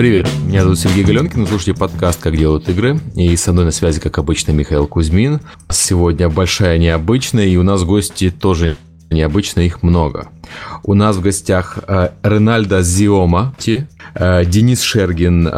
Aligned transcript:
Привет, 0.00 0.26
меня 0.46 0.62
зовут 0.62 0.78
Сергей 0.78 1.04
Галенкин, 1.04 1.42
вы 1.42 1.46
слушаете 1.46 1.78
подкаст 1.78 2.22
«Как 2.22 2.34
делают 2.34 2.66
игры», 2.70 2.98
и 3.16 3.36
со 3.36 3.52
мной 3.52 3.66
на 3.66 3.70
связи, 3.70 4.00
как 4.00 4.16
обычно, 4.16 4.52
Михаил 4.52 4.86
Кузьмин. 4.86 5.42
Сегодня 5.68 6.30
большая 6.30 6.78
необычная, 6.78 7.44
и 7.44 7.56
у 7.56 7.62
нас 7.62 7.84
гости 7.84 8.30
тоже 8.30 8.78
необычно, 9.10 9.60
их 9.60 9.82
много. 9.82 10.28
У 10.84 10.94
нас 10.94 11.16
в 11.16 11.20
гостях 11.20 11.80
э, 11.86 12.12
Ренальдо 12.22 12.80
Зиома, 12.80 13.54
э, 13.66 14.44
Денис 14.46 14.80
Шергин, 14.80 15.46
э, 15.46 15.50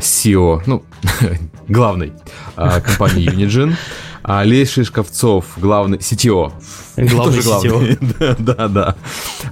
CEO, 0.00 0.62
ну, 0.66 0.84
главный 1.66 2.12
э, 2.56 2.80
компании 2.80 3.28
Unigine, 3.28 3.74
Олег 4.28 4.68
Шишковцов, 4.68 5.46
главный 5.56 5.96
CTO. 5.96 6.52
Главный 6.96 7.38
CTO. 7.38 8.36
да, 8.38 8.68
да. 8.68 8.96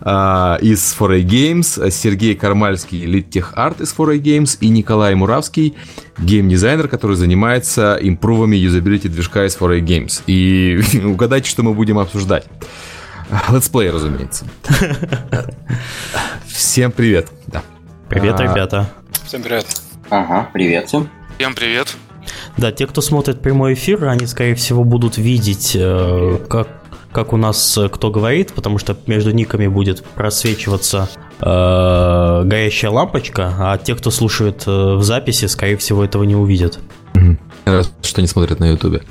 А, 0.02 0.58
из 0.60 0.94
4A 0.98 1.22
Games, 1.22 1.90
Сергей 1.90 2.34
Кармальский, 2.34 3.06
lead 3.06 3.30
tech 3.30 3.54
art 3.56 3.80
из 3.80 3.94
4A 3.94 4.20
Games, 4.20 4.58
и 4.60 4.68
Николай 4.68 5.14
Муравский, 5.14 5.74
гейм-дизайнер, 6.18 6.88
который 6.88 7.16
занимается 7.16 7.98
improve'ами 8.02 8.56
юзабилити 8.56 9.08
движка 9.08 9.46
из 9.46 9.56
4A 9.56 9.80
Games. 9.80 10.22
И 10.26 10.78
угадайте, 11.04 11.48
что 11.48 11.62
мы 11.62 11.72
будем 11.72 11.98
обсуждать. 11.98 12.44
Летсплей, 13.48 13.90
разумеется. 13.90 14.44
Всем 16.46 16.92
привет. 16.92 17.28
Да. 17.46 17.62
Привет, 18.10 18.38
а, 18.40 18.42
ребята. 18.42 18.90
Всем 19.24 19.42
привет. 19.42 19.66
Ага, 20.10 20.50
привет 20.52 20.86
всем. 20.86 21.08
Всем 21.38 21.54
привет. 21.54 21.96
Да, 22.56 22.72
те, 22.72 22.86
кто 22.86 23.02
смотрит 23.02 23.40
прямой 23.40 23.74
эфир, 23.74 24.04
они, 24.06 24.26
скорее 24.26 24.54
всего, 24.54 24.82
будут 24.82 25.18
видеть, 25.18 25.72
э, 25.74 26.38
как, 26.48 26.68
как 27.12 27.34
у 27.34 27.36
нас 27.36 27.76
э, 27.76 27.90
кто 27.90 28.10
говорит, 28.10 28.52
потому 28.54 28.78
что 28.78 28.96
между 29.06 29.30
никами 29.30 29.66
будет 29.66 30.02
просвечиваться 30.02 31.10
э, 31.38 31.44
горящая 32.44 32.90
лампочка, 32.90 33.52
а 33.58 33.76
те, 33.76 33.94
кто 33.94 34.10
слушает 34.10 34.64
э, 34.66 34.94
в 34.94 35.02
записи, 35.02 35.44
скорее 35.46 35.76
всего, 35.76 36.02
этого 36.02 36.24
не 36.24 36.34
увидят. 36.34 36.78
Раз 37.66 37.92
что 38.00 38.22
не 38.22 38.28
смотрят 38.28 38.60
на 38.60 38.70
Ютубе. 38.70 39.02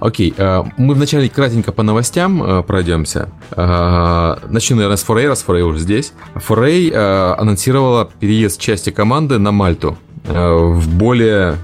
Окей, 0.00 0.32
э, 0.34 0.64
мы 0.78 0.94
вначале 0.94 1.28
кратенько 1.28 1.72
по 1.72 1.82
новостям 1.82 2.42
э, 2.42 2.62
пройдемся. 2.62 3.28
Начну, 3.54 4.76
наверное, 4.76 4.96
с 4.96 5.04
Foray, 5.04 5.28
раз 5.28 5.44
Foray 5.46 5.60
уже 5.60 5.80
здесь. 5.80 6.14
Foray 6.36 6.90
анонсировала 6.94 8.08
переезд 8.18 8.58
части 8.58 8.88
команды 8.88 9.38
на 9.38 9.52
Мальту 9.52 9.98
в 10.24 10.88
более 10.88 11.56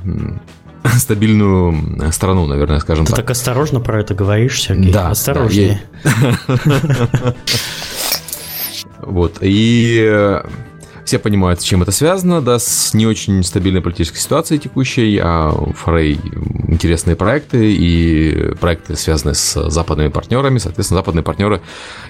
стабильную 0.99 2.13
страну, 2.13 2.47
наверное, 2.47 2.79
скажем 2.81 3.07
Ты 3.07 3.13
так. 3.13 3.21
так 3.21 3.31
осторожно 3.31 3.81
про 3.81 4.01
это 4.01 4.15
говоришь, 4.15 4.63
Сергей? 4.63 4.93
Да. 4.93 5.11
Осторожнее. 5.11 5.83
Вот. 9.07 9.37
И 9.43 10.03
э, 10.03 10.43
все 11.05 11.19
понимают, 11.19 11.61
с 11.61 11.65
чем 11.65 11.83
это 11.83 11.93
связано, 11.93 12.41
да, 12.41 12.59
с 12.59 12.95
не 12.95 13.07
очень 13.07 13.43
стабильной 13.45 13.83
политической 13.83 14.19
ситуацией 14.19 14.59
текущей, 14.59 15.21
а 15.23 15.53
у 15.53 15.73
Форей 15.75 16.19
интересные 16.69 17.15
проекты 17.15 17.75
и 17.75 18.55
проекты, 18.55 18.97
связанные 18.97 19.35
с 19.35 19.71
западными 19.71 20.09
партнерами. 20.09 20.59
Соответственно, 20.59 21.01
западные 21.01 21.23
партнеры, 21.23 21.61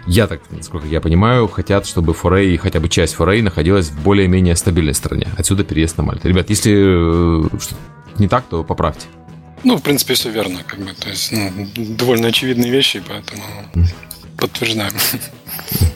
я 0.06 0.28
так, 0.28 0.40
насколько 0.50 0.86
я 0.86 1.00
понимаю, 1.00 1.48
хотят, 1.48 1.86
чтобы 1.86 2.14
Форей, 2.14 2.56
хотя 2.56 2.78
бы 2.78 2.88
часть 2.88 3.14
Форей 3.14 3.42
находилась 3.42 3.88
в 3.88 4.02
более-менее 4.02 4.54
стабильной 4.54 4.94
стране. 4.94 5.28
Отсюда 5.36 5.64
переезд 5.64 5.98
на 5.98 6.04
Мальту. 6.04 6.28
Ребят, 6.28 6.48
если 6.48 7.44
э, 7.44 7.48
не 8.18 8.28
так, 8.28 8.44
то 8.48 8.64
поправьте. 8.64 9.06
Ну, 9.64 9.76
в 9.76 9.82
принципе, 9.82 10.14
все 10.14 10.30
верно. 10.30 10.60
Как 10.66 10.78
бы, 10.78 10.92
то 10.92 11.08
есть, 11.08 11.32
ну, 11.32 11.50
довольно 11.74 12.28
очевидные 12.28 12.70
вещи, 12.70 13.02
поэтому 13.06 13.42
подтверждаем. 14.36 14.92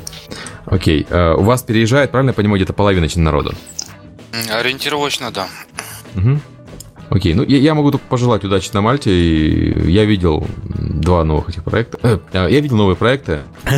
Окей. 0.66 1.06
Uh, 1.08 1.34
у 1.34 1.42
вас 1.42 1.62
переезжает, 1.62 2.10
правильно 2.10 2.30
я 2.30 2.34
понимаю, 2.34 2.58
где-то 2.58 2.72
половина 2.72 3.06
народа? 3.16 3.54
Ориентировочно, 4.50 5.30
да. 5.30 5.48
Угу. 6.14 6.40
Окей, 7.10 7.32
ну 7.32 7.42
я, 7.42 7.56
я 7.58 7.74
могу 7.74 7.90
только 7.90 8.06
пожелать 8.06 8.44
удачи 8.44 8.70
на 8.72 8.82
Мальте. 8.82 9.10
И 9.10 9.90
я 9.90 10.04
видел 10.04 10.46
два 10.64 11.24
новых 11.24 11.48
этих 11.48 11.64
проекта. 11.64 11.98
Э, 12.02 12.18
я 12.32 12.60
видел 12.60 12.76
новые 12.76 12.96
проекты. 12.96 13.40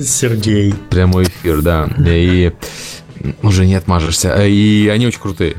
Сергей. 0.00 0.74
Прямой 0.90 1.24
эфир, 1.24 1.62
да. 1.62 1.88
И 2.06 2.52
уже 3.42 3.66
не 3.66 3.74
отмажешься. 3.74 4.46
И 4.46 4.88
они 4.88 5.06
очень 5.06 5.20
крутые. 5.20 5.56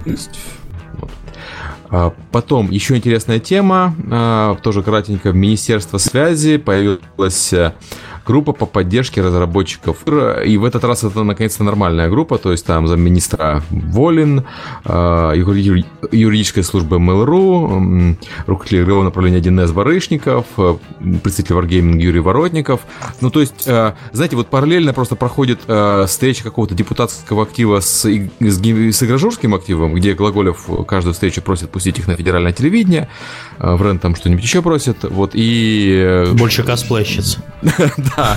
А, 1.94 2.13
потом 2.31 2.72
еще 2.72 2.96
интересная 2.96 3.40
тема, 3.40 3.94
а, 4.09 4.56
тоже 4.56 4.81
кратенько, 4.81 5.34
Министерство 5.34 5.97
связи 5.97 6.57
появилась 6.57 7.52
э, 7.52 7.74
группа 8.26 8.54
по 8.54 8.66
поддержке 8.66 9.22
разработчиков. 9.22 9.98
И 10.46 10.58
в 10.58 10.66
этот 10.66 10.84
раз 10.84 11.04
это 11.04 11.24
наконец-то 11.24 11.64
нормальная 11.64 12.09
группа, 12.09 12.38
то 12.38 12.52
есть 12.52 12.66
там 12.66 12.88
замминистра 12.88 13.64
Волин, 13.70 14.46
а, 14.86 15.34
юридическая 15.34 16.64
служба 16.64 16.98
Mail.ru, 16.98 18.18
руководитель 18.48 18.84
игрового 18.84 19.04
направления 19.06 19.40
1С 19.40 19.74
Барышников, 19.74 20.46
э, 20.58 20.78
представитель 21.24 21.56
Wargaming 21.56 22.00
Юрий 22.00 22.20
Воротников. 22.20 22.82
Ну, 23.22 23.30
то 23.30 23.42
есть, 23.42 23.68
э, 23.68 23.94
знаете, 24.12 24.36
вот 24.36 24.48
параллельно 24.48 24.94
просто 24.94 25.16
проходит 25.16 25.62
э, 25.68 26.06
встреча 26.08 26.44
какого-то 26.44 26.76
депутатского 26.76 27.44
актива 27.44 27.80
с, 27.80 28.06
с, 28.06 28.30
с 28.40 29.03
игрожурским 29.03 29.56
активом, 29.56 29.94
где 29.94 30.14
Глаголев 30.14 30.70
каждую 30.88 31.14
встречу 31.14 31.42
просит 31.42 31.70
пустить 31.70 32.00
их 32.00 32.08
на 32.08 32.16
федеральное 32.16 32.53
телевидение, 32.53 33.09
Врен 33.58 34.00
там 34.00 34.16
что-нибудь 34.16 34.44
еще 34.44 34.62
просит, 34.62 35.03
вот, 35.03 35.32
и... 35.34 36.26
Больше 36.34 36.64
косплейщиц. 36.64 37.38
Да. 38.18 38.36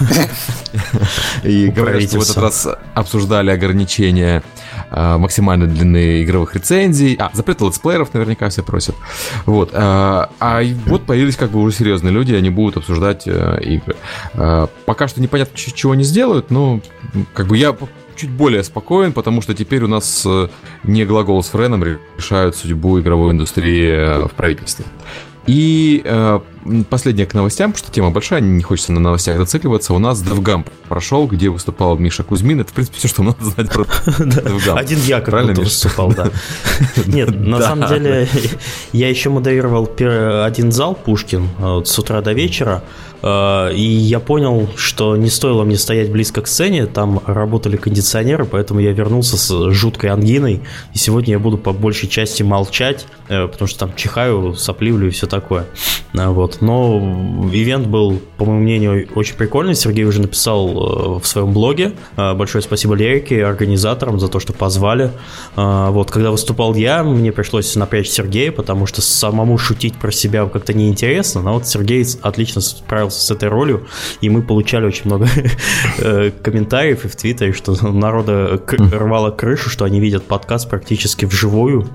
И 1.44 1.68
говорят, 1.68 2.02
что 2.02 2.18
в 2.18 2.22
этот 2.22 2.36
раз 2.36 2.68
обсуждали 2.94 3.50
ограничения 3.50 4.42
а, 4.90 5.18
максимальной 5.18 5.66
длины 5.66 6.22
игровых 6.22 6.54
рецензий. 6.54 7.16
А, 7.18 7.30
запрет 7.32 7.60
летсплееров 7.60 8.12
наверняка 8.14 8.48
все 8.48 8.62
просят. 8.62 8.94
Вот. 9.46 9.70
А, 9.72 10.30
а 10.40 10.62
вот 10.86 11.04
появились 11.04 11.36
как 11.36 11.50
бы 11.50 11.60
уже 11.60 11.76
серьезные 11.76 12.12
люди, 12.12 12.34
они 12.34 12.50
будут 12.50 12.76
обсуждать 12.78 13.24
э, 13.26 13.60
игры. 13.62 13.96
А, 14.34 14.68
пока 14.84 15.08
что 15.08 15.20
непонятно, 15.20 15.56
чего 15.56 15.92
они 15.92 16.04
сделают, 16.04 16.50
но 16.50 16.80
как 17.32 17.46
бы 17.46 17.56
я 17.56 17.76
чуть 18.16 18.30
более 18.30 18.62
спокоен, 18.62 19.12
потому 19.12 19.42
что 19.42 19.54
теперь 19.54 19.82
у 19.82 19.88
нас 19.88 20.24
э, 20.26 20.48
не 20.84 21.04
глагол 21.04 21.42
с 21.42 21.48
Френом 21.48 21.84
решают 21.84 22.56
судьбу 22.56 23.00
игровой 23.00 23.32
индустрии 23.32 23.88
э, 23.88 24.26
в 24.26 24.32
правительстве. 24.32 24.84
И 25.46 26.02
э, 26.64 26.84
последнее 26.88 27.26
к 27.26 27.34
новостям, 27.34 27.72
потому 27.72 27.84
что 27.84 27.94
тема 27.94 28.10
большая, 28.10 28.40
не 28.40 28.62
хочется 28.62 28.92
на 28.92 29.00
новостях 29.00 29.38
зацикливаться. 29.38 29.94
У 29.94 29.98
нас 29.98 30.22
DevGam 30.22 30.66
прошел, 30.88 31.26
где 31.26 31.48
выступал 31.48 31.96
Миша 31.98 32.22
Кузьмин. 32.22 32.60
Это, 32.60 32.70
в 32.70 32.74
принципе, 32.74 32.98
все, 32.98 33.08
что 33.08 33.22
надо 33.22 33.44
знать 33.44 33.70
про 33.70 33.82
DevGam. 34.06 34.78
Один 34.78 34.98
я 35.00 35.20
как 35.20 35.46
будто 35.46 35.60
выступал, 35.60 36.12
да. 36.12 36.30
Нет, 37.06 37.38
на 37.38 37.60
самом 37.60 37.88
деле, 37.88 38.28
я 38.92 39.08
еще 39.08 39.30
модерировал 39.30 39.90
один 40.44 40.72
зал 40.72 40.94
Пушкин 40.94 41.48
с 41.84 41.98
утра 41.98 42.20
до 42.20 42.32
вечера. 42.32 42.82
А, 43.26 43.70
и 43.70 43.80
я 43.80 44.20
понял, 44.20 44.68
что 44.76 45.16
не 45.16 45.30
стоило 45.30 45.64
мне 45.64 45.78
стоять 45.78 46.12
близко 46.12 46.42
к 46.42 46.46
сцене, 46.46 46.84
там 46.84 47.22
работали 47.24 47.78
кондиционеры, 47.78 48.44
поэтому 48.44 48.80
я 48.80 48.92
вернулся 48.92 49.38
с 49.38 49.70
жуткой 49.70 50.10
ангиной, 50.10 50.60
и 50.92 50.98
сегодня 50.98 51.32
я 51.32 51.38
буду 51.38 51.56
по 51.56 51.72
большей 51.72 52.06
части 52.06 52.42
молчать, 52.42 53.06
э, 53.28 53.48
потому 53.48 53.66
что 53.66 53.78
там 53.78 53.94
чихаю, 53.96 54.54
сопливлю 54.54 55.06
и 55.06 55.10
все 55.10 55.26
такое. 55.26 55.64
А, 56.14 56.32
Но 56.60 56.98
ивент 57.52 57.86
был, 57.86 58.20
по 58.36 58.44
моему 58.44 58.62
мнению, 58.62 59.08
очень 59.14 59.36
прикольный. 59.36 59.74
Сергей 59.74 60.04
уже 60.04 60.20
написал 60.20 60.68
э, 60.68 61.20
в 61.20 61.26
своем 61.26 61.52
блоге. 61.52 61.92
А, 62.16 62.34
большое 62.34 62.62
спасибо 62.62 62.94
Лерике 62.94 63.36
и 63.36 63.40
организаторам 63.40 64.20
за 64.20 64.28
то, 64.28 64.40
что 64.40 64.52
позвали. 64.52 65.10
Вот, 65.56 66.10
когда 66.10 66.30
выступал 66.30 66.74
я, 66.74 67.02
мне 67.02 67.32
пришлось 67.32 67.74
напрячь 67.76 68.08
Сергея, 68.08 68.52
потому 68.52 68.86
что 68.86 69.02
самому 69.02 69.58
шутить 69.58 69.94
про 69.94 70.10
себя 70.10 70.46
как-то 70.46 70.72
неинтересно, 70.72 71.42
но 71.42 71.54
вот 71.54 71.66
Сергей 71.66 72.04
отлично 72.22 72.60
справился 72.60 73.20
с 73.20 73.30
этой 73.30 73.48
ролью, 73.48 73.86
и 74.20 74.28
мы 74.28 74.42
получали 74.42 74.86
очень 74.86 75.06
много 75.06 75.28
э, 75.98 76.30
комментариев 76.42 77.04
и 77.04 77.08
в 77.08 77.16
Твиттере, 77.16 77.52
что 77.52 77.74
народа 77.88 78.60
рвало 78.92 79.30
крышу, 79.30 79.70
что 79.70 79.84
они 79.84 80.00
видят 80.00 80.24
подкаст 80.24 80.68
практически 80.68 81.24
вживую, 81.24 81.88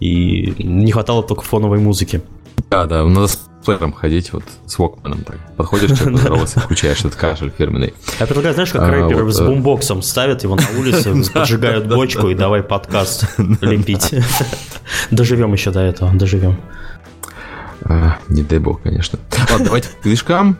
и 0.00 0.54
не 0.58 0.92
хватало 0.92 1.22
только 1.22 1.42
фоновой 1.42 1.78
музыки. 1.78 2.22
Да, 2.70 2.86
да, 2.86 3.04
надо 3.04 3.28
с 3.28 3.40
плеером 3.66 3.92
ходить, 3.92 4.32
вот 4.32 4.44
с 4.66 4.78
Вокманом 4.78 5.22
так. 5.24 5.36
Подходишь, 5.56 5.90
человек 5.90 6.14
поздоровался, 6.14 6.60
включаешь 6.60 7.00
этот 7.00 7.16
кашель 7.16 7.52
фирменный. 7.56 7.94
Я 8.18 8.26
предлагаю, 8.26 8.54
знаешь, 8.54 8.72
как 8.72 8.82
а, 8.82 8.90
рэперы 8.90 9.30
с 9.30 9.40
э, 9.40 9.46
бумбоксом 9.46 10.02
ставят 10.02 10.42
его 10.42 10.56
на 10.56 10.66
улице, 10.78 11.14
поджигают 11.34 11.86
бочку 11.86 12.28
и 12.28 12.34
давай 12.34 12.62
подкаст 12.62 13.26
лепить. 13.60 14.14
Доживем 15.10 15.52
еще 15.52 15.70
до 15.70 15.80
этого, 15.80 16.12
доживем. 16.14 16.56
А, 17.82 18.18
не 18.28 18.42
дай 18.42 18.58
бог, 18.58 18.82
конечно. 18.82 19.18
Ладно, 19.50 19.66
давайте 19.66 19.88
к 19.88 20.02
движкам, 20.02 20.56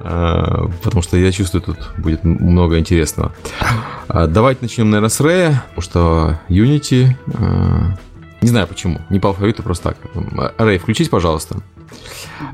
а, 0.00 0.68
потому 0.82 1.02
что 1.02 1.16
я 1.16 1.32
чувствую, 1.32 1.62
тут 1.62 1.78
будет 1.96 2.24
много 2.24 2.78
интересного. 2.78 3.32
А, 4.08 4.26
давайте 4.26 4.60
начнем, 4.62 4.90
наверное, 4.90 5.10
с 5.10 5.20
Ray, 5.20 5.54
потому 5.74 5.82
что 5.82 6.40
Unity... 6.48 7.16
А, 7.34 7.96
не 8.40 8.48
знаю 8.48 8.68
почему, 8.68 9.00
не 9.10 9.18
по 9.18 9.30
алфавиту, 9.30 9.62
просто 9.62 9.90
так. 9.90 9.96
Рэй, 10.58 10.78
включись, 10.78 11.08
пожалуйста. 11.08 11.56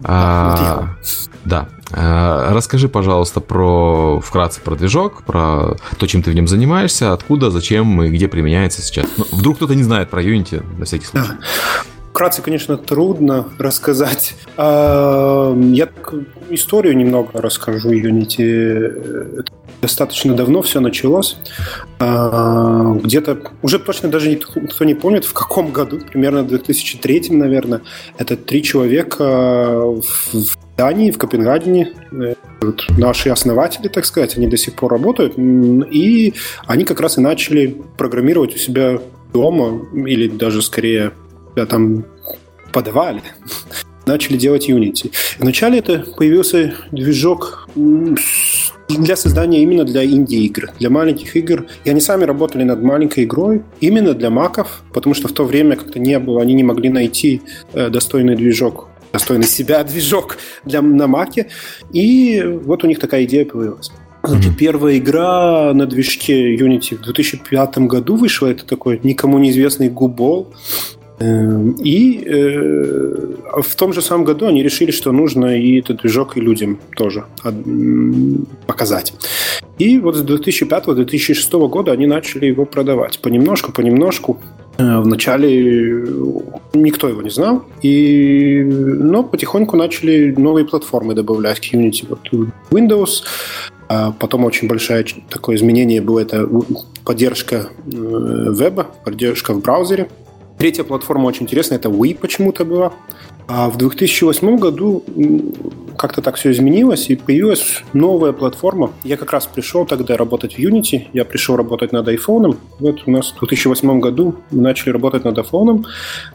А, 0.04 0.88
Да. 1.44 1.68
Э, 1.90 2.52
расскажи, 2.52 2.88
пожалуйста, 2.88 3.40
про 3.40 4.20
вкратце 4.20 4.60
про 4.60 4.74
движок, 4.76 5.22
про 5.24 5.76
то, 5.98 6.06
чем 6.06 6.22
ты 6.22 6.30
в 6.30 6.34
нем 6.34 6.48
занимаешься, 6.48 7.12
откуда, 7.12 7.50
зачем 7.50 8.02
и 8.02 8.08
где 8.08 8.28
применяется 8.28 8.82
сейчас. 8.82 9.06
Ну, 9.16 9.26
вдруг 9.30 9.56
кто-то 9.56 9.74
не 9.74 9.82
знает 9.82 10.10
про 10.10 10.22
Unity, 10.22 10.64
на 10.78 10.86
всякий 10.86 11.06
случай. 11.06 11.32
Вкратце, 12.14 12.42
конечно, 12.42 12.76
трудно 12.76 13.48
рассказать. 13.58 14.36
А, 14.56 15.52
я 15.52 15.88
историю 16.48 16.96
немного 16.96 17.42
расскажу 17.42 17.90
Unity. 17.90 19.44
Достаточно 19.82 20.36
давно 20.36 20.62
все 20.62 20.78
началось. 20.78 21.36
А, 21.98 22.94
где-то, 23.02 23.36
уже 23.62 23.80
точно 23.80 24.10
даже 24.10 24.30
никто 24.30 24.84
не 24.84 24.94
помнит, 24.94 25.24
в 25.24 25.32
каком 25.32 25.72
году, 25.72 25.98
примерно 25.98 26.44
в 26.44 26.46
2003, 26.46 27.30
наверное. 27.30 27.80
Это 28.16 28.36
три 28.36 28.62
человека 28.62 29.80
в 29.80 30.56
Дании, 30.76 31.10
в 31.10 31.18
Копенгагене. 31.18 31.94
Вот 32.60 32.84
наши 32.96 33.30
основатели, 33.30 33.88
так 33.88 34.04
сказать, 34.04 34.36
они 34.36 34.46
до 34.46 34.56
сих 34.56 34.74
пор 34.74 34.92
работают. 34.92 35.34
И 35.36 36.32
они 36.66 36.84
как 36.84 37.00
раз 37.00 37.18
и 37.18 37.20
начали 37.20 37.76
программировать 37.98 38.54
у 38.54 38.58
себя 38.58 39.00
дома, 39.32 39.80
или 39.92 40.28
даже 40.28 40.62
скорее 40.62 41.10
себя 41.54 41.66
там 41.66 42.04
подавали, 42.72 43.22
начали 44.06 44.36
делать 44.36 44.68
Unity. 44.68 45.12
Вначале 45.38 45.78
это 45.78 46.04
появился 46.16 46.74
движок 46.92 47.68
для 48.88 49.16
создания 49.16 49.62
именно 49.62 49.84
для 49.84 50.04
инди-игр, 50.04 50.70
для 50.78 50.90
маленьких 50.90 51.36
игр. 51.36 51.66
И 51.84 51.90
они 51.90 52.00
сами 52.00 52.24
работали 52.24 52.64
над 52.64 52.82
маленькой 52.82 53.24
игрой 53.24 53.62
именно 53.80 54.12
для 54.14 54.30
маков, 54.30 54.82
потому 54.92 55.14
что 55.14 55.28
в 55.28 55.32
то 55.32 55.44
время 55.44 55.76
как-то 55.76 55.98
не 55.98 56.18
было, 56.18 56.42
они 56.42 56.54
не 56.54 56.64
могли 56.64 56.90
найти 56.90 57.42
э, 57.72 57.88
достойный 57.88 58.36
движок 58.36 58.88
достойный 59.12 59.46
себя 59.46 59.84
движок 59.84 60.38
для, 60.64 60.82
на 60.82 61.06
маке. 61.06 61.46
И 61.92 62.42
вот 62.42 62.82
у 62.82 62.88
них 62.88 62.98
такая 62.98 63.24
идея 63.24 63.44
появилась. 63.44 63.92
Mm-hmm. 64.24 64.54
первая 64.56 64.96
игра 64.96 65.74
на 65.74 65.86
движке 65.86 66.56
Unity 66.56 66.96
в 66.96 67.02
2005 67.02 67.78
году 67.78 68.16
вышла. 68.16 68.48
Это 68.48 68.64
такой 68.66 68.98
никому 69.04 69.38
неизвестный 69.38 69.88
губол. 69.88 70.52
Эм, 71.24 71.72
и 71.82 72.22
э, 72.26 73.62
в 73.62 73.76
том 73.76 73.92
же 73.92 74.02
самом 74.02 74.24
году 74.24 74.46
они 74.46 74.62
решили, 74.62 74.90
что 74.90 75.12
нужно 75.12 75.58
и 75.58 75.78
этот 75.78 76.02
движок 76.02 76.36
и 76.36 76.40
людям 76.40 76.78
тоже 76.96 77.24
показать. 78.66 79.14
И 79.78 79.98
вот 79.98 80.16
с 80.16 80.22
2005-2006 80.22 81.68
года 81.68 81.92
они 81.92 82.06
начали 82.06 82.46
его 82.46 82.66
продавать. 82.66 83.20
Понемножку, 83.20 83.72
понемножку. 83.72 84.38
Э, 84.76 85.00
вначале 85.00 86.04
никто 86.74 87.08
его 87.08 87.22
не 87.22 87.30
знал, 87.30 87.64
и, 87.80 88.62
но 88.62 89.22
потихоньку 89.22 89.76
начали 89.76 90.34
новые 90.36 90.66
платформы 90.66 91.14
добавлять 91.14 91.60
к 91.60 91.72
Unity. 91.74 92.06
Вот 92.08 92.50
Windows, 92.70 93.22
а 93.88 94.12
потом 94.12 94.44
очень 94.44 94.68
большое 94.68 95.06
такое 95.30 95.56
изменение 95.56 96.02
было 96.02 96.20
это 96.20 96.46
поддержка 97.04 97.68
э, 97.86 98.52
веба, 98.58 98.88
поддержка 99.04 99.54
в 99.54 99.62
браузере. 99.62 100.08
Третья 100.58 100.84
платформа 100.84 101.26
очень 101.26 101.42
интересная, 101.42 101.78
это 101.78 101.88
Wii 101.88 102.18
почему-то 102.18 102.64
была. 102.64 102.92
А 103.46 103.68
в 103.68 103.76
2008 103.76 104.56
году 104.56 105.04
как-то 105.98 106.22
так 106.22 106.36
все 106.36 106.50
изменилось, 106.50 107.10
и 107.10 107.16
появилась 107.16 107.82
новая 107.92 108.32
платформа. 108.32 108.92
Я 109.04 109.16
как 109.16 109.32
раз 109.32 109.46
пришел 109.46 109.84
тогда 109.84 110.16
работать 110.16 110.54
в 110.54 110.58
Unity, 110.58 111.08
я 111.12 111.24
пришел 111.24 111.56
работать 111.56 111.92
над 111.92 112.08
iPhone. 112.08 112.56
Вот 112.78 113.02
у 113.06 113.10
нас 113.10 113.32
в 113.32 113.38
2008 113.38 114.00
году 114.00 114.36
мы 114.50 114.62
начали 114.62 114.90
работать 114.90 115.24
над 115.24 115.36
iPhone. 115.38 115.84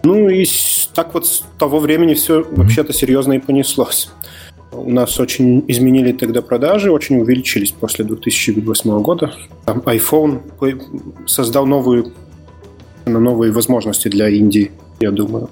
Ну 0.04 0.30
и 0.30 0.46
так 0.94 1.14
вот 1.14 1.26
с 1.26 1.44
того 1.58 1.80
времени 1.80 2.14
все 2.14 2.46
вообще-то 2.52 2.94
серьезно 2.94 3.34
и 3.34 3.40
понеслось. 3.40 4.10
У 4.72 4.92
нас 4.92 5.20
очень 5.20 5.64
изменили 5.68 6.12
тогда 6.12 6.44
продажи, 6.44 6.92
очень 6.92 7.20
увеличились 7.20 7.72
после 7.72 8.06
2008 8.06 9.02
года. 9.02 9.34
Там 9.66 9.80
iPhone 9.80 10.42
создал 11.26 11.66
новую 11.66 12.14
на 13.10 13.20
новые 13.20 13.52
возможности 13.52 14.08
для 14.08 14.30
Индии, 14.30 14.72
я 15.00 15.12
думаю. 15.12 15.50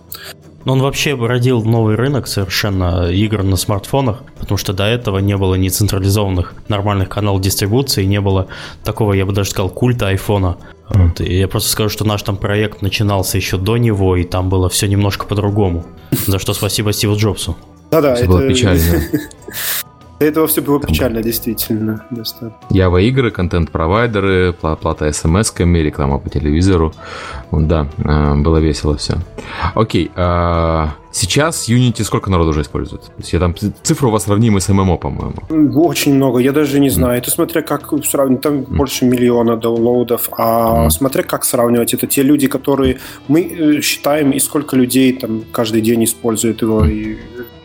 Но 0.65 0.74
он 0.74 0.81
вообще 0.81 1.15
родил 1.15 1.63
новый 1.63 1.95
рынок 1.95 2.27
совершенно 2.27 3.09
игр 3.09 3.42
на 3.42 3.56
смартфонах, 3.56 4.24
потому 4.38 4.57
что 4.57 4.74
до 4.74 4.83
этого 4.83 5.19
не 5.19 5.38
было 5.38 5.56
ни 5.56 5.69
централизованных 5.69 6.56
нормальных 6.68 7.07
каналов 7.07 7.42
дистрибуции, 7.42 8.04
не 8.04 8.19
было 8.19 8.48
такого, 8.83 9.13
я 9.13 9.25
бы 9.25 9.31
даже 9.31 9.51
сказал, 9.51 9.69
культа 9.69 10.09
айфона. 10.09 10.57
Вот. 10.89 11.21
И 11.21 11.38
я 11.38 11.48
просто 11.48 11.69
скажу, 11.69 11.89
что 11.89 12.04
наш 12.04 12.21
там 12.24 12.36
проект 12.36 12.81
начинался 12.81 13.38
еще 13.38 13.57
до 13.57 13.77
него, 13.77 14.18
и 14.18 14.25
там 14.25 14.50
было 14.50 14.68
все 14.68 14.88
немножко 14.88 15.25
по-другому. 15.25 15.86
За 16.25 16.38
что 16.38 16.54
спасибо 16.54 16.92
Стиву 16.92 17.15
Джобсу. 17.15 17.56
Да-да, 17.89 18.15
это... 18.15 18.27
Было 18.27 18.48
печально. 18.48 18.81
До 20.19 20.25
этого 20.25 20.47
все 20.47 20.61
было 20.61 20.79
печально, 20.79 21.21
действительно. 21.21 22.03
Ява 22.71 22.97
игры, 22.97 23.29
контент-провайдеры, 23.29 24.53
плата 24.53 25.11
смс-ками, 25.11 25.77
реклама 25.79 26.17
по 26.17 26.29
телевизору. 26.29 26.91
Да, 27.51 27.87
а, 28.03 28.35
было 28.35 28.57
весело 28.57 28.97
все. 28.97 29.17
Окей, 29.75 30.11
а, 30.15 30.95
сейчас 31.11 31.69
Unity 31.69 32.03
сколько 32.03 32.31
народу 32.31 32.49
уже 32.49 32.61
использует? 32.61 33.03
То 33.03 33.11
есть 33.19 33.31
я 33.31 33.39
там 33.39 33.53
цифру 33.83 34.09
у 34.09 34.11
вас 34.11 34.23
сравнимы 34.23 34.59
с 34.59 34.69
ММО, 34.69 34.97
по-моему. 34.97 35.35
Очень 35.75 36.15
много, 36.15 36.39
я 36.39 36.51
даже 36.51 36.79
не 36.79 36.89
знаю. 36.89 37.19
Это 37.19 37.29
смотря 37.29 37.61
как 37.61 37.93
сравнивать, 38.03 38.41
там 38.41 38.53
mm. 38.53 38.75
больше 38.75 39.05
миллиона 39.05 39.55
даунлоудов, 39.55 40.29
а 40.31 40.87
mm. 40.87 40.89
смотря 40.89 41.23
как 41.23 41.45
сравнивать. 41.45 41.93
Это 41.93 42.07
те 42.07 42.23
люди, 42.23 42.47
которые 42.47 42.97
мы 43.27 43.41
э, 43.41 43.81
считаем, 43.81 44.31
и 44.31 44.39
сколько 44.39 44.75
людей 44.75 45.13
там 45.13 45.43
каждый 45.51 45.81
день 45.81 46.03
используют 46.03 46.63
его, 46.63 46.83
mm. 46.83 46.91
и 46.91 47.17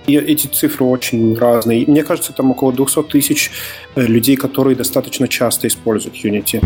и 0.06 0.16
эти 0.16 0.46
цифры 0.46 0.84
очень 0.84 1.36
разные. 1.36 1.84
Мне 1.86 2.02
кажется, 2.02 2.32
там 2.32 2.50
около 2.50 2.72
200 2.72 3.02
тысяч 3.04 3.50
э, 3.94 4.02
людей, 4.02 4.36
которые 4.36 4.76
достаточно 4.76 5.28
часто 5.28 5.66
используют 5.66 6.16
Unity. 6.16 6.64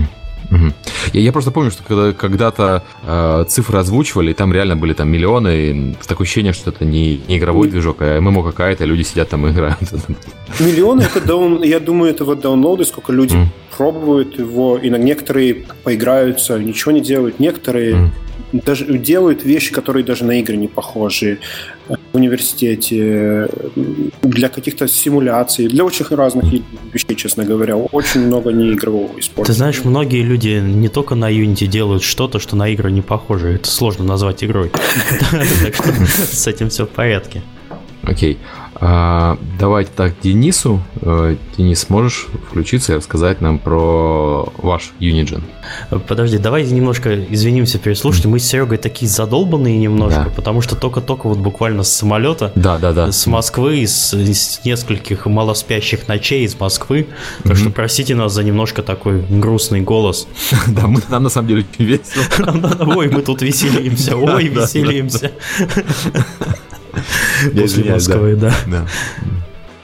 Угу. 0.51 0.73
Я, 1.13 1.21
я 1.21 1.33
просто 1.33 1.51
помню, 1.51 1.71
что 1.71 1.83
когда, 1.83 2.13
когда-то 2.13 2.83
э, 3.05 3.45
цифры 3.49 3.79
озвучивали, 3.79 4.31
и 4.31 4.35
там 4.35 4.53
реально 4.53 4.77
были 4.77 4.93
там 4.93 5.09
миллионы, 5.09 5.49
и 5.49 5.95
такое 6.07 6.25
ощущение, 6.25 6.53
что 6.53 6.71
это 6.71 6.85
не, 6.85 7.21
не 7.29 7.39
игровой 7.39 7.69
движок, 7.69 7.97
а 8.01 8.21
ММО 8.21 8.43
какая-то, 8.45 8.85
люди 8.85 9.03
сидят 9.03 9.29
там 9.29 9.47
и 9.47 9.51
играют. 9.51 9.79
Миллионы 10.61 11.03
это 11.03 11.21
даун, 11.21 11.63
я 11.63 11.81
думаю, 11.81 12.13
это 12.13 12.25
вот 12.25 12.41
даунлоды, 12.41 12.85
сколько 12.85 13.13
люди 13.13 13.35
mm. 13.35 13.47
пробуют 13.77 14.39
его, 14.39 14.79
и 14.79 14.89
некоторые 14.89 15.65
поиграются, 15.83 16.59
ничего 16.59 16.93
не 16.93 17.01
делают, 17.01 17.41
некоторые 17.41 17.95
mm 17.95 18.11
даже 18.65 18.99
делают 18.99 19.45
вещи, 19.45 19.73
которые 19.73 20.05
даже 20.05 20.25
на 20.25 20.41
игры 20.41 20.57
не 20.57 20.69
похожи 20.69 21.39
в 21.89 22.17
университете, 22.17 23.49
для 24.23 24.49
каких-то 24.49 24.89
симуляций, 24.89 25.69
для 25.69 25.85
очень 25.85 26.07
разных 26.07 26.45
вещей, 26.93 27.15
честно 27.17 27.45
говоря. 27.45 27.77
Очень 27.77 28.27
много 28.27 28.53
неигрового 28.53 29.19
использования. 29.19 29.47
Ты 29.47 29.53
знаешь, 29.53 29.85
многие 29.85 30.23
люди 30.23 30.61
не 30.61 30.89
только 30.89 31.15
на 31.15 31.31
Unity 31.31 31.67
делают 31.67 32.03
что-то, 32.03 32.39
что 32.39 32.57
на 32.57 32.69
игры 32.69 32.91
не 32.91 33.03
похоже. 33.03 33.55
Это 33.55 33.69
сложно 33.69 34.05
назвать 34.05 34.43
игрой. 34.43 34.71
Так 35.31 35.75
что 35.75 36.07
с 36.07 36.47
этим 36.47 36.69
все 36.69 36.87
в 36.87 36.91
порядке. 36.91 37.43
Окей. 38.03 38.39
А, 38.81 39.39
давайте 39.59 39.91
так, 39.95 40.15
Денису. 40.23 40.83
Э, 41.01 41.37
Денис, 41.57 41.89
можешь 41.89 42.27
включиться 42.49 42.93
и 42.93 42.97
рассказать 42.97 43.41
нам 43.41 43.59
про 43.59 44.53
ваш 44.59 44.93
Unigen? 45.01 45.43
Подожди, 46.07 46.39
давай 46.39 46.65
немножко 46.65 47.25
извинимся 47.25 47.79
перед 47.79 47.99
слушателями. 47.99 48.35
Мы 48.35 48.39
с 48.39 48.45
Серегой 48.45 48.79
такие 48.79 49.11
задолбанные 49.11 49.79
немножко, 49.79 50.25
да. 50.25 50.31
потому 50.35 50.61
что 50.61 50.77
только-только 50.77 51.27
вот 51.29 51.39
буквально 51.39 51.83
с 51.83 51.93
самолета, 51.93 52.53
да, 52.55 52.79
да, 52.79 52.93
да. 52.93 53.13
с 53.13 53.27
Москвы, 53.27 53.79
из, 53.79 54.13
из 54.13 54.61
нескольких 54.65 55.27
малоспящих 55.27 56.09
ночей 56.09 56.45
из 56.45 56.59
Москвы. 56.59 57.07
Так 57.43 57.53
mm-hmm. 57.53 57.57
что 57.57 57.71
простите 57.71 58.15
нас 58.15 58.33
за 58.33 58.43
немножко 58.43 58.83
такой 58.83 59.23
грустный 59.23 59.81
голос. 59.81 60.29
Да, 60.67 60.89
мы 60.89 61.01
нам 61.09 61.23
на 61.23 61.29
самом 61.31 61.49
деле 61.49 61.65
весело. 61.79 62.25
Ой, 62.97 63.09
мы 63.09 63.23
тут 63.23 63.41
веселимся, 63.41 64.17
ой, 64.17 64.49
веселимся. 64.49 65.33
После 67.55 67.93
Москвы, 67.93 68.37
да. 68.37 68.55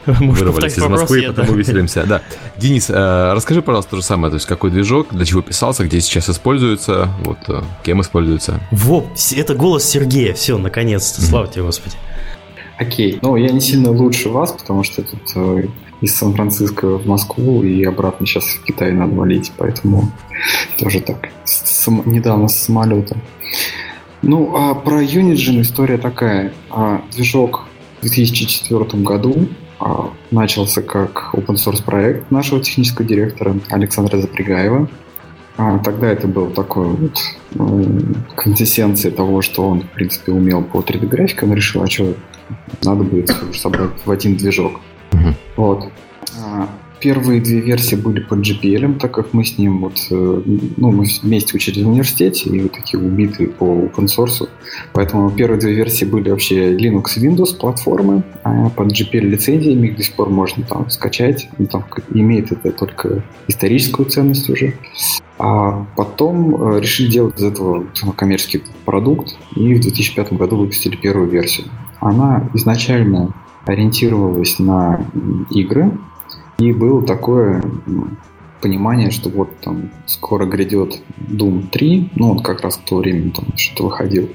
Может, 0.06 0.46
Вырвались 0.46 0.76
из 0.76 0.82
Москвы, 0.82 1.20
я, 1.20 1.28
потому 1.28 1.52
да. 1.52 1.58
веселимся. 1.58 2.04
Да. 2.04 2.22
Денис, 2.56 2.90
э, 2.90 3.32
расскажи, 3.34 3.62
пожалуйста, 3.62 3.92
то 3.92 3.96
же 3.98 4.02
самое. 4.02 4.30
То 4.30 4.36
есть, 4.36 4.46
какой 4.46 4.70
движок, 4.70 5.08
для 5.12 5.24
чего 5.24 5.42
писался, 5.42 5.84
где 5.84 6.00
сейчас 6.00 6.28
используется, 6.28 7.08
вот, 7.24 7.38
э, 7.48 7.62
кем 7.84 8.00
используется? 8.00 8.60
Во, 8.72 9.06
это 9.36 9.54
голос 9.54 9.84
Сергея. 9.84 10.34
Все, 10.34 10.58
наконец-то. 10.58 11.22
Слава 11.22 11.46
тебе, 11.46 11.62
Господи. 11.62 11.94
Окей. 12.78 13.18
Ну, 13.22 13.36
я 13.36 13.50
не 13.50 13.60
сильно 13.60 13.90
лучше 13.90 14.28
вас, 14.28 14.52
потому 14.52 14.82
что 14.82 15.02
тут 15.02 15.20
э, 15.36 15.66
из 16.00 16.16
Сан-Франциско 16.16 16.98
в 16.98 17.06
Москву 17.06 17.62
и 17.62 17.84
обратно 17.84 18.26
сейчас 18.26 18.44
в 18.44 18.64
Китай 18.64 18.90
надо 18.92 19.14
валить, 19.14 19.52
поэтому 19.56 20.10
тоже 20.78 21.00
так. 21.00 21.28
С, 21.44 21.86
недавно 22.04 22.48
с 22.48 22.56
самолета. 22.56 23.16
Ну, 24.22 24.54
а 24.56 24.74
про 24.74 25.02
Unity 25.02 25.60
история 25.60 25.98
такая. 25.98 26.52
А, 26.70 27.02
движок 27.12 27.64
в 27.98 28.02
2004 28.02 29.02
году 29.02 29.48
а, 29.80 30.10
начался 30.30 30.80
как 30.82 31.30
open 31.34 31.56
source 31.56 31.82
проект 31.82 32.30
нашего 32.30 32.60
технического 32.60 33.06
директора 33.06 33.56
Александра 33.68 34.18
Запрягаева. 34.18 34.88
А, 35.56 35.78
тогда 35.80 36.08
это 36.08 36.28
был 36.28 36.50
такой 36.50 36.86
вот 36.86 37.18
ну, 37.54 37.84
квинтэссенция 38.36 39.10
того, 39.10 39.42
что 39.42 39.68
он, 39.68 39.82
в 39.82 39.90
принципе, 39.90 40.32
умел 40.32 40.62
по 40.62 40.78
3D 40.78 41.06
графикам, 41.06 41.52
решил, 41.52 41.82
а 41.82 41.90
что 41.90 42.14
надо 42.84 43.02
будет 43.02 43.34
собрать 43.54 43.90
в 44.04 44.10
один 44.10 44.36
движок. 44.36 44.80
Вот. 45.56 45.88
Первые 47.02 47.40
две 47.40 47.60
версии 47.60 47.96
были 47.96 48.20
под 48.20 48.46
GPL, 48.46 48.96
так 49.00 49.12
как 49.12 49.32
мы 49.32 49.44
с 49.44 49.58
ним 49.58 49.80
вот, 49.80 49.98
э, 50.12 50.42
ну, 50.76 50.92
мы 50.92 51.04
вместе 51.22 51.56
учились 51.56 51.82
в 51.82 51.88
университете 51.88 52.48
и 52.48 52.60
вот 52.60 52.72
такие 52.72 53.02
убитые 53.02 53.48
по 53.48 53.64
open 53.64 54.06
source. 54.06 54.48
Поэтому 54.92 55.28
первые 55.32 55.58
две 55.58 55.74
версии 55.74 56.04
были 56.04 56.30
вообще 56.30 56.76
Linux 56.76 57.16
и 57.16 57.26
Windows 57.26 57.58
платформы, 57.58 58.22
а 58.44 58.70
под 58.70 58.92
GPL 58.92 59.22
лицензиями 59.22 59.88
их 59.88 59.96
до 59.96 60.04
сих 60.04 60.14
пор 60.14 60.30
можно 60.30 60.64
там 60.64 60.88
скачать. 60.90 61.48
Ну, 61.58 61.66
там 61.66 61.84
имеет 62.14 62.52
это 62.52 62.70
только 62.70 63.24
историческую 63.48 64.08
ценность 64.08 64.48
уже. 64.48 64.74
А 65.38 65.84
потом 65.96 66.54
э, 66.54 66.80
решили 66.80 67.10
делать 67.10 67.36
из 67.36 67.42
этого 67.42 67.84
коммерческий 68.16 68.62
продукт 68.84 69.36
и 69.56 69.74
в 69.74 69.80
2005 69.80 70.34
году 70.34 70.56
выпустили 70.56 70.94
первую 70.94 71.28
версию. 71.28 71.66
Она 71.98 72.48
изначально 72.54 73.34
ориентировалась 73.66 74.60
на 74.60 75.04
игры, 75.50 75.90
и 76.68 76.72
было 76.72 77.02
такое 77.02 77.62
понимание, 78.60 79.10
что 79.10 79.28
вот 79.28 79.48
там 79.60 79.90
скоро 80.06 80.46
грядет 80.46 81.02
Doom 81.18 81.68
3, 81.70 82.12
ну 82.14 82.30
он 82.30 82.38
как 82.40 82.60
раз 82.60 82.76
в 82.76 82.84
то 82.84 82.96
время 82.96 83.32
там 83.32 83.46
что-то 83.56 83.84
выходил, 83.84 84.28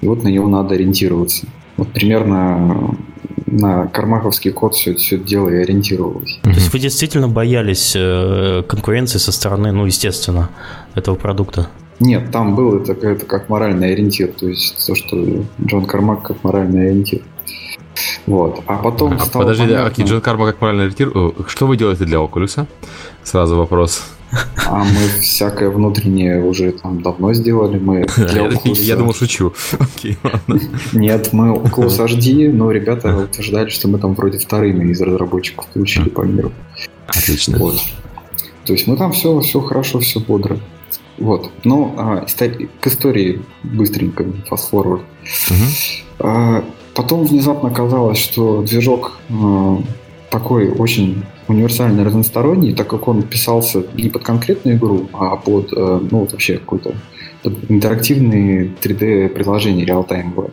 и 0.00 0.08
вот 0.08 0.22
на 0.22 0.28
него 0.28 0.48
надо 0.48 0.74
ориентироваться. 0.74 1.46
Вот 1.76 1.92
примерно 1.92 2.96
на 3.46 3.86
кармаковский 3.86 4.50
код 4.50 4.74
все, 4.74 4.94
все 4.94 5.16
это 5.16 5.24
дело 5.24 5.48
и 5.48 5.56
ориентировалось. 5.56 6.40
То 6.42 6.50
есть 6.50 6.72
вы 6.72 6.78
действительно 6.78 7.28
боялись 7.28 7.94
э, 7.96 8.62
конкуренции 8.66 9.18
со 9.18 9.32
стороны, 9.32 9.72
ну, 9.72 9.86
естественно, 9.86 10.50
этого 10.94 11.14
продукта? 11.14 11.68
Нет, 12.00 12.30
там 12.30 12.54
было 12.54 12.80
это, 12.80 12.92
это 12.92 13.26
как 13.26 13.48
моральный 13.48 13.92
ориентир, 13.92 14.28
то 14.28 14.48
есть 14.48 14.86
то, 14.86 14.94
что 14.94 15.44
Джон 15.64 15.86
Кармак 15.86 16.22
как 16.22 16.44
моральный 16.44 16.90
ориентир. 16.90 17.22
Вот. 18.26 18.62
А 18.66 18.76
потом 18.76 19.14
а, 19.14 19.20
стало 19.20 19.42
Подожди, 19.42 19.64
понятно... 19.64 19.86
окей, 19.86 20.04
Джон 20.04 20.20
Карма 20.20 20.46
как 20.46 20.56
правильно 20.58 20.84
ориентир. 20.84 21.12
Что 21.46 21.66
вы 21.66 21.76
делаете 21.76 22.04
для 22.04 22.18
Oculus? 22.18 22.66
Сразу 23.22 23.56
вопрос. 23.56 24.02
А 24.66 24.84
мы 24.84 25.20
всякое 25.22 25.70
внутреннее 25.70 26.42
уже 26.42 26.72
там 26.72 27.00
давно 27.00 27.32
сделали. 27.32 27.78
Мы 27.78 28.06
для 28.16 28.46
Oculus... 28.46 28.80
Я 28.82 28.96
думал, 28.96 29.14
шучу. 29.14 29.54
Окей, 29.78 30.18
ладно. 30.22 30.60
Нет, 30.92 31.32
мы 31.32 31.54
Oculus 31.54 31.98
HD, 31.98 32.52
но 32.52 32.70
ребята 32.70 33.16
утверждали, 33.16 33.70
что 33.70 33.88
мы 33.88 33.98
там 33.98 34.14
вроде 34.14 34.38
вторыми 34.38 34.90
из 34.90 35.00
разработчиков 35.00 35.66
получили 35.68 36.08
по 36.10 36.22
миру. 36.22 36.52
Отлично. 37.06 37.58
Вот. 37.58 37.80
То 38.64 38.74
есть 38.74 38.86
мы 38.86 38.96
там 38.96 39.12
все, 39.12 39.40
все 39.40 39.60
хорошо, 39.60 40.00
все 40.00 40.20
бодро. 40.20 40.58
Вот. 41.16 41.50
Ну, 41.64 41.94
а, 41.96 42.26
к 42.80 42.86
истории 42.86 43.42
быстренько, 43.62 44.24
fast 44.48 44.70
forward. 44.70 45.00
Угу. 45.50 45.64
А, 46.20 46.64
Потом 46.98 47.26
внезапно 47.26 47.68
оказалось, 47.68 48.18
что 48.18 48.62
движок 48.62 49.20
э, 49.28 49.76
такой 50.30 50.68
очень 50.68 51.22
универсальный, 51.46 52.02
разносторонний, 52.02 52.74
так 52.74 52.88
как 52.88 53.06
он 53.06 53.22
писался 53.22 53.84
не 53.94 54.08
под 54.08 54.24
конкретную 54.24 54.76
игру, 54.76 55.08
а 55.12 55.36
под, 55.36 55.72
э, 55.72 56.00
ну, 56.10 56.18
вот 56.18 56.32
вообще 56.32 56.58
какой-то 56.58 56.94
интерактивные 57.68 58.72
3D-приложения 58.82 59.84
реалтаймовые 59.84 60.50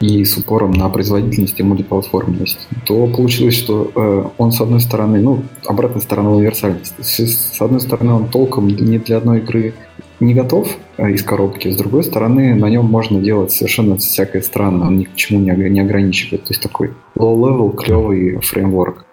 и 0.00 0.24
с 0.24 0.38
упором 0.38 0.70
на 0.70 0.88
производительность 0.88 1.60
и 1.60 1.62
мультиплатформенность, 1.62 2.66
то 2.86 3.06
получилось, 3.06 3.54
что 3.54 3.92
э, 3.94 4.24
он 4.38 4.52
с 4.52 4.62
одной 4.62 4.80
стороны, 4.80 5.20
ну, 5.20 5.42
обратная 5.66 6.00
сторона 6.00 6.30
универсальности. 6.30 6.94
С, 7.02 7.56
с 7.56 7.60
одной 7.60 7.82
стороны, 7.82 8.14
он 8.14 8.28
толком 8.28 8.68
не 8.68 8.96
для 8.96 9.18
одной 9.18 9.40
игры 9.40 9.74
не 10.20 10.34
готов 10.34 10.68
э, 10.96 11.12
из 11.12 11.22
коробки, 11.22 11.68
с 11.68 11.76
другой 11.76 12.04
стороны, 12.04 12.54
на 12.54 12.68
нем 12.68 12.86
можно 12.86 13.20
делать 13.20 13.52
совершенно 13.52 13.96
всякое 13.96 14.42
странное, 14.42 14.88
он 14.88 14.98
ни 14.98 15.04
к 15.04 15.14
чему 15.14 15.40
не, 15.40 15.80
ограничивает. 15.80 16.44
То 16.44 16.50
есть 16.50 16.62
такой 16.62 16.92
low-level, 17.16 17.74
клевый 17.76 18.38
фреймворк. 18.40 19.06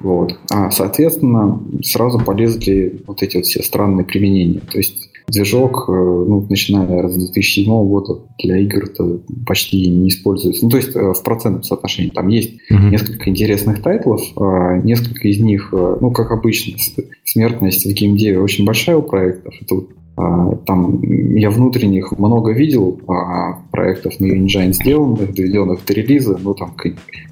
Вот. 0.00 0.38
А, 0.50 0.70
соответственно, 0.70 1.60
сразу 1.82 2.18
полезли 2.18 3.02
вот 3.06 3.22
эти 3.22 3.36
вот 3.36 3.46
все 3.46 3.62
странные 3.62 4.04
применения. 4.04 4.60
То 4.60 4.78
есть 4.78 5.10
движок, 5.28 5.86
э, 5.88 5.92
ну, 5.92 6.46
начиная 6.50 7.08
с 7.08 7.16
2007 7.16 7.66
года 7.88 8.20
для 8.38 8.58
игр 8.58 8.84
это 8.84 9.20
почти 9.46 9.88
не 9.88 10.08
используется. 10.08 10.64
Ну, 10.64 10.70
то 10.70 10.76
есть 10.76 10.94
э, 10.94 11.12
в 11.12 11.22
процентном 11.22 11.62
соотношении 11.62 12.10
там 12.10 12.28
есть 12.28 12.52
mm-hmm. 12.70 12.90
несколько 12.90 13.30
интересных 13.30 13.82
тайтлов, 13.82 14.20
а 14.36 14.76
несколько 14.76 15.26
из 15.26 15.40
них, 15.40 15.70
ну, 15.72 16.10
как 16.10 16.30
обычно, 16.32 16.76
смертность 17.24 17.86
в 17.86 17.92
геймдеве 17.92 18.40
очень 18.40 18.66
большая 18.66 18.96
у 18.98 19.02
проектов. 19.02 19.54
Это 19.62 19.74
вот 19.76 19.88
а, 19.90 20.03
там 20.16 21.02
я 21.02 21.50
внутренних 21.50 22.12
много 22.12 22.52
видел 22.52 23.00
а, 23.08 23.58
проектов 23.72 24.20
на 24.20 24.26
Engine 24.26 24.72
сделанных, 24.72 25.34
доведенных 25.34 25.84
до 25.84 25.92
релиза, 25.92 26.38
но 26.40 26.54
там 26.54 26.76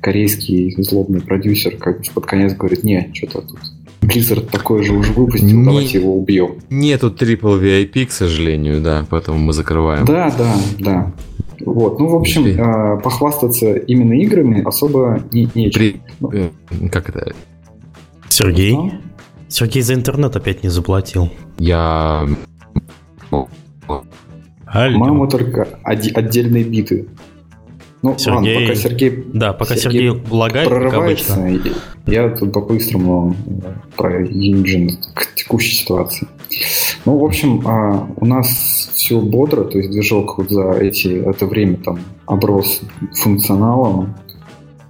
корейский 0.00 0.74
злобный 0.82 1.20
продюсер 1.20 1.76
как 1.76 1.98
бы 1.98 2.04
под 2.12 2.26
конец 2.26 2.54
говорит, 2.54 2.82
не, 2.82 3.10
что-то 3.14 3.42
тут 3.42 3.60
Blizzard 4.00 4.50
такой 4.50 4.82
же 4.82 4.94
уже 4.94 5.12
выпустил, 5.12 5.46
не, 5.46 5.64
давайте 5.64 5.98
его 5.98 6.16
убьем. 6.16 6.56
Нету 6.70 7.10
Triple 7.10 7.60
VIP, 7.62 8.06
к 8.06 8.10
сожалению, 8.10 8.82
да, 8.82 9.06
поэтому 9.08 9.38
мы 9.38 9.52
закрываем. 9.52 10.04
Да, 10.04 10.34
да, 10.36 10.54
да. 10.80 11.12
Вот, 11.64 12.00
ну, 12.00 12.08
в 12.08 12.16
общем, 12.16 12.46
э, 12.46 13.00
похвастаться 13.00 13.74
именно 13.74 14.14
играми 14.14 14.62
особо 14.66 15.22
не, 15.30 15.48
нечем. 15.54 15.80
При... 15.80 16.00
Ну, 16.18 16.32
э, 16.32 16.50
как 16.90 17.08
это? 17.08 17.32
Сергей? 18.28 18.76
Сергей 19.48 19.82
за 19.82 19.94
интернет 19.94 20.34
опять 20.34 20.64
не 20.64 20.68
заплатил. 20.70 21.30
Я 21.58 22.26
по-моему, 24.66 25.26
только 25.26 25.68
отдельные 25.82 26.64
биты. 26.64 27.06
Ну, 28.02 28.18
Сергей... 28.18 28.54
ладно, 28.54 28.66
пока 28.66 28.74
Сергей... 28.74 29.24
Да, 29.32 29.52
пока 29.52 29.76
Сергей, 29.76 30.10
Сергей 30.10 30.22
лагает, 30.30 30.68
прорывается, 30.68 31.60
я 32.06 32.30
тут 32.30 32.52
по-быстрому 32.52 33.36
э, 33.46 33.72
про 33.96 34.24
Engine 34.24 34.90
к 35.14 35.34
текущей 35.36 35.76
ситуации. 35.76 36.26
Ну, 37.04 37.16
в 37.18 37.24
общем, 37.24 37.62
а, 37.64 38.08
у 38.16 38.26
нас 38.26 38.90
все 38.94 39.20
бодро, 39.20 39.64
то 39.64 39.78
есть 39.78 39.90
движок 39.90 40.38
вот 40.38 40.50
за 40.50 40.72
эти, 40.72 41.08
это 41.08 41.46
время 41.46 41.76
там 41.76 42.00
оброс 42.26 42.80
функционалом, 43.14 44.16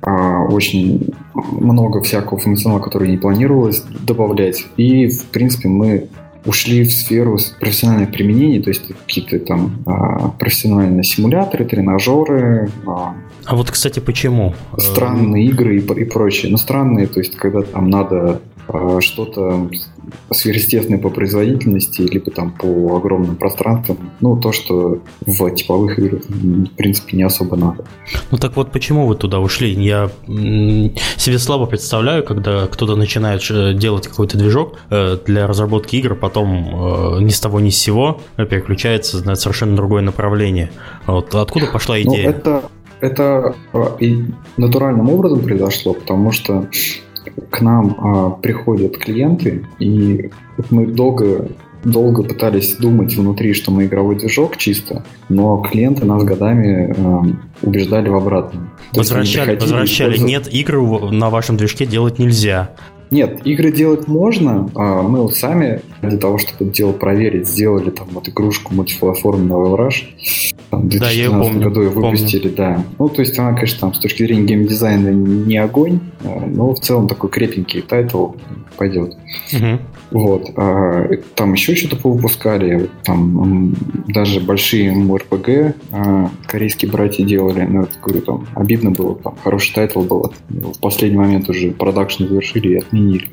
а, 0.00 0.44
очень 0.44 1.12
много 1.34 2.00
всякого 2.00 2.40
функционала, 2.40 2.80
который 2.80 3.10
не 3.10 3.18
планировалось 3.18 3.84
добавлять. 4.06 4.64
И, 4.78 5.06
в 5.08 5.26
принципе, 5.26 5.68
мы 5.68 6.08
ушли 6.44 6.82
в 6.84 6.92
сферу 6.92 7.38
профессиональных 7.60 8.10
применений, 8.10 8.62
то 8.62 8.70
есть 8.70 8.82
какие-то 8.88 9.38
там 9.40 9.82
а, 9.86 10.28
профессиональные 10.28 11.04
симуляторы, 11.04 11.64
тренажеры. 11.64 12.70
А, 13.44 13.52
а 13.52 13.56
вот, 13.56 13.70
кстати, 13.70 14.00
почему? 14.00 14.54
Странные 14.78 15.46
игры 15.46 15.76
и, 15.76 15.80
и 15.80 16.04
прочее. 16.04 16.50
Ну, 16.50 16.58
странные, 16.58 17.06
то 17.06 17.20
есть 17.20 17.36
когда 17.36 17.62
там 17.62 17.90
надо 17.90 18.40
а, 18.68 19.00
что-то 19.00 19.68
сверхъестественное 20.30 20.98
по 20.98 21.10
производительности, 21.10 22.02
либо 22.02 22.30
там 22.30 22.52
по 22.52 22.96
огромным 22.96 23.36
пространствам. 23.36 24.10
Ну, 24.20 24.36
то, 24.36 24.52
что 24.52 25.00
в 25.26 25.50
типовых 25.50 25.98
играх, 25.98 26.22
в 26.24 26.76
принципе, 26.76 27.16
не 27.16 27.22
особо 27.22 27.56
надо. 27.56 27.84
Ну 28.30 28.38
так 28.38 28.56
вот, 28.56 28.72
почему 28.72 29.06
вы 29.06 29.16
туда 29.16 29.40
ушли? 29.40 29.72
Я 29.72 30.10
себе 30.26 31.38
слабо 31.38 31.66
представляю, 31.66 32.24
когда 32.24 32.66
кто-то 32.66 32.96
начинает 32.96 33.42
э, 33.50 33.74
делать 33.74 34.06
какой-то 34.08 34.38
движок 34.38 34.78
э, 34.90 35.18
для 35.26 35.46
разработки 35.46 35.96
игр, 35.96 36.14
потом 36.14 37.18
э, 37.18 37.22
ни 37.22 37.30
с 37.30 37.40
того 37.40 37.60
ни 37.60 37.70
с 37.70 37.78
сего 37.78 38.20
переключается 38.36 39.24
на 39.24 39.34
совершенно 39.34 39.76
другое 39.76 40.02
направление. 40.02 40.70
Вот 41.06 41.34
откуда 41.34 41.66
пошла 41.66 41.96
ну, 41.96 42.02
идея? 42.02 42.30
Ну, 42.30 42.30
это, 42.30 42.62
это 43.02 43.54
и 43.98 44.24
натуральным 44.56 45.10
образом 45.10 45.40
произошло, 45.40 45.92
потому 45.92 46.30
что 46.30 46.68
к 47.50 47.60
нам 47.60 47.96
а, 47.98 48.30
приходят 48.30 48.96
клиенты, 48.96 49.66
и 49.78 50.30
мы 50.70 50.86
долго 50.86 51.48
долго 51.84 52.22
пытались 52.22 52.76
думать 52.76 53.16
внутри, 53.16 53.54
что 53.54 53.72
мы 53.72 53.86
игровой 53.86 54.16
движок 54.16 54.56
чисто, 54.56 55.04
но 55.28 55.56
клиенты 55.58 56.06
нас 56.06 56.22
годами 56.22 56.94
э, 56.96 57.32
убеждали 57.62 58.08
в 58.08 58.14
обратном. 58.14 58.70
Возвращали, 58.92 59.56
возвращали. 59.56 60.16
Нет, 60.18 60.46
игры 60.52 60.80
на 61.10 61.30
вашем 61.30 61.56
движке 61.56 61.84
делать 61.84 62.20
нельзя. 62.20 62.70
Нет, 63.12 63.46
игры 63.46 63.70
делать 63.70 64.08
можно. 64.08 64.70
А 64.74 65.02
мы 65.02 65.20
вот 65.20 65.36
сами 65.36 65.82
для 66.00 66.16
того, 66.16 66.38
чтобы 66.38 66.64
это 66.64 66.74
дело 66.74 66.92
проверить, 66.92 67.46
сделали 67.46 67.90
там 67.90 68.08
вот 68.10 68.26
игрушку 68.26 68.74
мультиплатформенного 68.74 69.76
Rush. 69.76 70.04
Там, 70.70 70.84
в 70.84 70.88
2012 70.88 71.58
да, 71.58 71.64
году 71.64 71.82
ее 71.82 71.90
выпустили, 71.90 72.48
помню. 72.48 72.56
да. 72.56 72.84
Ну, 72.98 73.08
то 73.10 73.20
есть 73.20 73.38
она, 73.38 73.52
конечно, 73.52 73.80
там 73.80 73.92
с 73.92 73.98
точки 73.98 74.22
зрения 74.22 74.44
геймдизайна 74.44 75.10
не 75.10 75.58
огонь, 75.58 76.00
а, 76.24 76.46
но 76.46 76.74
в 76.74 76.80
целом 76.80 77.06
такой 77.06 77.28
крепенький 77.28 77.82
тайтл 77.82 78.28
пойдет. 78.78 79.18
Угу. 79.52 79.78
Вот. 80.12 80.50
А, 80.56 81.08
там 81.34 81.54
еще 81.54 81.74
что-то 81.74 81.96
повыпускали. 81.96 82.90
Там 83.04 83.74
даже 84.08 84.40
большие 84.40 84.92
MMORPG 84.92 85.74
а, 85.90 86.30
корейские 86.46 86.90
братья 86.90 87.24
делали. 87.24 87.62
Ну, 87.62 87.82
это, 87.82 87.92
говорю, 88.02 88.20
там 88.22 88.46
обидно 88.54 88.90
было. 88.90 89.16
Там 89.16 89.36
хороший 89.42 89.74
тайтл 89.74 90.02
был. 90.02 90.32
В 90.48 90.78
последний 90.80 91.18
момент 91.18 91.48
уже 91.48 91.70
продакшн 91.70 92.24
завершили 92.24 92.74
и 92.74 92.76
отменили. 92.76 93.30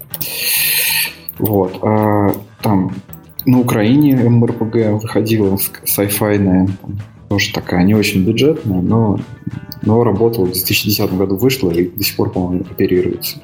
Вот. 1.37 1.79
А, 1.81 2.33
там 2.61 2.93
на 3.45 3.59
Украине 3.59 4.15
MMORPG 4.29 5.01
выходила 5.01 5.55
sci-fi, 5.55 6.69
тоже 7.29 7.53
такая 7.53 7.83
не 7.83 7.93
очень 7.93 8.25
бюджетная, 8.25 8.81
но, 8.81 9.19
но 9.83 10.03
работала 10.03 10.45
в 10.45 10.51
2010 10.51 11.13
году 11.13 11.37
вышла 11.37 11.71
и 11.71 11.87
до 11.87 12.03
сих 12.03 12.15
пор, 12.15 12.31
по-моему, 12.31 12.65
оперируется. 12.69 13.37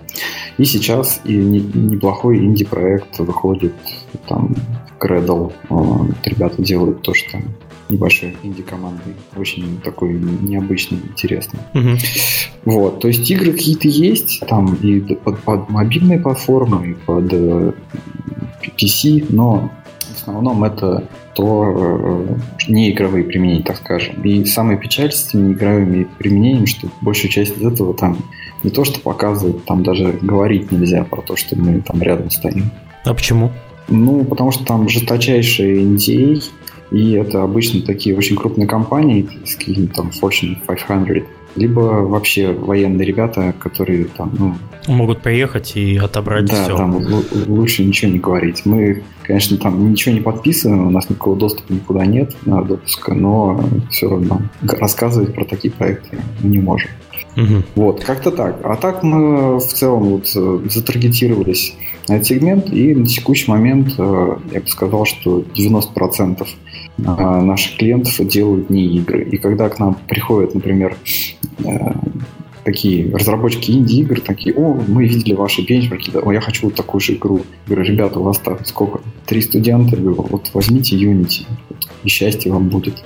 И 0.58 0.66
сейчас 0.66 1.22
и 1.24 1.36
неплохой 1.36 2.40
инди-проект 2.40 3.20
выходит, 3.20 3.74
там, 4.28 4.56
Gradle. 5.00 5.54
Ребята 6.24 6.62
делают 6.62 7.02
то, 7.02 7.14
что 7.14 7.40
небольшой 7.90 8.36
инди-командой. 8.42 9.14
Очень 9.36 9.80
такой 9.84 10.14
необычный, 10.14 11.00
интересный. 11.10 11.60
Угу. 11.74 11.98
Вот, 12.66 13.00
то 13.00 13.08
есть 13.08 13.30
игры 13.30 13.52
какие-то 13.52 13.88
есть, 13.88 14.42
там 14.48 14.74
и 14.76 15.00
под, 15.00 15.40
под 15.42 15.70
мобильные 15.70 16.20
платформы, 16.20 16.92
и 16.92 16.94
под 16.94 17.32
PC, 18.64 19.22
э, 19.22 19.26
но 19.30 19.72
в 20.00 20.16
основном 20.16 20.64
это 20.64 21.08
то 21.36 21.66
э, 21.68 22.36
не 22.70 22.92
игровые 22.92 23.26
применения, 23.26 23.62
так 23.62 23.78
скажем. 23.78 24.22
И 24.24 24.46
самая 24.46 24.78
печаль 24.78 25.12
с 25.12 25.28
этими 25.28 25.54
игровыми 25.54 26.08
применениями, 26.18 26.66
что 26.66 26.88
большую 27.02 27.30
часть 27.30 27.58
из 27.58 27.66
этого 27.66 27.94
там 27.94 28.18
не 28.64 28.72
то, 28.72 28.86
что 28.86 29.00
показывают, 29.02 29.66
там 29.66 29.84
даже 29.84 30.18
говорить 30.22 30.72
нельзя 30.72 31.04
про 31.04 31.22
то, 31.22 31.36
что 31.36 31.58
мы 31.58 31.82
там 31.82 32.02
рядом 32.02 32.32
стоим. 32.32 32.72
А 33.04 33.14
почему? 33.14 33.52
Ну, 33.90 34.24
потому 34.24 34.52
что 34.52 34.66
там 34.66 34.90
жесточайший 34.90 35.84
NDA, 35.84 36.42
и 36.92 37.12
это 37.12 37.44
обычно 37.44 37.82
такие 37.82 38.18
очень 38.18 38.36
крупные 38.36 38.68
компании, 38.68 39.22
какие 39.58 39.88
там 39.88 40.12
Fortune 40.20 40.58
500, 40.66 41.26
либо 41.56 41.80
вообще 41.80 42.52
военные 42.52 43.06
ребята, 43.06 43.54
которые 43.60 44.06
там, 44.06 44.32
ну... 44.38 44.56
Могут 44.88 45.22
приехать 45.22 45.76
и 45.76 45.98
отобрать 45.98 46.46
да, 46.46 46.64
все. 46.64 46.78
там 46.78 47.02
лучше 47.48 47.84
ничего 47.84 48.12
не 48.12 48.20
говорить. 48.20 48.66
Мы, 48.66 49.04
конечно, 49.24 49.58
там 49.58 49.92
ничего 49.92 50.14
не 50.14 50.22
подписываем, 50.22 50.88
у 50.88 50.92
нас 50.92 51.10
никакого 51.10 51.36
доступа 51.36 51.74
никуда 51.74 52.06
нет 52.06 52.36
на 52.46 52.62
допуска, 52.62 53.14
но 53.14 53.64
все 53.90 54.10
равно 54.10 54.42
рассказывать 54.62 55.34
про 55.34 55.46
такие 55.46 55.74
проекты 55.74 56.20
не 56.44 56.60
можем. 56.60 56.92
Угу. 57.36 57.64
Вот, 57.76 58.04
как-то 58.04 58.32
так. 58.32 58.60
А 58.64 58.76
так 58.76 59.04
мы 59.04 59.58
в 59.58 59.66
целом 59.66 60.04
вот 60.04 60.32
э, 60.36 60.60
затаргетировались 60.70 61.76
на 61.76 61.95
этот 62.08 62.28
сегмент, 62.28 62.72
и 62.72 62.94
на 62.94 63.06
текущий 63.06 63.50
момент 63.50 63.94
э, 63.98 64.38
я 64.52 64.62
бы 64.62 64.68
сказал, 64.68 65.06
что 65.06 65.40
90% 65.40 66.46
э, 66.46 67.02
наших 67.02 67.78
клиентов 67.78 68.16
делают 68.28 68.70
не 68.70 68.86
игры. 68.98 69.24
И 69.24 69.38
когда 69.38 69.70
к 69.70 69.80
нам 69.80 69.96
приходят, 70.08 70.54
например, 70.54 70.98
такие 72.66 73.16
разработчики 73.16 73.72
инди-игр, 73.72 74.20
такие, 74.20 74.54
о, 74.56 74.74
мы 74.88 75.08
видели 75.08 75.34
ваши 75.36 75.62
бенчмарки, 75.62 76.10
да, 76.10 76.20
о, 76.20 76.32
я 76.34 76.42
хочу 76.42 76.66
вот 76.66 76.76
такую 76.76 77.00
же 77.00 77.14
игру. 77.14 77.42
Я 77.68 77.76
говорю, 77.76 77.92
ребята, 77.92 78.20
у 78.20 78.24
вас 78.24 78.40
там 78.40 78.58
сколько? 78.66 79.02
Три 79.26 79.42
студента? 79.42 79.96
Я 79.96 80.02
говорю, 80.02 80.26
вот 80.30 80.50
возьмите 80.54 80.98
Unity, 80.98 81.46
и 82.04 82.10
счастье 82.10 82.52
вам 82.52 82.70
будет. 82.70 83.04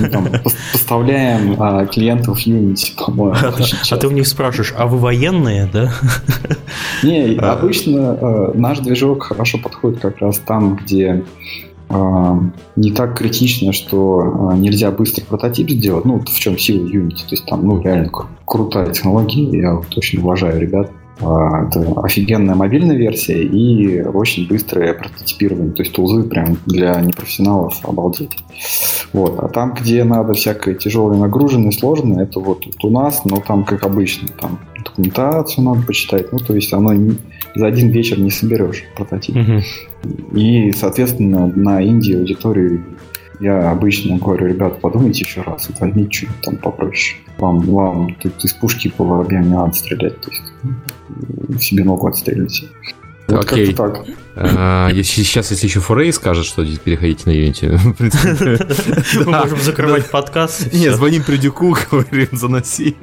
Мы 0.00 0.08
там 0.08 0.28
поставляем 0.72 1.56
а, 1.60 1.86
клиентов 1.86 2.46
Unity, 2.46 2.92
по-моему. 2.96 3.34
А, 3.34 3.54
а 3.90 3.96
ты 3.96 4.06
у 4.06 4.10
них 4.10 4.26
спрашиваешь, 4.26 4.72
а 4.76 4.86
вы 4.86 4.98
военные, 4.98 5.68
да? 5.72 5.92
Не, 7.02 7.34
а. 7.40 7.52
обычно 7.52 8.12
а, 8.12 8.52
наш 8.54 8.78
движок 8.78 9.24
хорошо 9.24 9.58
подходит 9.58 10.00
как 10.00 10.18
раз 10.18 10.38
там, 10.38 10.76
где 10.76 11.24
не 11.88 12.90
так 12.90 13.16
критично, 13.16 13.72
что 13.72 14.52
нельзя 14.56 14.90
быстро 14.90 15.24
прототип 15.24 15.70
сделать. 15.70 16.04
Ну, 16.04 16.18
в 16.18 16.38
чем 16.40 16.58
сила 16.58 16.84
Unity. 16.84 17.18
То 17.18 17.30
есть 17.30 17.46
там, 17.46 17.64
ну, 17.64 17.80
реально 17.80 18.10
крутая 18.44 18.90
технология. 18.90 19.48
Я 19.56 19.74
вот 19.74 19.96
очень 19.96 20.18
уважаю 20.18 20.60
ребят. 20.60 20.90
А, 21.20 21.66
это 21.66 21.80
офигенная 22.02 22.54
мобильная 22.54 22.96
версия 22.96 23.42
и 23.42 24.02
очень 24.02 24.46
быстрое 24.46 24.94
прототипирование. 24.94 25.72
То 25.72 25.82
есть 25.82 25.94
тулзы 25.94 26.24
прям 26.24 26.58
для 26.66 27.00
непрофессионалов 27.00 27.78
обалдеть. 27.84 28.36
Вот. 29.12 29.38
А 29.38 29.48
там, 29.48 29.74
где 29.74 30.04
надо 30.04 30.34
всякое 30.34 30.74
тяжелое, 30.74 31.18
нагруженное, 31.18 31.70
сложное, 31.70 32.24
это 32.24 32.40
вот, 32.40 32.66
вот 32.66 32.84
у 32.84 32.90
нас, 32.90 33.24
но 33.24 33.36
там 33.36 33.64
как 33.64 33.84
обычно, 33.84 34.28
там 34.28 34.58
документацию 34.84 35.64
надо 35.64 35.82
почитать. 35.82 36.32
Ну, 36.32 36.38
то 36.38 36.54
есть 36.54 36.72
оно 36.72 36.92
не, 36.92 37.16
за 37.54 37.66
один 37.66 37.88
вечер 37.88 38.18
не 38.18 38.30
соберешь 38.30 38.84
прототип. 38.94 39.36
Угу. 39.36 40.36
И, 40.38 40.72
соответственно, 40.72 41.46
на 41.46 41.80
Индии 41.80 42.16
аудиторию 42.16 42.84
я 43.40 43.70
обычно 43.70 44.16
говорю, 44.18 44.46
ребят, 44.46 44.80
подумайте 44.80 45.24
еще 45.24 45.42
раз, 45.42 45.68
возьмите 45.78 46.10
что-нибудь 46.10 46.40
там 46.42 46.56
попроще. 46.56 47.18
Вам, 47.38 47.60
вам 47.60 48.14
тут 48.14 48.42
из 48.44 48.52
пушки 48.54 48.88
по 48.88 49.04
воробьям 49.04 49.42
не 49.42 49.54
надо 49.54 49.74
стрелять, 49.74 50.20
то 50.20 50.30
есть 50.30 50.42
себе 51.60 51.84
ногу 51.84 52.06
отстреливайте. 52.06 52.68
Вот 53.28 53.44
Окей. 53.44 53.74
так. 53.74 54.04
А, 54.36 54.88
если, 54.90 55.22
сейчас, 55.22 55.50
если 55.50 55.66
еще 55.66 55.80
Форей 55.80 56.12
скажет, 56.12 56.44
что 56.44 56.64
переходите 56.64 57.24
на 57.26 57.30
Unity, 57.30 59.18
мы 59.24 59.32
можем 59.32 59.60
закрывать 59.60 60.10
подкаст. 60.10 60.72
Нет, 60.72 60.94
звоним 60.94 61.24
Придюку, 61.24 61.76
говорим, 61.90 62.28
заноси. 62.32 62.96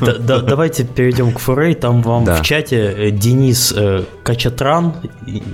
Давайте 0.00 0.84
перейдем 0.84 1.32
к 1.32 1.40
Форей. 1.40 1.74
Там 1.74 2.02
вам 2.02 2.24
в 2.24 2.42
чате 2.42 2.94
э, 2.96 3.10
Денис 3.10 3.74
э, 3.76 4.04
Качатран, 4.22 4.94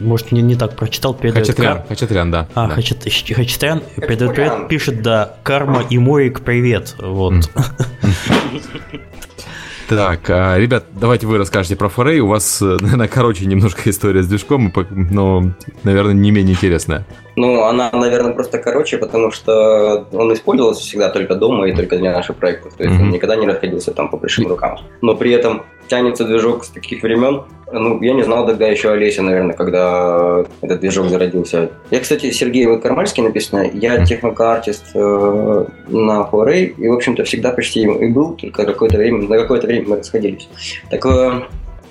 может, 0.00 0.32
не 0.32 0.54
так 0.54 0.76
прочитал, 0.76 1.14
передает... 1.14 1.46
Хачатрян, 1.46 1.82
Хачатрян, 1.88 2.30
да. 2.30 2.48
А, 2.54 2.68
привет, 2.68 4.68
пишет, 4.68 5.02
да, 5.02 5.34
Карма 5.42 5.82
и 5.88 5.98
Морик, 5.98 6.42
привет. 6.42 6.94
Вот. 6.98 7.50
Так, 9.90 10.30
а, 10.30 10.56
ребят, 10.56 10.84
давайте 10.92 11.26
вы 11.26 11.36
расскажете 11.36 11.74
про 11.74 11.88
Форей. 11.88 12.20
У 12.20 12.28
вас, 12.28 12.62
э, 12.62 12.64
наверное, 12.80 13.08
короче 13.08 13.44
немножко 13.44 13.90
история 13.90 14.22
с 14.22 14.28
движком, 14.28 14.72
но, 14.88 15.50
наверное, 15.82 16.14
не 16.14 16.30
менее 16.30 16.54
интересная. 16.54 17.04
Ну, 17.34 17.64
она, 17.64 17.90
наверное, 17.90 18.32
просто 18.32 18.58
короче, 18.58 18.98
потому 18.98 19.32
что 19.32 20.06
он 20.12 20.32
использовался 20.32 20.82
всегда 20.82 21.08
только 21.08 21.34
дома 21.34 21.68
и 21.68 21.74
только 21.74 21.98
для 21.98 22.12
наших 22.12 22.36
проектов. 22.36 22.74
То 22.74 22.84
есть 22.84 22.94
mm-hmm. 22.94 23.02
он 23.02 23.10
никогда 23.10 23.34
не 23.34 23.48
расходился 23.48 23.90
там 23.90 24.10
по 24.10 24.16
большим 24.16 24.46
рукам. 24.46 24.78
Но 25.02 25.16
при 25.16 25.32
этом 25.32 25.64
тянется 25.90 26.24
движок 26.24 26.64
с 26.64 26.68
таких 26.68 27.02
времен. 27.02 27.42
Ну, 27.72 28.00
я 28.02 28.14
не 28.14 28.22
знал 28.22 28.46
тогда 28.46 28.66
еще 28.66 28.90
Олеся, 28.90 29.22
наверное, 29.22 29.54
когда 29.54 30.44
этот 30.62 30.80
движок 30.80 31.08
зародился. 31.08 31.70
Я, 31.90 32.00
кстати, 32.00 32.30
Сергей 32.30 32.66
вот 32.66 32.82
Кармальский 32.82 33.22
написано. 33.22 33.68
Я 33.72 34.04
технокартист 34.04 34.86
э, 34.94 35.64
на 35.88 36.28
Huawei, 36.30 36.74
и, 36.76 36.88
в 36.88 36.92
общем-то, 36.92 37.24
всегда 37.24 37.50
почти 37.50 37.82
им 37.82 37.92
и 37.98 38.08
был, 38.08 38.34
только 38.34 38.64
какое-то 38.64 38.98
время, 38.98 39.28
на 39.28 39.36
какое-то 39.36 39.66
время 39.66 39.88
мы 39.88 39.96
расходились. 39.98 40.48
Так 40.90 41.04
э, 41.06 41.42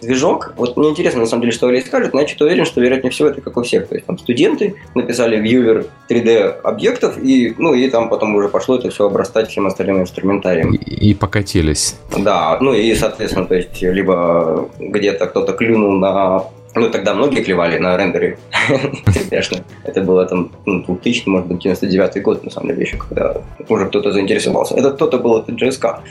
движок. 0.01 0.53
Вот 0.57 0.77
мне 0.77 0.89
интересно, 0.89 1.21
на 1.21 1.25
самом 1.25 1.41
деле, 1.41 1.53
что 1.53 1.67
Олег 1.67 1.85
скажет, 1.85 2.13
но 2.13 2.21
я 2.21 2.27
что-то 2.27 2.45
уверен, 2.45 2.65
что, 2.65 2.81
вероятнее 2.81 3.12
всего, 3.12 3.29
это 3.29 3.41
как 3.41 3.57
у 3.57 3.63
всех. 3.63 3.88
То 3.88 3.95
есть 3.95 4.05
там 4.05 4.17
студенты 4.17 4.75
написали 4.95 5.38
вьювер 5.38 5.85
3D 6.09 6.62
объектов, 6.62 7.17
и, 7.21 7.53
ну, 7.57 7.73
и 7.73 7.89
там 7.89 8.09
потом 8.09 8.35
уже 8.35 8.49
пошло 8.49 8.75
это 8.75 8.89
все 8.89 9.05
обрастать 9.05 9.49
всем 9.49 9.67
остальным 9.67 10.01
инструментарием. 10.01 10.73
И, 10.73 11.09
и 11.09 11.13
покатились. 11.13 11.95
Да, 12.17 12.57
ну 12.62 12.73
и, 12.73 12.93
соответственно, 12.95 13.45
то 13.45 13.55
есть 13.55 13.81
либо 13.81 14.69
где-то 14.79 15.27
кто-то 15.27 15.53
клюнул 15.53 15.93
на 15.93 16.45
ну, 16.75 16.89
тогда 16.89 17.13
многие 17.13 17.43
клевали 17.43 17.77
на 17.77 17.97
рендере. 17.97 18.38
Конечно. 19.29 19.63
Это 19.84 20.01
было 20.01 20.25
там 20.25 20.51
ну, 20.65 20.84
2000, 20.84 21.27
может 21.27 21.47
быть, 21.47 21.60
99 21.60 22.21
год, 22.21 22.43
на 22.43 22.51
самом 22.51 22.69
деле, 22.69 22.82
еще, 22.84 22.97
когда 22.97 23.41
уже 23.67 23.88
кто-то 23.88 24.12
заинтересовался. 24.12 24.75
Это 24.75 24.91
кто-то 24.91 25.17
был, 25.17 25.39
это 25.39 25.51
JSK. 25.51 25.84
А, 25.86 26.01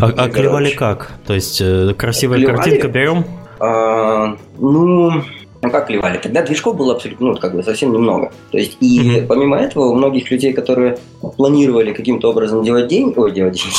а 0.00 0.28
клевали 0.28 0.70
как? 0.70 1.12
То 1.26 1.34
есть, 1.34 1.60
э, 1.60 1.94
красивая 1.96 2.38
клевали? 2.38 2.56
картинка 2.56 2.88
берем? 2.88 3.24
А, 3.58 4.36
ну, 4.58 5.22
ну 5.62 5.70
как 5.70 5.86
клевали? 5.88 6.18
Тогда 6.18 6.42
движков 6.42 6.76
было 6.76 6.94
абсолютно, 6.94 7.32
ну, 7.32 7.36
как 7.36 7.54
бы 7.54 7.62
совсем 7.62 7.92
немного. 7.92 8.30
То 8.52 8.58
есть, 8.58 8.76
и 8.80 9.00
mm-hmm. 9.00 9.26
помимо 9.26 9.56
этого, 9.56 9.86
у 9.86 9.94
многих 9.94 10.30
людей, 10.30 10.52
которые 10.52 10.98
планировали 11.36 11.92
каким-то 11.92 12.30
образом 12.30 12.62
делать 12.62 12.86
день, 12.86 13.12
ой, 13.16 13.32
делать 13.32 13.54
день, 13.54 13.72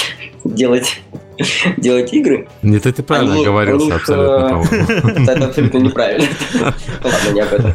делать 0.43 1.01
делать 1.77 2.13
игры. 2.13 2.47
Нет, 2.61 2.85
это 2.85 3.03
правильно 3.03 3.35
они, 3.35 3.45
говорил, 3.45 3.91
абсолютно, 3.91 4.63
э, 4.71 5.31
Это 5.31 5.45
абсолютно 5.45 5.77
неправильно. 5.79 6.27
Ладно, 7.03 7.29
не 7.33 7.41
об 7.41 7.53
этом. 7.53 7.73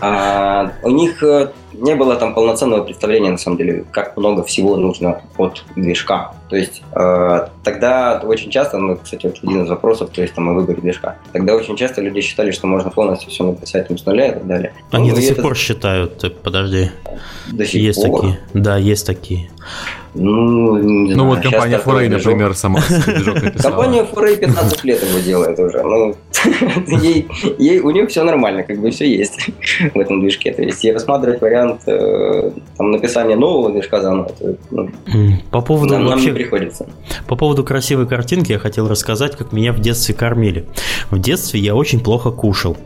А, 0.00 0.72
у 0.82 0.90
них 0.90 1.22
э, 1.22 1.52
не 1.72 1.94
было 1.94 2.16
там 2.16 2.34
полноценного 2.34 2.84
представления, 2.84 3.30
на 3.30 3.38
самом 3.38 3.56
деле, 3.56 3.84
как 3.90 4.16
много 4.16 4.42
всего 4.44 4.76
нужно 4.76 5.22
от 5.36 5.64
движка. 5.76 6.32
То 6.48 6.56
есть 6.56 6.82
э, 6.92 7.48
тогда 7.62 8.20
очень 8.24 8.50
часто, 8.50 8.78
ну, 8.78 8.96
кстати, 8.96 9.26
вот 9.26 9.38
один 9.42 9.64
из 9.64 9.68
вопросов, 9.68 10.10
то 10.10 10.22
есть 10.22 10.34
там 10.34 10.48
о 10.48 10.52
выборе 10.52 10.80
движка, 10.80 11.16
тогда 11.32 11.54
очень 11.54 11.76
часто 11.76 12.00
люди 12.00 12.20
считали, 12.20 12.50
что 12.50 12.66
можно 12.66 12.90
полностью 12.90 13.30
все 13.30 13.44
написать 13.44 13.88
там, 13.88 13.98
с 13.98 14.04
нуля 14.06 14.28
и 14.28 14.32
так 14.32 14.46
далее. 14.46 14.72
Они 14.90 15.10
ну, 15.10 15.16
до 15.16 15.22
сих 15.22 15.32
это... 15.32 15.42
пор 15.42 15.56
считают, 15.56 16.42
подожди. 16.42 16.90
До 17.50 17.64
сих 17.64 17.82
есть 17.82 18.04
пор? 18.04 18.20
такие, 18.20 18.40
да, 18.54 18.76
есть 18.76 19.06
такие. 19.06 19.50
Ну, 20.14 20.78
не 20.78 21.14
ну 21.14 21.26
вот 21.26 21.40
компания 21.40 21.78
Форей, 21.78 22.08
например, 22.08 22.54
сама 22.54 22.80
Компания 23.60 24.04
Форей 24.04 24.36
15 24.36 24.84
лет 24.84 25.02
его 25.02 25.18
делает 25.18 25.58
уже. 25.58 25.82
Ну, 25.82 26.14
ей, 27.02 27.26
ей, 27.58 27.80
у 27.80 27.90
них 27.90 28.08
все 28.10 28.22
нормально, 28.22 28.62
как 28.62 28.80
бы 28.80 28.90
все 28.90 29.12
есть 29.12 29.50
в 29.94 29.98
этом 29.98 30.20
движке. 30.20 30.52
То 30.52 30.62
есть, 30.62 30.84
я 30.84 30.92
рассматривать 30.92 31.40
вариант 31.40 31.82
э, 31.86 32.50
там, 32.76 32.90
написания 32.92 33.36
нового 33.36 33.72
движка 33.72 34.00
заново, 34.00 34.30
ну, 34.70 34.90
по 35.50 35.60
поводу 35.60 35.94
нам, 35.94 36.06
вообще, 36.06 36.26
нам 36.26 36.34
не 36.34 36.40
приходится. 36.42 36.86
По 37.26 37.36
поводу 37.36 37.64
красивой 37.64 38.06
картинки 38.06 38.52
я 38.52 38.58
хотел 38.58 38.88
рассказать, 38.88 39.36
как 39.36 39.52
меня 39.52 39.72
в 39.72 39.80
детстве 39.80 40.14
кормили. 40.14 40.66
В 41.10 41.18
детстве 41.18 41.58
я 41.60 41.74
очень 41.74 42.00
плохо 42.00 42.30
кушал. 42.30 42.76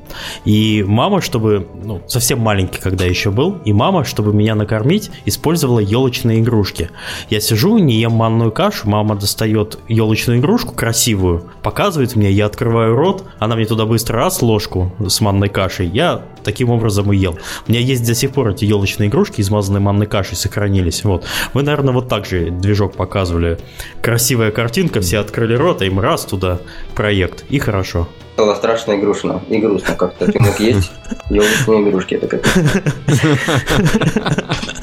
И 0.44 0.82
мама, 0.86 1.20
чтобы, 1.20 1.66
ну, 1.84 2.00
совсем 2.06 2.40
маленький, 2.40 2.80
когда 2.80 3.04
еще 3.04 3.30
был, 3.30 3.58
и 3.64 3.72
мама, 3.72 4.04
чтобы 4.04 4.32
меня 4.32 4.54
накормить, 4.54 5.10
использовала 5.26 5.80
елочные 5.80 6.40
игрушки. 6.40 6.90
Я 7.30 7.40
сижу, 7.40 7.78
не 7.78 8.00
ем 8.00 8.12
манную 8.12 8.52
кашу, 8.52 8.88
мама 8.88 9.16
достает 9.16 9.78
елочную 9.88 10.40
игрушку 10.40 10.74
красивую, 10.74 11.50
показывает 11.62 12.16
мне, 12.16 12.30
я 12.30 12.46
открываю 12.46 12.94
рот, 12.94 13.24
она 13.38 13.56
мне 13.56 13.66
туда 13.66 13.86
быстро 13.86 14.18
раз 14.18 14.42
ложку 14.42 14.92
с 15.06 15.20
манной 15.20 15.48
кашей, 15.48 15.86
я 15.86 16.22
таким 16.44 16.70
образом 16.70 17.12
и 17.12 17.16
ел. 17.16 17.38
У 17.66 17.70
меня 17.70 17.80
есть 17.80 18.06
до 18.06 18.14
сих 18.14 18.32
пор 18.32 18.50
эти 18.50 18.64
елочные 18.64 19.08
игрушки, 19.08 19.40
измазанные 19.40 19.80
манной 19.80 20.06
кашей, 20.06 20.36
сохранились. 20.36 21.04
Вот. 21.04 21.24
Вы, 21.54 21.62
наверное, 21.62 21.92
вот 21.92 22.08
так 22.08 22.26
же 22.26 22.50
движок 22.50 22.94
показывали. 22.94 23.58
Красивая 24.02 24.50
картинка, 24.50 25.00
все 25.00 25.18
открыли 25.18 25.54
рот, 25.54 25.82
а 25.82 25.84
им 25.84 26.00
раз 26.00 26.24
туда 26.24 26.60
проект, 26.94 27.44
и 27.50 27.58
хорошо. 27.58 28.08
Стало 28.34 28.54
страшно 28.54 28.92
и 28.92 28.98
грустно. 28.98 29.42
И 29.48 29.58
грустно 29.58 29.94
как-то. 29.94 30.30
Ты 30.30 30.38
мог 30.38 30.60
есть 30.60 30.92
елочные 31.30 31.88
игрушки. 31.88 32.14
Это 32.14 32.28
как 32.28 32.46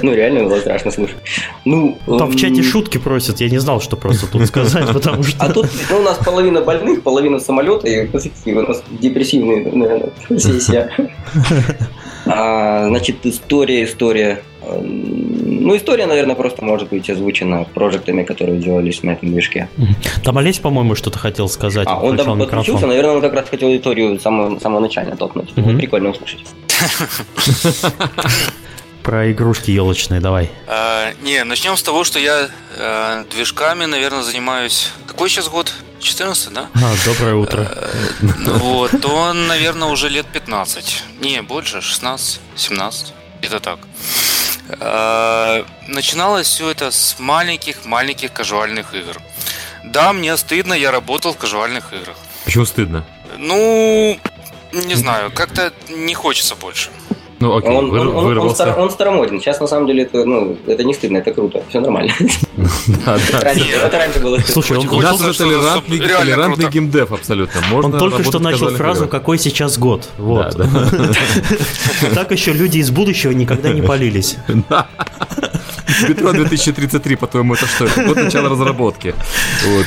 Ну, 0.10 0.14
реально 0.14 0.44
было 0.44 0.58
страшно 0.58 0.90
слушать. 0.90 1.16
Ну, 1.64 1.98
Там 2.06 2.30
в 2.30 2.36
чате 2.36 2.62
шутки 2.62 2.98
просят, 2.98 3.40
я 3.40 3.48
не 3.48 3.58
знал, 3.58 3.80
что 3.80 3.96
просто 3.96 4.26
тут 4.26 4.46
сказать, 4.46 4.86
потому 4.92 5.22
что... 5.22 5.44
А 5.44 5.52
тут 5.52 5.66
ну, 5.90 5.98
у 5.98 6.02
нас 6.02 6.18
половина 6.18 6.60
больных, 6.60 7.02
половина 7.02 7.38
самолета, 7.38 7.86
и 7.86 8.08
у 8.54 8.62
нас 8.62 8.82
депрессивные, 8.90 9.70
наверное, 9.72 10.10
сессия. 10.38 10.90
А, 12.26 12.86
значит, 12.86 13.24
история, 13.24 13.84
история. 13.84 14.42
Ну, 14.62 15.76
история, 15.76 16.06
наверное, 16.06 16.34
просто 16.34 16.64
может 16.64 16.90
быть 16.90 17.08
озвучена 17.08 17.64
проектами, 17.74 18.24
которые 18.24 18.58
делались 18.58 19.02
на 19.02 19.12
этом 19.12 19.32
движке. 19.32 19.68
Там 20.22 20.36
Олесь, 20.38 20.58
по-моему, 20.58 20.94
что-то 20.94 21.18
хотел 21.18 21.48
сказать. 21.48 21.88
А, 21.90 21.98
он 21.98 22.16
там 22.16 22.38
подключился, 22.38 22.86
наверное, 22.86 23.14
он 23.16 23.20
как 23.20 23.32
раз 23.32 23.48
хотел 23.48 23.74
историю 23.74 24.18
самого, 24.20 24.58
самого 24.58 24.80
начала 24.80 25.16
топнуть. 25.16 25.56
Угу. 25.56 25.78
Прикольно 25.78 26.10
услышать. 26.10 26.44
Про 29.02 29.32
игрушки 29.32 29.70
елочные, 29.70 30.20
давай. 30.20 30.50
А, 30.66 31.12
не, 31.22 31.42
начнем 31.44 31.76
с 31.76 31.82
того, 31.82 32.04
что 32.04 32.18
я 32.18 32.48
а, 32.76 33.24
движками, 33.30 33.86
наверное, 33.86 34.22
занимаюсь. 34.22 34.90
Какой 35.06 35.28
сейчас 35.28 35.48
год? 35.48 35.72
14, 36.00 36.52
да? 36.52 36.68
А, 36.74 36.94
доброе 37.04 37.34
утро. 37.34 37.66
А, 37.70 38.58
вот, 38.58 39.04
он, 39.04 39.46
наверное, 39.46 39.88
уже 39.88 40.08
лет 40.08 40.26
15. 40.26 41.04
Не, 41.20 41.42
больше, 41.42 41.80
16, 41.80 42.40
17. 42.56 43.12
Это 43.42 43.60
так. 43.60 43.78
А, 44.80 45.64
начиналось 45.88 46.46
все 46.46 46.70
это 46.70 46.90
с 46.90 47.16
маленьких-маленьких 47.18 48.32
кажуальных 48.32 48.94
игр. 48.94 49.20
Да, 49.84 50.12
мне 50.12 50.36
стыдно, 50.36 50.74
я 50.74 50.90
работал 50.90 51.32
в 51.32 51.38
кажуальных 51.38 51.92
играх. 51.92 52.16
Почему 52.44 52.66
стыдно? 52.66 53.04
Ну, 53.38 54.18
не 54.72 54.94
знаю, 54.94 55.30
как-то 55.32 55.72
не 55.88 56.14
хочется 56.14 56.54
больше. 56.54 56.90
Ну, 57.40 57.56
окей, 57.56 57.70
он, 57.70 57.88
вы, 57.90 58.00
он, 58.00 58.08
он, 58.08 58.38
он, 58.38 58.50
стар, 58.54 58.78
он 58.78 58.90
старомоден. 58.90 59.40
Сейчас, 59.40 59.60
на 59.60 59.66
самом 59.66 59.86
деле, 59.86 60.02
это, 60.02 60.26
ну, 60.26 60.58
это 60.66 60.84
не 60.84 60.92
стыдно, 60.92 61.18
это 61.18 61.32
круто. 61.32 61.62
Все 61.70 61.80
нормально. 61.80 62.12
Это 62.56 63.98
раньше 63.98 64.20
было. 64.20 64.38
Слушай, 64.40 64.76
он 64.76 64.88
у 64.88 65.00
нас 65.00 65.18
уже 65.20 65.34
толерантный, 65.38 66.68
геймдев 66.68 67.12
абсолютно. 67.12 67.60
Он 67.72 67.92
только 67.92 68.22
что 68.24 68.38
начал 68.38 68.68
фразу 68.68 69.08
«Какой 69.08 69.38
сейчас 69.38 69.78
год?». 69.78 70.08
Вот. 70.18 70.56
Так 72.14 72.32
еще 72.32 72.52
люди 72.52 72.78
из 72.78 72.90
будущего 72.90 73.32
никогда 73.32 73.72
не 73.72 73.82
полились. 73.82 74.36
Метро 76.08 76.32
2033, 76.32 77.16
по-твоему, 77.16 77.54
это 77.54 77.66
что? 77.66 77.86
Это 77.86 78.04
год 78.04 78.16
начала 78.16 78.48
разработки. 78.48 79.14
Вот. 79.64 79.86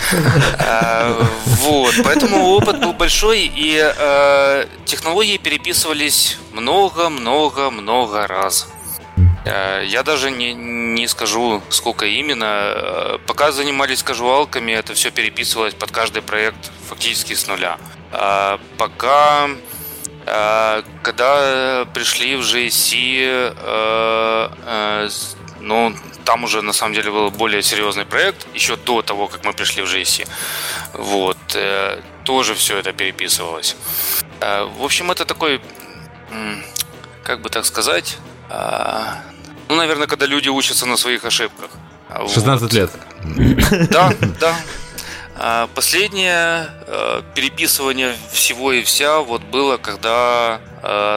А, 0.60 1.28
вот, 1.46 1.96
поэтому 2.04 2.50
опыт 2.50 2.80
был 2.80 2.94
большой, 2.94 3.52
и 3.56 3.80
э, 3.80 4.66
технологии 4.86 5.38
переписывались 5.38 6.38
много-много-много 6.52 8.28
раз. 8.28 8.68
Э, 9.46 9.84
я 9.86 10.04
даже 10.04 10.32
не, 10.32 10.54
не 10.54 11.08
скажу, 11.08 11.62
сколько 11.70 12.06
именно. 12.06 12.46
Э, 12.46 13.18
пока 13.26 13.52
занимались 13.52 14.04
кажуалками, 14.04 14.72
это 14.72 14.94
все 14.94 15.12
переписывалось 15.12 15.74
под 15.74 15.92
каждый 15.92 16.22
проект 16.22 16.72
фактически 16.90 17.34
с 17.34 17.48
нуля. 17.48 17.78
Пока, 18.78 19.50
когда 21.02 21.88
пришли 21.96 22.36
в 22.36 22.42
GSC, 22.42 23.50
ну, 25.64 25.96
там 26.26 26.44
уже 26.44 26.62
на 26.62 26.74
самом 26.74 26.94
деле 26.94 27.12
был 27.12 27.32
более 27.32 27.62
серьезный 27.62 28.06
проект, 28.06 28.46
еще 28.54 28.76
до 28.76 29.02
того, 29.02 29.28
как 29.28 29.46
мы 29.46 29.54
пришли 29.54 29.82
в 29.84 29.86
GSC. 29.86 30.28
Вот, 30.94 31.38
э, 31.56 32.02
тоже 32.24 32.54
все 32.54 32.78
это 32.78 32.92
переписывалось. 32.94 33.76
Э, 34.42 34.66
в 34.66 34.84
общем, 34.84 35.12
это 35.12 35.26
такой, 35.26 35.62
как 37.24 37.42
бы 37.42 37.50
так 37.50 37.66
сказать, 37.66 38.18
э, 38.50 39.04
ну, 39.70 39.76
наверное, 39.76 40.08
когда 40.08 40.26
люди 40.26 40.50
учатся 40.50 40.86
на 40.86 40.98
своих 40.98 41.26
ошибках. 41.26 41.70
16 42.10 42.62
вот. 42.62 42.74
лет. 42.74 42.92
Да, 43.90 44.14
да. 44.40 44.56
А 45.36 45.68
последнее 45.74 46.70
переписывание 47.34 48.16
всего 48.32 48.72
и 48.72 48.84
вся 48.84 49.20
вот 49.20 49.42
было, 49.42 49.78
когда 49.78 50.60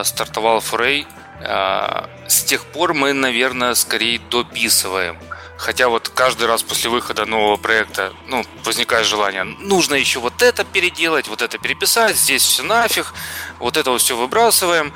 стартовал 0.05 0.61
Фрей 0.61 1.07
а, 1.11 1.16
с 1.40 2.44
тех 2.44 2.64
пор 2.64 2.94
мы, 2.94 3.12
наверное, 3.12 3.75
скорее 3.75 4.18
дописываем. 4.18 5.18
Хотя 5.57 5.88
вот 5.88 6.09
каждый 6.11 6.46
раз 6.46 6.62
после 6.62 6.90
выхода 6.90 7.25
нового 7.25 7.57
проекта, 7.57 8.12
ну, 8.27 8.44
возникает 8.64 9.07
желание, 9.07 9.44
нужно 9.44 9.94
еще 9.94 10.20
вот 10.20 10.42
это 10.42 10.64
переделать, 10.64 11.29
вот 11.29 11.40
это 11.40 11.57
переписать, 11.59 12.16
здесь 12.16 12.42
все 12.42 12.62
нафиг, 12.62 13.14
вот 13.59 13.77
это 13.77 13.90
вот 13.90 14.03
все 14.03 14.16
выбрасываем. 14.16 14.92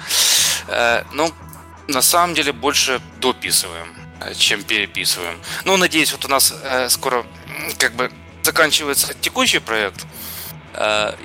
Э, 0.69 1.05
ну, 1.13 1.33
на 1.89 2.03
самом 2.03 2.35
деле 2.35 2.53
больше 2.53 3.01
дописываем, 3.21 3.95
э, 4.21 4.35
чем 4.35 4.63
переписываем. 4.63 5.41
Ну, 5.65 5.77
надеюсь, 5.79 6.13
вот 6.13 6.27
у 6.27 6.29
нас 6.29 6.55
э, 6.63 6.91
скоро 6.91 7.25
как 7.79 7.95
бы 7.95 8.13
заканчивается 8.43 9.15
текущий 9.15 9.61
проект– 9.61 10.05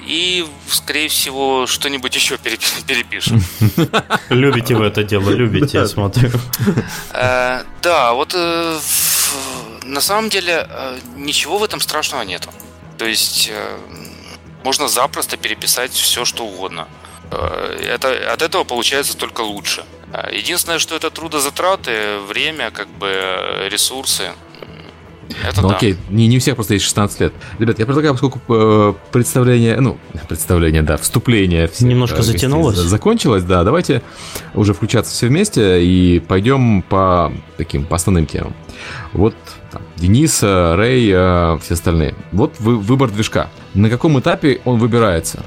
и, 0.05 0.45
скорее 0.67 1.07
всего, 1.07 1.67
что-нибудь 1.67 2.15
еще 2.15 2.37
перепишем. 2.87 3.43
Любите 4.29 4.75
вы 4.75 4.85
это 4.85 5.03
дело, 5.03 5.29
любите, 5.29 5.77
я 5.77 5.87
смотрю. 5.87 6.31
Э, 7.11 7.63
да, 7.81 8.13
вот 8.13 8.33
э, 8.35 8.79
на 9.83 10.01
самом 10.01 10.29
деле 10.29 10.67
ничего 11.15 11.57
в 11.57 11.63
этом 11.63 11.79
страшного 11.79 12.23
нету. 12.23 12.49
То 12.97 13.05
есть 13.05 13.51
можно 14.63 14.87
запросто 14.87 15.37
переписать 15.37 15.91
все, 15.91 16.25
что 16.25 16.45
угодно. 16.45 16.87
Это, 17.31 18.33
от 18.33 18.41
этого 18.41 18.63
получается 18.63 19.17
только 19.17 19.41
лучше. 19.41 19.83
Единственное, 20.31 20.79
что 20.79 20.95
это 20.95 21.09
трудозатраты, 21.11 22.19
время, 22.19 22.71
как 22.71 22.87
бы 22.87 23.67
ресурсы. 23.69 24.31
Это 25.47 25.61
ну 25.61 25.69
да. 25.69 25.75
окей, 25.75 25.97
не, 26.09 26.27
не 26.27 26.37
у 26.37 26.39
всех 26.39 26.55
просто 26.55 26.73
есть 26.73 26.85
16 26.85 27.19
лет. 27.19 27.33
Ребят, 27.59 27.79
я 27.79 27.85
предлагаю, 27.85 28.13
поскольку 28.13 28.41
э, 28.49 28.93
представление, 29.11 29.79
ну, 29.79 29.97
представление, 30.29 30.81
да, 30.81 30.97
вступление... 30.97 31.67
Все, 31.67 31.85
Немножко 31.85 32.19
э, 32.19 32.23
затянулось. 32.23 32.77
Закончилось, 32.77 33.43
да, 33.43 33.63
давайте 33.63 34.01
уже 34.53 34.73
включаться 34.73 35.13
все 35.13 35.27
вместе 35.27 35.83
и 35.83 36.19
пойдем 36.19 36.81
по 36.83 37.31
таким, 37.57 37.85
по 37.85 37.95
основным 37.95 38.25
темам. 38.25 38.53
Вот 39.13 39.35
там, 39.71 39.81
Денис, 39.97 40.41
Рэй, 40.43 41.09
э, 41.13 41.59
все 41.61 41.73
остальные. 41.73 42.15
Вот 42.31 42.53
вы, 42.59 42.77
выбор 42.77 43.09
движка. 43.09 43.49
На 43.73 43.89
каком 43.89 44.19
этапе 44.19 44.61
он 44.65 44.77
выбирается? 44.77 45.43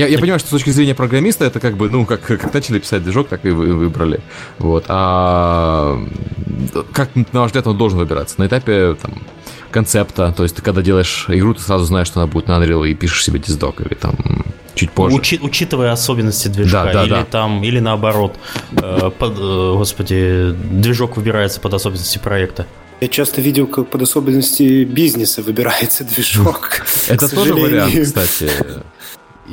Я, 0.00 0.06
я 0.06 0.18
понимаю, 0.18 0.38
что 0.38 0.48
с 0.48 0.52
точки 0.52 0.70
зрения 0.70 0.94
программиста 0.94 1.44
это 1.44 1.60
как 1.60 1.76
бы, 1.76 1.90
ну, 1.90 2.06
как, 2.06 2.22
как 2.22 2.54
начали 2.54 2.78
писать 2.78 3.02
движок, 3.02 3.28
так 3.28 3.44
и 3.44 3.50
вы, 3.50 3.74
выбрали. 3.74 4.20
Вот. 4.58 4.84
А 4.88 5.98
как, 6.92 7.14
на 7.14 7.40
ваш 7.40 7.48
взгляд, 7.48 7.66
он 7.66 7.76
должен 7.76 7.98
выбираться? 7.98 8.36
На 8.38 8.46
этапе 8.46 8.94
там, 8.94 9.12
концепта, 9.70 10.32
то 10.34 10.42
есть 10.42 10.56
ты 10.56 10.62
когда 10.62 10.80
делаешь 10.80 11.26
игру, 11.28 11.52
ты 11.52 11.60
сразу 11.60 11.84
знаешь, 11.84 12.06
что 12.06 12.20
она 12.20 12.26
будет 12.26 12.48
на 12.48 12.52
Unreal 12.52 12.88
и 12.88 12.94
пишешь 12.94 13.24
себе 13.24 13.38
диздок 13.38 13.82
или 13.82 13.92
там 13.92 14.16
чуть 14.74 14.90
позже. 14.90 15.16
Учи, 15.16 15.38
учитывая 15.42 15.92
особенности 15.92 16.48
движка, 16.48 16.84
да, 16.84 16.92
да, 16.92 17.04
или 17.04 17.10
да. 17.10 17.24
там, 17.24 17.62
или 17.62 17.78
наоборот, 17.78 18.36
э, 18.72 19.10
под, 19.18 19.38
э, 19.38 19.74
господи, 19.76 20.54
движок 20.70 21.18
выбирается 21.18 21.60
под 21.60 21.74
особенности 21.74 22.16
проекта. 22.16 22.66
Я 23.02 23.08
часто 23.08 23.40
видел, 23.42 23.66
как 23.66 23.88
под 23.88 24.02
особенности 24.02 24.84
бизнеса 24.84 25.42
выбирается 25.42 26.04
движок. 26.04 26.86
Это 27.08 27.28
тоже 27.28 27.54
вариант, 27.54 27.94
кстати. 28.00 28.50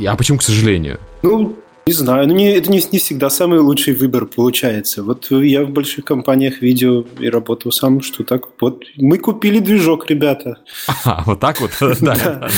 А 0.05 0.15
почему, 0.15 0.37
к 0.37 0.43
сожалению? 0.43 0.99
Ну, 1.23 1.57
не 1.87 1.93
знаю, 1.93 2.27
ну 2.27 2.33
не, 2.35 2.51
это 2.51 2.69
не, 2.69 2.81
не 2.91 2.99
всегда 2.99 3.29
самый 3.29 3.59
лучший 3.59 3.93
выбор 3.93 4.25
получается. 4.25 5.03
Вот 5.03 5.31
я 5.31 5.63
в 5.63 5.69
больших 5.69 6.03
компаниях 6.03 6.61
видел 6.61 7.07
и 7.17 7.29
работал 7.29 7.71
сам, 7.71 8.01
что 8.01 8.25
так 8.25 8.43
вот 8.59 8.83
мы 8.97 9.17
купили 9.17 9.59
движок, 9.59 10.09
ребята. 10.09 10.57
А, 11.05 11.23
вот 11.25 11.39
так 11.39 11.61
вот? 11.61 11.71
Да, 12.01 12.49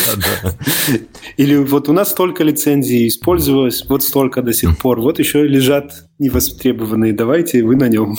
Или 1.38 1.58
вот 1.58 1.90
у 1.90 1.94
нас 1.94 2.10
столько 2.10 2.44
лицензий 2.44 3.08
использовалось, 3.08 3.86
вот 3.88 4.04
столько 4.04 4.42
до 4.42 4.52
сих 4.52 4.78
пор, 4.80 5.00
вот 5.00 5.20
еще 5.20 5.48
лежат 5.48 6.06
невостребованные, 6.18 7.14
давайте 7.14 7.64
вы 7.64 7.76
на 7.76 7.88
нем. 7.88 8.18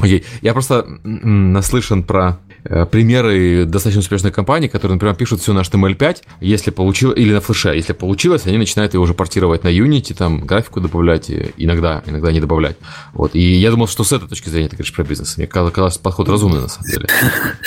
Окей, 0.00 0.24
я 0.40 0.54
просто 0.54 0.86
наслышан 1.04 2.02
про 2.02 2.40
примеры 2.90 3.64
достаточно 3.64 4.00
успешных 4.00 4.34
компаний, 4.34 4.68
которые, 4.68 4.94
например, 4.94 5.14
пишут 5.14 5.40
все 5.40 5.52
на 5.52 5.60
HTML5, 5.60 6.22
если 6.40 6.70
получилось, 6.70 7.18
или 7.18 7.32
на 7.32 7.40
флеше, 7.40 7.70
если 7.70 7.92
получилось, 7.92 8.46
они 8.46 8.58
начинают 8.58 8.94
его 8.94 9.02
уже 9.02 9.14
портировать 9.14 9.64
на 9.64 9.68
Unity, 9.68 10.14
там 10.14 10.44
графику 10.46 10.80
добавлять, 10.80 11.30
иногда, 11.56 12.02
иногда 12.06 12.32
не 12.32 12.40
добавлять. 12.40 12.76
Вот. 13.12 13.34
И 13.34 13.40
я 13.40 13.70
думал, 13.70 13.88
что 13.88 14.04
с 14.04 14.12
этой 14.12 14.28
точки 14.28 14.48
зрения 14.48 14.68
ты 14.68 14.76
говоришь 14.76 14.94
про 14.94 15.04
бизнес. 15.04 15.36
Мне 15.36 15.46
казалось, 15.46 15.98
подход 15.98 16.28
разумный 16.28 16.60
на 16.60 16.68
самом 16.68 16.90
деле. 16.90 17.08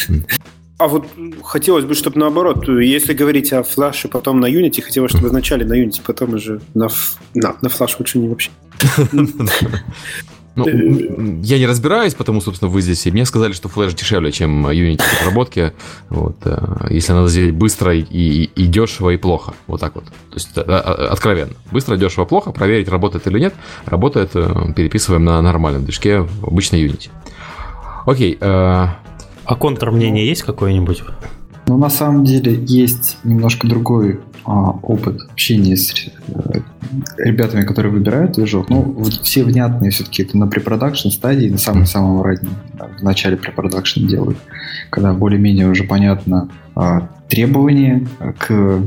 А 0.78 0.90
вот 0.90 1.08
хотелось 1.42 1.86
бы, 1.86 1.94
чтобы 1.94 2.20
наоборот, 2.20 2.68
если 2.68 3.14
говорить 3.14 3.54
о 3.54 3.64
флаше, 3.64 4.10
потом 4.10 4.42
на 4.42 4.48
Unity, 4.48 4.82
хотелось, 4.82 5.12
чтобы 5.12 5.30
вначале 5.30 5.66
на 5.66 5.74
Unity, 5.74 6.02
потом 6.06 6.34
уже 6.34 6.60
на, 6.74 6.90
на, 7.34 7.56
на 7.62 7.70
флаш 7.70 7.98
лучше 7.98 8.20
не 8.20 8.28
вообще. 8.28 8.52
Ну, 10.56 11.42
я 11.44 11.60
не 11.60 11.66
разбираюсь, 11.66 12.14
потому, 12.14 12.40
собственно, 12.40 12.72
вы 12.72 12.82
здесь, 12.82 13.06
и 13.06 13.12
мне 13.12 13.26
сказали, 13.26 13.52
что 13.52 13.68
Flash 13.68 13.94
дешевле, 13.96 14.32
чем 14.32 14.66
Unity 14.68 15.02
в 15.02 15.22
разработке. 15.22 15.74
Вот, 16.10 16.38
э, 16.46 16.88
если 16.92 17.12
надо 17.12 17.28
сделать 17.28 17.54
быстро 17.54 17.94
и, 17.94 18.02
и, 18.02 18.44
и 18.46 18.68
дешево, 18.68 19.10
и 19.10 19.18
плохо. 19.18 19.54
Вот 19.68 19.82
так 19.82 19.96
вот. 19.96 20.06
То 20.06 20.36
есть, 20.36 20.50
э, 20.56 20.62
э, 20.66 20.78
откровенно. 21.08 21.54
Быстро, 21.72 21.98
дешево, 21.98 22.24
плохо. 22.26 22.52
Проверить, 22.52 22.88
работает 22.88 23.28
или 23.28 23.40
нет. 23.40 23.54
Работает, 23.86 24.32
переписываем 24.32 25.26
на 25.26 25.42
нормальном 25.42 25.84
движке, 25.84 26.22
в 26.22 26.46
обычной 26.46 26.86
Unity. 26.86 27.10
Окей. 28.06 28.38
А 28.42 29.56
контрмнение 29.60 30.26
есть 30.26 30.44
какое-нибудь? 30.44 31.04
Ну, 31.68 31.78
на 31.78 31.90
самом 31.90 32.24
деле, 32.24 32.56
есть 32.66 33.18
немножко 33.24 33.68
другой 33.68 34.20
опыт 34.46 35.22
общения 35.32 35.76
с 35.76 35.94
э, 36.28 36.60
ребятами, 37.18 37.66
которые 37.66 37.92
выбирают 37.92 38.34
движок. 38.34 38.70
Ну, 38.70 38.96
все 39.24 39.44
внятные 39.44 39.92
все-таки 39.92 40.24
это 40.24 40.38
на 40.38 40.48
препродакшн 40.48 41.10
стадии, 41.10 41.50
на 41.50 41.58
самом-самом 41.58 42.22
раннем, 42.22 42.54
в 43.00 43.04
начале 43.04 43.38
препродакшн 43.38 44.06
делают, 44.06 44.38
когда 44.90 45.14
более-менее 45.14 45.68
уже 45.68 45.84
понятно 45.84 46.50
а, 46.76 47.10
требования 47.28 48.08
к 48.38 48.82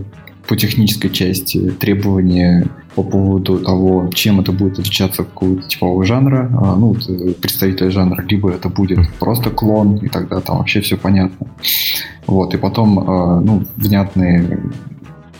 по 0.49 0.57
технической 0.57 1.11
части 1.11 1.71
требования 1.71 2.67
по 2.95 3.03
поводу 3.03 3.59
того, 3.59 4.11
чем 4.15 4.41
это 4.41 4.51
будет 4.51 4.79
отличаться 4.79 5.23
от 5.23 5.29
какого-то 5.29 5.69
типового 5.69 6.05
жанра, 6.05 6.51
а, 6.61 6.75
ну, 6.75 6.97
э, 6.97 7.33
представителя 7.35 7.91
жанра, 7.91 8.25
либо 8.27 8.51
это 8.51 8.71
будет 8.71 8.99
просто 9.21 9.51
клон, 9.51 9.97
и 9.97 10.09
тогда 10.09 10.41
там 10.41 10.59
вообще 10.59 10.81
все 10.81 10.97
понятно. 10.97 11.47
Вот, 12.27 12.55
и 12.55 12.57
потом, 12.57 12.99
а, 12.99 13.41
ну, 13.41 13.65
внятные 13.77 14.61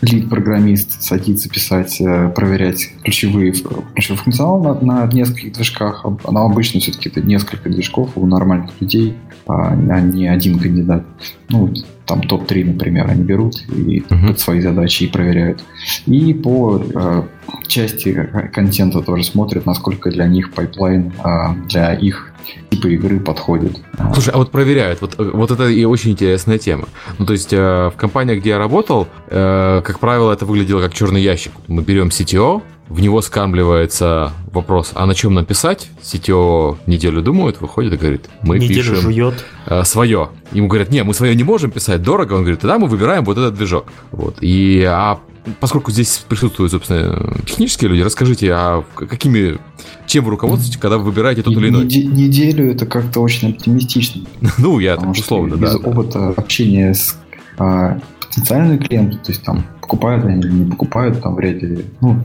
лид-программист 0.01 1.01
садится 1.01 1.49
писать, 1.49 1.99
э, 1.99 2.29
проверять 2.29 2.89
ключевые, 3.03 3.53
ключевой 3.93 4.17
функционал 4.17 4.61
на, 4.61 5.05
на 5.05 5.11
нескольких 5.11 5.53
движках. 5.53 6.05
Но 6.29 6.45
обычно 6.45 6.79
все-таки 6.79 7.09
это 7.09 7.21
несколько 7.21 7.69
движков 7.69 8.11
у 8.15 8.25
нормальных 8.25 8.71
людей, 8.79 9.15
а 9.47 9.75
не 9.75 10.27
один 10.27 10.59
кандидат. 10.59 11.03
Ну, 11.49 11.73
там 12.09 12.23
топ-3, 12.23 12.65
например, 12.65 13.07
они 13.07 13.23
берут 13.23 13.61
и 13.69 13.99
uh-huh. 13.99 14.27
под 14.27 14.39
свои 14.39 14.61
задачи 14.61 15.03
и 15.03 15.07
проверяют. 15.07 15.63
И 16.07 16.33
по 16.33 16.81
э, 16.83 17.23
части 17.67 18.29
контента 18.51 19.01
тоже 19.01 19.23
смотрят, 19.23 19.67
насколько 19.67 20.09
для 20.09 20.25
них 20.25 20.51
пайплайн 20.51 21.13
э, 21.23 21.29
для 21.69 21.93
их 21.93 22.33
типа 22.71 22.87
игры 22.87 23.19
подходит. 23.19 23.79
Слушай, 24.13 24.33
а 24.33 24.37
вот 24.37 24.49
проверяют, 24.49 25.01
вот, 25.01 25.15
вот 25.17 25.51
это 25.51 25.67
и 25.67 25.85
очень 25.85 26.11
интересная 26.11 26.57
тема. 26.57 26.85
Ну, 27.19 27.25
то 27.27 27.33
есть 27.33 27.53
э, 27.53 27.91
в 27.93 27.93
компаниях, 27.95 28.39
где 28.39 28.49
я 28.49 28.57
работал, 28.57 29.07
э, 29.27 29.81
как 29.85 29.99
правило, 29.99 30.33
это 30.33 30.45
выглядело 30.47 30.81
как 30.81 30.93
черный 30.93 31.21
ящик. 31.21 31.51
Мы 31.67 31.83
берем 31.83 32.07
CTO, 32.07 32.63
в 32.89 32.99
него 33.01 33.21
скармливается 33.21 34.33
вопрос, 34.51 34.91
а 34.95 35.05
на 35.05 35.13
чем 35.13 35.35
написать? 35.35 35.89
CTO 36.01 36.77
неделю 36.87 37.21
думает, 37.21 37.61
выходит 37.61 37.93
и 37.93 37.97
говорит, 37.97 38.29
мы 38.41 38.57
неделю 38.57 38.75
пишем 38.75 38.95
жует. 38.97 39.45
Э, 39.67 39.83
свое. 39.83 40.29
Ему 40.51 40.67
говорят, 40.67 40.89
не, 40.89 41.03
мы 41.03 41.13
свое 41.13 41.35
не 41.35 41.43
можем 41.43 41.69
писать, 41.69 42.01
дорого. 42.01 42.33
Он 42.33 42.41
говорит, 42.41 42.61
тогда 42.61 42.79
мы 42.79 42.87
выбираем 42.87 43.23
вот 43.23 43.37
этот 43.37 43.53
движок. 43.53 43.85
Вот. 44.11 44.37
И 44.41 44.83
а 44.83 45.19
поскольку 45.59 45.91
здесь 45.91 46.23
присутствуют, 46.27 46.71
собственно, 46.71 47.37
технические 47.45 47.91
люди, 47.91 48.01
расскажите, 48.01 48.51
а 48.53 48.83
какими, 48.95 49.59
чем 50.07 50.25
вы 50.25 50.31
руководствуетесь, 50.31 50.79
когда 50.79 50.97
вы 50.97 51.05
выбираете 51.05 51.43
тот 51.43 51.53
или 51.53 51.69
иной? 51.69 51.85
Неделю 51.85 52.71
это 52.71 52.87
как-то 52.87 53.19
очень 53.19 53.51
оптимистично. 53.51 54.23
ну, 54.57 54.79
я 54.79 54.97
так 54.97 55.09
условно, 55.11 55.57
да. 55.57 55.67
Из 55.67 55.75
опыта 55.75 56.29
общения 56.29 56.93
с 56.93 57.17
а, 57.59 57.99
потенциальными 58.19 58.77
клиентами, 58.77 59.19
то 59.23 59.31
есть 59.31 59.43
там 59.43 59.63
покупают 59.81 60.25
они 60.25 60.39
или 60.39 60.51
не 60.51 60.71
покупают, 60.71 61.21
там 61.21 61.35
вряд 61.35 61.61
ли, 61.61 61.85
ну, 62.01 62.23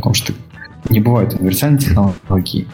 потому 0.00 0.14
что 0.14 0.32
не 0.88 1.00
бывает 1.00 1.34
универсальной 1.38 1.78
технологии 1.78 2.66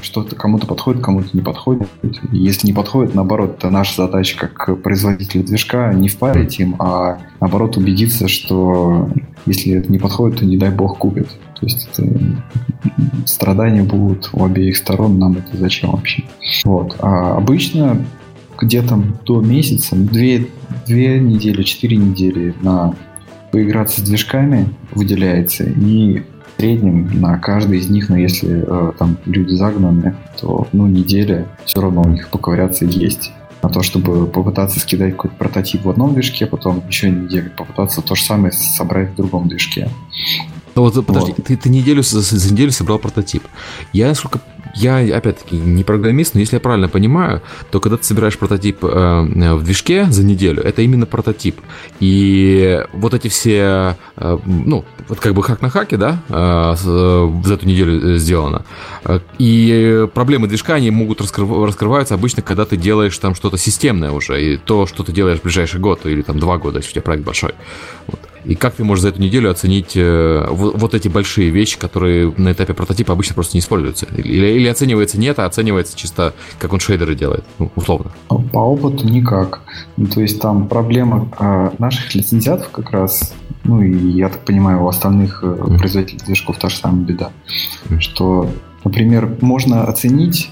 что-то 0.00 0.34
кому-то 0.34 0.66
подходит, 0.66 1.02
кому-то 1.02 1.28
не 1.32 1.42
подходит. 1.42 1.88
Если 2.32 2.66
не 2.66 2.72
подходит, 2.72 3.14
наоборот, 3.14 3.56
это 3.58 3.70
наша 3.70 4.06
задача 4.06 4.36
как 4.36 4.82
производителя 4.82 5.42
движка 5.42 5.92
не 5.92 6.08
впарить 6.08 6.58
им, 6.58 6.76
а 6.80 7.18
наоборот 7.40 7.76
убедиться, 7.76 8.26
что 8.26 9.08
если 9.46 9.74
это 9.74 9.90
не 9.90 9.98
подходит, 9.98 10.40
то 10.40 10.44
не 10.44 10.56
дай 10.56 10.70
бог 10.70 10.98
купит. 10.98 11.28
То 11.58 11.66
есть 11.66 11.88
это 11.92 12.08
страдания 13.26 13.82
будут 13.82 14.30
у 14.32 14.44
обеих 14.44 14.76
сторон, 14.76 15.18
нам 15.18 15.34
это 15.34 15.56
зачем 15.56 15.92
вообще? 15.92 16.24
Вот. 16.64 16.96
А 16.98 17.36
обычно 17.36 18.04
где-то 18.58 19.00
до 19.24 19.40
месяца, 19.40 19.94
две, 19.94 20.48
две 20.86 21.20
недели, 21.20 21.62
четыре 21.62 21.96
недели 21.96 22.54
на 22.60 22.94
поиграться 23.52 24.00
с 24.00 24.04
движками 24.04 24.68
выделяется, 24.92 25.64
и 25.64 26.22
среднем 26.62 27.20
на 27.20 27.38
каждый 27.38 27.78
из 27.80 27.90
них, 27.90 28.08
но 28.08 28.16
если 28.16 28.64
э, 28.64 28.92
там 28.96 29.18
люди 29.26 29.52
загнаны, 29.54 30.14
то 30.40 30.68
ну 30.72 30.86
неделя 30.86 31.48
все 31.64 31.80
равно 31.80 32.02
у 32.02 32.08
них 32.08 32.28
поковыряться 32.28 32.84
есть 32.84 33.32
на 33.64 33.68
то, 33.68 33.82
чтобы 33.82 34.28
попытаться 34.28 34.78
скидать 34.78 35.12
какой-то 35.12 35.36
прототип 35.36 35.84
в 35.84 35.90
одном 35.90 36.14
движке, 36.14 36.46
потом 36.46 36.84
еще 36.86 37.10
неделю 37.10 37.50
попытаться 37.56 38.00
то 38.00 38.14
же 38.14 38.22
самое 38.22 38.52
собрать 38.52 39.10
в 39.10 39.16
другом 39.16 39.48
движке. 39.48 39.88
Ну 40.76 40.82
вот, 40.82 41.04
подожди, 41.04 41.34
вот. 41.36 41.46
Ты, 41.46 41.56
ты 41.56 41.68
неделю 41.68 42.02
за, 42.02 42.20
за 42.20 42.52
неделю 42.52 42.70
собрал 42.70 43.00
прототип. 43.00 43.42
Я, 43.92 44.08
насколько 44.08 44.40
я, 44.74 44.98
опять-таки, 45.16 45.56
не 45.56 45.84
программист, 45.84 46.34
но 46.34 46.40
если 46.40 46.56
я 46.56 46.60
правильно 46.60 46.88
понимаю, 46.88 47.42
то 47.70 47.80
когда 47.80 47.96
ты 47.96 48.04
собираешь 48.04 48.38
прототип 48.38 48.84
э, 48.84 49.54
в 49.54 49.62
движке 49.62 50.06
за 50.06 50.24
неделю, 50.24 50.62
это 50.62 50.82
именно 50.82 51.06
прототип. 51.06 51.60
И 52.00 52.82
вот 52.92 53.14
эти 53.14 53.28
все, 53.28 53.96
э, 54.16 54.38
ну, 54.44 54.84
вот 55.08 55.20
как 55.20 55.34
бы 55.34 55.42
хак 55.42 55.60
на 55.60 55.70
хаке, 55.70 55.96
да, 55.96 56.22
э, 56.28 56.74
за 56.76 57.54
эту 57.54 57.66
неделю 57.66 58.16
сделано. 58.16 58.64
И 59.38 60.06
проблемы 60.14 60.48
движка, 60.48 60.74
они 60.74 60.90
могут 60.90 61.20
раскрыв, 61.20 61.50
раскрываться 61.66 62.14
обычно, 62.14 62.42
когда 62.42 62.64
ты 62.64 62.76
делаешь 62.76 63.16
там 63.18 63.34
что-то 63.34 63.58
системное 63.58 64.10
уже, 64.10 64.42
и 64.42 64.56
то, 64.56 64.86
что 64.86 65.02
ты 65.02 65.12
делаешь 65.12 65.40
в 65.40 65.42
ближайший 65.42 65.80
год 65.80 66.06
или 66.06 66.22
там 66.22 66.38
два 66.38 66.58
года, 66.58 66.78
если 66.78 66.90
у 66.90 66.92
тебя 66.94 67.02
проект 67.02 67.24
большой. 67.24 67.54
Вот. 68.06 68.31
И 68.44 68.54
как 68.54 68.74
ты 68.74 68.84
можешь 68.84 69.02
за 69.02 69.08
эту 69.08 69.20
неделю 69.20 69.50
оценить 69.50 69.92
э, 69.96 70.46
вот, 70.50 70.94
эти 70.94 71.08
большие 71.08 71.50
вещи, 71.50 71.78
которые 71.78 72.32
на 72.36 72.52
этапе 72.52 72.74
прототипа 72.74 73.12
обычно 73.12 73.34
просто 73.34 73.56
не 73.56 73.60
используются? 73.60 74.06
Или, 74.16 74.46
или 74.46 74.66
оценивается 74.68 75.18
нет, 75.18 75.38
а 75.38 75.46
оценивается 75.46 75.96
чисто, 75.96 76.34
как 76.58 76.72
он 76.72 76.80
шейдеры 76.80 77.14
делает, 77.14 77.44
ну, 77.58 77.70
условно? 77.76 78.10
По 78.28 78.58
опыту 78.58 79.06
никак. 79.06 79.62
Ну, 79.96 80.06
то 80.06 80.20
есть 80.20 80.40
там 80.40 80.68
проблема 80.68 81.28
э, 81.38 81.70
наших 81.78 82.14
лицензиатов 82.14 82.70
как 82.70 82.90
раз, 82.90 83.34
ну 83.64 83.82
и 83.82 83.92
я 84.10 84.28
так 84.28 84.44
понимаю, 84.44 84.82
у 84.82 84.88
остальных 84.88 85.40
э, 85.42 85.56
производителей 85.78 86.20
движков 86.24 86.58
та 86.58 86.68
же 86.68 86.76
самая 86.76 87.04
беда, 87.04 87.30
что 88.00 88.48
Например, 88.84 89.36
можно 89.40 89.84
оценить, 89.84 90.50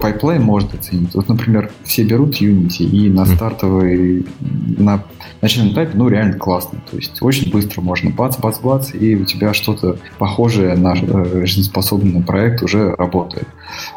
пайплайн 0.00 0.42
может 0.42 0.74
оценить. 0.74 1.14
Вот, 1.14 1.28
например, 1.28 1.70
все 1.84 2.04
берут 2.04 2.40
Unity 2.40 2.84
и 2.84 3.08
на 3.10 3.26
стартовой, 3.26 4.26
на 4.40 5.04
начальном 5.40 5.72
этапе, 5.72 5.92
ну, 5.94 6.08
реально 6.08 6.34
классно. 6.34 6.80
То 6.90 6.96
есть 6.96 7.22
очень 7.22 7.50
быстро 7.50 7.80
можно 7.80 8.10
бац-бац-бац, 8.10 8.94
и 8.94 9.14
у 9.14 9.24
тебя 9.24 9.54
что-то 9.54 9.98
похожее 10.18 10.74
на 10.74 10.94
э, 10.96 11.46
жизнеспособный 11.46 12.22
проект 12.22 12.62
уже 12.62 12.94
работает. 12.96 13.46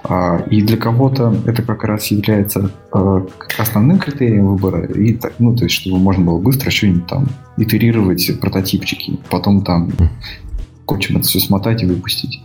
А, 0.04 0.38
и 0.50 0.62
для 0.62 0.78
кого-то 0.78 1.36
это 1.46 1.63
как 1.63 1.84
раз 1.84 2.08
является 2.08 2.72
э, 2.93 3.26
основным 3.58 4.00
критерием 4.00 4.48
выбора, 4.48 4.86
и, 4.86 5.17
ну, 5.39 5.56
то 5.56 5.63
есть, 5.63 5.76
чтобы 5.76 5.98
можно 5.98 6.26
было 6.26 6.39
быстро 6.39 6.70
что-нибудь 6.70 7.08
там 7.08 7.28
итерировать 7.58 8.39
прототипчики, 8.39 9.17
потом 9.30 9.63
там 9.63 9.91
скотчем 10.88 11.17
это 11.17 11.28
все 11.28 11.39
смотать 11.39 11.84
и 11.84 11.86
выпустить. 11.86 12.41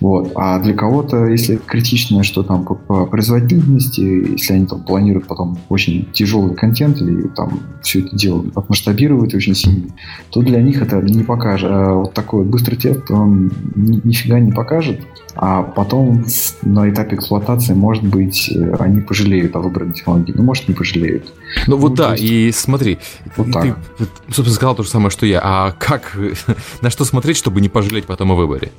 Вот. 0.00 0.32
А 0.34 0.58
для 0.58 0.74
кого-то, 0.74 1.26
если 1.26 1.54
критичное, 1.56 2.24
что 2.24 2.42
там 2.42 2.64
по, 2.64 2.74
по 2.74 3.06
производительности, 3.06 4.00
если 4.00 4.54
они 4.54 4.66
там 4.66 4.82
планируют 4.82 5.28
потом 5.28 5.56
очень 5.68 6.08
тяжелый 6.12 6.56
контент 6.56 7.00
или 7.00 7.28
там 7.28 7.60
все 7.82 8.00
это 8.00 8.16
дело 8.16 8.44
масштабировать 8.68 9.34
очень 9.34 9.54
сильно, 9.54 9.90
то 10.30 10.42
для 10.42 10.60
них 10.60 10.82
это 10.82 11.00
не 11.00 11.22
покажет. 11.22 11.70
А 11.70 11.94
вот 11.94 12.12
такой 12.12 12.44
быстрый 12.44 12.74
тест, 12.74 13.08
он 13.10 13.52
ни, 13.76 14.00
нифига 14.02 14.40
не 14.40 14.50
покажет, 14.50 15.00
а 15.36 15.62
потом 15.62 16.24
на 16.62 16.88
этапе 16.90 17.16
эксплуатации, 17.16 17.74
может 17.74 18.04
быть, 18.04 18.50
они 18.78 19.00
пожалеют 19.00 19.54
о 19.56 19.60
выбранной 19.60 19.94
технологии, 19.94 20.32
ну, 20.34 20.42
может, 20.42 20.68
не 20.68 20.74
пожалеют. 20.74 21.32
Ну, 21.66 21.76
вот 21.76 21.90
ну, 21.90 21.96
да, 21.96 22.12
есть... 22.12 22.24
и 22.24 22.52
смотри, 22.52 22.98
вот 23.36 23.52
ты, 23.52 23.74
ты, 23.98 24.06
собственно, 24.28 24.54
сказал 24.54 24.74
то 24.74 24.82
же 24.82 24.88
самое, 24.88 25.10
что 25.10 25.26
я, 25.26 25.40
а 25.42 25.72
как, 25.72 26.16
на 26.80 26.90
что 26.90 27.04
смотреть, 27.04 27.36
чтобы 27.36 27.60
не 27.60 27.68
пожалеть 27.68 28.06
потом 28.06 28.32
о 28.32 28.34
выборе? 28.34 28.72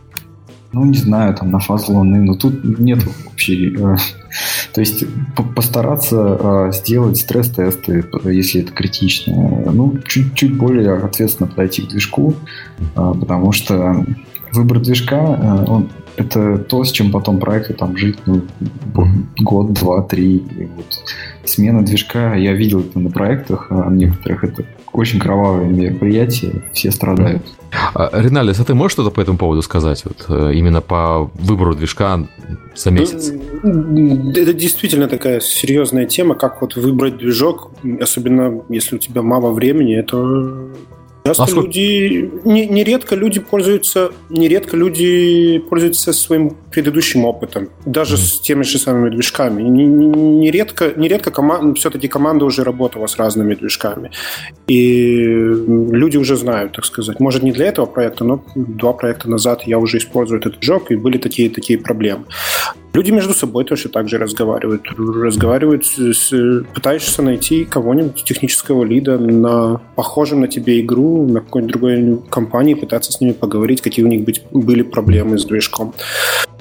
Ну, 0.74 0.84
не 0.84 0.98
знаю, 0.98 1.34
там 1.34 1.50
на 1.52 1.60
фазу 1.60 1.94
Луны, 1.94 2.22
но 2.22 2.36
тут 2.36 2.64
нет 2.80 3.02
вообще 3.26 3.74
э, 3.74 3.96
То 4.74 4.82
есть 4.82 5.06
постараться 5.56 6.70
сделать 6.74 7.18
стресс-тесты, 7.18 8.04
если 8.26 8.62
это 8.62 8.72
критично. 8.72 9.34
Ну, 9.72 9.98
чуть-чуть 10.06 10.58
более 10.58 10.96
ответственно 10.96 11.48
подойти 11.48 11.84
к 11.84 11.90
движку, 11.90 12.36
потому 12.94 13.52
что 13.52 14.06
выбор 14.52 14.80
движка, 14.80 15.20
он 15.68 15.90
это 16.18 16.58
то, 16.58 16.84
с 16.84 16.92
чем 16.92 17.12
потом 17.12 17.40
проекты 17.40 17.74
там 17.74 17.96
жить 17.96 18.18
ну, 18.26 18.42
год, 19.38 19.74
два, 19.74 20.02
три. 20.02 20.38
И 20.38 20.68
вот 20.76 20.86
смена 21.46 21.86
движка, 21.86 22.36
я 22.36 22.54
видел 22.54 22.82
это 22.82 23.00
на 23.00 23.10
проектах, 23.10 23.68
а 23.70 23.90
некоторых 23.90 24.44
это 24.44 24.66
очень 24.92 25.20
кровавое 25.20 25.66
мероприятие, 25.66 26.64
все 26.74 26.92
страдают. 26.92 27.44
А, 27.94 28.10
Риналис, 28.14 28.60
а 28.60 28.64
ты 28.64 28.74
можешь 28.74 28.94
что-то 28.94 29.12
по 29.12 29.22
этому 29.22 29.38
поводу 29.38 29.62
сказать? 29.62 30.04
Вот, 30.06 30.26
э, 30.30 30.54
именно 30.56 30.82
по 30.82 31.30
выбору 31.36 31.76
движка 31.76 32.28
за 32.76 32.90
месяц? 32.92 33.32
Это 33.64 34.54
действительно 34.54 35.08
такая 35.08 35.40
серьезная 35.40 36.08
тема, 36.08 36.34
как 36.34 36.62
вот 36.62 36.76
выбрать 36.76 37.18
движок, 37.18 37.72
особенно 38.02 38.62
если 38.70 38.96
у 38.96 39.00
тебя 39.00 39.22
мало 39.22 39.52
времени, 39.52 39.96
это 39.96 40.18
Часто 41.28 41.44
а 41.44 41.50
люди 41.50 42.32
не, 42.46 42.66
нередко 42.68 43.16
люди 43.16 43.40
пользуются 43.40 44.12
нередко 44.30 44.78
люди 44.78 45.60
пользуются 45.70 46.14
своим 46.14 46.56
предыдущим 46.72 47.26
опытом, 47.26 47.70
даже 47.86 48.16
mm-hmm. 48.16 48.18
с 48.18 48.40
теми 48.42 48.64
же 48.64 48.78
самыми 48.78 49.10
движками. 49.10 49.62
Нередко, 49.64 50.94
нередко 50.96 51.32
команд, 51.32 51.78
все-таки 51.78 52.08
команда 52.08 52.46
уже 52.46 52.64
работала 52.64 53.08
с 53.08 53.18
разными 53.18 53.56
движками. 53.56 54.12
И 54.68 55.24
люди 55.24 56.18
уже 56.18 56.36
знают, 56.36 56.74
так 56.74 56.86
сказать. 56.86 57.20
Может, 57.20 57.44
не 57.44 57.52
для 57.52 57.66
этого 57.68 57.86
проекта, 57.86 58.24
но 58.24 58.44
два 58.56 58.94
проекта 58.94 59.30
назад 59.30 59.64
я 59.66 59.80
уже 59.80 59.98
использую 59.98 60.40
этот 60.40 60.60
движок, 60.60 60.92
и 60.92 60.96
были 60.96 61.18
такие, 61.18 61.50
такие 61.50 61.80
проблемы. 61.80 62.26
Люди 62.98 63.12
между 63.12 63.36
собой 63.36 63.64
точно 63.64 63.92
так 63.92 64.10
же 64.10 64.18
разговаривают. 64.18 64.88
Разговаривают, 64.98 65.86
с, 65.86 66.64
пытаешься 66.74 67.22
найти 67.22 67.64
кого-нибудь 67.64 68.24
технического 68.24 68.84
лида 68.84 69.20
на 69.20 69.80
похожем 69.96 70.42
на 70.42 70.48
тебе 70.48 70.82
игру, 70.82 71.28
на 71.28 71.42
какой-нибудь 71.42 71.72
другой 71.72 72.22
компании, 72.32 72.74
пытаться 72.74 73.12
с 73.12 73.22
ними 73.22 73.34
поговорить, 73.34 73.82
какие 73.82 74.04
у 74.04 74.08
них 74.08 74.24
быть, 74.24 74.42
были 74.50 74.82
проблемы 74.82 75.38
с 75.38 75.46
движком. 75.46 75.94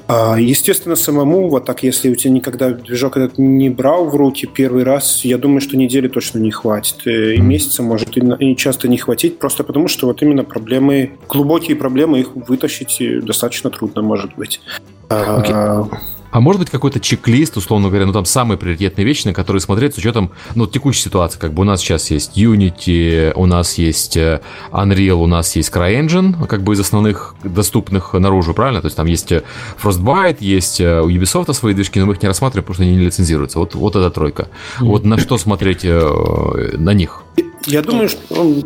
А, 0.09 0.37
естественно, 0.39 0.95
самому, 0.95 1.49
вот 1.49 1.65
так, 1.65 1.83
если 1.83 2.11
у 2.11 2.15
тебя 2.15 2.35
никогда 2.35 2.69
движок 2.69 3.17
этот 3.17 3.39
не 3.39 3.71
брал 3.71 4.05
в 4.05 4.15
руки 4.15 4.47
первый 4.47 4.85
раз, 4.85 5.25
я 5.25 5.39
думаю, 5.39 5.63
что 5.63 5.79
недели 5.79 6.07
точно 6.07 6.39
не 6.39 6.51
хватит. 6.51 7.07
Э, 7.07 7.37
и 7.37 7.41
месяца 7.41 7.83
может 7.83 8.15
и 8.15 8.57
часто 8.57 8.89
не 8.89 8.99
хватить, 8.99 9.39
просто 9.39 9.65
потому 9.65 9.89
что 9.89 10.07
вот 10.07 10.21
именно 10.21 10.45
проблемы, 10.45 11.13
глубокие 11.31 11.79
проблемы, 11.79 12.21
их 12.21 12.37
вытащить 12.37 13.25
достаточно 13.25 13.71
трудно 13.71 14.03
может 14.03 14.35
быть. 14.37 14.61
Okay. 15.09 15.89
А, 16.31 16.41
может 16.41 16.61
быть 16.61 16.71
какой-то 16.71 17.01
чек-лист, 17.01 17.57
условно 17.57 17.89
говоря, 17.89 18.07
ну 18.07 18.13
там 18.13 18.25
самые 18.25 18.59
приоритетные 18.59 19.05
вещи, 19.05 19.27
на 19.27 19.35
которые 19.35 19.61
смотреть 19.61 19.95
с 19.95 19.99
учетом 19.99 20.33
ну, 20.55 20.67
текущей 20.67 21.03
ситуации. 21.03 21.39
Как 21.39 21.53
бы 21.53 21.63
у 21.63 21.65
нас 21.65 21.81
сейчас 21.81 22.11
есть 22.11 22.37
Unity, 22.37 23.33
у 23.35 23.47
нас 23.47 23.79
есть 23.79 24.17
э, 24.17 24.41
Unreal, 24.71 25.15
у 25.15 25.27
нас 25.27 25.55
есть 25.57 25.71
CryEngine, 25.71 26.47
как 26.47 26.63
бы 26.63 26.75
из 26.75 26.81
основных 26.81 27.35
доступных 27.43 28.15
наружу, 28.15 28.55
правильно? 28.55 28.81
То 28.81 28.87
есть 28.87 28.97
там 28.97 29.07
есть 29.07 29.33
э, 29.33 29.43
Frostbite, 29.83 30.39
есть 30.41 30.81
э, 30.81 31.01
у 31.01 31.09
Ubisoft 31.09 31.53
свои 31.55 31.75
движки, 31.75 32.01
но 32.01 32.07
мы 32.07 32.15
их 32.15 32.23
не 32.23 32.29
рассматриваем, 32.29 32.65
потому 32.65 32.75
что 32.75 32.83
они 32.83 32.97
не 32.97 33.05
лицензируются. 33.05 33.59
Вот, 33.59 33.75
вот 33.75 33.97
эта 33.97 34.11
тройка. 34.11 34.49
Вот 34.81 35.05
на 35.05 35.19
что 35.19 35.39
смотреть 35.39 35.85
на 35.85 36.93
них? 36.93 37.26
Я 37.67 37.83
думаю, 37.83 38.09
что 38.09 38.63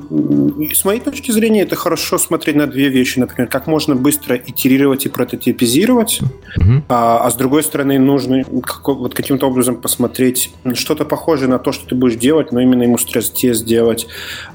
с 0.75 0.85
моей 0.85 1.01
точки 1.01 1.31
зрения 1.31 1.63
это 1.63 1.75
хорошо 1.75 2.19
смотреть 2.19 2.57
на 2.57 2.67
две 2.67 2.89
вещи. 2.89 3.19
Например, 3.19 3.49
как 3.49 3.67
можно 3.67 3.95
быстро 3.95 4.37
итерировать 4.37 5.07
и 5.07 5.09
прототипизировать, 5.09 6.21
uh-huh. 6.57 6.83
а, 6.89 7.27
а 7.27 7.31
с 7.31 7.35
другой 7.35 7.63
стороны 7.63 7.99
нужно 7.99 8.45
как, 8.45 8.87
вот 8.89 9.15
каким-то 9.15 9.47
образом 9.47 9.81
посмотреть 9.81 10.53
что-то 10.75 11.05
похожее 11.05 11.49
на 11.49 11.59
то, 11.59 11.73
что 11.73 11.87
ты 11.87 11.95
будешь 11.95 12.17
делать, 12.17 12.53
но 12.53 12.61
именно 12.61 12.83
ему 12.83 12.99
стресс-тест 12.99 13.61
сделать. 13.61 14.07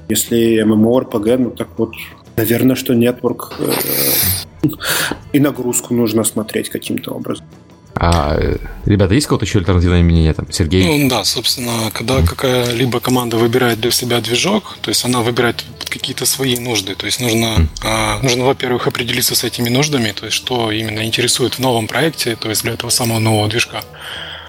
Если 0.10 0.64
MMORPG, 0.64 1.38
ну 1.38 1.50
так 1.50 1.70
вот, 1.78 1.94
наверное, 2.36 2.76
что 2.76 2.94
Network 2.94 3.54
э, 3.60 4.68
и 5.34 5.40
нагрузку 5.40 5.94
нужно 5.94 6.24
смотреть 6.24 6.70
каким-то 6.70 7.12
образом. 7.12 7.46
А, 7.98 8.38
ребята, 8.86 9.14
есть 9.14 9.26
какое-то 9.26 9.46
еще 9.46 9.60
альтернативное 9.60 10.04
мнение? 10.04 10.34
Там, 10.34 10.52
Сергей? 10.52 10.86
Ну 10.86 11.10
да, 11.10 11.24
собственно, 11.24 11.92
когда 11.94 12.22
какая-либо 12.22 13.00
команда 13.00 13.38
выбирает 13.38 13.80
для 13.80 13.92
себя 13.92 14.20
движок, 14.20 14.78
то 14.82 14.90
есть 14.90 15.06
она 15.06 15.22
выбирает 15.22 15.64
какие-то 15.90 16.26
свои 16.26 16.58
нужды. 16.58 16.96
То 16.96 17.06
есть 17.06 17.22
нужно, 17.22 17.46
mm. 17.46 17.68
а, 17.84 18.20
нужно 18.22 18.44
во-первых, 18.44 18.88
определиться 18.88 19.34
с 19.34 19.46
этими 19.46 19.70
нуждами, 19.70 20.12
то 20.12 20.26
есть 20.26 20.36
что 20.36 20.72
именно 20.72 21.06
интересует 21.06 21.56
в 21.56 21.60
новом 21.60 21.88
проекте, 21.88 22.36
то 22.36 22.50
есть 22.50 22.64
для 22.64 22.74
этого 22.74 22.90
самого 22.90 23.20
нового 23.20 23.48
движка. 23.48 23.82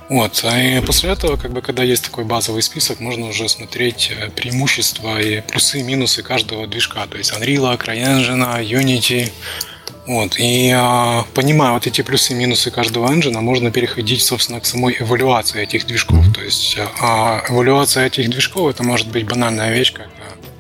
Вот, 0.09 0.41
а 0.45 0.61
и 0.61 0.81
после 0.81 1.11
этого, 1.11 1.37
как 1.37 1.53
бы, 1.53 1.61
когда 1.63 1.83
есть 1.83 2.05
такой 2.05 2.25
базовый 2.25 2.63
список, 2.63 3.01
можно 3.01 3.27
уже 3.27 3.49
смотреть 3.49 4.13
э, 4.17 4.31
преимущества 4.31 5.21
и 5.21 5.41
плюсы 5.41 5.81
и 5.81 5.83
минусы 5.83 6.23
каждого 6.23 6.69
движка. 6.69 7.07
То 7.07 7.19
есть 7.19 7.33
Unreal, 7.33 7.77
CryEngine, 7.77 8.65
Unity, 8.65 9.33
вот, 10.07 10.39
и 10.39 10.71
а, 10.75 11.25
понимая 11.35 11.73
вот 11.73 11.87
эти 11.87 12.03
плюсы 12.03 12.33
и 12.33 12.37
минусы 12.37 12.71
каждого 12.71 13.13
engine, 13.13 13.39
можно 13.41 13.71
переходить, 13.71 14.23
собственно, 14.23 14.61
к 14.61 14.67
самой 14.67 14.97
эвалюации 14.99 15.63
этих 15.63 15.87
движков. 15.87 16.25
То 16.35 16.43
есть 16.43 16.77
эвалюация 16.77 18.07
этих 18.07 18.31
движков 18.31 18.71
это 18.71 18.83
может 18.83 19.09
быть 19.09 19.27
банальная 19.27 19.73
вещь, 19.73 19.93
как 19.93 20.09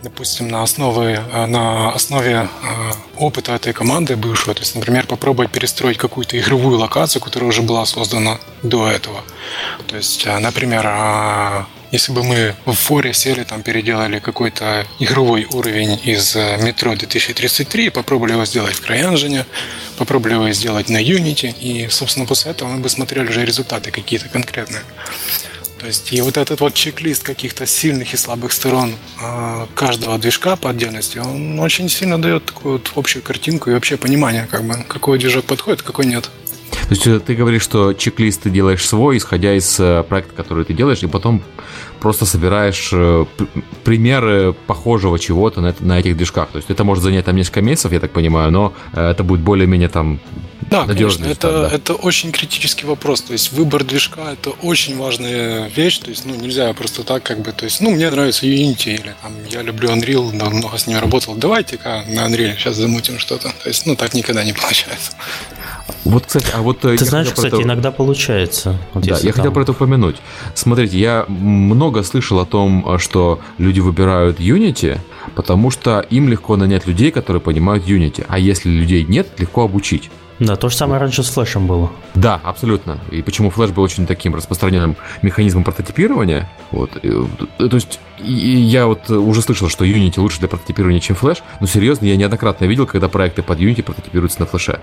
допустим, 0.06 0.48
на 0.48 0.62
основе, 0.62 1.20
на 1.48 1.92
основе 1.92 2.48
опыта 3.16 3.52
этой 3.52 3.72
команды 3.72 4.14
бывшего, 4.14 4.54
то 4.54 4.60
есть, 4.60 4.74
например, 4.76 5.06
попробовать 5.06 5.50
перестроить 5.50 5.98
какую-то 5.98 6.38
игровую 6.38 6.78
локацию, 6.78 7.20
которая 7.20 7.48
уже 7.48 7.62
была 7.62 7.84
создана 7.86 8.38
до 8.62 8.88
этого. 8.88 9.24
То 9.88 9.96
есть, 9.96 10.24
например, 10.26 10.86
если 11.90 12.12
бы 12.12 12.22
мы 12.22 12.54
в 12.66 12.72
форе 12.72 13.12
сели, 13.12 13.42
там 13.44 13.62
переделали 13.62 14.18
какой-то 14.18 14.86
игровой 14.98 15.46
уровень 15.52 15.98
из 16.04 16.36
э, 16.36 16.58
метро 16.60 16.94
2033 16.94 17.86
и 17.86 17.90
попробовали 17.90 18.32
его 18.32 18.44
сделать 18.44 18.74
в 18.74 18.84
CryEngine, 18.84 19.44
попробовали 19.96 20.34
его 20.34 20.50
сделать 20.52 20.88
на 20.88 21.00
Unity, 21.00 21.54
и, 21.58 21.88
собственно, 21.88 22.26
после 22.26 22.50
этого 22.50 22.68
мы 22.68 22.80
бы 22.80 22.88
смотрели 22.88 23.28
уже 23.28 23.44
результаты 23.44 23.92
какие-то 23.92 24.28
конкретные. 24.28 24.82
То 25.78 25.86
есть 25.86 26.12
и 26.12 26.20
вот 26.22 26.36
этот 26.38 26.60
вот 26.60 26.74
чек-лист 26.74 27.22
каких-то 27.22 27.66
сильных 27.66 28.14
и 28.14 28.16
слабых 28.16 28.52
сторон 28.52 28.94
э, 29.20 29.66
каждого 29.74 30.18
движка 30.18 30.56
по 30.56 30.70
отдельности, 30.70 31.18
он 31.18 31.60
очень 31.60 31.88
сильно 31.88 32.20
дает 32.20 32.46
такую 32.46 32.74
вот 32.74 32.90
общую 32.94 33.22
картинку 33.22 33.70
и 33.70 33.74
вообще 33.74 33.96
понимание, 33.96 34.48
как 34.50 34.64
бы, 34.64 34.74
какой 34.88 35.18
движок 35.18 35.44
подходит, 35.44 35.82
какой 35.82 36.06
нет. 36.06 36.30
То 36.88 36.94
есть 36.94 37.07
э, 37.07 37.18
ты 37.20 37.35
говоришь, 37.35 37.62
что 37.62 37.92
чек-лист 37.92 38.42
ты 38.42 38.51
делаешь 38.51 38.87
свой, 38.87 39.16
исходя 39.16 39.55
из 39.55 39.79
э, 39.81 40.05
проекта, 40.09 40.35
который 40.35 40.64
ты 40.64 40.72
делаешь, 40.72 41.03
и 41.03 41.07
потом 41.07 41.42
просто 42.01 42.27
собираешь 42.27 42.90
э, 42.92 43.25
примеры 43.83 44.55
похожего 44.66 45.18
чего-то 45.18 45.61
на, 45.61 45.75
на 45.81 45.99
этих 45.99 46.16
движках. 46.16 46.49
То 46.51 46.59
есть 46.59 46.70
это 46.70 46.85
может 46.85 47.03
занять 47.03 47.25
там 47.25 47.35
несколько 47.35 47.61
месяцев, 47.61 47.92
я 47.92 48.01
так 48.01 48.12
понимаю, 48.12 48.53
но 48.53 48.72
это 48.92 49.25
будет 49.25 49.40
более-менее 49.40 49.88
там 49.88 50.20
да, 50.70 50.85
конечно, 50.85 51.25
это, 51.25 51.53
да. 51.53 51.70
это 51.75 51.94
очень 51.94 52.33
критический 52.33 52.87
вопрос. 52.87 53.22
То 53.22 53.33
есть 53.33 53.53
выбор 53.53 53.85
движка 53.85 54.33
это 54.33 54.51
очень 54.51 54.96
важная 54.96 55.68
вещь. 55.68 55.99
То 55.99 56.11
есть, 56.11 56.25
ну, 56.25 56.35
нельзя 56.35 56.72
просто 56.72 57.05
так, 57.05 57.22
как 57.22 57.40
бы, 57.40 57.53
то 57.53 57.64
есть, 57.64 57.81
ну, 57.81 57.90
мне 57.90 58.11
нравится 58.11 58.46
Unity 58.46 58.94
или 58.94 59.14
там 59.22 59.33
я 59.49 59.62
люблю 59.62 59.90
Unreal, 59.90 60.33
много 60.33 60.77
с 60.77 60.87
ним 60.87 60.99
работал. 60.99 61.37
Давайте-ка 61.37 62.05
на 62.09 62.27
Unreal 62.27 62.57
сейчас 62.57 62.77
замутим 62.77 63.18
что-то. 63.18 63.53
То 63.62 63.68
есть, 63.68 63.87
ну, 63.87 63.94
так 63.94 64.14
никогда 64.14 64.42
не 64.42 64.53
получается. 64.53 65.12
Вот, 66.05 66.27
кстати, 66.27 66.49
а 66.55 66.62
вот... 66.62 66.85
Э, 66.85 66.96
Ты 66.96 67.05
знаешь, 67.05 67.29
кстати, 67.29 67.55
это... 67.55 67.62
иногда 67.62 67.90
получается. 67.90 68.77
Вот 68.94 69.05
да, 69.05 69.16
я 69.16 69.20
там... 69.20 69.33
хотел 69.33 69.53
про 69.53 69.62
это 69.62 69.72
упомянуть. 69.72 70.16
Смотрите, 70.55 70.99
я 70.99 71.25
много 71.29 72.03
слышал 72.03 72.38
о 72.40 72.46
том, 72.46 72.99
что 72.99 73.40
люди 73.59 73.81
выбирают 73.81 74.40
Unity, 74.40 74.99
потому 75.34 75.70
что 75.70 76.00
им 76.00 76.28
легко 76.28 76.56
нанять 76.56 76.86
людей, 76.86 77.10
которые 77.10 77.40
понимают 77.40 77.84
Unity. 77.86 78.24
А 78.28 78.38
если 78.38 78.68
людей 78.68 79.04
нет, 79.04 79.28
легко 79.38 79.64
обучить. 79.64 80.10
Да, 80.38 80.56
то 80.56 80.68
же 80.68 80.76
самое 80.76 81.00
раньше 81.00 81.22
с 81.22 81.28
флешем 81.28 81.66
было. 81.66 81.90
Да, 82.14 82.40
абсолютно. 82.44 82.98
И 83.10 83.22
почему 83.22 83.50
флеш 83.50 83.70
был 83.70 83.82
очень 83.82 84.06
таким 84.06 84.34
распространенным 84.34 84.96
механизмом 85.22 85.64
прототипирования. 85.64 86.50
Вот. 86.72 86.90
Э, 87.02 87.26
то 87.58 87.76
есть 87.76 88.00
я 88.18 88.86
вот 88.86 89.10
уже 89.10 89.42
слышал, 89.42 89.68
что 89.68 89.84
Unity 89.84 90.20
лучше 90.20 90.38
для 90.38 90.48
прототипирования, 90.48 91.00
чем 91.00 91.16
флеш. 91.16 91.38
Но 91.60 91.66
серьезно, 91.66 92.06
я 92.06 92.16
неоднократно 92.16 92.66
видел, 92.66 92.86
когда 92.86 93.08
проекты 93.08 93.42
под 93.42 93.60
Unity 93.60 93.82
прототипируются 93.82 94.40
на 94.40 94.46
флеше. 94.46 94.80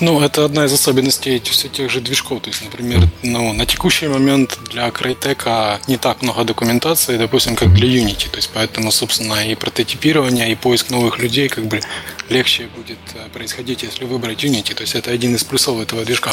Ну, 0.00 0.20
это 0.20 0.44
одна 0.44 0.64
из 0.66 0.72
особенностей 0.72 1.40
все 1.40 1.68
тех 1.68 1.90
же 1.90 2.00
движков. 2.00 2.42
То 2.42 2.50
есть, 2.50 2.62
например, 2.64 3.08
ну, 3.22 3.52
на 3.52 3.66
текущий 3.66 4.08
момент 4.08 4.58
для 4.70 4.88
Crytek 4.88 5.80
не 5.88 5.96
так 5.96 6.22
много 6.22 6.44
документации, 6.44 7.16
допустим, 7.18 7.56
как 7.56 7.72
для 7.72 7.88
Unity. 7.88 8.30
То 8.30 8.36
есть, 8.36 8.50
поэтому, 8.52 8.90
собственно, 8.90 9.34
и 9.46 9.54
прототипирование, 9.54 9.81
и 9.84 10.54
поиск 10.54 10.90
новых 10.90 11.18
людей 11.18 11.48
как 11.48 11.64
бы 11.64 11.80
легче 12.28 12.68
будет 12.76 12.98
э, 13.14 13.28
происходить, 13.32 13.82
если 13.82 14.04
выбрать 14.04 14.44
Unity. 14.44 14.74
То 14.74 14.82
есть, 14.82 14.94
это 14.94 15.10
один 15.10 15.34
из 15.34 15.44
плюсов 15.44 15.80
этого 15.80 16.04
движка. 16.04 16.32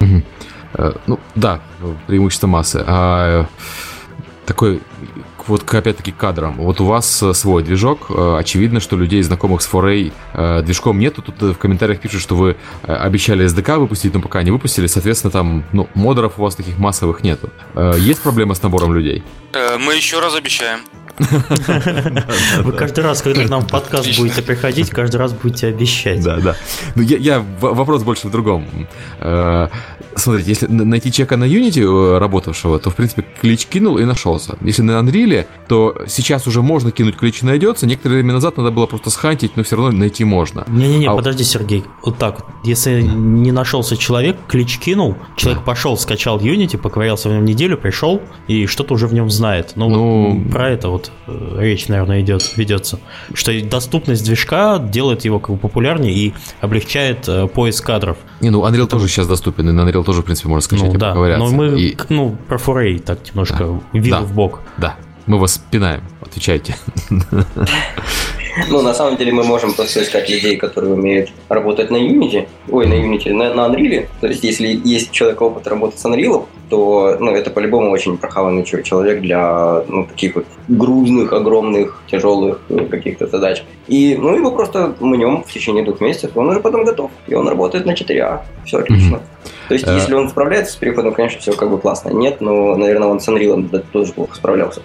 Угу. 0.00 0.22
Ну, 1.06 1.18
да, 1.34 1.62
преимущество 2.06 2.46
массы. 2.46 2.84
А 2.86 3.46
такой 4.44 4.80
вот 5.46 5.74
опять-таки 5.74 6.12
кадрам. 6.12 6.56
Вот 6.56 6.80
у 6.80 6.84
вас 6.84 7.22
э, 7.22 7.32
свой 7.34 7.62
движок. 7.62 8.06
Э, 8.10 8.36
очевидно, 8.38 8.80
что 8.80 8.96
людей, 8.96 9.22
знакомых 9.22 9.62
с 9.62 9.70
Foray, 9.70 10.12
э, 10.32 10.62
движком 10.62 10.98
нету. 10.98 11.22
Тут 11.22 11.40
в 11.40 11.54
комментариях 11.54 12.00
пишут, 12.00 12.20
что 12.20 12.34
вы 12.36 12.56
обещали 12.82 13.46
SDK 13.46 13.78
выпустить, 13.78 14.14
но 14.14 14.20
пока 14.20 14.42
не 14.42 14.50
выпустили. 14.50 14.86
Соответственно, 14.86 15.30
там 15.30 15.64
ну, 15.72 15.88
модеров 15.94 16.38
у 16.38 16.42
вас 16.42 16.56
таких 16.56 16.78
массовых 16.78 17.22
нету. 17.22 17.50
Есть 17.98 18.20
проблема 18.22 18.54
с 18.54 18.62
набором 18.62 18.94
людей? 18.94 19.22
Мы 19.54 19.94
еще 19.94 20.20
раз 20.20 20.34
обещаем. 20.34 20.80
Вы 22.62 22.72
каждый 22.72 23.04
раз, 23.04 23.22
когда 23.22 23.44
к 23.44 23.48
нам 23.48 23.62
в 23.62 23.68
подкаст 23.68 24.18
будете 24.18 24.42
приходить, 24.42 24.90
каждый 24.90 25.16
раз 25.16 25.32
будете 25.32 25.68
обещать. 25.68 26.22
Да, 26.22 26.36
да. 26.36 26.56
Ну, 26.94 27.02
я, 27.02 27.16
я 27.16 27.44
вопрос 27.60 28.02
больше 28.02 28.28
в 28.28 28.30
другом. 28.30 28.66
Смотрите, 30.16 30.50
если 30.50 30.66
найти 30.66 31.12
чека 31.12 31.36
на 31.36 31.44
Unity 31.44 31.82
э, 31.82 32.18
работавшего, 32.18 32.78
то, 32.78 32.90
в 32.90 32.96
принципе, 32.96 33.24
клич 33.40 33.66
кинул 33.66 33.98
и 33.98 34.04
нашелся. 34.04 34.56
Если 34.60 34.82
на 34.82 34.92
Unreal, 34.92 35.46
то 35.68 35.96
сейчас 36.06 36.46
уже 36.46 36.62
можно 36.62 36.90
кинуть 36.90 37.16
клич 37.16 37.42
и 37.42 37.46
найдется. 37.46 37.86
Некоторое 37.86 38.16
время 38.16 38.32
назад 38.34 38.56
надо 38.56 38.70
было 38.70 38.86
просто 38.86 39.10
схантить, 39.10 39.56
но 39.56 39.62
все 39.62 39.76
равно 39.76 39.92
найти 39.92 40.24
можно. 40.24 40.64
Не-не-не, 40.68 41.08
а... 41.08 41.14
подожди, 41.14 41.44
Сергей. 41.44 41.84
Вот 42.02 42.18
так 42.18 42.40
вот. 42.40 42.48
Если 42.64 43.02
не 43.02 43.52
нашелся 43.52 43.96
человек, 43.96 44.36
клич 44.48 44.78
кинул, 44.78 45.16
человек 45.36 45.60
да. 45.60 45.66
пошел, 45.66 45.96
скачал 45.98 46.38
Unity, 46.38 46.78
поковырялся 46.78 47.28
в 47.28 47.32
нем 47.32 47.44
неделю, 47.44 47.76
пришел 47.76 48.22
и 48.48 48.66
что-то 48.66 48.94
уже 48.94 49.06
в 49.06 49.14
нем 49.14 49.30
знает. 49.30 49.72
Ну, 49.76 49.88
ну... 49.88 50.38
Вот 50.38 50.50
про 50.50 50.70
это 50.70 50.88
вот 50.88 51.10
Э, 51.26 51.56
речь, 51.58 51.88
наверное, 51.88 52.20
идет, 52.20 52.56
ведется. 52.56 52.98
Что 53.34 53.52
доступность 53.62 54.24
движка 54.24 54.78
делает 54.78 55.24
его 55.24 55.38
как 55.38 55.56
бы 55.56 55.58
популярнее 55.58 56.12
и 56.12 56.34
облегчает 56.60 57.28
э, 57.28 57.46
поиск 57.48 57.84
кадров. 57.84 58.16
Не, 58.40 58.50
ну 58.50 58.64
Unreal 58.64 58.86
тоже 58.86 59.08
сейчас 59.08 59.26
доступен, 59.26 59.68
и 59.68 59.72
на 59.72 59.82
Unreal 59.82 60.04
тоже, 60.06 60.22
в 60.22 60.24
принципе, 60.24 60.48
можно 60.48 60.62
скачать 60.62 60.92
ну, 60.92 60.98
да, 60.98 61.14
но 61.14 61.50
мы, 61.50 61.80
и... 61.80 61.98
ну, 62.08 62.36
про 62.48 62.58
Foray 62.58 63.00
так 63.00 63.18
немножко 63.28 63.58
да. 63.58 63.98
вилы 63.98 64.10
да. 64.10 64.20
в 64.22 64.32
бок. 64.32 64.60
Да, 64.78 64.96
мы 65.26 65.38
вас 65.38 65.60
пинаем, 65.70 66.02
отвечайте. 66.22 66.76
Ну, 68.70 68.82
на 68.82 68.94
самом 68.94 69.16
деле 69.16 69.32
мы 69.32 69.44
можем 69.44 69.72
просто 69.74 70.02
искать 70.02 70.30
людей, 70.30 70.56
которые 70.56 70.94
умеют 70.94 71.30
работать 71.48 71.90
на 71.90 71.96
Unity, 71.96 72.48
ой, 72.70 72.86
на 72.86 72.94
Unity, 72.94 73.32
на, 73.32 73.54
на 73.54 73.68
Unreal. 73.68 74.06
То 74.20 74.28
есть, 74.28 74.44
если 74.44 74.80
есть 74.84 75.10
человек 75.10 75.42
опыт 75.42 75.66
работать 75.66 75.98
с 75.98 76.04
Unreal, 76.04 76.46
то 76.68 77.16
ну, 77.20 77.30
это 77.32 77.50
по-любому 77.50 77.90
очень 77.90 78.16
прохаванный 78.16 78.64
человек 78.64 79.20
для 79.20 79.84
ну, 79.88 80.04
таких 80.04 80.34
вот 80.34 80.46
грузных, 80.68 81.32
огромных, 81.32 82.02
тяжелых 82.10 82.60
э, 82.68 82.86
каких-то 82.86 83.26
задач. 83.26 83.62
И 83.86 84.16
ну, 84.16 84.34
его 84.34 84.50
просто 84.50 84.94
мнем 85.00 85.44
в 85.46 85.52
течение 85.52 85.84
двух 85.84 86.00
месяцев, 86.00 86.32
он 86.34 86.48
уже 86.48 86.60
потом 86.60 86.84
готов, 86.84 87.10
и 87.28 87.34
он 87.34 87.48
работает 87.48 87.86
на 87.86 87.92
4А. 87.92 88.40
Все 88.64 88.78
отлично. 88.78 89.20
То 89.68 89.74
есть, 89.74 89.86
если 89.86 90.14
он 90.14 90.28
справляется 90.28 90.72
с 90.72 90.76
переходом, 90.76 91.12
конечно, 91.12 91.40
все 91.40 91.52
как 91.52 91.70
бы 91.70 91.78
классно. 91.78 92.10
Нет, 92.10 92.40
но, 92.40 92.76
наверное, 92.76 93.08
он 93.08 93.20
с 93.20 93.28
Unreal 93.28 93.84
тоже 93.92 94.12
плохо 94.12 94.34
справлялся. 94.34 94.80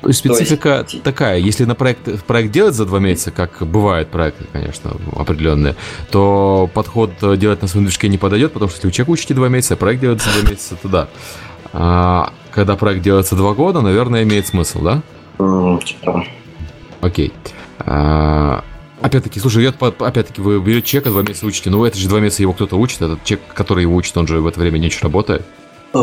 То 0.00 0.08
есть 0.08 0.20
специфика 0.20 0.86
такая, 1.02 1.38
если 1.38 1.64
на 1.64 1.74
проект, 1.74 2.24
проект 2.24 2.52
делать 2.52 2.74
за 2.74 2.86
два 2.86 2.98
месяца, 3.00 3.30
как 3.30 3.66
бывают 3.66 4.08
проекты, 4.08 4.44
конечно, 4.52 4.92
определенные, 5.16 5.74
то 6.10 6.70
подход 6.72 7.10
делать 7.38 7.62
на 7.62 7.68
своем 7.68 7.86
движке 7.86 8.08
не 8.08 8.18
подойдет, 8.18 8.52
потому 8.52 8.68
что 8.68 8.76
если 8.78 8.86
вы 8.86 8.92
человека 8.92 9.10
учите 9.10 9.34
два 9.34 9.48
месяца, 9.48 9.74
а 9.74 9.76
проект 9.76 10.00
делается 10.00 10.30
за 10.30 10.40
два 10.40 10.50
месяца, 10.50 10.76
то 10.76 10.88
да. 10.88 11.08
А, 11.72 12.32
когда 12.52 12.76
проект 12.76 13.02
делается 13.02 13.34
два 13.34 13.54
года, 13.54 13.80
наверное, 13.80 14.22
имеет 14.22 14.46
смысл, 14.46 14.82
да? 14.82 15.02
Типа. 15.84 16.24
Окей. 17.00 17.32
А, 17.80 18.64
опять-таки, 19.00 19.40
слушай, 19.40 19.66
опять-таки, 19.66 20.40
вы 20.40 20.60
берете 20.60 20.86
человека, 20.86 21.10
два 21.10 21.22
месяца 21.22 21.46
учите, 21.46 21.70
ну 21.70 21.84
это 21.84 21.98
же 21.98 22.08
два 22.08 22.20
месяца 22.20 22.42
его 22.42 22.52
кто-то 22.52 22.76
учит, 22.76 23.02
этот 23.02 23.24
человек, 23.24 23.46
который 23.52 23.82
его 23.82 23.94
учит, 23.94 24.16
он 24.16 24.26
же 24.26 24.40
в 24.40 24.46
это 24.46 24.60
время 24.60 24.78
не 24.78 24.90
работает. 25.02 25.44
Э, 25.94 25.98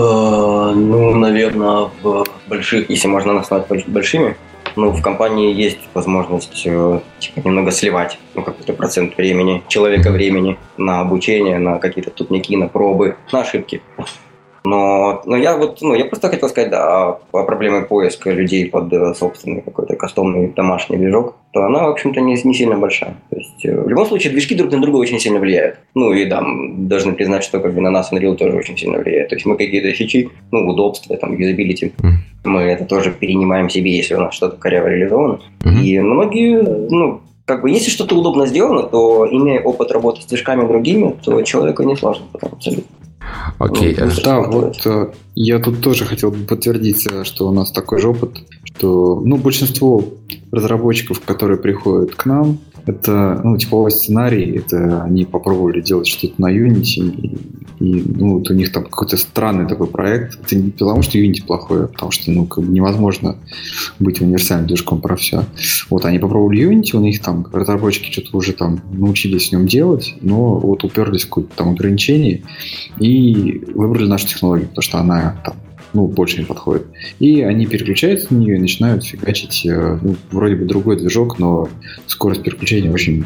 ну, 0.76 1.16
наверное, 1.16 1.90
в 2.02 2.26
больших, 2.48 2.90
если 2.90 3.08
можно 3.08 3.34
назвать 3.34 3.68
большими, 3.88 4.36
ну, 4.76 4.92
в 4.92 5.02
компании 5.02 5.54
есть 5.54 5.80
возможность 5.94 6.64
э, 6.66 7.00
типа, 7.20 7.40
немного 7.48 7.72
сливать 7.72 8.18
ну, 8.34 8.42
какой-то 8.42 8.74
процент 8.74 9.16
времени, 9.18 9.64
человека 9.68 10.12
времени 10.12 10.58
на 10.78 11.02
обучение, 11.02 11.60
на 11.60 11.78
какие-то 11.78 12.12
тупники, 12.12 12.56
на 12.58 12.68
пробы, 12.68 13.16
на 13.32 13.42
ошибки. 13.42 13.82
Но, 14.66 15.22
но 15.26 15.38
я 15.38 15.56
вот, 15.58 15.82
ну, 15.82 15.94
я 15.94 16.06
просто 16.06 16.30
хотел 16.30 16.50
сказать, 16.50 16.72
да, 16.72 17.20
о, 17.32 17.44
проблеме 17.44 17.82
поиска 17.82 18.32
людей 18.32 18.70
под 18.70 18.92
э, 18.92 19.14
собственный 19.14 19.62
какой-то 19.62 19.96
кастомный 19.96 20.48
домашний 20.48 20.98
движок, 20.98 21.36
то 21.52 21.64
она, 21.64 21.88
в 21.88 21.92
общем-то, 21.92 22.20
не, 22.20 22.36
не 22.44 22.54
сильно 22.54 22.76
большая. 22.76 23.16
То 23.30 23.38
есть, 23.38 23.66
э, 23.66 23.80
в 23.80 23.88
любом 23.88 24.06
случае, 24.06 24.32
движки 24.34 24.56
друг 24.56 24.72
на 24.72 24.82
друга 24.82 24.98
очень 24.98 25.20
сильно 25.20 25.40
влияют. 25.40 25.78
Ну, 25.94 26.12
и 26.14 26.26
да, 26.26 26.44
должны 26.78 27.14
признать, 27.14 27.44
что 27.44 27.60
как 27.60 27.74
бы 27.74 27.82
на 27.82 27.92
нас 27.92 28.12
Unreal 28.12 28.36
тоже 28.36 28.58
очень 28.58 28.78
сильно 28.78 28.98
влияет. 28.98 29.30
То 29.30 29.36
есть, 29.36 29.46
мы 29.46 29.56
какие-то 29.56 29.94
фичи, 29.94 30.30
ну, 30.52 30.68
удобства, 30.68 31.16
там, 31.18 31.38
юзабилити, 31.38 31.94
мы 32.44 32.62
это 32.62 32.86
тоже 32.86 33.12
перенимаем 33.12 33.70
себе, 33.70 33.96
если 33.96 34.16
у 34.16 34.20
нас 34.20 34.34
что-то 34.34 34.58
коряво 34.58 34.88
реализовано. 34.88 35.40
Mm-hmm. 35.64 35.82
И 35.84 36.00
многие, 36.00 36.62
ну, 36.62 37.22
как 37.46 37.62
бы, 37.62 37.70
если 37.70 37.92
что-то 37.92 38.16
удобно 38.16 38.48
сделано, 38.48 38.84
то, 38.84 39.28
имея 39.30 39.62
опыт 39.62 39.92
работы 39.92 40.22
с 40.22 40.26
движками 40.26 40.68
другими, 40.68 41.16
то 41.24 41.42
человеку 41.44 41.84
не 41.84 41.96
сложно 41.96 42.26
потом 42.32 42.54
абсолютно. 42.54 42.86
Окей. 43.60 43.94
Okay. 43.94 44.24
Да, 44.24 44.42
вот 44.42 44.86
э, 44.86 45.12
я 45.36 45.60
тут 45.60 45.82
тоже 45.82 46.06
хотел 46.06 46.32
бы 46.32 46.46
подтвердить, 46.46 47.08
э, 47.08 47.24
что 47.24 47.48
у 47.48 47.52
нас 47.52 47.72
такой 47.72 48.00
же 48.00 48.10
опыт, 48.10 48.32
что 48.64 49.22
ну, 49.24 49.38
большинство 49.38 50.04
разработчиков, 50.52 51.22
которые 51.22 51.58
приходят 51.58 52.16
к 52.16 52.26
нам, 52.26 52.60
это 52.86 53.42
ну, 53.44 53.58
типовой 53.58 53.92
сценарий, 53.92 54.58
это 54.58 55.04
они 55.04 55.26
попробовали 55.26 55.82
делать 55.82 56.08
что-то 56.08 56.40
на 56.40 56.56
Unity, 56.56 57.10
и, 57.80 57.84
и 57.84 58.04
ну, 58.06 58.38
вот 58.38 58.50
у 58.50 58.54
них 58.54 58.72
там 58.72 58.84
какой-то 58.84 59.18
странный 59.18 59.68
такой 59.68 59.88
проект. 59.88 60.40
Это 60.46 60.56
не 60.56 60.70
потому, 60.70 61.02
что 61.02 61.18
Unity 61.18 61.46
плохой, 61.46 61.86
а 61.86 61.88
потому 61.88 62.12
что 62.12 62.32
ну, 62.32 62.46
как 62.46 62.64
бы 62.64 62.72
невозможно 62.72 63.38
быть 64.00 64.22
универсальным 64.22 64.68
движком 64.68 65.02
про 65.02 65.16
все. 65.16 65.46
Вот 65.90 66.06
они 66.06 66.20
попробовали 66.20 66.70
Unity, 66.70 66.96
у 66.96 67.00
них 67.00 67.22
там 67.22 67.48
разработчики 67.52 68.12
что-то 68.12 68.38
уже 68.38 68.54
там 68.54 68.82
научились 68.92 69.50
в 69.50 69.52
нем 69.52 69.68
делать, 69.68 70.16
но 70.22 70.60
вот 70.60 70.84
уперлись 70.84 71.24
в 71.24 71.30
какое-то 71.30 71.56
там 71.56 71.70
ограничение 71.70 72.44
и 73.00 73.64
выбрали 73.74 74.08
нашу 74.08 74.28
технологию, 74.28 74.68
потому 74.68 74.84
что 74.84 75.00
она 75.00 75.42
там 75.44 75.56
ну, 75.96 76.08
больше 76.08 76.40
не 76.40 76.46
подходит. 76.46 76.86
И 77.20 77.42
они 77.42 77.66
переключаются 77.66 78.34
на 78.34 78.40
нее 78.40 78.58
и 78.58 78.60
начинают 78.60 79.06
фигачить, 79.06 79.66
э, 79.66 79.98
ну, 80.02 80.16
вроде 80.32 80.56
бы 80.56 80.66
другой 80.66 80.98
движок, 80.98 81.40
но 81.40 81.70
скорость 82.06 82.44
переключения 82.44 82.92
очень, 82.92 83.26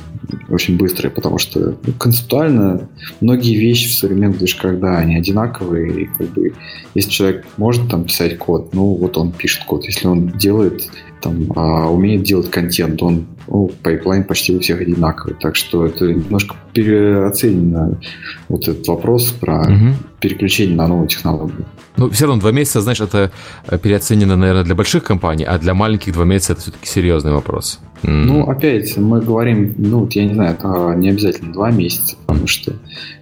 очень 0.49 0.77
быстрая, 0.77 1.11
потому 1.11 1.39
что 1.39 1.77
ну, 1.85 1.93
концептуально 1.97 2.87
многие 3.21 3.55
вещи 3.55 3.89
в 3.89 3.95
современных 3.95 4.37
движках, 4.37 4.79
да, 4.79 4.99
они 4.99 5.15
одинаковые, 5.15 6.03
и 6.03 6.05
как 6.05 6.29
бы 6.29 6.53
если 6.93 7.09
человек 7.09 7.45
может 7.57 7.89
там 7.89 8.05
писать 8.05 8.37
код, 8.37 8.73
ну, 8.73 8.93
вот 8.95 9.17
он 9.17 9.31
пишет 9.31 9.63
код. 9.65 9.85
Если 9.85 10.07
он 10.07 10.29
делает 10.29 10.89
там, 11.21 11.51
а, 11.55 11.89
умеет 11.89 12.23
делать 12.23 12.49
контент, 12.49 13.01
он 13.01 13.25
ну, 13.49 13.71
пайплайн 13.83 14.23
почти 14.23 14.55
у 14.55 14.59
всех 14.59 14.81
одинаковый. 14.81 15.35
Так 15.39 15.55
что 15.55 15.85
это 15.85 16.05
немножко 16.05 16.55
переоценено 16.73 17.99
вот 18.47 18.67
этот 18.67 18.87
вопрос 18.87 19.31
про 19.31 19.61
угу. 19.61 19.95
переключение 20.19 20.75
на 20.75 20.87
новую 20.87 21.07
технологию. 21.07 21.65
Ну, 21.97 22.09
все 22.09 22.27
равно 22.27 22.39
два 22.39 22.51
месяца, 22.51 22.81
знаешь, 22.81 23.01
это 23.01 23.31
переоценено, 23.81 24.37
наверное, 24.37 24.63
для 24.63 24.75
больших 24.75 25.03
компаний, 25.03 25.43
а 25.43 25.57
для 25.57 25.73
маленьких 25.73 26.13
два 26.13 26.25
месяца 26.25 26.53
это 26.53 26.61
все-таки 26.61 26.87
серьезный 26.87 27.33
вопрос. 27.33 27.79
Ну, 28.03 28.49
опять, 28.49 28.95
мы 28.95 29.19
говорим, 29.19 29.75
ну, 29.77 29.99
вот 30.01 30.13
я 30.13 30.25
не 30.25 30.33
знаю, 30.33 30.55
это 30.57 30.93
не 30.95 31.09
обязательно 31.09 31.51
два 31.51 31.71
месяца, 31.71 32.15
потому 32.25 32.47
что 32.47 32.73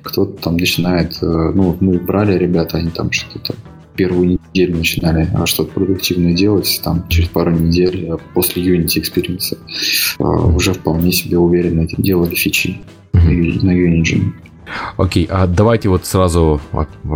кто-то 0.04 0.40
там 0.44 0.58
начинает, 0.58 1.18
э, 1.24 1.26
ну, 1.26 1.76
мы 1.80 1.98
брали 1.98 2.38
ребята, 2.38 2.78
они 2.78 2.92
там 2.92 3.12
что-то 3.12 3.56
первую 3.98 4.40
неделю 4.54 4.78
начинали 4.78 5.28
а, 5.34 5.46
что-то 5.46 5.74
продуктивное 5.74 6.34
делать, 6.34 6.80
там 6.84 7.06
через 7.10 7.28
пару 7.30 7.52
недель 7.52 8.08
а, 8.10 8.18
после 8.34 8.64
Unity 8.64 9.02
Experience 9.02 9.58
а, 10.20 10.24
уже 10.24 10.74
вполне 10.74 11.12
себе 11.12 11.38
уверенно 11.38 11.88
делали 11.98 12.36
фичи 12.36 12.80
mm-hmm. 13.14 13.66
на 13.66 13.72
Unity. 13.72 14.34
Окей, 14.98 15.28
а 15.30 15.48
давайте 15.48 15.90
вот 15.90 16.06
сразу, 16.06 16.60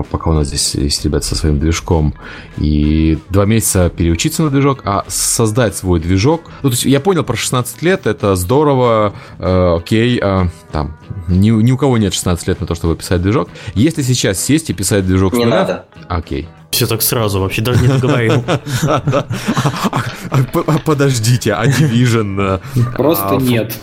пока 0.09 0.29
у 0.29 0.33
нас 0.33 0.47
здесь 0.47 0.75
есть 0.75 1.03
ребята 1.03 1.25
со 1.25 1.35
своим 1.35 1.59
движком, 1.59 2.13
и 2.57 3.17
два 3.29 3.45
месяца 3.45 3.89
переучиться 3.89 4.43
на 4.43 4.49
движок, 4.49 4.81
а 4.85 5.03
создать 5.07 5.75
свой 5.75 5.99
движок. 5.99 6.43
Ну, 6.63 6.69
то 6.69 6.73
есть 6.73 6.85
я 6.85 6.99
понял 6.99 7.23
про 7.23 7.35
16 7.35 7.81
лет, 7.81 8.07
это 8.07 8.35
здорово, 8.35 9.13
э, 9.37 9.75
окей, 9.77 10.19
э, 10.21 10.45
там, 10.71 10.97
ни, 11.27 11.49
ни 11.49 11.71
у 11.71 11.77
кого 11.77 11.97
нет 11.97 12.13
16 12.13 12.47
лет 12.47 12.61
на 12.61 12.67
то, 12.67 12.75
чтобы 12.75 12.95
писать 12.95 13.21
движок. 13.21 13.49
Если 13.75 14.01
сейчас 14.01 14.39
сесть 14.39 14.69
и 14.69 14.73
писать 14.73 15.05
движок 15.05 15.33
Не 15.33 15.43
нуля... 15.43 15.59
надо. 15.59 15.85
Окей. 16.07 16.47
Все 16.71 16.87
так 16.87 17.01
сразу, 17.01 17.39
вообще 17.39 17.61
даже 17.61 17.81
не 17.81 17.87
договорил. 17.87 18.43
Подождите, 20.85 21.53
а 21.53 21.67
Division... 21.67 22.59
Просто 22.95 23.35
а, 23.35 23.37
нет. 23.37 23.77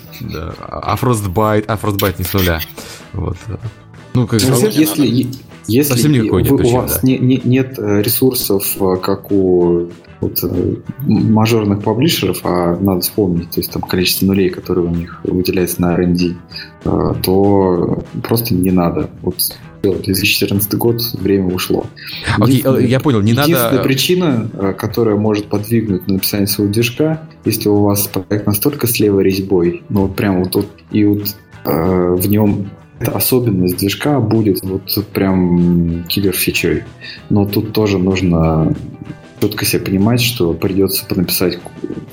А 0.61 0.97
Frostbite, 0.97 1.65
а 1.69 1.77
Frostbite 1.77 2.15
не 2.19 2.25
с 2.25 2.33
нуля. 2.33 2.61
Вот. 3.13 3.37
Ну, 4.15 4.27
как 4.27 4.41
ну, 4.43 4.69
если, 4.69 5.29
Если 5.67 5.93
Совсем 5.93 6.13
никакой 6.13 6.43
нет, 6.43 6.53
у 6.53 6.69
вас 6.71 6.95
да. 6.95 7.07
не, 7.07 7.19
не, 7.19 7.41
нет 7.45 7.79
э, 7.79 8.03
ресурсов, 8.03 8.65
э, 8.81 8.97
как 8.97 9.31
у 9.31 9.91
вот, 10.21 10.43
э, 10.43 10.75
мажорных 11.07 11.85
паблишеров, 11.85 12.41
а 12.45 12.77
надо 12.81 13.03
вспомнить, 13.03 13.51
то 13.51 13.61
есть 13.61 13.71
там 13.71 13.83
количество 13.83 14.27
нулей, 14.27 14.49
которые 14.49 14.87
у 14.87 14.91
них 14.91 15.21
выделяется 15.23 15.81
на 15.81 15.93
R&D, 15.93 16.35
то 17.23 18.03
просто 18.23 18.55
не 18.55 18.73
надо. 18.73 19.11
Вот 19.23 19.37
2014 19.83 20.75
год, 20.75 21.01
время 21.15 21.55
ушло. 21.55 21.87
Окей, 22.39 22.63
okay, 22.63 22.87
я 22.87 23.01
понял, 23.01 23.21
не 23.21 23.33
единственная 23.33 23.71
надо... 23.71 23.83
причина, 23.83 24.75
которая 24.79 25.17
может 25.17 25.47
подвигнуть 25.47 26.07
на 26.07 26.15
написание 26.15 26.47
своего 26.47 26.73
движка, 26.73 27.23
если 27.45 27.69
у 27.69 27.83
вас 27.83 28.09
проект 28.09 28.47
настолько 28.47 28.87
с 28.87 28.99
левой 28.99 29.25
резьбой, 29.25 29.83
ну 29.89 30.03
вот 30.03 30.17
прям 30.17 30.43
вот, 30.43 30.55
вот 30.55 30.69
и 30.91 31.05
вот 31.05 31.37
э, 31.65 32.15
в 32.15 32.29
нем 32.29 32.71
эта 33.01 33.13
особенность 33.13 33.77
движка 33.77 34.19
будет 34.21 34.63
вот 34.63 34.83
прям 35.13 36.05
киллер 36.09 36.33
фичой. 36.33 36.85
Но 37.31 37.47
тут 37.47 37.73
тоже 37.73 37.99
нужно 37.99 38.75
четко 39.41 39.65
себе 39.65 39.83
понимать, 39.83 40.21
что 40.21 40.53
придется 40.53 41.05
написать 41.15 41.59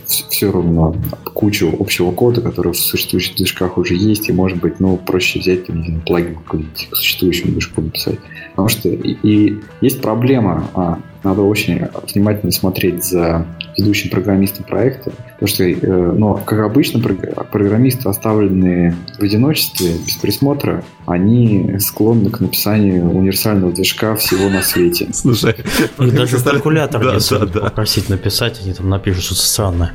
все 0.06 0.52
равно 0.52 0.96
кучу 1.36 1.76
общего 1.80 2.12
кода, 2.12 2.42
который 2.42 2.72
в 2.72 2.78
существующих 2.78 3.36
движках 3.36 3.78
уже 3.78 3.94
есть, 3.94 4.30
и 4.30 4.32
может 4.34 4.58
быть, 4.60 4.80
ну, 4.80 4.98
проще 4.98 5.40
взять 5.40 5.68
там, 5.68 5.82
не 5.82 5.88
знаю, 5.88 6.02
плагин 6.06 6.36
какой-нибудь 6.36 6.88
к 6.90 6.96
существующему 6.96 7.52
движку 7.52 7.82
написать. 7.82 8.20
Потому 8.52 8.70
что 8.70 8.88
и, 8.90 9.18
и 9.22 9.60
есть 9.82 10.02
проблема, 10.02 10.70
а, 10.74 11.00
надо 11.24 11.42
очень 11.42 11.88
внимательно 12.14 12.54
смотреть 12.54 13.04
за 13.04 13.46
ведущим 13.78 14.12
программистом 14.12 14.64
проекта, 14.64 15.12
потому 15.34 15.48
что, 15.48 15.64
э, 15.66 15.76
ну, 15.76 16.40
как 16.46 16.60
обычно, 16.60 17.02
программисты, 17.02 18.08
оставленные 18.08 18.96
в 19.20 19.22
одиночестве, 19.22 19.92
без 20.06 20.16
присмотра, 20.16 20.86
они 21.06 21.78
склонны 21.80 22.30
к 22.30 22.40
написанию 22.40 23.10
универсального 23.10 23.74
движка 23.74 24.16
всего 24.16 24.50
на 24.50 24.62
свете. 24.62 25.10
Слушай, 25.14 25.56
их 26.00 26.16
даже 26.16 26.38
калькулятор 26.44 27.04
да, 27.04 27.40
да. 27.40 27.60
попросить 27.62 28.08
написать, 28.08 28.62
они 28.64 28.74
там 28.74 28.88
напишут 28.88 29.24
что-то 29.24 29.42
странное. 29.42 29.92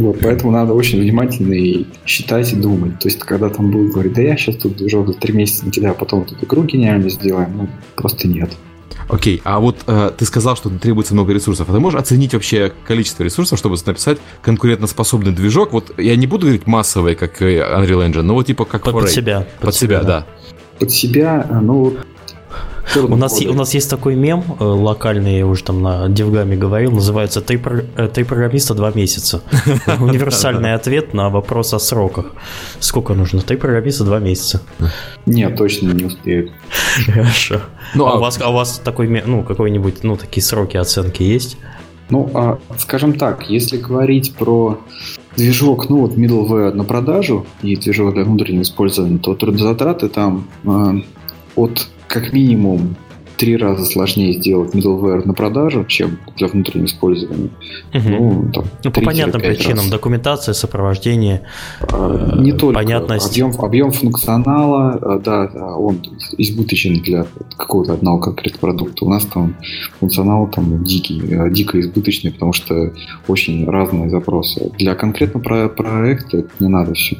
Вот, 0.00 0.18
поэтому 0.22 0.50
надо 0.50 0.72
очень 0.72 0.98
внимательно 0.98 1.52
и 1.52 1.84
считать 2.06 2.50
и 2.54 2.56
думать. 2.56 2.98
То 3.00 3.08
есть, 3.08 3.18
когда 3.18 3.50
там 3.50 3.70
будут 3.70 3.92
говорить, 3.92 4.14
да 4.14 4.22
я 4.22 4.36
сейчас 4.38 4.56
тут 4.56 4.76
движок 4.76 5.08
за 5.08 5.12
три 5.12 5.34
месяца 5.34 5.66
накидаю, 5.66 5.92
а 5.92 5.94
потом 5.94 6.24
тут 6.24 6.42
игру 6.42 6.62
гениально 6.62 7.10
сделаем, 7.10 7.54
ну, 7.54 7.68
просто 7.96 8.26
нет. 8.26 8.50
Окей, 9.08 9.42
а 9.44 9.60
вот 9.60 9.76
э, 9.86 10.10
ты 10.16 10.24
сказал, 10.24 10.56
что 10.56 10.70
требуется 10.70 11.12
много 11.12 11.34
ресурсов. 11.34 11.68
А 11.68 11.72
ты 11.74 11.80
можешь 11.80 12.00
оценить 12.00 12.32
вообще 12.32 12.72
количество 12.86 13.24
ресурсов, 13.24 13.58
чтобы 13.58 13.76
написать 13.84 14.18
конкурентоспособный 14.40 15.32
движок? 15.32 15.74
Вот 15.74 15.92
я 15.98 16.16
не 16.16 16.26
буду 16.26 16.46
говорить 16.46 16.66
массовый, 16.66 17.14
как 17.14 17.42
Unreal 17.42 18.08
Engine, 18.08 18.22
но 18.22 18.32
вот 18.32 18.46
типа 18.46 18.64
как 18.64 18.84
Под, 18.84 18.94
под 18.94 19.10
себя. 19.10 19.40
Под, 19.40 19.66
под 19.66 19.74
себя, 19.74 19.98
себя, 19.98 20.08
да. 20.08 20.26
Под 20.78 20.90
себя, 20.90 21.60
ну, 21.62 21.94
у 22.96 23.16
нас, 23.16 23.40
у 23.40 23.52
нас 23.52 23.74
есть 23.74 23.90
такой 23.90 24.14
мем 24.14 24.44
э, 24.58 24.64
локальный, 24.64 25.38
я 25.38 25.46
уже 25.46 25.62
там 25.62 25.82
на 25.82 26.08
Девгаме 26.08 26.56
говорил, 26.56 26.90
называется 26.90 27.40
«Три, 27.40 27.60
э, 27.96 28.08
три 28.08 28.24
программиста, 28.24 28.74
два 28.74 28.90
месяца». 28.90 29.42
Универсальный 30.00 30.74
ответ 30.74 31.14
на 31.14 31.28
вопрос 31.30 31.74
о 31.74 31.78
сроках. 31.78 32.32
Сколько 32.78 33.14
нужно? 33.14 33.40
Три 33.40 33.56
программиста, 33.56 34.04
два 34.04 34.18
месяца. 34.18 34.62
Нет, 35.26 35.56
точно 35.56 35.92
не 35.92 36.04
успеют. 36.04 36.50
Хорошо. 37.06 37.60
Ну, 37.94 38.06
а, 38.06 38.12
а, 38.12 38.16
у 38.16 38.20
вас, 38.20 38.40
а 38.40 38.50
у 38.50 38.52
вас 38.52 38.80
такой, 38.82 39.08
ну, 39.08 39.42
какой-нибудь, 39.42 40.02
ну, 40.02 40.16
такие 40.16 40.42
сроки 40.42 40.76
оценки 40.76 41.22
есть? 41.22 41.56
Ну, 42.10 42.30
а, 42.34 42.58
скажем 42.78 43.14
так, 43.14 43.48
если 43.48 43.76
говорить 43.76 44.34
про 44.34 44.80
движок, 45.36 45.88
ну 45.88 46.00
вот 46.00 46.16
middleware 46.16 46.72
на 46.72 46.84
продажу 46.84 47.46
и 47.62 47.76
движок 47.76 48.14
для 48.14 48.24
внутреннего 48.24 48.62
использования, 48.62 49.18
то 49.18 49.34
трудозатраты 49.34 50.08
там 50.08 50.48
э, 50.64 51.02
от 51.54 51.88
как 52.10 52.32
минимум 52.32 52.96
три 53.40 53.56
раза 53.56 53.86
сложнее 53.86 54.34
сделать 54.34 54.74
middleware 54.74 55.26
на 55.26 55.32
продажу, 55.32 55.86
чем 55.86 56.18
для 56.36 56.46
внутреннего 56.46 56.84
использования. 56.84 57.48
Угу. 57.94 58.08
Ну, 58.08 58.50
там, 58.52 58.64
ну, 58.84 58.90
по 58.92 59.00
понятным 59.00 59.40
причинам. 59.40 59.78
Раз. 59.78 59.88
Документация, 59.88 60.52
сопровождение, 60.52 61.40
а, 61.80 62.36
не 62.38 62.52
только 62.52 62.74
понятность. 62.74 63.30
Объем, 63.30 63.52
объем 63.58 63.92
функционала, 63.92 64.98
а, 65.00 65.18
да, 65.18 65.46
он 65.74 66.02
избыточен 66.36 67.00
для 67.00 67.26
какого-то 67.56 67.94
одного 67.94 68.18
конкретного 68.18 68.60
продукта. 68.60 69.06
У 69.06 69.08
нас 69.08 69.24
там 69.24 69.56
функционал 70.00 70.46
там 70.48 70.84
дикий, 70.84 71.22
а, 71.34 71.48
дико 71.48 71.80
избыточный, 71.80 72.32
потому 72.32 72.52
что 72.52 72.92
очень 73.26 73.66
разные 73.66 74.10
запросы. 74.10 74.70
Для 74.78 74.94
конкретного 74.94 75.42
про 75.42 75.68
проекта 75.70 76.38
это 76.38 76.50
не 76.58 76.68
надо 76.68 76.92
все. 76.92 77.16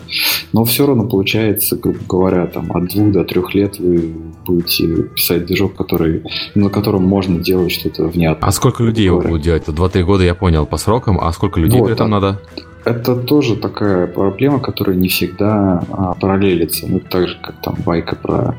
Но 0.53 0.65
все 0.67 0.87
равно 0.87 1.09
получается, 1.09 1.77
грубо 1.77 2.01
говоря, 2.07 2.47
там 2.47 2.71
от 2.77 2.89
двух 2.91 3.11
до 3.11 3.25
трех 3.25 3.55
лет 3.55 3.79
вы 3.79 4.13
будете 4.45 5.05
писать 5.15 5.47
движок, 5.47 5.75
который 5.77 6.10
который, 6.19 6.23
на 6.55 6.71
котором 6.71 7.05
можно 7.05 7.39
делать 7.39 7.73
что-то 7.73 8.05
внятное. 8.05 8.49
А 8.49 8.53
сколько 8.53 8.83
людей 8.83 9.07
его 9.07 9.21
будут 9.21 9.43
делать? 9.43 9.65
2-3 9.67 10.03
года 10.03 10.25
я 10.25 10.35
понял 10.35 10.67
по 10.67 10.77
срокам, 10.77 11.19
а 11.21 11.33
сколько 11.33 11.61
людей 11.61 11.79
вот, 11.79 11.87
при 11.87 11.95
этом 11.95 12.07
а, 12.07 12.21
надо? 12.21 12.41
Это 12.85 13.15
тоже 13.15 13.57
такая 13.57 14.07
проблема, 14.07 14.61
которая 14.61 14.97
не 14.97 15.09
всегда 15.09 15.85
а, 15.91 16.15
параллелится. 16.15 16.87
Ну, 16.89 17.01
так 17.01 17.29
же, 17.29 17.39
как 17.43 17.61
там 17.63 17.77
байка 17.85 18.17
про 18.17 18.57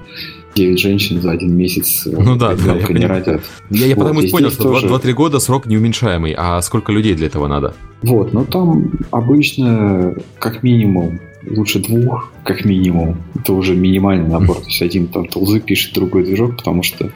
9 0.56 0.80
женщин 0.80 1.22
за 1.22 1.32
один 1.32 1.56
месяц 1.56 2.06
э, 2.06 2.12
ну, 2.12 2.36
да, 2.36 2.56
да, 2.56 2.76
я 2.76 2.88
не 2.88 3.06
родят. 3.06 3.42
Я, 3.70 3.88
я 3.88 3.96
вот, 3.96 4.04
потому 4.04 4.22
и 4.22 4.30
понял, 4.30 4.52
что 4.52 4.64
тоже... 4.64 4.88
2-3 4.88 5.14
года 5.14 5.40
срок 5.40 5.66
неуменьшаемый, 5.66 6.36
а 6.38 6.62
сколько 6.62 6.92
людей 6.92 7.14
для 7.16 7.28
этого 7.28 7.48
надо? 7.48 7.74
Вот, 8.02 8.34
ну 8.34 8.46
там 8.46 8.92
обычно 9.12 10.16
как 10.40 10.64
минимум 10.64 11.20
лучше 11.50 11.80
двух, 11.80 12.32
как 12.44 12.66
минимум. 12.66 13.24
Это 13.36 13.54
уже 13.54 13.76
минимальный 13.76 14.28
набор. 14.28 14.58
То 14.58 14.68
есть 14.68 14.82
один 14.82 15.08
там 15.08 15.28
тулзы 15.28 15.60
пишет, 15.60 15.94
другой 15.94 16.24
движок, 16.24 16.58
потому 16.58 16.84
что 16.84 17.12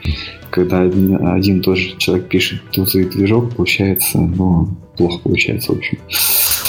когда 0.50 0.80
один, 0.80 1.26
один 1.26 1.62
тоже 1.62 1.96
человек 1.98 2.28
пишет 2.28 2.60
тулзы 2.70 3.02
и 3.02 3.04
движок, 3.04 3.54
получается, 3.54 4.18
ну, 4.18 4.68
плохо 4.96 5.20
получается, 5.20 5.72
в 5.72 5.76
общем. 5.76 5.98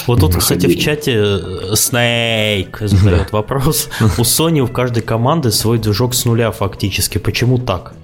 Вот 0.06 0.20
тут, 0.20 0.36
кстати, 0.36 0.66
в 0.66 0.78
чате 0.78 1.12
э, 1.12 1.72
Snake 1.74 2.86
задает 2.86 3.32
вопрос. 3.32 3.90
У 4.00 4.22
Sony 4.22 4.64
в 4.64 4.72
каждой 4.72 5.02
команды 5.02 5.50
свой 5.50 5.78
движок 5.78 6.14
с 6.14 6.24
нуля 6.24 6.50
фактически. 6.50 7.18
Почему 7.18 7.58
так? 7.58 7.94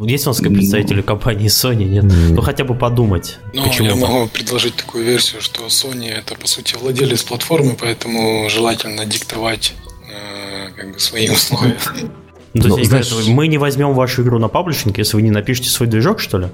Есть 0.00 0.26
у 0.26 0.30
нас 0.30 0.38
представители 0.38 0.98
ну, 0.98 1.02
компании 1.02 1.48
Sony, 1.48 1.84
нет? 1.84 2.04
нет? 2.04 2.30
Ну 2.30 2.40
хотя 2.40 2.64
бы 2.64 2.74
подумать. 2.74 3.38
Ну, 3.52 3.62
почему 3.62 3.88
я 3.88 3.94
могу 3.94 4.26
предложить 4.28 4.74
такую 4.76 5.04
версию, 5.04 5.42
что 5.42 5.66
Sony 5.66 6.10
это 6.10 6.34
по 6.34 6.46
сути 6.46 6.74
владелец 6.76 7.22
платформы, 7.22 7.76
поэтому 7.78 8.48
желательно 8.48 9.04
диктовать 9.04 9.74
э, 10.08 10.70
как 10.74 10.92
бы 10.92 10.98
свои 10.98 11.28
условия. 11.30 11.78
Ну, 12.54 12.62
то 12.62 12.68
ну, 12.68 12.76
есть, 12.78 12.90
знаешь... 12.90 13.10
мы 13.28 13.48
не 13.48 13.56
возьмем 13.56 13.94
вашу 13.94 14.22
игру 14.22 14.38
на 14.38 14.48
паблишинг, 14.48 14.98
если 14.98 15.16
вы 15.16 15.22
не 15.22 15.30
напишете 15.30 15.70
свой 15.70 15.88
движок, 15.88 16.20
что 16.20 16.38
ли? 16.38 16.48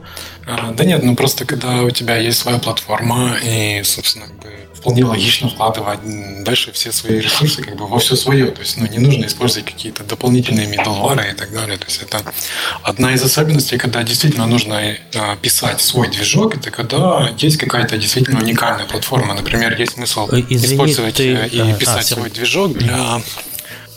А, 0.47 0.73
да 0.73 0.85
нет, 0.85 1.03
ну 1.03 1.17
просто 1.17 1.45
когда 1.45 1.83
у 1.83 1.91
тебя 1.91 2.17
есть 2.17 2.39
своя 2.39 2.59
платформа, 2.59 3.37
и, 3.45 3.83
собственно, 3.83 4.27
как 4.27 4.37
бы 4.39 4.51
вполне 4.89 5.05
логично 5.05 5.51
вкладывать 5.51 6.01
дальше 6.45 6.73
все 6.73 6.93
свои 6.93 7.21
ресурсы 7.21 7.63
как 7.63 7.77
бы 7.77 7.87
во 7.87 7.99
все 7.99 8.17
свое. 8.17 8.47
То 8.47 8.61
есть 8.61 8.79
ну, 8.79 8.87
не 8.87 8.99
нужно 8.99 9.27
использовать 9.27 9.67
какие-то 9.67 10.03
дополнительные 10.03 10.67
middleware 10.67 11.31
и 11.31 11.35
так 11.35 11.53
далее. 11.53 11.77
То 11.77 11.85
есть 11.85 12.01
это 12.03 12.23
одна 12.83 13.13
из 13.13 13.23
особенностей, 13.23 13.77
когда 13.77 14.03
действительно 14.03 14.47
нужно 14.47 14.75
э, 14.81 14.97
писать 15.43 15.83
свой 15.83 16.09
движок, 16.09 16.57
это 16.57 16.71
когда 16.71 17.31
есть 17.37 17.59
какая-то 17.59 17.99
действительно 17.99 18.41
уникальная 18.41 18.87
платформа. 18.87 19.35
Например, 19.35 19.79
есть 19.79 19.93
смысл 19.93 20.27
Извини, 20.31 20.57
использовать 20.57 21.17
ты... 21.17 21.35
Э, 21.35 21.49
и 21.49 21.61
а, 21.61 21.75
писать 21.75 22.11
а, 22.11 22.15
свой 22.15 22.31
движок 22.31 22.73
для 22.73 23.21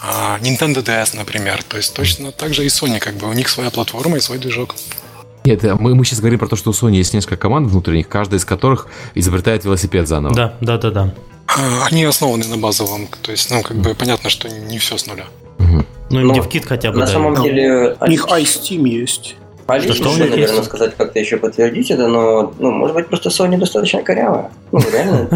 а, 0.02 0.40
Nintendo 0.40 0.84
DS, 0.84 1.16
например. 1.16 1.64
То 1.64 1.78
есть 1.78 1.94
точно 1.94 2.34
так 2.34 2.54
же 2.54 2.66
и 2.66 2.68
Sony, 2.68 3.00
как 3.00 3.16
бы 3.16 3.30
у 3.30 3.34
них 3.34 3.48
своя 3.48 3.70
платформа 3.70 4.18
и 4.18 4.20
свой 4.20 4.40
движок. 4.40 4.76
Нет, 5.44 5.64
мы, 5.80 5.96
мы 5.96 6.06
сейчас 6.06 6.20
говорим 6.20 6.40
про 6.40 6.48
то, 6.48 6.56
что 6.56 6.70
у 6.70 6.74
Sony 6.74 6.96
есть 6.96 7.14
несколько 7.14 7.38
команд 7.38 7.68
внутренних, 7.68 8.08
каждая 8.08 8.40
из 8.40 8.46
которых 8.46 8.88
изобретает 9.16 9.66
велосипед 9.66 10.08
заново. 10.08 10.36
Да, 10.36 10.54
да, 10.62 10.78
да, 10.78 10.92
да. 10.92 11.14
А, 11.48 11.86
они 11.88 12.04
основаны 12.04 12.46
на 12.48 12.58
базовом, 12.58 13.08
то 13.22 13.32
есть, 13.32 13.50
ну, 13.50 13.62
как 13.62 13.78
бы 13.78 13.94
понятно, 13.96 14.30
что 14.30 14.50
не 14.50 14.78
все 14.78 14.98
с 14.98 15.08
нуля. 15.08 15.26
Угу. 15.60 15.86
Ну, 16.12 16.20
или 16.20 16.40
DevKit 16.40 16.66
хотя 16.68 16.92
бы. 16.92 17.00
На 17.00 17.06
да. 17.06 17.12
самом 17.12 17.42
деле... 17.42 17.98
У 18.00 18.08
них 18.08 18.26
iSteam 18.28 18.88
есть. 18.88 19.36
Полиция, 19.72 19.94
что, 19.94 20.10
что 20.10 20.20
наверное, 20.20 20.56
есть? 20.56 20.66
сказать, 20.66 20.98
как-то 20.98 21.20
еще 21.20 21.38
подтвердить 21.38 21.92
это, 21.92 22.08
но, 22.08 22.54
ну, 22.60 22.72
может 22.72 22.94
быть, 22.94 23.08
просто 23.08 23.30
Sony 23.30 23.58
достаточно 23.58 24.04
корявая. 24.04 24.52
Ну, 24.74 24.80
реально. 24.92 25.30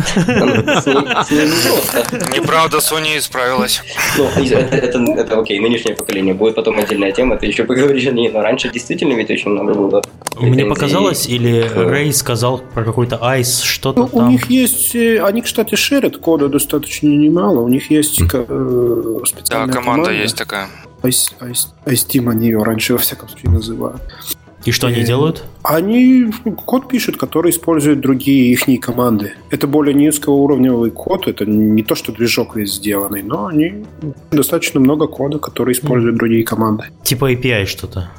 Неправда, 2.36 2.78
Sony 2.80 3.18
исправилась. 3.18 3.82
Ну, 4.18 4.28
это 4.36 5.40
окей, 5.40 5.60
нынешнее 5.60 5.96
поколение. 5.96 6.34
Будет 6.34 6.56
потом 6.56 6.78
отдельная 6.80 7.14
тема, 7.14 7.38
ты 7.38 7.46
еще 7.46 7.64
поговоришь 7.64 8.08
о 8.08 8.12
ней, 8.12 8.30
но 8.30 8.42
раньше 8.42 8.70
действительно 8.70 9.14
ведь 9.14 9.32
очень 9.32 9.52
много 9.52 9.74
было. 9.74 10.04
Мне 10.38 10.66
показалось, 10.66 11.28
или 11.28 11.62
Рэй 11.74 12.12
сказал 12.12 12.60
про 12.74 12.84
какой-то 12.84 13.18
айс, 13.22 13.62
что-то 13.62 14.02
ну, 14.02 14.08
там? 14.10 14.28
У 14.28 14.32
них 14.32 14.50
есть, 14.50 14.96
э, 14.96 15.24
они, 15.24 15.42
кстати, 15.42 15.76
шерят 15.76 16.18
кода 16.18 16.50
достаточно 16.50 17.08
немало, 17.08 17.62
у 17.62 17.70
них 17.70 17.90
есть 17.90 18.20
э, 18.22 19.22
специальная 19.26 19.68
Да, 19.68 19.74
команда 19.74 20.12
есть 20.12 20.38
такая. 20.38 20.68
iSteam 21.08 22.30
они 22.30 22.48
ее 22.48 22.64
раньше, 22.64 22.94
во 22.94 23.00
всяком 23.00 23.30
случае, 23.30 23.52
называют. 23.52 24.02
И 24.66 24.72
что 24.72 24.88
они 24.88 25.04
делают? 25.04 25.44
Они 25.64 26.32
код 26.66 26.90
пишут, 26.90 27.18
который 27.18 27.52
используют 27.52 28.00
другие 28.00 28.52
их 28.52 28.66
команды. 28.82 29.34
Это 29.52 29.68
более 29.68 29.94
низкоуровневый 29.94 30.90
код, 30.90 31.28
это 31.28 31.46
не 31.46 31.84
то, 31.84 31.94
что 31.94 32.12
движок 32.12 32.56
весь 32.56 32.74
сделанный, 32.74 33.22
но 33.22 33.46
они 33.46 33.86
достаточно 34.32 34.80
много 34.80 35.08
кода, 35.08 35.38
который 35.38 35.74
используют 35.74 36.18
другие 36.18 36.44
команды. 36.44 36.86
Типа 37.04 37.32
API 37.32 37.66
что-то? 37.68 38.10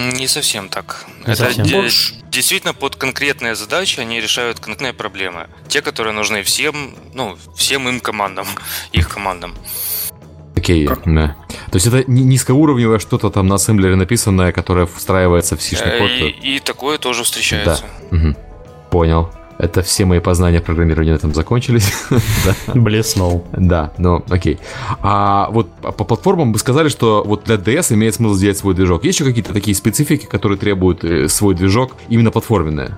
Не 0.00 0.26
совсем 0.26 0.68
так. 0.68 1.06
Не 1.26 1.32
Это 1.32 1.44
совсем. 1.44 1.64
Де- 1.64 1.88
действительно 2.30 2.74
под 2.74 2.96
конкретные 2.96 3.54
задачи 3.54 4.00
они 4.00 4.20
решают 4.20 4.58
конкретные 4.58 4.92
проблемы. 4.92 5.46
Те, 5.68 5.80
которые 5.80 6.12
нужны 6.12 6.42
всем, 6.42 6.94
ну, 7.14 7.36
всем 7.56 7.88
им 7.88 8.00
командам, 8.00 8.46
их 8.92 9.08
командам. 9.08 9.54
Окей, 10.64 10.86
okay, 10.86 11.14
да. 11.14 11.36
То 11.70 11.76
есть 11.76 11.86
это 11.86 12.10
низкоуровневое 12.10 12.98
что-то 12.98 13.28
там 13.28 13.48
на 13.48 13.56
ассемблере 13.56 13.96
написанное, 13.96 14.50
которое 14.50 14.86
встраивается 14.86 15.58
в 15.58 15.62
сишный 15.62 15.90
э, 15.90 15.98
код? 15.98 16.10
И, 16.10 16.56
и 16.56 16.58
такое 16.58 16.96
тоже 16.96 17.22
встречается. 17.22 17.84
Да. 18.10 18.16
Угу. 18.16 18.36
Понял. 18.90 19.30
Это 19.58 19.82
все 19.82 20.06
мои 20.06 20.20
познания 20.20 20.62
программирования 20.62 21.12
на 21.12 21.16
этом 21.16 21.34
закончились. 21.34 21.92
Блеснул. 22.74 23.44
Да, 23.52 23.92
ну 23.98 24.24
окей. 24.30 24.58
А 25.02 25.48
вот 25.50 25.70
по 25.82 26.04
платформам 26.04 26.54
вы 26.54 26.58
сказали, 26.58 26.88
что 26.88 27.22
вот 27.26 27.44
для 27.44 27.56
DS 27.56 27.92
имеет 27.92 28.14
смысл 28.14 28.34
сделать 28.34 28.56
свой 28.56 28.74
движок. 28.74 29.04
Есть 29.04 29.20
еще 29.20 29.28
какие-то 29.28 29.52
такие 29.52 29.74
специфики, 29.74 30.24
которые 30.24 30.56
требуют 30.56 31.04
э, 31.04 31.28
свой 31.28 31.54
движок 31.54 31.92
именно 32.08 32.30
платформенные? 32.30 32.96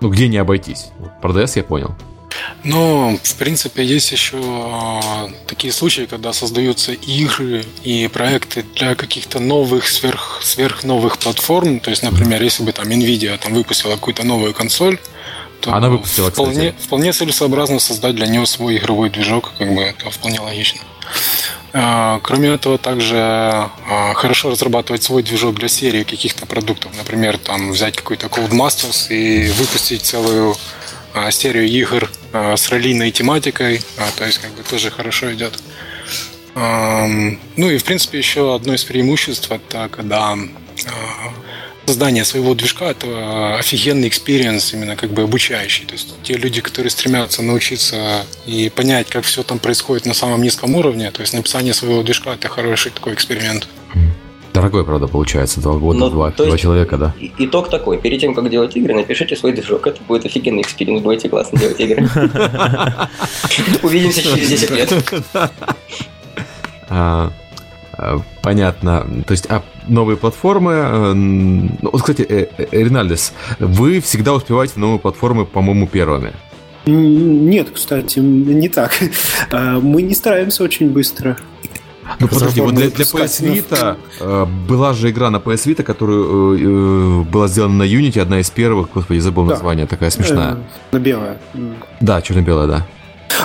Ну, 0.00 0.10
где 0.10 0.26
не 0.26 0.38
обойтись? 0.38 0.90
Про 1.22 1.30
DS 1.30 1.52
я 1.54 1.62
понял. 1.62 1.94
Ну, 2.64 3.18
в 3.22 3.34
принципе, 3.34 3.84
есть 3.84 4.12
еще 4.12 4.38
а, 4.40 5.30
такие 5.46 5.72
случаи, 5.72 6.06
когда 6.06 6.32
создаются 6.32 6.92
игры 6.92 7.64
и 7.82 8.08
проекты 8.08 8.64
для 8.76 8.94
каких-то 8.94 9.40
новых, 9.40 9.88
сверх, 9.88 10.40
сверхновых 10.42 11.18
платформ. 11.18 11.80
То 11.80 11.90
есть, 11.90 12.02
например, 12.02 12.42
если 12.42 12.62
бы 12.62 12.72
там 12.72 12.88
Nvidia 12.88 13.38
там 13.38 13.54
выпустила 13.54 13.92
какую-то 13.92 14.24
новую 14.24 14.54
консоль, 14.54 14.98
то 15.60 15.72
Она 15.72 15.88
выпустила, 15.88 16.30
вполне, 16.30 16.70
кстати. 16.72 16.86
вполне 16.86 17.12
целесообразно 17.12 17.78
создать 17.78 18.16
для 18.16 18.26
нее 18.26 18.46
свой 18.46 18.78
игровой 18.78 19.10
движок, 19.10 19.52
как 19.58 19.72
бы 19.72 19.82
это 19.82 20.10
вполне 20.10 20.40
логично. 20.40 20.80
А, 21.72 22.20
кроме 22.22 22.50
этого, 22.50 22.78
также 22.78 23.16
а, 23.16 24.12
хорошо 24.14 24.50
разрабатывать 24.50 25.02
свой 25.02 25.22
движок 25.22 25.54
для 25.54 25.68
серии 25.68 26.02
каких-то 26.02 26.46
продуктов. 26.46 26.92
Например, 26.96 27.38
там 27.38 27.72
взять 27.72 27.96
какой-то 27.96 28.26
Codemasters 28.26 29.08
и 29.08 29.50
выпустить 29.52 30.02
целую 30.02 30.56
серию 31.30 31.68
игр 31.68 32.10
с 32.32 32.68
раллийной 32.70 33.10
тематикой. 33.10 33.80
То 34.16 34.24
есть, 34.24 34.38
как 34.38 34.52
бы 34.52 34.62
тоже 34.62 34.90
хорошо 34.90 35.32
идет. 35.32 35.58
Ну 36.54 37.70
и, 37.70 37.78
в 37.78 37.84
принципе, 37.84 38.18
еще 38.18 38.54
одно 38.54 38.74
из 38.74 38.84
преимуществ 38.84 39.50
это 39.50 39.88
когда 39.88 40.36
создание 41.86 42.24
своего 42.24 42.54
движка 42.54 42.90
это 42.90 43.56
офигенный 43.58 44.08
experience, 44.08 44.72
именно 44.72 44.94
как 44.96 45.10
бы 45.10 45.22
обучающий. 45.22 45.84
То 45.84 45.94
есть 45.94 46.14
те 46.22 46.34
люди, 46.34 46.60
которые 46.60 46.90
стремятся 46.90 47.42
научиться 47.42 48.24
и 48.46 48.70
понять, 48.70 49.08
как 49.08 49.24
все 49.24 49.42
там 49.42 49.58
происходит 49.58 50.06
на 50.06 50.14
самом 50.14 50.42
низком 50.42 50.74
уровне, 50.76 51.10
то 51.10 51.22
есть 51.22 51.34
написание 51.34 51.74
своего 51.74 52.02
движка 52.02 52.34
это 52.34 52.48
хороший 52.48 52.92
такой 52.92 53.14
эксперимент. 53.14 53.66
Дорогой, 54.52 54.84
правда, 54.84 55.08
получается, 55.08 55.60
два 55.60 55.74
года, 55.74 55.98
Но, 55.98 56.06
ну, 56.06 56.12
два, 56.12 56.30
два 56.30 56.58
человека, 56.58 56.98
да. 56.98 57.14
Итог 57.38 57.70
такой, 57.70 57.98
перед 57.98 58.20
тем, 58.20 58.34
как 58.34 58.50
делать 58.50 58.76
игры, 58.76 58.94
напишите 58.94 59.34
свой 59.34 59.52
движок, 59.52 59.86
это 59.86 60.00
будет 60.06 60.26
офигенный 60.26 60.62
experience, 60.62 61.00
будете 61.00 61.28
классно 61.30 61.58
делать 61.58 61.80
игры. 61.80 62.06
Увидимся 63.82 64.22
через 64.22 64.48
10 64.48 64.70
лет. 64.70 64.92
А, 66.90 67.32
а, 67.94 68.20
понятно. 68.42 69.06
То 69.26 69.32
есть, 69.32 69.46
а 69.48 69.62
новые 69.88 70.16
платформы. 70.16 70.72
Э, 70.72 71.12
ну, 71.12 71.70
вот, 71.80 72.00
кстати, 72.00 72.22
э, 72.22 72.46
э, 72.58 72.66
Ринальдес, 72.70 73.32
вы 73.58 74.00
всегда 74.00 74.34
успеваете 74.34 74.74
в 74.74 74.76
новые 74.78 74.98
платформы, 74.98 75.46
по-моему, 75.46 75.86
первыми. 75.86 76.32
Нет, 76.84 77.70
кстати, 77.70 78.18
не 78.18 78.68
так. 78.68 78.98
А, 79.50 79.80
мы 79.80 80.02
не 80.02 80.14
стараемся 80.14 80.64
очень 80.64 80.90
быстро. 80.90 81.36
Ну 82.18 82.28
подожди, 82.28 82.60
вот 82.60 82.74
для, 82.74 82.90
для 82.90 83.04
PS 83.04 83.42
Vita 83.42 83.96
э, 84.20 84.46
была 84.68 84.92
же 84.92 85.10
игра 85.10 85.30
на 85.30 85.36
PS 85.36 85.66
Vita, 85.66 85.82
которая 85.82 86.18
э, 86.18 87.22
была 87.22 87.48
сделана 87.48 87.74
на 87.74 87.82
Unity, 87.82 88.20
одна 88.20 88.40
из 88.40 88.50
первых, 88.50 88.90
господи, 88.92 89.18
забыл 89.18 89.44
да. 89.44 89.54
название, 89.54 89.86
такая 89.86 90.10
смешная. 90.10 90.54
Э, 90.54 90.56
на 90.92 90.98
белая. 90.98 91.38
Да, 92.00 92.20
черно-белая, 92.22 92.66
да. 92.66 92.86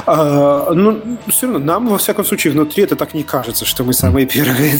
А, 0.06 0.74
ну, 0.74 1.02
все 1.28 1.48
равно, 1.48 1.60
нам, 1.60 1.88
во 1.88 1.98
всяком 1.98 2.26
случае, 2.26 2.54
внутри 2.54 2.84
это 2.84 2.96
так 2.96 3.14
не 3.14 3.24
кажется, 3.24 3.66
что 3.66 3.84
мы 3.84 3.94
самые 3.94 4.26
первые 4.26 4.80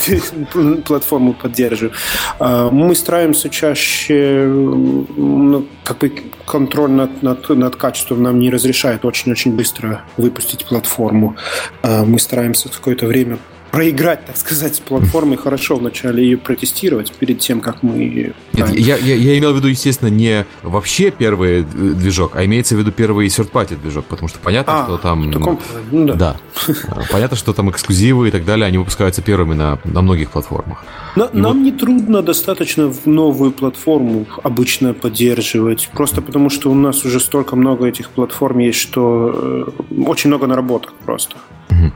платформу 0.86 1.34
поддерживаем. 1.34 1.94
А, 2.40 2.70
мы 2.70 2.96
стараемся 2.96 3.50
чаще, 3.50 4.46
ну, 4.48 5.66
как 5.84 6.00
бы 6.00 6.12
контроль 6.46 6.92
над, 6.92 7.24
над, 7.24 7.50
над 7.50 7.76
качеством 7.76 8.24
нам 8.24 8.40
не 8.40 8.50
разрешает 8.50 9.06
очень-очень 9.06 9.56
быстро 9.56 10.04
выпустить 10.18 10.66
платформу. 10.66 11.36
А, 11.82 12.06
мы 12.06 12.20
стараемся 12.20 12.70
какое-то 12.70 13.06
время 13.06 13.38
проиграть, 13.72 14.26
так 14.26 14.38
сказать, 14.38 14.76
с 14.76 14.80
платформой 14.80 15.38
хорошо 15.38 15.76
вначале 15.76 16.24
ее 16.24 16.38
протестировать 16.38 17.12
перед 17.14 17.40
тем, 17.40 17.62
как 17.62 17.84
мы... 17.84 18.34
Нет, 18.54 18.70
я, 18.74 18.98
я, 18.98 19.16
я 19.16 19.38
имел 19.38 19.54
в 19.54 19.58
виду, 19.58 19.68
естественно, 19.68 20.10
не 20.10 20.46
вообще 20.64 21.12
первый 21.12 21.64
движок, 21.64 22.36
а 22.36 22.46
имеется 22.46 22.76
в 22.76 22.80
виду 22.80 22.92
первый 22.92 23.28
third 23.28 23.78
движок, 23.82 24.06
потому 24.06 24.28
что 24.28 24.40
понятно, 24.40 24.84
а, 24.84 24.86
что 24.86 24.98
там... 24.98 25.32
Таком... 25.32 25.60
Ну, 25.92 26.06
да. 26.08 26.16
да. 26.16 26.36
Понятно, 27.12 27.38
что 27.38 27.54
там 27.54 27.70
эксклюзивы 27.70 28.30
и 28.30 28.32
так 28.32 28.46
далее, 28.46 28.66
они 28.66 28.78
выпускаются 28.78 29.22
первыми 29.22 29.54
на, 29.54 29.80
на 29.86 30.02
многих 30.02 30.32
платформах. 30.32 30.84
На, 31.16 31.30
нам 31.34 31.54
вот... 31.54 31.64
не 31.64 31.72
трудно 31.72 32.22
достаточно 32.22 32.88
в 32.88 33.06
новую 33.06 33.52
платформу 33.52 34.26
обычно 34.44 34.94
поддерживать, 34.94 35.90
просто 35.94 36.22
потому 36.22 36.50
что 36.50 36.72
у 36.72 36.76
нас 36.76 37.06
уже 37.06 37.20
столько 37.20 37.56
много 37.56 37.86
этих 37.86 38.10
платформ 38.10 38.60
есть, 38.60 38.80
что 38.80 39.66
э, 39.88 40.02
очень 40.06 40.30
много 40.30 40.48
наработок 40.48 40.94
просто. 41.06 41.38
Угу. 41.70 41.92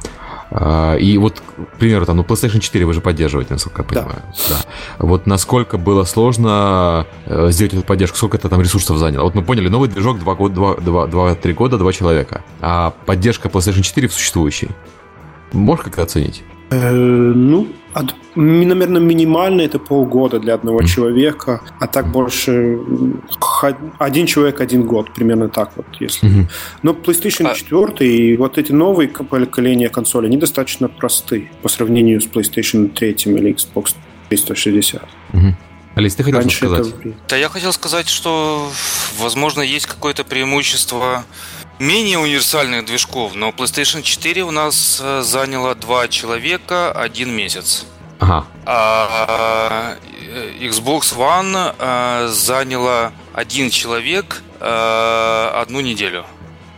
А, 0.54 0.95
и 0.97 1.18
вот, 1.18 1.39
к 1.39 1.78
примеру, 1.80 2.06
там, 2.06 2.18
ну, 2.18 2.24
PlayStation 2.24 2.60
4 2.60 2.86
вы 2.86 2.93
же 2.93 2.99
поддерживаете, 2.99 3.54
насколько 3.54 3.84
я 3.84 3.88
понимаю. 3.88 4.22
Да. 4.49 4.56
да. 4.56 5.06
Вот 5.06 5.26
насколько 5.26 5.78
было 5.78 6.04
сложно 6.04 7.08
э, 7.26 7.52
сделать 7.52 7.74
эту 7.74 7.84
поддержку, 7.84 8.18
сколько 8.18 8.36
это 8.36 8.49
там 8.49 8.62
ресурсов 8.62 8.97
заняло. 8.97 9.24
Вот 9.24 9.36
мы 9.36 9.43
поняли, 9.43 9.70
новый 9.70 9.88
движок 9.88 10.18
2-3 10.18 10.36
года, 10.36 10.82
2, 10.82 11.08
2, 11.08 11.54
года, 11.54 11.78
2 11.78 11.93
человека. 11.93 12.43
А 12.60 12.93
поддержка 13.06 13.47
PlayStation 13.47 13.82
4 13.82 14.10
в 14.10 14.14
существующей. 14.14 14.70
Можешь 15.54 15.86
как-то 15.86 16.04
оценить? 16.04 16.43
Э, 16.72 16.89
ну, 16.89 17.67
от, 17.93 18.15
наверное, 18.36 19.01
минимально 19.01 19.61
это 19.61 19.78
полгода 19.78 20.39
для 20.39 20.53
одного 20.53 20.82
mm. 20.82 20.86
человека, 20.86 21.61
а 21.80 21.88
так 21.88 22.09
больше 22.11 22.80
один 23.99 24.26
человек 24.26 24.61
один 24.61 24.84
год, 24.84 25.13
примерно 25.13 25.49
так 25.49 25.74
вот, 25.76 25.86
если. 25.99 26.30
Mm-hmm. 26.30 26.51
Но 26.84 26.93
PlayStation 26.93 27.53
4 27.53 27.88
а... 27.99 28.03
и 28.03 28.38
вот 28.38 28.57
эти 28.57 28.72
новые 28.72 29.09
поколения 29.09 29.89
консолей, 29.89 30.28
они 30.30 30.38
достаточно 30.38 30.88
просты 30.88 31.51
по 31.61 31.67
сравнению 31.67 32.22
с 32.22 32.26
PlayStation 32.26 32.88
3 32.88 33.09
или 33.09 33.53
Xbox 33.53 33.95
360. 34.30 35.01
Mm-hmm. 35.34 35.53
Алис, 35.95 36.15
ты 36.15 36.24
хотел 36.24 36.39
Раньше 36.39 36.57
сказать? 36.57 36.88
Это... 36.88 37.13
Да, 37.28 37.36
я 37.36 37.49
хотел 37.49 37.74
сказать, 37.74 38.07
что, 38.07 38.72
возможно, 39.19 39.61
есть 39.61 39.88
какое-то 39.88 40.24
преимущество 40.24 41.26
менее 41.82 42.20
универсальных 42.20 42.86
движков, 42.86 43.34
но 43.36 43.50
PlayStation 43.50 44.02
4 44.04 44.44
у 44.44 44.52
нас 44.52 45.02
э, 45.04 45.22
заняло 45.24 45.76
два 45.76 46.08
человека 46.08 46.92
один 46.92 47.32
месяц. 47.32 47.86
Ага. 48.20 48.46
А 48.66 49.98
э, 50.30 50.54
Xbox 50.62 51.16
One 51.18 51.76
а, 51.80 52.28
заняла 52.30 53.12
один 53.34 53.72
человек 53.72 54.44
а, 54.60 55.60
одну 55.62 55.82
неделю. 55.82 56.26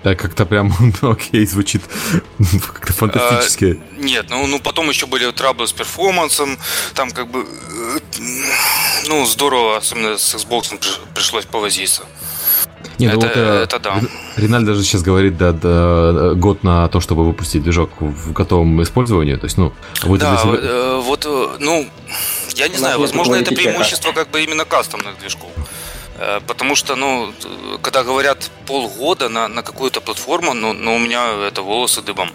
Да, 0.03 0.15
как-то 0.15 0.45
прям, 0.45 0.73
ну, 1.01 1.11
окей, 1.11 1.45
звучит 1.45 1.81
как-то 2.73 2.93
фантастически. 2.93 3.81
А, 3.81 3.99
нет, 3.99 4.27
ну, 4.29 4.47
ну 4.47 4.59
потом 4.59 4.89
еще 4.89 5.05
были 5.05 5.29
траблы 5.31 5.67
с 5.67 5.73
перформансом, 5.73 6.57
там 6.93 7.11
как 7.11 7.29
бы, 7.29 7.45
ну, 9.07 9.25
здорово, 9.25 9.77
особенно 9.77 10.17
с 10.17 10.35
Xbox 10.35 10.77
пришлось 11.13 11.45
повозиться. 11.45 12.03
Не, 13.03 13.09
ну 13.09 13.17
это, 13.17 13.27
вот, 13.27 13.35
э, 13.35 13.63
это 13.63 13.79
да. 13.79 14.01
Риналь 14.37 14.63
даже 14.63 14.81
сейчас 14.83 15.01
говорит, 15.01 15.37
да, 15.37 15.51
да, 15.51 16.33
год 16.35 16.63
на 16.63 16.87
то, 16.87 17.01
чтобы 17.01 17.25
выпустить 17.25 17.61
движок 17.61 17.89
в 17.99 18.31
готовом 18.31 18.81
использовании. 18.81 19.35
То 19.35 19.45
есть, 19.45 19.57
ну, 19.57 19.73
вы 20.03 20.17
да, 20.17 20.37
себя... 20.37 20.53
Э, 20.53 21.01
вот, 21.03 21.25
э, 21.25 21.47
ну, 21.59 21.85
я 22.55 22.69
не 22.69 22.77
знаю, 22.77 22.99
возможно, 22.99 23.35
это 23.35 23.53
преимущество 23.53 24.13
как 24.13 24.29
бы 24.29 24.41
именно 24.41 24.63
кастомных 24.63 25.19
движков. 25.19 25.49
Потому 26.47 26.75
что, 26.75 26.95
ну, 26.95 27.33
когда 27.81 28.03
говорят 28.03 28.49
полгода 28.65 29.27
на, 29.27 29.49
на 29.49 29.63
какую-то 29.63 29.99
платформу, 29.99 30.53
ну, 30.53 30.71
ну, 30.71 30.95
у 30.95 30.99
меня 30.99 31.47
это 31.47 31.61
волосы 31.61 32.01
дыбом. 32.01 32.29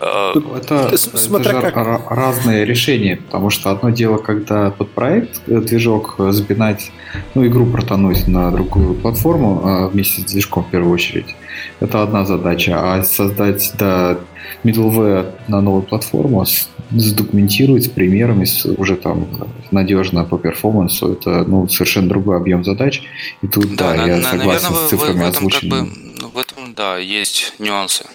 Ну, 0.00 0.54
это, 0.54 0.96
Смотря 0.96 1.58
это 1.58 1.66
же 1.66 1.72
как. 1.72 2.10
разные 2.10 2.64
решения, 2.64 3.16
потому 3.16 3.50
что 3.50 3.70
одно 3.70 3.90
дело, 3.90 4.16
когда 4.16 4.70
под 4.70 4.90
проект 4.92 5.42
э, 5.46 5.60
движок 5.60 6.14
э, 6.18 6.32
сбинать, 6.32 6.90
ну, 7.34 7.46
игру 7.46 7.66
протонуть 7.66 8.26
на 8.26 8.50
другую 8.50 8.94
платформу 8.94 9.60
а 9.62 9.88
вместе 9.88 10.22
с 10.22 10.24
движком 10.24 10.64
в 10.64 10.70
первую 10.70 10.94
очередь. 10.94 11.36
Это 11.80 12.02
одна 12.02 12.24
задача. 12.24 12.78
А 12.80 13.02
создать 13.02 13.72
да, 13.78 14.18
middleware 14.64 15.34
на 15.48 15.60
новую 15.60 15.82
платформу, 15.82 16.46
задокументировать 16.90 17.84
с 17.84 17.88
примерами, 17.88 18.46
уже 18.78 18.96
там 18.96 19.28
надежно 19.70 20.24
по 20.24 20.38
перформансу, 20.38 21.12
это 21.12 21.44
ну, 21.44 21.68
совершенно 21.68 22.08
другой 22.08 22.36
объем 22.36 22.64
задач. 22.64 23.02
И 23.42 23.46
тут, 23.46 23.76
да, 23.76 23.94
да 23.94 24.06
я 24.06 24.16
на, 24.16 24.22
согласен 24.22 24.72
наверное, 24.72 24.86
с 24.86 24.88
цифрами 24.88 25.26
озвученными. 25.26 25.88
Как 25.88 25.88
бы, 25.88 26.28
в 26.34 26.38
этом, 26.38 26.74
да, 26.74 26.96
есть 26.96 27.54
нюансы. 27.58 28.06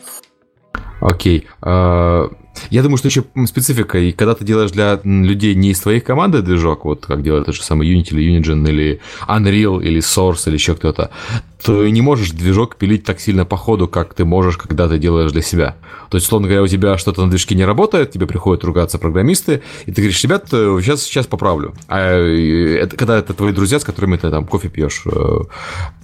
Окей. 1.01 1.47
А, 1.61 2.29
Я 2.69 2.83
думаю, 2.83 2.97
что 2.97 3.07
еще 3.09 3.25
специфика, 3.47 3.97
и 3.97 4.11
когда 4.11 4.33
ты 4.33 4.45
делаешь 4.45 4.71
для 4.71 4.99
людей 5.03 5.55
не 5.55 5.71
из 5.71 5.79
твоих 5.81 6.03
команды 6.03 6.41
движок, 6.41 6.85
вот 6.85 7.05
как 7.05 7.21
делает 7.21 7.45
тот 7.45 7.55
же 7.55 7.63
самый 7.63 7.87
Unity 7.93 8.11
или 8.11 8.39
Unigine, 8.39 8.67
или 8.69 9.01
Unreal, 9.27 9.83
или 9.83 9.99
Source, 9.99 10.47
или 10.47 10.55
еще 10.55 10.75
кто-то, 10.75 11.11
то 11.65 11.87
не 11.87 12.01
можешь 12.01 12.29
движок 12.29 12.75
пилить 12.75 13.05
так 13.05 13.19
сильно 13.19 13.43
по 13.43 13.57
ходу, 13.57 13.87
как 13.87 14.13
ты 14.13 14.23
можешь, 14.23 14.55
когда 14.55 14.87
ты 14.87 14.99
делаешь 14.99 15.31
для 15.31 15.41
себя. 15.41 15.75
То 16.11 16.17
есть, 16.17 16.27
условно 16.27 16.47
говоря, 16.47 16.61
у 16.61 16.67
тебя 16.67 16.99
что-то 16.99 17.23
на 17.23 17.29
движке 17.31 17.55
не 17.55 17.65
работает, 17.65 18.11
тебе 18.11 18.27
приходят 18.27 18.63
ругаться 18.63 18.99
программисты, 18.99 19.63
и 19.87 19.91
ты 19.91 20.01
говоришь, 20.01 20.23
ребят, 20.23 20.45
сейчас, 20.51 21.01
э, 21.01 21.03
сейчас 21.05 21.25
поправлю. 21.25 21.73
А 21.87 22.19
э, 22.19 22.77
это, 22.77 22.95
когда 22.95 23.17
это 23.17 23.33
твои 23.33 23.51
друзья, 23.51 23.79
с 23.79 23.83
которыми 23.83 24.15
ты 24.15 24.29
там 24.29 24.45
кофе 24.45 24.69
пьешь 24.69 25.01
э, 25.07 25.39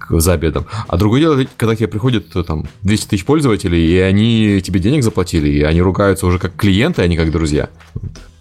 за 0.09 0.33
обедом. 0.33 0.65
А 0.87 0.97
другое 0.97 1.19
дело, 1.21 1.45
когда 1.57 1.75
тебе 1.75 1.87
приходят 1.87 2.25
там 2.47 2.65
200 2.81 3.09
тысяч 3.09 3.23
пользователей, 3.23 3.85
и 3.85 3.99
они 3.99 4.61
тебе 4.61 4.79
денег 4.79 5.03
заплатили, 5.03 5.49
и 5.49 5.61
они 5.61 5.79
ругаются 5.79 6.25
уже 6.25 6.39
как 6.39 6.55
клиенты, 6.55 7.03
а 7.03 7.07
не 7.07 7.17
как 7.17 7.29
друзья. 7.29 7.69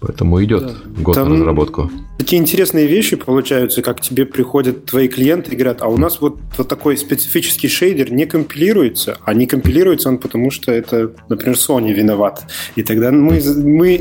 Поэтому 0.00 0.42
идет 0.42 0.66
да. 0.66 1.02
год 1.02 1.14
Там 1.14 1.28
на 1.28 1.36
разработку. 1.36 1.90
Такие 2.16 2.40
интересные 2.40 2.86
вещи 2.86 3.16
получаются, 3.16 3.82
как 3.82 4.00
тебе 4.00 4.24
приходят 4.24 4.86
твои 4.86 5.08
клиенты 5.08 5.52
и 5.52 5.56
говорят, 5.56 5.82
а 5.82 5.88
у 5.88 5.98
нас 5.98 6.20
вот, 6.20 6.38
вот 6.56 6.68
такой 6.68 6.96
специфический 6.96 7.68
шейдер 7.68 8.10
не 8.12 8.24
компилируется, 8.26 9.18
а 9.24 9.34
не 9.34 9.46
компилируется 9.46 10.08
он 10.08 10.18
потому, 10.18 10.50
что 10.50 10.72
это, 10.72 11.12
например, 11.28 11.56
Sony 11.56 11.92
виноват. 11.92 12.44
И 12.76 12.82
тогда 12.82 13.10
мы, 13.10 13.42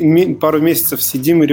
мы 0.01 0.35
пару 0.35 0.59
месяцев 0.61 1.01
сидим 1.01 1.43
и 1.43 1.47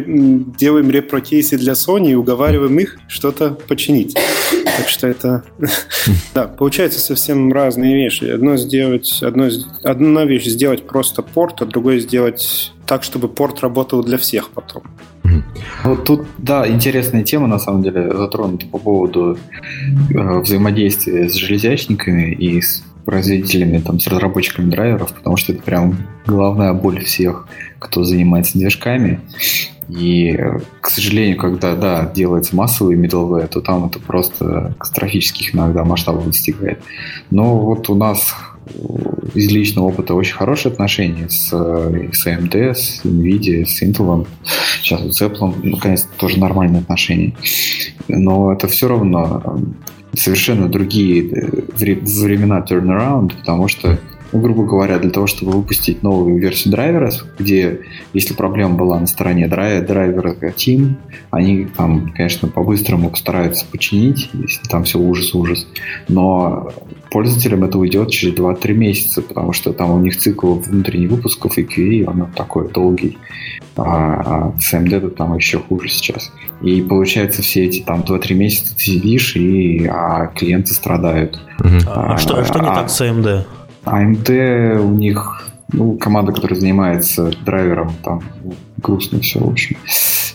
делаем 0.58 0.90
репрокейсы 0.90 1.58
для 1.58 1.72
Sony 1.72 2.10
и 2.10 2.14
уговариваем 2.14 2.78
их 2.78 2.98
что-то 3.08 3.50
починить. 3.68 4.16
Так 4.76 4.88
что 4.88 5.08
это... 5.08 5.44
Да, 6.34 6.46
получается 6.46 7.00
совсем 7.00 7.52
разные 7.52 7.96
вещи. 7.96 8.24
Одно 8.24 8.56
сделать... 8.56 9.22
Одно, 9.22 9.48
одна 9.82 10.24
вещь 10.24 10.46
сделать 10.46 10.86
просто 10.86 11.22
порт, 11.22 11.62
а 11.62 11.66
другое 11.66 11.98
сделать 12.00 12.72
так, 12.86 13.02
чтобы 13.02 13.28
порт 13.28 13.60
работал 13.60 14.02
для 14.02 14.16
всех 14.16 14.50
потом. 14.50 14.82
Вот 15.84 16.04
тут, 16.04 16.26
да, 16.38 16.68
интересная 16.68 17.22
тема, 17.22 17.46
на 17.46 17.58
самом 17.58 17.82
деле, 17.82 18.10
затронута 18.16 18.66
по 18.66 18.78
поводу 18.78 19.36
э, 20.10 20.38
взаимодействия 20.38 21.28
с 21.28 21.34
железячниками 21.34 22.32
и 22.32 22.60
с 22.60 22.84
производителями, 23.04 23.78
там, 23.78 24.00
с 24.00 24.06
разработчиками 24.06 24.70
драйверов, 24.70 25.12
потому 25.12 25.36
что 25.36 25.52
это 25.52 25.62
прям 25.62 25.96
главная 26.26 26.72
боль 26.72 27.04
всех, 27.04 27.48
кто 27.78 28.04
занимается 28.04 28.58
движками. 28.58 29.20
И, 29.88 30.36
к 30.80 30.90
сожалению, 30.90 31.36
когда, 31.36 31.76
да, 31.76 32.10
делается 32.12 32.56
массовый 32.56 32.96
middleware, 32.96 33.46
то 33.46 33.60
там 33.60 33.86
это 33.86 34.00
просто 34.00 34.74
катастрофических 34.78 35.54
иногда 35.54 35.84
масштабов 35.84 36.26
достигает. 36.26 36.82
Но 37.30 37.58
вот 37.58 37.88
у 37.88 37.94
нас 37.94 38.34
из 39.34 39.50
личного 39.50 39.86
опыта 39.86 40.14
очень 40.14 40.34
хорошие 40.34 40.72
отношения 40.72 41.28
с, 41.28 41.48
с 41.48 42.26
AMD, 42.26 42.74
с 42.74 43.04
NVIDIA, 43.04 43.64
с 43.64 43.82
Intel. 43.82 44.26
Сейчас 44.82 45.16
с 45.16 45.22
Apple, 45.22 45.54
наконец, 45.62 46.08
тоже 46.16 46.38
нормальные 46.38 46.80
отношения. 46.80 47.34
Но 48.08 48.52
это 48.52 48.68
все 48.68 48.88
равно 48.88 49.60
совершенно 50.14 50.68
другие 50.68 51.22
времена 51.76 52.64
turnaround, 52.66 53.36
потому 53.38 53.68
что 53.68 53.98
ну, 54.32 54.40
грубо 54.40 54.64
говоря, 54.64 54.98
для 54.98 55.10
того, 55.10 55.26
чтобы 55.26 55.52
выпустить 55.52 56.02
новую 56.02 56.38
версию 56.38 56.72
драйвера, 56.72 57.10
где, 57.38 57.80
если 58.12 58.34
проблема 58.34 58.74
была 58.74 58.98
на 58.98 59.06
стороне 59.06 59.46
драйвера 59.48 60.34
Team, 60.34 60.94
они 61.30 61.66
там, 61.66 62.12
конечно, 62.14 62.48
по-быстрому 62.48 63.10
постараются 63.10 63.64
починить, 63.70 64.30
если 64.32 64.66
там 64.68 64.84
все 64.84 64.98
ужас-ужас, 64.98 65.66
но 66.08 66.70
пользователям 67.10 67.64
это 67.64 67.78
уйдет 67.78 68.10
через 68.10 68.34
2-3 68.34 68.72
месяца, 68.74 69.22
потому 69.22 69.52
что 69.52 69.72
там 69.72 69.90
у 69.90 69.98
них 69.98 70.16
цикл 70.16 70.54
внутренних 70.54 71.10
выпусков 71.10 71.56
и 71.58 71.62
QA, 71.62 72.04
он 72.10 72.30
такой 72.32 72.70
долгий, 72.70 73.18
а, 73.76 74.52
а 74.54 74.60
с 74.60 74.74
AMD 74.74 75.10
там 75.10 75.36
еще 75.36 75.60
хуже 75.60 75.88
сейчас. 75.88 76.32
И 76.62 76.80
получается 76.82 77.42
все 77.42 77.64
эти 77.64 77.80
там 77.80 78.00
2-3 78.00 78.34
месяца 78.34 78.74
ты 78.76 78.82
сидишь, 78.82 79.36
и, 79.36 79.86
а 79.86 80.26
клиенты 80.26 80.74
страдают. 80.74 81.38
А, 81.86 82.14
а, 82.14 82.18
что, 82.18 82.38
а 82.38 82.44
что 82.44 82.58
не 82.58 82.68
а, 82.68 82.74
так 82.74 82.90
с 82.90 83.00
AMD? 83.00 83.44
AMD 83.86 84.80
у 84.80 84.90
них 84.90 85.50
ну, 85.72 85.96
команда, 85.98 86.32
которая 86.32 86.58
занимается 86.58 87.32
драйвером, 87.44 87.92
там 88.02 88.22
грустно 88.76 89.20
все, 89.20 89.40
в 89.40 89.48
общем. 89.48 89.76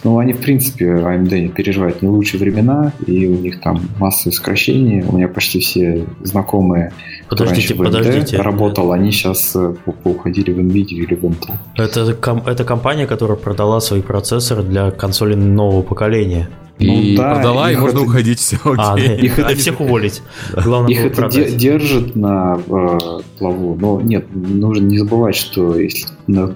Ну, 0.03 0.17
они, 0.17 0.33
в 0.33 0.39
принципе, 0.39 0.85
AMD 0.85 1.49
переживают 1.49 2.01
не 2.01 2.07
лучшие 2.07 2.39
времена, 2.39 2.91
и 3.05 3.27
у 3.27 3.37
них 3.37 3.61
там 3.61 3.81
масса 3.99 4.31
сокращений. 4.31 5.03
У 5.03 5.15
меня 5.15 5.27
почти 5.27 5.59
все 5.59 6.07
знакомые, 6.21 6.91
подождите, 7.29 7.73
кто 7.75 7.83
раньше 7.83 7.93
в 7.93 7.99
AMD 7.99 8.03
подождите. 8.03 8.37
работал, 8.37 8.91
они 8.91 9.11
сейчас 9.11 9.55
э, 9.55 9.75
уходили 10.03 10.51
в 10.51 10.59
NVIDIA 10.59 10.95
или 10.95 11.15
в 11.15 11.23
Intel. 11.23 11.53
Это, 11.75 12.17
это 12.49 12.63
компания, 12.63 13.05
которая 13.05 13.37
продала 13.37 13.79
свои 13.79 14.01
процессоры 14.01 14.63
для 14.63 14.91
консолей 14.91 15.35
нового 15.35 15.83
поколения. 15.83 16.49
И 16.81 17.15
ну, 17.15 17.17
да, 17.17 17.35
продала, 17.35 17.71
и 17.71 17.75
можно 17.75 17.97
это... 17.97 18.05
уходить, 18.05 18.39
все 18.39 18.57
а, 18.63 18.93
окей. 18.93 19.09
А, 19.09 19.13
их 19.13 19.39
это... 19.39 19.55
всех 19.55 19.79
уволить. 19.81 20.23
Главное 20.63 20.91
их 20.91 21.05
это 21.05 21.15
продать. 21.15 21.55
держит 21.55 22.15
на 22.15 22.57
э, 22.57 22.97
плаву. 23.37 23.77
Но 23.79 24.01
нет, 24.01 24.25
нужно 24.33 24.85
не 24.85 24.97
забывать, 24.97 25.35
что 25.35 25.77
если 25.77 26.07
на 26.27 26.47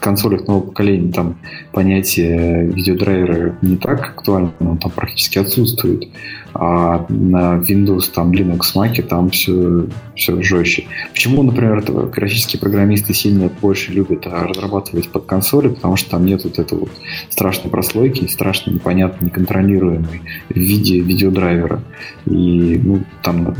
консолях 0.00 0.46
нового 0.46 0.66
поколения 0.66 1.12
там 1.12 1.36
понятие 1.72 2.66
видеодрайвера 2.66 3.56
не 3.62 3.76
так 3.76 4.00
актуально, 4.00 4.52
он 4.60 4.78
там 4.78 4.90
практически 4.90 5.38
отсутствует 5.38 6.08
а 6.54 7.06
на 7.08 7.58
Windows, 7.58 8.10
там, 8.14 8.32
Linux, 8.32 8.60
Mac 8.74 9.00
там 9.02 9.30
все, 9.30 9.86
все 10.14 10.40
жестче. 10.42 10.84
Почему, 11.12 11.42
например, 11.42 11.82
графические 12.10 12.60
программисты 12.60 13.14
сильно 13.14 13.50
больше 13.60 13.92
любят 13.92 14.26
а, 14.26 14.46
разрабатывать 14.46 15.10
под 15.10 15.24
консоли, 15.24 15.68
потому 15.68 15.96
что 15.96 16.10
там 16.10 16.26
нет 16.26 16.44
вот 16.44 16.58
этой 16.58 16.78
вот 16.78 16.90
страшной 17.30 17.70
прослойки, 17.70 18.26
страшно 18.26 18.72
непонятно 18.72 19.24
неконтролируемой 19.24 20.22
в 20.48 20.56
виде 20.56 21.00
видеодрайвера. 21.00 21.82
И 22.26 22.80
ну, 22.82 23.02
там 23.22 23.54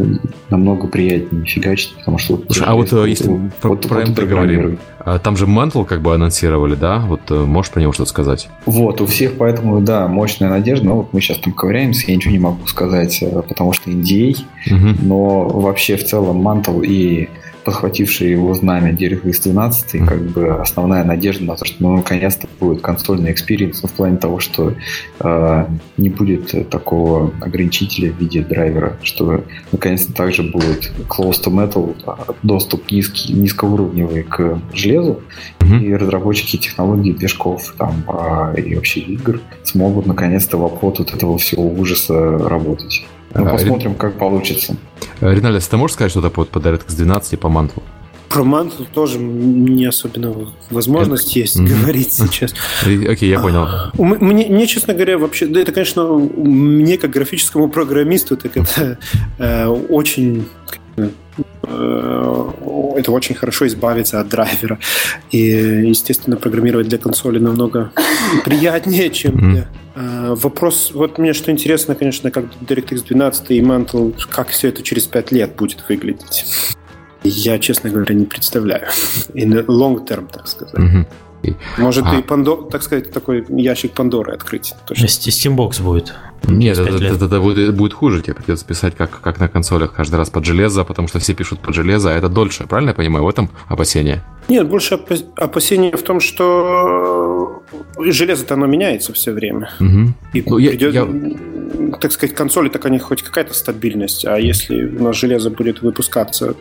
намного 0.50 0.86
приятнее 0.86 1.44
фигачить, 1.46 1.94
потому 1.96 2.18
что... 2.18 2.36
Вот, 2.36 2.44
Слушай, 2.46 2.64
а 2.66 2.74
вот 2.74 2.92
э, 2.92 3.08
если 3.08 3.28
вот, 3.28 3.54
про, 3.54 3.68
вот, 3.70 3.88
про 3.88 4.04
вот 4.04 4.18
говорим, 4.18 4.78
а 5.04 5.18
там 5.18 5.36
же 5.36 5.46
Mantle 5.46 5.84
как 5.84 6.00
бы 6.00 6.14
анонсировали, 6.14 6.74
да? 6.74 6.98
Вот 6.98 7.22
э, 7.30 7.34
можешь 7.34 7.72
про 7.72 7.80
него 7.80 7.92
что-то 7.92 8.10
сказать? 8.10 8.48
Вот, 8.66 9.00
у 9.00 9.06
всех 9.06 9.36
поэтому, 9.38 9.80
да, 9.80 10.06
мощная 10.06 10.48
надежда, 10.48 10.86
но 10.86 10.96
вот 10.98 11.12
мы 11.12 11.20
сейчас 11.20 11.38
там 11.38 11.52
ковыряемся, 11.52 12.08
я 12.08 12.16
ничего 12.16 12.32
не 12.32 12.38
могу 12.38 12.66
сказать 12.66 12.81
сказать, 12.82 13.22
э, 13.22 13.42
потому 13.48 13.72
что 13.72 13.90
NDA, 13.90 14.36
угу. 14.70 14.98
но 15.02 15.48
вообще 15.48 15.96
в 15.96 16.04
целом 16.04 16.46
Mantle 16.46 16.84
и 16.84 17.28
подхвативший 17.64 18.30
его 18.30 18.54
знамя 18.54 18.92
DirectX 18.92 19.42
12, 19.42 19.94
mm-hmm. 19.94 20.06
как 20.06 20.22
бы 20.22 20.48
основная 20.60 21.04
надежда 21.04 21.44
на 21.44 21.56
то, 21.56 21.64
что 21.64 21.76
ну, 21.80 21.96
наконец-то 21.96 22.48
будет 22.60 22.80
консольный 22.82 23.32
experience 23.32 23.82
в 23.82 23.90
плане 23.90 24.16
того, 24.16 24.40
что 24.40 24.74
э, 25.20 25.66
не 25.96 26.08
будет 26.08 26.68
такого 26.70 27.32
ограничителя 27.40 28.12
в 28.12 28.18
виде 28.18 28.42
драйвера, 28.42 28.96
что 29.02 29.44
наконец-то 29.70 30.12
также 30.12 30.42
будет 30.42 30.92
close 31.08 31.42
to 31.44 31.50
metal, 31.52 31.94
доступ 32.42 32.90
низкий, 32.90 33.32
низкоуровневый 33.32 34.22
к 34.24 34.60
железу, 34.72 35.20
mm-hmm. 35.60 35.84
и 35.84 35.94
разработчики 35.94 36.56
технологий 36.56 37.12
движков 37.12 37.74
там, 37.78 38.04
э, 38.08 38.60
и 38.60 38.74
вообще 38.74 39.00
игр 39.00 39.40
смогут 39.64 40.06
наконец-то 40.06 40.58
в 40.58 40.64
обход 40.64 41.00
от 41.00 41.14
этого 41.14 41.38
всего 41.38 41.68
ужаса 41.68 42.38
работать. 42.38 43.04
Ну, 43.34 43.46
посмотрим, 43.46 43.94
как 43.94 44.18
получится. 44.18 44.76
Ринальдес, 45.20 45.68
ты 45.68 45.76
можешь 45.76 45.94
сказать 45.94 46.10
что-то 46.10 46.30
по, 46.30 46.44
по 46.44 46.58
DirectX 46.58 46.94
12 46.96 47.32
и 47.32 47.36
по 47.36 47.48
мантлу? 47.48 47.82
Про 48.28 48.44
манту 48.44 48.86
тоже 48.86 49.18
не 49.18 49.84
особенно 49.84 50.34
возможность 50.70 51.36
есть 51.36 51.58
mm-hmm. 51.58 51.80
говорить 51.80 52.12
сейчас. 52.14 52.54
Окей, 52.82 53.04
okay, 53.06 53.26
я 53.26 53.38
понял. 53.38 53.68
Мне, 53.98 54.46
мне, 54.48 54.66
честно 54.66 54.94
говоря, 54.94 55.18
вообще, 55.18 55.46
да, 55.46 55.60
это, 55.60 55.72
конечно, 55.72 56.04
мне 56.04 56.96
как 56.96 57.10
графическому 57.10 57.68
программисту, 57.68 58.38
так 58.38 58.56
это 58.56 58.98
э, 59.38 59.66
очень 59.66 60.46
э, 60.96 61.10
это 61.64 63.12
очень 63.12 63.34
хорошо 63.34 63.66
избавиться 63.66 64.20
от 64.20 64.28
драйвера. 64.28 64.78
И, 65.30 65.38
естественно, 65.38 66.36
программировать 66.36 66.88
для 66.88 66.98
консоли 66.98 67.38
намного 67.38 67.92
приятнее, 68.44 69.10
чем 69.10 69.36
для 69.36 69.68
Э, 69.94 70.34
вопрос, 70.34 70.92
вот 70.94 71.18
мне 71.18 71.32
что 71.32 71.50
интересно, 71.50 71.94
конечно, 71.94 72.30
как 72.30 72.46
DirectX 72.60 73.06
12 73.06 73.50
и 73.50 73.60
Mantle, 73.60 74.14
как 74.30 74.48
все 74.48 74.68
это 74.68 74.82
через 74.82 75.04
5 75.06 75.32
лет 75.32 75.54
будет 75.56 75.84
выглядеть. 75.88 76.46
Я, 77.24 77.58
честно 77.58 77.90
говоря, 77.90 78.14
не 78.14 78.24
представляю. 78.24 78.88
In 79.34 79.64
long 79.66 80.04
term, 80.06 80.28
так 80.32 80.48
сказать. 80.48 80.74
Mm-hmm. 80.74 81.06
Может, 81.78 82.04
а. 82.06 82.18
и 82.18 82.22
Пандор, 82.22 82.68
так 82.70 82.82
сказать, 82.82 83.10
такой 83.10 83.44
ящик 83.48 83.92
Пандоры 83.92 84.32
открыть. 84.32 84.74
Точно. 84.86 85.06
Steambox 85.06 85.82
будет. 85.82 86.14
Нет, 86.44 86.78
это, 86.78 86.96
это, 86.96 87.24
это 87.24 87.40
будет, 87.40 87.74
будет 87.74 87.92
хуже. 87.92 88.22
Тебе 88.22 88.34
придется 88.34 88.64
писать 88.64 88.94
как, 88.96 89.20
как 89.20 89.38
на 89.40 89.48
консолях 89.48 89.92
каждый 89.92 90.16
раз 90.16 90.30
под 90.30 90.44
железо, 90.44 90.84
потому 90.84 91.08
что 91.08 91.18
все 91.18 91.34
пишут 91.34 91.60
под 91.60 91.74
железо, 91.74 92.10
а 92.10 92.14
это 92.14 92.28
дольше. 92.28 92.66
Правильно 92.66 92.90
я 92.90 92.94
понимаю? 92.94 93.24
В 93.24 93.28
этом 93.28 93.50
опасение? 93.68 94.22
Нет, 94.48 94.68
больше 94.68 94.98
опасение 95.36 95.96
в 95.96 96.02
том, 96.02 96.20
что 96.20 97.62
железо-то 97.98 98.54
оно 98.54 98.66
меняется 98.66 99.12
все 99.12 99.32
время. 99.32 99.70
Угу. 99.78 100.14
И 100.32 100.42
ну, 100.46 100.56
придет, 100.56 100.94
я, 100.94 101.02
я... 101.02 101.96
так 102.00 102.12
сказать, 102.12 102.34
консоли 102.34 102.68
так 102.68 102.84
они 102.86 102.98
хоть 102.98 103.22
какая-то 103.22 103.54
стабильность, 103.54 104.24
а 104.24 104.38
если 104.38 104.84
у 104.84 105.04
нас 105.04 105.16
железо 105.16 105.50
будет 105.50 105.82
выпускаться 105.82 106.54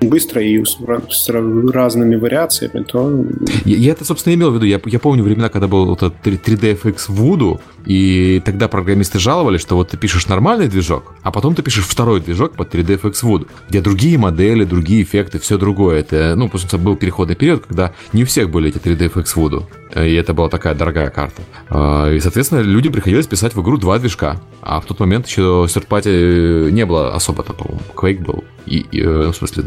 быстро 0.00 0.42
и 0.42 0.62
с 0.64 1.28
разными 1.28 2.16
вариациями, 2.16 2.84
то... 2.84 3.24
Я, 3.64 3.76
я 3.76 3.92
это, 3.92 4.04
собственно, 4.04 4.34
имел 4.34 4.50
в 4.50 4.54
виду. 4.54 4.66
Я, 4.66 4.80
я 4.84 4.98
помню 4.98 5.22
времена, 5.22 5.48
когда 5.48 5.68
был 5.68 5.86
вот 5.86 6.02
этот 6.02 6.26
3DFX 6.26 7.08
Voodoo, 7.08 7.60
и 7.86 8.42
тогда 8.44 8.68
программисты 8.68 9.18
жаловались, 9.18 9.60
что 9.60 9.76
вот 9.76 9.90
ты 9.90 9.96
пишешь 9.96 10.26
нормальный 10.26 10.68
движок, 10.68 11.14
а 11.22 11.30
потом 11.30 11.54
ты 11.54 11.62
пишешь 11.62 11.84
второй 11.84 12.20
движок 12.20 12.56
под 12.56 12.74
3DFX 12.74 13.12
Voodoo, 13.22 13.48
где 13.68 13.80
другие 13.80 14.18
модели, 14.18 14.64
другие 14.64 15.02
эффекты, 15.02 15.38
все 15.38 15.56
другое. 15.56 16.00
Это, 16.00 16.34
ну, 16.36 16.48
просто 16.48 16.78
был 16.78 16.96
переходный 16.96 17.36
период, 17.36 17.64
когда 17.66 17.92
не 18.12 18.24
у 18.24 18.26
всех 18.26 18.50
были 18.50 18.68
эти 18.68 18.78
3DFX 18.78 19.26
Voodoo, 19.36 19.64
и 20.04 20.14
это 20.14 20.34
была 20.34 20.48
такая 20.48 20.74
дорогая 20.74 21.10
карта. 21.10 21.42
А, 21.70 22.12
и, 22.12 22.20
соответственно, 22.20 22.60
людям 22.60 22.92
приходилось 22.92 23.26
писать 23.26 23.54
в 23.54 23.62
игру 23.62 23.78
два 23.78 23.98
движка, 23.98 24.40
а 24.60 24.80
в 24.80 24.84
тот 24.84 25.00
момент 25.00 25.26
еще 25.26 25.66
third 25.68 26.70
не 26.70 26.84
было 26.84 27.14
особо, 27.14 27.42
по-моему, 27.42 27.80
Quake 27.94 28.24
был, 28.24 28.44
и, 28.66 28.84
и 28.90 29.00
э, 29.00 29.22
ну, 29.26 29.32
в 29.32 29.36
смысле, 29.36 29.64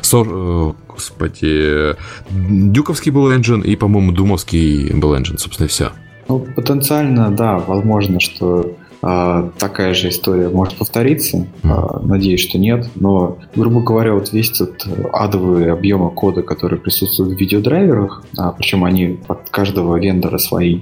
Сор, 0.00 0.28
э, 0.30 0.72
господи, 0.88 1.96
Дюковский 2.30 3.10
был 3.10 3.32
engine 3.32 3.64
и, 3.64 3.76
по-моему, 3.76 4.12
Думовский 4.12 4.92
был 4.94 5.14
engine, 5.14 5.38
собственно, 5.38 5.66
и 5.66 5.68
все. 5.68 5.92
Ну, 6.28 6.38
потенциально, 6.38 7.30
да, 7.30 7.58
возможно, 7.58 8.20
что 8.20 8.76
такая 9.02 9.94
же 9.94 10.10
история 10.10 10.48
может 10.48 10.76
повториться. 10.76 11.46
А, 11.64 12.00
надеюсь, 12.02 12.40
что 12.40 12.58
нет. 12.58 12.88
Но, 12.94 13.38
грубо 13.56 13.80
говоря, 13.80 14.14
вот 14.14 14.32
весь 14.32 14.52
этот 14.52 14.86
адовый 15.12 15.72
объем 15.72 16.08
кода, 16.10 16.42
который 16.42 16.78
присутствует 16.78 17.36
в 17.36 17.40
видеодрайверах, 17.40 18.24
а, 18.38 18.52
причем 18.52 18.84
они 18.84 19.18
от 19.26 19.50
каждого 19.50 19.98
вендора 19.98 20.38
свои, 20.38 20.80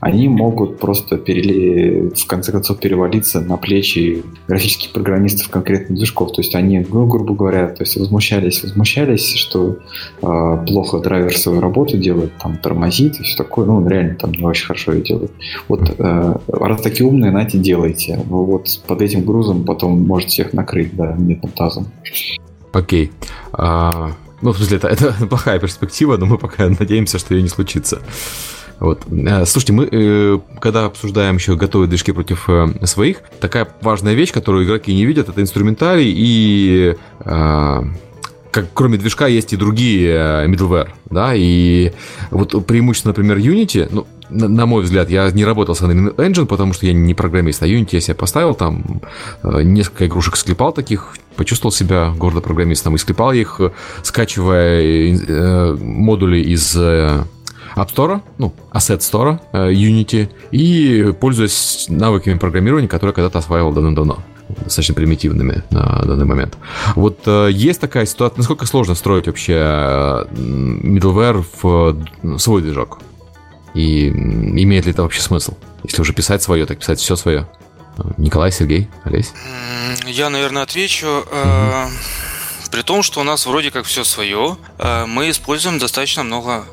они 0.00 0.28
могут 0.28 0.78
просто 0.78 1.16
переле... 1.16 2.10
в 2.10 2.26
конце 2.26 2.52
концов 2.52 2.78
перевалиться 2.78 3.40
на 3.40 3.56
плечи 3.56 4.22
графических 4.46 4.92
программистов 4.92 5.48
конкретных 5.48 5.98
движков. 5.98 6.32
То 6.32 6.42
есть 6.42 6.54
они, 6.54 6.86
ну, 6.88 7.06
грубо 7.06 7.34
говоря, 7.34 7.68
то 7.68 7.82
есть 7.82 7.96
возмущались, 7.96 8.62
возмущались, 8.62 9.34
что 9.34 9.78
э, 10.22 10.64
плохо 10.66 10.98
драйвер 11.00 11.36
свою 11.36 11.60
работу 11.60 11.96
делает, 11.96 12.32
там 12.38 12.56
тормозит 12.58 13.18
и 13.20 13.22
все 13.24 13.36
такое. 13.36 13.66
Ну, 13.66 13.76
он 13.76 13.88
реально 13.88 14.14
там 14.14 14.32
не 14.32 14.44
очень 14.44 14.66
хорошо 14.66 14.92
ее 14.92 15.02
делает. 15.02 15.32
Вот 15.66 15.94
э, 15.98 16.34
раз 16.48 16.80
такие 16.82 17.06
умные, 17.06 17.32
знаете, 17.48 17.58
делайте. 17.58 18.20
Вы 18.28 18.44
вот 18.44 18.68
под 18.86 19.02
этим 19.02 19.24
грузом 19.24 19.64
потом 19.64 20.00
можете 20.06 20.30
всех 20.30 20.52
накрыть, 20.52 20.94
да, 20.94 21.12
метным 21.12 21.52
тазом. 21.52 21.88
Окей. 22.72 23.10
А, 23.52 24.12
ну, 24.42 24.52
в 24.52 24.56
смысле, 24.56 24.76
это, 24.76 24.88
это 24.88 25.26
плохая 25.26 25.58
перспектива, 25.58 26.16
но 26.16 26.26
мы 26.26 26.38
пока 26.38 26.68
надеемся, 26.68 27.18
что 27.18 27.34
ее 27.34 27.42
не 27.42 27.48
случится. 27.48 28.00
Вот. 28.78 29.02
А, 29.26 29.44
слушайте, 29.46 29.72
мы 29.72 29.88
э, 29.90 30.38
когда 30.60 30.84
обсуждаем 30.84 31.36
еще 31.36 31.56
готовые 31.56 31.88
движки 31.88 32.12
против 32.12 32.48
э, 32.48 32.86
своих, 32.86 33.22
такая 33.40 33.66
важная 33.80 34.14
вещь, 34.14 34.32
которую 34.32 34.64
игроки 34.64 34.94
не 34.94 35.04
видят, 35.04 35.28
это 35.28 35.40
инструментарий 35.40 36.12
и 36.16 36.96
как 38.50 38.68
кроме 38.72 38.98
движка 38.98 39.26
есть 39.26 39.52
и 39.52 39.56
другие 39.56 40.10
э, 40.10 40.46
middleware, 40.48 40.88
да, 41.10 41.34
и 41.34 41.92
вот 42.30 42.66
преимущество, 42.66 43.10
например, 43.10 43.36
Unity, 43.38 43.88
ну, 43.90 44.06
на, 44.30 44.48
на 44.48 44.66
мой 44.66 44.82
взгляд, 44.82 45.10
я 45.10 45.30
не 45.30 45.44
работал 45.44 45.74
с 45.74 45.82
Unreal 45.82 46.14
Engine, 46.16 46.46
потому 46.46 46.72
что 46.72 46.86
я 46.86 46.92
не 46.92 47.14
программист, 47.14 47.62
а 47.62 47.66
Unity 47.66 47.90
я 47.92 48.00
себе 48.00 48.14
поставил 48.14 48.54
там, 48.54 49.00
э, 49.42 49.62
несколько 49.62 50.06
игрушек 50.06 50.36
склепал 50.36 50.72
таких, 50.72 51.16
почувствовал 51.36 51.72
себя 51.72 52.12
гордо 52.16 52.40
программистом, 52.40 52.94
и 52.94 52.98
склепал 52.98 53.32
их, 53.32 53.60
скачивая 54.02 55.16
э, 55.16 55.76
модули 55.80 56.40
из 56.40 56.74
э, 56.76 57.24
App 57.76 57.94
Store, 57.94 58.20
ну, 58.38 58.52
Asset 58.72 58.98
Store, 58.98 59.40
э, 59.52 59.72
Unity, 59.72 60.28
и 60.50 61.12
пользуясь 61.20 61.86
навыками 61.88 62.38
программирования, 62.38 62.88
которые 62.88 63.14
когда-то 63.14 63.38
осваивал 63.38 63.72
давно-давно 63.72 64.18
достаточно 64.48 64.94
примитивными 64.94 65.62
на 65.70 66.02
данный 66.04 66.24
момент. 66.24 66.56
Вот 66.94 67.20
э, 67.26 67.48
есть 67.52 67.80
такая 67.80 68.06
ситуация, 68.06 68.38
насколько 68.38 68.66
сложно 68.66 68.94
строить 68.94 69.26
вообще 69.26 69.54
э, 69.54 70.24
middleware 70.32 71.44
в 71.62 71.96
э, 72.22 72.38
свой 72.38 72.62
движок? 72.62 72.98
И 73.74 74.08
имеет 74.08 74.86
ли 74.86 74.92
это 74.92 75.02
вообще 75.02 75.20
смысл? 75.20 75.56
Если 75.84 76.00
уже 76.00 76.12
писать 76.12 76.42
свое, 76.42 76.66
так 76.66 76.78
писать 76.78 77.00
все 77.00 77.16
свое. 77.16 77.48
Николай, 78.16 78.52
Сергей, 78.52 78.88
Олесь? 79.04 79.32
Я, 80.06 80.30
наверное, 80.30 80.62
отвечу. 80.62 81.06
Угу. 81.06 81.90
При 82.70 82.82
том, 82.82 83.02
что 83.02 83.20
у 83.20 83.24
нас 83.24 83.46
вроде 83.46 83.70
как 83.70 83.86
все 83.86 84.04
свое, 84.04 84.56
мы 85.06 85.30
используем 85.30 85.78
достаточно 85.78 86.22
много 86.22 86.66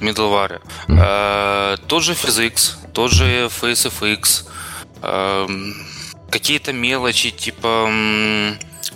middleware. 0.00 0.62
Mm. 0.88 1.78
Тот 1.86 2.02
же 2.02 2.12
PhysX, 2.14 2.76
тот 2.94 3.12
же 3.12 3.50
FaceFX, 3.60 4.46
эм, 5.02 5.74
какие-то 6.30 6.72
мелочи, 6.72 7.30
типа 7.30 7.86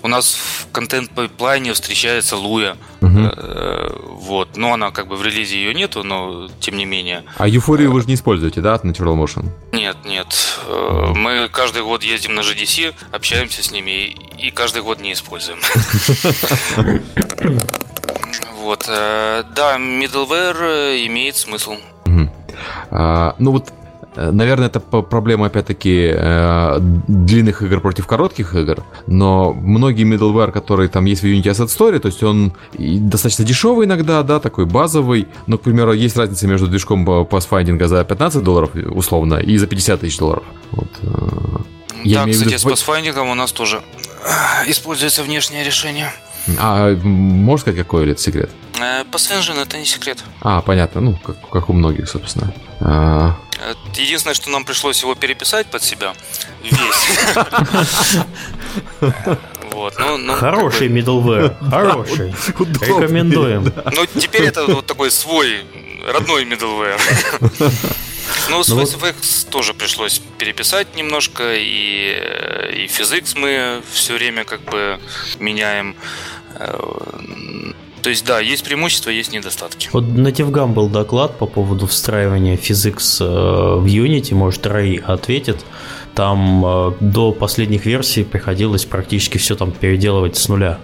у 0.03 0.09
нас 0.09 0.35
в 0.35 0.71
контент-пайплайне 0.73 1.73
встречается 1.73 2.37
Луя. 2.37 2.77
Угу. 3.01 3.31
Вот. 4.27 4.57
Но 4.57 4.73
она 4.73 4.91
как 4.91 5.07
бы 5.09 5.17
в 5.17 5.23
релизе 5.23 5.57
ее 5.57 5.75
нету, 5.75 6.03
но 6.03 6.49
тем 6.61 6.77
не 6.77 6.85
менее. 6.85 7.25
А 7.37 7.47
Юфорию 7.47 7.93
вы 7.93 8.01
же 8.01 8.09
не 8.09 8.15
используете, 8.15 8.61
да, 8.61 8.75
от 8.75 8.85
Natural 8.85 9.17
Motion? 9.17 9.49
Нет, 9.73 9.97
нет. 10.05 10.27
Э, 10.67 11.13
мы 11.15 11.49
каждый 11.51 11.83
год 11.83 12.03
ездим 12.03 12.35
на 12.35 12.41
GDC, 12.41 12.95
общаемся 13.13 13.63
с 13.63 13.71
ними 13.71 14.17
и 14.39 14.51
каждый 14.51 14.83
год 14.83 15.01
не 15.01 15.13
используем. 15.13 15.59
Вот. 18.59 18.87
Э, 18.89 19.45
да, 19.55 19.77
middleware 19.77 21.07
имеет 21.07 21.37
смысл. 21.37 21.77
А, 22.91 23.37
ну 23.39 23.53
вот 23.53 23.73
наверное, 24.17 24.69
это 24.69 24.81
проблема, 24.81 25.47
опять-таки, 25.47 26.13
э, 26.15 26.79
длинных 27.09 27.63
игр 27.63 27.81
против 27.81 28.07
коротких 28.07 28.55
игр, 28.55 28.83
но 29.07 29.53
многие 29.53 30.05
middleware, 30.05 30.53
которые 30.53 30.89
там 30.89 31.05
есть 31.05 31.23
в 31.23 31.27
Unity 31.27 31.45
Asset 31.45 31.67
Story, 31.67 31.99
то 31.99 32.09
есть 32.09 32.23
он 32.23 32.53
достаточно 32.79 33.45
дешевый 33.45 33.87
иногда, 33.87 34.23
да, 34.23 34.41
такой 34.41 34.67
базовый, 34.67 35.29
но, 35.47 35.59
к 35.59 35.63
примеру, 35.63 35.93
есть 35.93 36.17
разница 36.17 36.47
между 36.47 36.67
движком 36.67 37.09
Pathfinder 37.09 37.87
за 37.87 38.05
15 38.05 38.43
долларов, 38.43 38.71
условно, 38.75 39.35
и 39.35 39.59
за 39.59 39.67
50 39.67 40.01
тысяч 40.01 40.19
долларов. 40.19 40.45
Вот. 40.73 40.89
Э, 41.03 41.59
я 42.05 42.25
да, 42.25 42.31
кстати, 42.31 42.49
виду... 42.49 42.59
с 42.59 42.65
Pathfinder 42.65 43.31
у 43.31 43.35
нас 43.35 43.53
тоже 43.53 43.83
используется 44.67 45.23
внешнее 45.23 45.65
решение. 45.65 46.13
А 46.59 46.95
можешь 46.95 47.63
сказать, 47.63 47.79
какой 47.79 48.05
или 48.05 48.13
это 48.13 48.23
секрет? 48.23 48.51
Pathfinder 49.11 49.61
это 49.61 49.79
не 49.79 49.85
секрет. 49.85 50.19
А, 50.43 50.61
понятно, 50.61 51.01
ну, 51.01 51.17
как, 51.17 51.37
как 51.51 51.71
у 51.71 51.73
многих, 51.73 52.09
собственно. 52.09 52.53
А, 52.81 53.37
Единственное, 53.95 54.35
что 54.35 54.51
нам 54.51 54.65
пришлось 54.65 55.03
его 55.03 55.15
переписать 55.15 55.67
под 55.71 55.83
себя 55.83 56.13
весь. 56.63 56.77
Вот, 59.73 59.95
ну, 59.99 60.17
ну, 60.17 60.33
Хороший 60.33 60.89
как 60.89 60.97
middleware, 60.97 61.55
хороший. 61.71 62.35
Рекомендуем. 62.81 63.71
Ну, 63.93 64.07
теперь 64.19 64.45
это 64.45 64.65
вот 64.65 64.87
такой 64.87 65.11
свой, 65.11 65.65
родной 66.07 66.45
middleware. 66.45 66.99
Ну, 68.49 68.63
с 68.63 68.69
ну, 68.69 68.85
тоже 69.51 69.75
пришлось 69.75 70.21
переписать 70.39 70.95
немножко, 70.95 71.55
и, 71.55 72.13
и 72.75 72.87
Physics 72.87 73.37
мы 73.37 73.83
все 73.93 74.15
время 74.15 74.45
как 74.45 74.63
бы 74.63 75.01
меняем. 75.39 75.97
Э, 76.59 77.73
то 78.03 78.11
есть, 78.11 78.25
да, 78.25 78.41
есть 78.41 78.65
преимущества, 78.65 79.11
есть 79.11 79.33
недостатки. 79.33 79.89
Вот 79.93 80.07
на 80.07 80.31
Тевгам 80.31 80.75
был 80.75 80.89
доклад 80.89 81.39
по 81.39 81.47
поводу 81.47 81.87
встраивания 81.87 82.57
Physics 82.57 83.19
э, 83.21 83.79
в 83.81 83.85
Unity, 83.85 84.35
может, 84.35 84.67
Рай 84.67 84.97
ответит. 84.97 85.65
Там 86.15 86.65
э, 86.65 86.93
до 87.01 87.33
последних 87.33 87.85
версий 87.85 88.25
приходилось 88.25 88.85
практически 88.85 89.39
все 89.39 89.57
там 89.57 89.73
переделывать 89.73 90.37
с 90.37 90.49
нуля. 90.49 90.79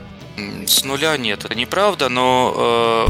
С 0.67 0.85
нуля 0.85 1.17
нет, 1.17 1.45
это 1.45 1.55
неправда, 1.55 2.09
но 2.09 3.07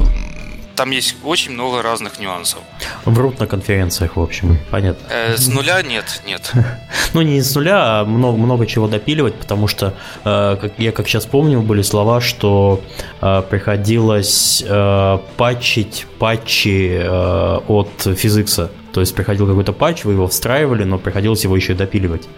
там 0.83 0.91
есть 0.91 1.15
очень 1.23 1.53
много 1.53 1.81
разных 1.81 2.19
нюансов. 2.19 2.59
Врут 3.05 3.39
на 3.39 3.47
конференциях, 3.47 4.17
в 4.17 4.21
общем, 4.21 4.59
понятно. 4.69 5.07
Э, 5.11 5.37
с 5.37 5.47
нуля 5.47 5.81
нет, 5.81 6.23
нет. 6.27 6.53
ну, 7.15 7.23
не 7.23 7.41
с 7.41 7.55
нуля, 7.55 8.01
а 8.01 8.05
много, 8.05 8.37
много 8.37 8.67
чего 8.67 8.89
допиливать, 8.89 9.35
потому 9.35 9.69
что, 9.69 9.95
э, 10.25 10.57
как 10.61 10.73
я 10.79 10.91
как 10.91 11.07
сейчас 11.07 11.25
помню, 11.25 11.61
были 11.61 11.83
слова, 11.83 12.21
что 12.21 12.81
э, 13.21 13.43
приходилось 13.49 14.65
э, 14.67 15.19
патчить 15.37 16.07
патчи 16.19 16.99
э, 17.01 17.61
от 17.69 18.17
физикса. 18.17 18.73
То 18.93 19.01
есть 19.01 19.15
приходил 19.15 19.47
какой-то 19.47 19.73
патч, 19.73 20.05
вы 20.05 20.15
его 20.15 20.27
встраивали, 20.27 20.83
но 20.83 20.99
приходилось 20.99 21.45
его 21.45 21.55
еще 21.55 21.75
и 21.75 21.77
допиливать. 21.77 22.29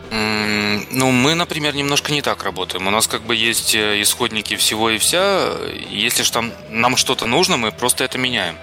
Ну, 0.91 1.11
мы, 1.11 1.35
например, 1.35 1.75
немножко 1.75 2.13
не 2.13 2.23
так 2.23 2.45
работаем. 2.45 2.87
У 2.87 2.91
нас 2.91 3.07
как 3.07 3.23
бы 3.23 3.35
есть 3.35 3.75
э, 3.75 4.01
исходники 4.03 4.57
всего 4.57 4.91
и 4.91 4.99
вся. 4.99 5.51
Если 5.91 6.23
же 6.23 6.33
там 6.33 6.53
нам 6.71 6.97
что-то 6.97 7.27
нужно, 7.27 7.57
мы 7.57 7.73
просто 7.73 8.05
это 8.05 8.19
меняем. 8.19 8.55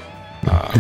А, 0.46 0.72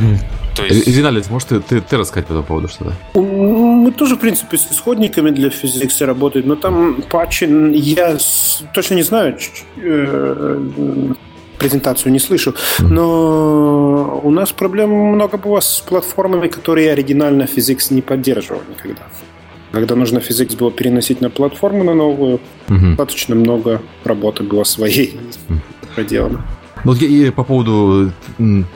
то 0.55 0.65
есть... 0.65 0.88
Виналис, 0.88 1.29
может, 1.29 1.49
ты, 1.49 1.59
ты, 1.61 1.82
ты 1.82 1.97
рассказать 1.97 2.27
по 2.27 2.34
этому 2.34 2.45
поводу 2.45 2.67
что-то? 2.67 2.93
Мы 3.19 3.91
тоже, 3.91 4.15
в 4.15 4.19
принципе, 4.19 4.57
с 4.57 4.71
исходниками 4.71 5.29
для 5.29 5.49
физикса 5.49 6.05
работаем, 6.05 6.47
но 6.47 6.55
там 6.55 7.01
патчи, 7.09 7.47
я 7.75 8.17
точно 8.73 8.95
не 8.95 9.03
знаю, 9.03 9.38
э, 9.77 11.13
презентацию 11.57 12.11
не 12.11 12.19
слышу, 12.19 12.55
но 12.79 14.19
у 14.23 14.32
нас 14.32 14.51
проблем 14.51 14.89
много 14.89 15.38
было 15.38 15.59
с 15.59 15.79
платформами, 15.79 16.47
которые 16.47 16.91
оригинально 16.91 17.45
физикс 17.45 17.91
не 17.91 18.01
поддерживал 18.01 18.61
никогда. 18.69 19.03
Когда 19.72 19.95
нужно 19.95 20.19
физикс 20.19 20.55
было 20.55 20.72
переносить 20.72 21.22
на 21.22 21.30
платформу 21.30 21.84
на 21.84 21.93
новую, 21.93 22.39
угу. 22.69 22.88
достаточно 22.97 23.36
много 23.36 23.82
работы 24.03 24.43
было 24.43 24.63
своей. 24.63 25.17
проделано. 25.95 26.43
Ну, 26.84 26.93
и 26.93 27.30
по 27.30 27.43
поводу 27.43 28.11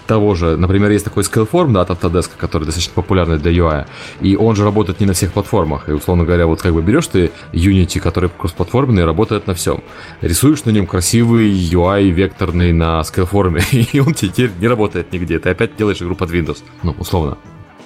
того 0.05 0.35
же, 0.35 0.57
например, 0.57 0.91
есть 0.91 1.05
такой 1.05 1.23
Scaleform, 1.23 1.71
да, 1.71 1.81
от 1.81 1.89
Autodesk, 1.89 2.31
который 2.37 2.65
достаточно 2.65 2.93
популярный 2.93 3.39
для 3.39 3.51
UI, 3.51 3.85
и 4.21 4.35
он 4.35 4.55
же 4.55 4.63
работает 4.63 4.99
не 4.99 5.07
на 5.07 5.13
всех 5.13 5.33
платформах, 5.33 5.89
и, 5.89 5.91
условно 5.91 6.23
говоря, 6.23 6.45
вот 6.45 6.61
как 6.61 6.73
бы 6.73 6.83
берешь 6.83 7.07
ты 7.07 7.31
Unity, 7.51 7.99
который 7.99 8.29
кроссплатформенный, 8.29 9.05
работает 9.05 9.47
на 9.47 9.55
всем, 9.55 9.83
рисуешь 10.21 10.65
на 10.65 10.69
нем 10.69 10.85
красивый 10.85 11.51
UI 11.51 12.09
векторный 12.09 12.73
на 12.73 13.01
Scaleform, 13.01 13.63
и 13.91 13.99
он 13.99 14.13
теперь 14.13 14.51
не 14.59 14.67
работает 14.67 15.11
нигде, 15.11 15.39
ты 15.39 15.49
опять 15.49 15.75
делаешь 15.75 16.01
игру 16.01 16.15
под 16.15 16.31
Windows, 16.31 16.59
ну, 16.83 16.95
условно 16.99 17.37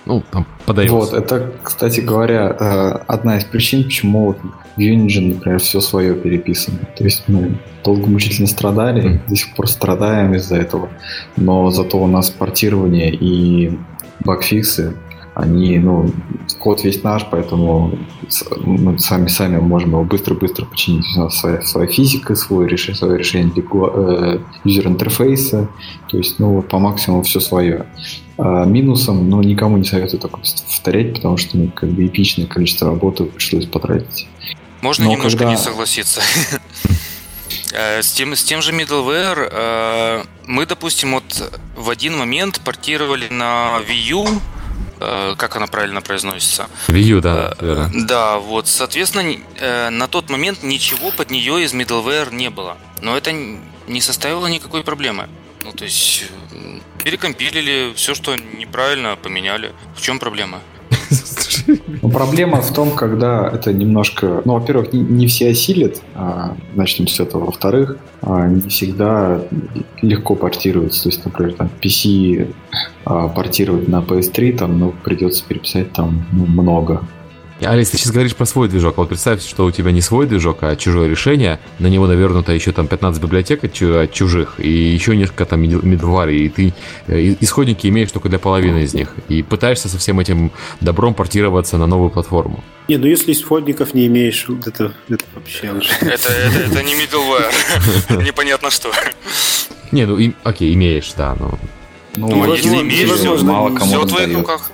ну, 0.10 0.24
там, 0.32 0.48
подается. 0.66 0.96
Вот, 0.96 1.14
это, 1.14 1.54
кстати 1.62 2.02
говоря, 2.02 2.56
э, 2.60 3.00
одна 3.08 3.38
из 3.38 3.44
причин, 3.44 3.84
почему 3.84 4.36
в 4.76 4.80
Unity, 4.80 5.34
например, 5.34 5.60
все 5.60 5.82
свое 5.82 6.16
переписано. 6.16 6.80
То 6.98 7.04
есть 7.04 7.24
мы 7.28 7.60
долго 7.84 8.08
мучительно 8.08 8.48
страдали, 8.48 9.04
mm. 9.04 9.30
до 9.30 9.36
сих 9.36 9.56
пор 9.56 9.68
страдаем 9.68 10.34
из-за 10.34 10.56
этого, 10.56 10.90
но 11.38 11.70
зато 11.70 12.02
у 12.02 12.08
нас 12.08 12.32
портирование 12.32 13.14
и 13.14 13.78
багфиксы, 14.26 14.96
они, 15.36 15.78
ну, 15.78 16.12
код 16.58 16.84
весь 16.84 17.04
наш, 17.04 17.26
поэтому 17.30 17.98
мы 18.62 18.98
сами 18.98 19.28
сами 19.28 19.58
можем 19.58 19.92
его 19.92 20.04
быстро-быстро 20.04 20.66
починить. 20.66 21.06
У 21.16 21.20
нас 21.20 21.40
своя, 21.40 21.62
своя 21.62 21.88
физика, 21.88 22.36
свое 22.36 22.68
решение, 22.68 22.98
свое 22.98 23.18
решение 23.20 23.54
э, 23.56 24.40
юзер-интерфейса, 24.64 25.70
то 26.10 26.18
есть, 26.18 26.40
ну, 26.40 26.64
по 26.64 26.80
максимуму 26.80 27.22
все 27.22 27.40
свое. 27.40 27.86
А 28.42 28.64
минусом, 28.64 29.30
ну, 29.30 29.42
никому 29.42 29.78
не 29.78 29.84
советую 29.84 30.22
так 30.22 30.32
повторять, 30.32 31.16
потому 31.16 31.36
что, 31.36 31.58
ну, 31.58 31.70
как 31.70 31.90
бы 31.90 32.06
эпичное 32.06 32.46
количество 32.46 32.88
работы 32.88 33.26
пришлось 33.26 33.66
потратить. 33.66 34.28
Можно 34.82 35.06
Но 35.06 35.12
немножко 35.12 35.40
когда... 35.40 35.52
не 35.52 35.58
согласиться. 35.58 36.22
Э, 37.72 38.02
с 38.02 38.14
тем, 38.14 38.36
с 38.36 38.44
тем 38.44 38.64
же 38.64 38.72
middleware 38.72 39.48
э, 39.52 40.24
мы, 40.48 40.66
допустим, 40.66 41.14
вот 41.14 41.52
в 41.76 41.90
один 41.90 42.18
момент 42.18 42.62
портировали 42.62 43.28
на 43.30 43.80
Wii 43.88 44.10
U 44.10 44.28
э, 45.00 45.36
как 45.38 45.56
она 45.56 45.68
правильно 45.68 46.02
произносится. 46.02 46.68
Wii 46.88 47.02
U, 47.02 47.22
да. 47.22 47.56
Верно. 47.62 47.92
Да, 47.94 48.40
вот, 48.40 48.68
соответственно, 48.68 49.92
на 49.92 50.08
тот 50.08 50.30
момент 50.32 50.64
ничего 50.64 51.12
под 51.12 51.30
нее 51.30 51.64
из 51.64 51.74
middleware 51.74 52.34
не 52.34 52.50
было. 52.50 52.78
Но 53.02 53.16
это 53.16 53.32
не 53.88 54.02
составило 54.02 54.48
никакой 54.48 54.84
проблемы. 54.84 55.30
Ну, 55.64 55.72
то 55.72 55.86
есть, 55.86 56.26
перекомпилили, 57.04 57.94
все, 57.96 58.14
что 58.14 58.36
неправильно, 58.36 59.16
поменяли. 59.22 59.72
В 59.96 60.02
чем 60.02 60.20
проблема? 60.20 60.60
Ну, 62.02 62.10
проблема 62.10 62.62
в 62.62 62.74
том, 62.74 62.92
когда 62.92 63.48
это 63.48 63.74
немножко... 63.74 64.42
Ну, 64.46 64.54
во-первых, 64.54 64.94
не, 64.94 65.02
не 65.02 65.28
все 65.28 65.50
осилят, 65.50 66.02
а, 66.16 66.56
начнем 66.74 67.08
с 67.08 67.20
этого. 67.20 67.46
Во-вторых, 67.46 67.98
а, 68.22 68.48
не 68.48 68.70
всегда 68.70 69.42
легко 70.02 70.36
портируется. 70.36 71.04
То 71.04 71.10
есть, 71.10 71.26
например, 71.26 71.54
там 71.54 71.70
PC 71.82 72.54
а, 73.06 73.28
портировать 73.28 73.88
на 73.88 74.02
PS3, 74.02 74.58
там, 74.58 74.80
ну, 74.80 74.94
придется 75.04 75.44
переписать 75.48 75.92
там 75.94 76.26
ну, 76.32 76.46
много. 76.46 77.04
Алис, 77.62 77.90
ты 77.90 77.98
сейчас 77.98 78.14
говоришь 78.14 78.36
про 78.36 78.46
свой 78.46 78.70
движок, 78.70 78.94
а 78.98 79.02
вот 79.02 79.10
представь, 79.10 79.46
что 79.46 79.66
у 79.66 79.72
тебя 79.72 79.92
не 79.92 80.00
свой 80.00 80.26
движок, 80.28 80.60
а 80.62 80.76
чужое 80.78 81.10
решение, 81.10 81.60
на 81.80 81.88
него 81.88 82.08
навернуто 82.08 82.54
еще 82.54 82.72
там 82.72 82.88
15 82.88 83.22
библиотек 83.22 83.64
от 83.66 83.74
чужих, 84.14 84.56
и 84.60 84.70
еще 84.70 85.16
несколько 85.18 85.46
там 85.46 85.62
медварий, 85.62 86.46
и 86.46 86.50
ты 86.50 86.74
э, 87.08 87.36
исходники 87.42 87.88
имеешь 87.88 88.12
только 88.12 88.30
для 88.30 88.40
половины 88.40 88.84
из 88.84 88.94
них, 88.94 89.14
и 89.28 89.44
пытаешься 89.44 89.90
со 89.90 89.98
всем 89.98 90.22
этим 90.22 90.52
добром 90.80 91.14
портироваться 91.14 91.78
на 91.78 91.86
новую 91.86 92.12
платформу. 92.12 92.64
Не, 92.88 92.98
ну 92.98 93.08
если 93.08 93.34
исходников 93.34 93.94
не 93.94 94.08
имеешь, 94.08 94.48
это, 94.66 94.94
это 95.10 95.26
вообще 95.36 95.72
уже... 95.72 95.90
Это, 96.02 96.30
это, 96.30 96.60
это 96.60 96.84
не 96.84 96.94
middleware, 96.94 98.24
непонятно 98.26 98.72
что. 98.72 98.90
Не, 99.92 100.06
ну 100.06 100.34
окей, 100.44 100.74
имеешь, 100.74 101.12
да, 101.18 101.36
но... 101.38 101.60
Ну, 102.16 102.28
ну 102.30 102.54
если 102.54 102.70
имеешь, 102.70 103.42
мало 103.42 103.70
кому 103.76 103.86
все 103.86 104.02
в 104.02 104.08
твоих 104.08 104.38
руках. 104.38 104.72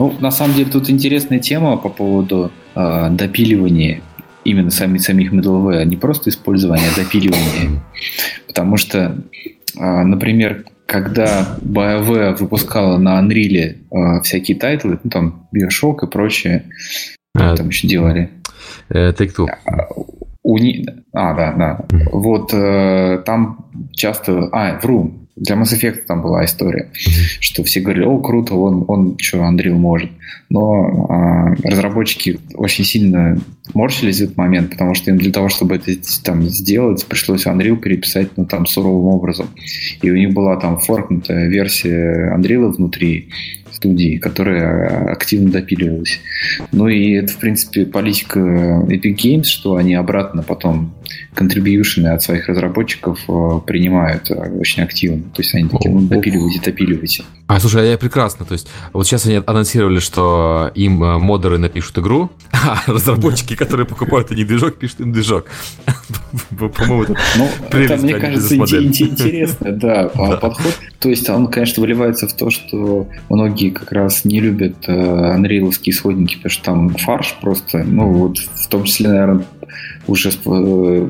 Ну, 0.00 0.14
на 0.18 0.30
самом 0.30 0.54
деле, 0.54 0.70
тут 0.70 0.88
интересная 0.88 1.40
тема 1.40 1.76
по 1.76 1.90
поводу 1.90 2.50
э, 2.74 3.08
допиливания 3.10 4.00
именно 4.44 4.70
сами, 4.70 4.96
самих 4.96 5.30
middleware, 5.30 5.84
не 5.84 5.96
просто 5.96 6.30
использования, 6.30 6.88
а 6.90 6.98
допиливания. 6.98 7.82
Потому 8.46 8.78
что, 8.78 9.18
э, 9.78 10.02
например, 10.02 10.64
когда 10.86 11.54
BioWare 11.60 12.34
выпускала 12.36 12.96
на 12.96 13.20
Unreal 13.20 13.76
э, 13.90 14.22
всякие 14.22 14.56
тайтлы, 14.56 14.98
ну, 15.04 15.10
там, 15.10 15.48
Bioshock 15.54 16.06
и 16.06 16.10
прочее, 16.10 16.64
а, 17.34 17.54
там 17.54 17.68
еще 17.68 17.86
делали. 17.86 18.30
Э, 18.88 19.10
Take-Two. 19.10 19.48
У 20.42 20.56
ни... 20.56 20.86
А, 21.12 21.34
да, 21.34 21.52
да. 21.52 21.86
Вот 22.10 22.54
э, 22.54 23.22
там 23.26 23.66
часто... 23.92 24.48
А, 24.50 24.78
вру. 24.80 25.19
Для 25.40 25.56
Mass 25.56 25.72
Effect 25.74 26.02
там 26.06 26.20
была 26.22 26.44
история, 26.44 26.90
что 27.40 27.64
все 27.64 27.80
говорили, 27.80 28.04
о, 28.04 28.18
круто, 28.18 28.54
он, 28.54 28.84
он 28.88 29.16
что, 29.18 29.38
Unreal 29.38 29.72
может. 29.72 30.10
Но 30.50 31.06
а, 31.08 31.54
разработчики 31.64 32.38
очень 32.54 32.84
сильно 32.84 33.40
морщились 33.72 34.18
в 34.18 34.24
этот 34.24 34.36
момент, 34.36 34.70
потому 34.70 34.94
что 34.94 35.10
им 35.10 35.16
для 35.16 35.32
того, 35.32 35.48
чтобы 35.48 35.76
это 35.76 35.92
там 36.22 36.42
сделать, 36.42 37.06
пришлось 37.06 37.46
Unreal 37.46 37.76
переписать 37.76 38.28
ну, 38.36 38.44
там 38.44 38.66
суровым 38.66 39.06
образом. 39.14 39.48
И 40.02 40.10
у 40.10 40.16
них 40.16 40.34
была 40.34 40.56
там 40.56 40.78
форкнутая 40.78 41.48
версия 41.48 42.34
Unreal 42.36 42.72
внутри, 42.72 43.30
студии, 43.80 44.18
которая 44.18 45.10
активно 45.10 45.50
допиливалась. 45.50 46.20
Ну 46.70 46.88
и 46.88 47.12
это, 47.12 47.32
в 47.32 47.38
принципе, 47.38 47.86
политика 47.86 48.38
Epic 48.38 49.16
Games, 49.16 49.44
что 49.44 49.76
они 49.76 49.94
обратно 49.94 50.42
потом 50.42 50.92
контрибьюшены 51.34 52.08
от 52.08 52.22
своих 52.22 52.48
разработчиков 52.48 53.18
э, 53.28 53.60
принимают 53.66 54.30
э, 54.30 54.34
очень 54.34 54.82
активно. 54.82 55.22
То 55.34 55.42
есть 55.42 55.54
они 55.54 55.68
такие, 55.68 55.92
ну, 55.92 56.00
допиливайте, 56.02 56.60
допиливайте. 56.64 57.24
А, 57.46 57.58
слушай, 57.60 57.82
а 57.82 57.84
я 57.84 57.98
прекрасно. 57.98 58.44
То 58.44 58.52
есть 58.52 58.68
вот 58.92 59.06
сейчас 59.06 59.26
они 59.26 59.40
анонсировали, 59.44 60.00
что 60.00 60.70
им 60.74 61.02
э, 61.02 61.18
модеры 61.18 61.58
напишут 61.58 61.98
игру, 61.98 62.30
а 62.52 62.82
разработчики, 62.86 63.54
которые 63.54 63.86
покупают 63.86 64.30
они 64.32 64.44
движок, 64.44 64.76
пишут 64.76 65.00
им 65.00 65.12
движок. 65.12 65.46
По-моему, 66.58 67.04
это 67.04 67.16
Ну, 67.36 67.48
это, 67.70 67.96
мне 67.96 68.14
кажется, 68.14 68.56
интересно, 68.56 69.72
да, 69.72 70.08
подход. 70.08 70.78
То 70.98 71.08
есть 71.08 71.28
он, 71.30 71.46
конечно, 71.46 71.80
выливается 71.80 72.28
в 72.28 72.32
то, 72.34 72.50
что 72.50 73.08
многие 73.28 73.70
как 73.70 73.92
раз 73.92 74.24
не 74.24 74.40
любят 74.40 74.88
анриловские 74.88 75.94
исходники, 75.94 76.36
потому 76.36 76.50
что 76.50 76.64
там 76.64 76.94
фарш 76.94 77.36
просто, 77.40 77.78
ну 77.84 78.12
вот 78.12 78.38
в 78.38 78.68
том 78.68 78.84
числе, 78.84 79.08
наверное, 79.08 79.44
уже 80.06 80.30
э, 80.30 81.08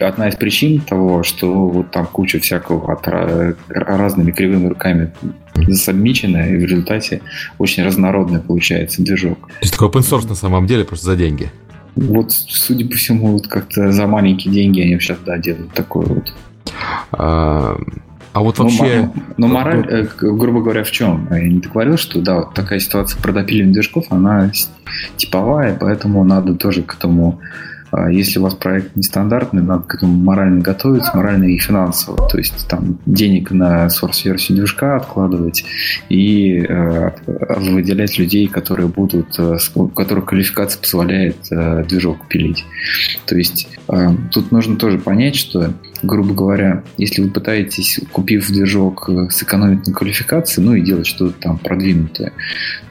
одна 0.00 0.28
из 0.28 0.36
причин 0.36 0.80
того, 0.80 1.22
что 1.22 1.68
вот 1.68 1.90
там 1.90 2.06
куча 2.06 2.38
всякого 2.38 2.92
от 2.92 3.06
разными 3.68 4.30
кривыми 4.30 4.68
руками 4.68 5.12
засобмичено, 5.54 6.48
и 6.48 6.56
в 6.56 6.64
результате 6.64 7.22
очень 7.58 7.84
разнородный 7.84 8.40
получается 8.40 9.02
движок. 9.02 9.48
То 9.48 9.54
есть 9.62 9.72
такой 9.72 9.88
open 9.88 10.02
source 10.02 10.28
на 10.28 10.34
самом 10.34 10.66
деле 10.66 10.84
просто 10.84 11.06
за 11.06 11.16
деньги? 11.16 11.50
Вот, 11.94 12.30
судя 12.32 12.86
по 12.86 12.94
всему, 12.94 13.32
вот 13.32 13.46
как-то 13.46 13.90
за 13.90 14.06
маленькие 14.06 14.52
деньги 14.52 14.82
они 14.82 15.00
сейчас, 15.00 15.18
да, 15.24 15.38
делают 15.38 15.72
такое 15.72 16.06
вот. 16.06 16.34
А, 17.12 17.78
а 18.34 18.40
вот 18.40 18.58
вообще... 18.58 19.10
Но, 19.38 19.46
но 19.46 19.54
мораль, 19.54 19.86
э, 19.88 20.06
грубо 20.20 20.60
говоря, 20.60 20.84
в 20.84 20.90
чем? 20.90 21.26
Я 21.30 21.48
не 21.48 21.60
говорил, 21.60 21.96
что 21.96 22.20
да, 22.20 22.40
вот 22.40 22.52
такая 22.52 22.80
ситуация 22.80 23.18
про 23.22 23.32
допиливание 23.32 23.72
движков, 23.72 24.08
она 24.10 24.52
типовая, 25.16 25.74
поэтому 25.74 26.22
надо 26.22 26.54
тоже 26.54 26.82
к 26.82 26.94
этому 26.94 27.40
а 27.40 27.46
если 28.10 28.38
у 28.38 28.42
вас 28.42 28.54
проект 28.54 28.96
нестандартный, 28.96 29.62
надо 29.62 29.84
к 29.84 29.94
этому 29.94 30.12
морально 30.16 30.60
готовиться, 30.60 31.12
морально 31.14 31.44
и 31.44 31.58
финансово. 31.58 32.28
То 32.28 32.38
есть 32.38 32.66
там 32.68 32.98
денег 33.06 33.50
на 33.50 33.86
source-версию 33.86 34.58
движка 34.58 34.96
откладывать 34.96 35.64
и 36.08 36.64
э, 36.68 37.10
выделять 37.26 38.18
людей, 38.18 38.48
которые 38.48 38.88
будут, 38.88 39.38
э, 39.38 39.58
у 39.74 39.88
которых 39.88 40.26
квалификация 40.26 40.80
позволяет 40.80 41.36
э, 41.50 41.84
движок 41.88 42.26
пилить. 42.28 42.64
То 43.26 43.36
есть 43.36 43.68
э, 43.88 44.08
тут 44.32 44.52
нужно 44.52 44.76
тоже 44.76 44.98
понять, 44.98 45.36
что 45.36 45.72
грубо 46.02 46.34
говоря, 46.34 46.82
если 46.96 47.22
вы 47.22 47.30
пытаетесь, 47.30 48.00
купив 48.12 48.48
движок, 48.48 49.08
э, 49.08 49.28
сэкономить 49.30 49.86
на 49.86 49.92
квалификации, 49.92 50.60
ну 50.60 50.74
и 50.74 50.80
делать 50.80 51.06
что-то 51.06 51.34
там 51.40 51.58
продвинутое, 51.58 52.32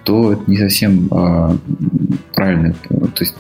то 0.04 0.34
это 0.34 0.44
не 0.48 0.58
совсем 0.58 1.08
э, 1.12 1.58
правильно. 2.34 2.76
То 2.90 3.22
есть 3.24 3.36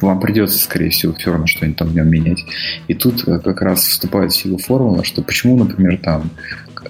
вам 0.00 0.20
придется, 0.20 0.58
скорее 0.58 0.90
всего, 0.90 1.12
все 1.14 1.30
равно 1.30 1.46
что-нибудь 1.46 1.78
там 1.78 1.88
в 1.88 1.94
нем 1.94 2.08
менять. 2.08 2.44
И 2.88 2.94
тут 2.94 3.26
э, 3.26 3.38
как 3.38 3.62
раз 3.62 3.80
вступает 3.84 4.32
в 4.32 4.36
силу 4.36 4.58
формула, 4.58 5.04
что 5.04 5.22
почему, 5.22 5.56
например, 5.56 5.98
там 5.98 6.30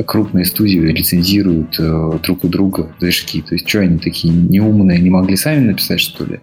крупные 0.06 0.44
студии 0.44 0.78
лицензируют 0.78 1.78
э, 1.78 2.18
друг 2.22 2.44
у 2.44 2.48
друга 2.48 2.92
движки. 3.00 3.42
То 3.42 3.54
есть, 3.54 3.68
что 3.68 3.80
они 3.80 3.98
такие 3.98 4.32
неумные, 4.32 5.00
не 5.00 5.10
могли 5.10 5.36
сами 5.36 5.60
написать, 5.60 6.00
что 6.00 6.24
ли? 6.24 6.40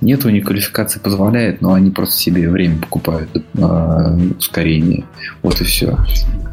Нет, 0.00 0.24
у 0.24 0.30
них 0.30 0.44
квалификация 0.44 1.00
позволяет, 1.00 1.60
но 1.60 1.74
они 1.74 1.90
просто 1.90 2.16
себе 2.16 2.48
время 2.48 2.78
покупают 2.78 3.30
э, 3.34 4.18
ускорение. 4.38 5.04
Вот 5.42 5.60
и 5.60 5.64
все. 5.64 5.98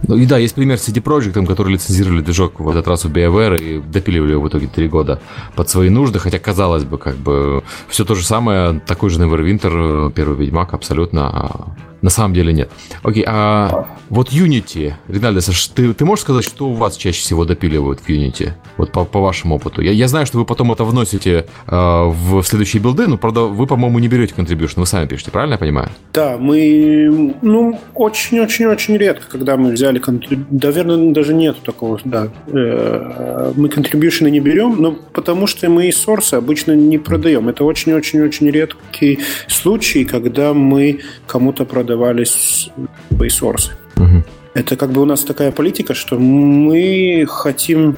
Ну 0.07 0.17
и 0.17 0.25
да, 0.25 0.37
есть 0.37 0.55
пример 0.55 0.77
с 0.77 0.87
CD 0.87 1.01
Projekt, 1.01 1.45
который 1.45 1.73
лицензировали 1.73 2.21
движок 2.21 2.59
в 2.59 2.69
этот 2.69 2.87
раз 2.87 3.05
у 3.05 3.09
BioWare 3.09 3.61
и 3.61 3.81
допиливали 3.81 4.31
его 4.31 4.43
в 4.43 4.49
итоге 4.49 4.67
три 4.67 4.87
года 4.87 5.21
под 5.55 5.69
свои 5.69 5.89
нужды, 5.89 6.19
хотя 6.19 6.39
казалось 6.39 6.83
бы, 6.83 6.97
как 6.97 7.15
бы 7.17 7.63
все 7.87 8.03
то 8.05 8.15
же 8.15 8.25
самое, 8.25 8.79
такой 8.79 9.09
же 9.09 9.19
Neverwinter, 9.19 10.11
первый 10.11 10.37
Ведьмак 10.37 10.73
абсолютно, 10.73 11.29
а 11.29 11.75
На 12.01 12.09
самом 12.09 12.33
деле 12.33 12.51
нет. 12.53 12.69
Окей, 13.03 13.23
а 13.27 13.87
вот 14.09 14.29
Unity, 14.29 14.93
Ринальдо, 15.07 15.41
ты, 15.75 15.93
ты 15.93 16.05
можешь 16.05 16.23
сказать, 16.23 16.43
что 16.43 16.69
у 16.69 16.73
вас 16.73 16.97
чаще 16.97 17.21
всего 17.21 17.45
допиливают 17.45 17.99
в 17.99 18.09
Unity? 18.09 18.51
Вот 18.77 18.91
по, 18.91 19.05
по 19.05 19.19
вашему 19.21 19.55
опыту. 19.55 19.81
Я, 19.81 19.91
я 19.91 20.07
знаю, 20.07 20.25
что 20.25 20.39
вы 20.39 20.45
потом 20.45 20.71
это 20.71 20.83
вносите 20.83 21.45
э, 21.67 21.75
в 21.75 22.41
следующие 22.43 22.81
билды, 22.81 23.07
но, 23.07 23.17
правда, 23.17 23.41
вы, 23.41 23.67
по-моему, 23.67 23.99
не 23.99 24.07
берете 24.07 24.33
contribution, 24.35 24.75
вы 24.77 24.85
сами 24.85 25.07
пишете, 25.07 25.31
правильно 25.31 25.53
я 25.53 25.57
понимаю? 25.59 25.89
Да, 26.13 26.37
мы, 26.39 27.35
ну, 27.41 27.79
очень-очень-очень 27.93 28.97
редко, 28.97 29.25
когда 29.29 29.55
мы 29.55 29.71
взяли 29.71 30.01
contribution, 30.01 30.45
наверное, 30.49 31.13
даже 31.13 31.33
нет 31.33 31.57
такого, 31.63 31.99
да. 32.03 32.29
Э, 32.47 33.53
мы 33.55 33.67
contribution 33.67 34.29
не 34.29 34.39
берем, 34.39 34.81
но 34.81 34.97
потому 35.13 35.45
что 35.45 35.69
мы 35.69 35.87
и 35.87 35.91
сорсы 35.91 36.33
обычно 36.33 36.71
не 36.71 36.97
продаем. 36.97 37.47
Это 37.47 37.63
очень-очень-очень 37.63 38.49
редкий 38.49 39.19
случай, 39.47 40.03
когда 40.03 40.53
мы 40.53 41.01
кому-то 41.27 41.65
продавали 41.91 42.23
свои 42.23 43.29
сорсы. 43.29 43.71
Угу. 43.97 44.23
Это 44.53 44.75
как 44.75 44.91
бы 44.91 45.01
у 45.01 45.05
нас 45.05 45.23
такая 45.23 45.51
политика, 45.51 45.93
что 45.93 46.17
мы 46.17 47.25
хотим 47.27 47.97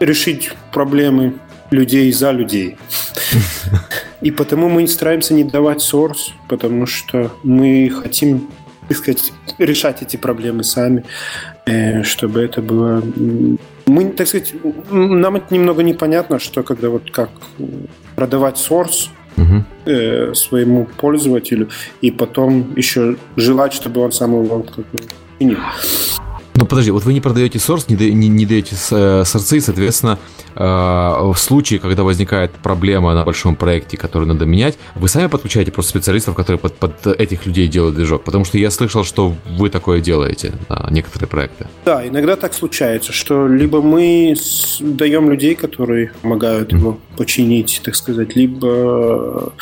решить 0.00 0.52
проблемы 0.72 1.32
людей 1.70 2.12
за 2.12 2.32
людей. 2.32 2.76
И 4.20 4.30
потому 4.30 4.68
мы 4.68 4.86
стараемся 4.88 5.34
не 5.34 5.44
давать 5.44 5.80
сорс, 5.80 6.32
потому 6.48 6.86
что 6.86 7.30
мы 7.42 7.90
хотим, 8.02 8.48
так 8.88 8.98
сказать, 8.98 9.32
решать 9.58 10.02
эти 10.02 10.18
проблемы 10.18 10.62
сами, 10.62 11.04
э, 11.66 12.02
чтобы 12.02 12.42
это 12.42 12.60
было... 12.60 13.02
Мы, 13.86 14.10
так 14.10 14.28
сказать, 14.28 14.54
нам 14.90 15.36
это 15.36 15.54
немного 15.54 15.82
непонятно, 15.82 16.38
что 16.38 16.62
когда 16.62 16.88
вот 16.88 17.10
как 17.10 17.30
продавать 18.16 18.58
сорс, 18.58 19.10
угу. 19.42 19.64
э, 19.86 20.34
своему 20.34 20.86
пользователю 20.96 21.68
и 22.00 22.10
потом 22.10 22.74
еще 22.76 23.16
желать, 23.36 23.72
чтобы 23.72 24.00
он 24.00 24.12
сам 24.12 24.42
его 24.42 24.62
как 24.62 24.84
бы. 24.90 24.98
Ну 26.54 26.66
подожди, 26.66 26.90
вот 26.90 27.04
вы 27.04 27.12
не 27.12 27.20
продаете 27.20 27.58
source, 27.58 27.84
не, 27.88 28.10
не, 28.10 28.28
не 28.28 28.46
даете 28.46 28.76
э, 28.90 29.22
сорцы, 29.24 29.60
соответственно, 29.60 30.18
э, 30.54 30.62
в 30.62 31.36
случае, 31.36 31.78
когда 31.78 32.02
возникает 32.02 32.50
проблема 32.50 33.14
на 33.14 33.24
большом 33.24 33.56
проекте, 33.56 33.96
который 33.96 34.26
надо 34.26 34.46
менять, 34.46 34.76
вы 34.94 35.08
сами 35.08 35.28
подключаете 35.28 35.70
просто 35.70 35.90
специалистов, 35.90 36.34
которые 36.34 36.58
под, 36.58 36.74
под 36.74 37.06
этих 37.06 37.46
людей 37.46 37.68
делают 37.68 37.94
движок? 37.94 38.24
Потому 38.24 38.44
что 38.44 38.58
я 38.58 38.70
слышал, 38.70 39.04
что 39.04 39.34
вы 39.56 39.70
такое 39.70 40.00
делаете 40.00 40.52
на 40.68 40.88
некоторые 40.90 41.28
проекты. 41.28 41.66
Да, 41.84 42.06
иногда 42.06 42.36
так 42.36 42.52
случается, 42.52 43.12
что 43.12 43.46
либо 43.46 43.80
мы 43.80 44.34
даем 44.80 45.30
людей, 45.30 45.54
которые 45.54 46.12
помогают 46.20 46.72
mm-hmm. 46.72 46.78
его 46.78 46.98
починить, 47.16 47.80
так 47.84 47.94
сказать, 47.94 48.34
либо, 48.36 49.52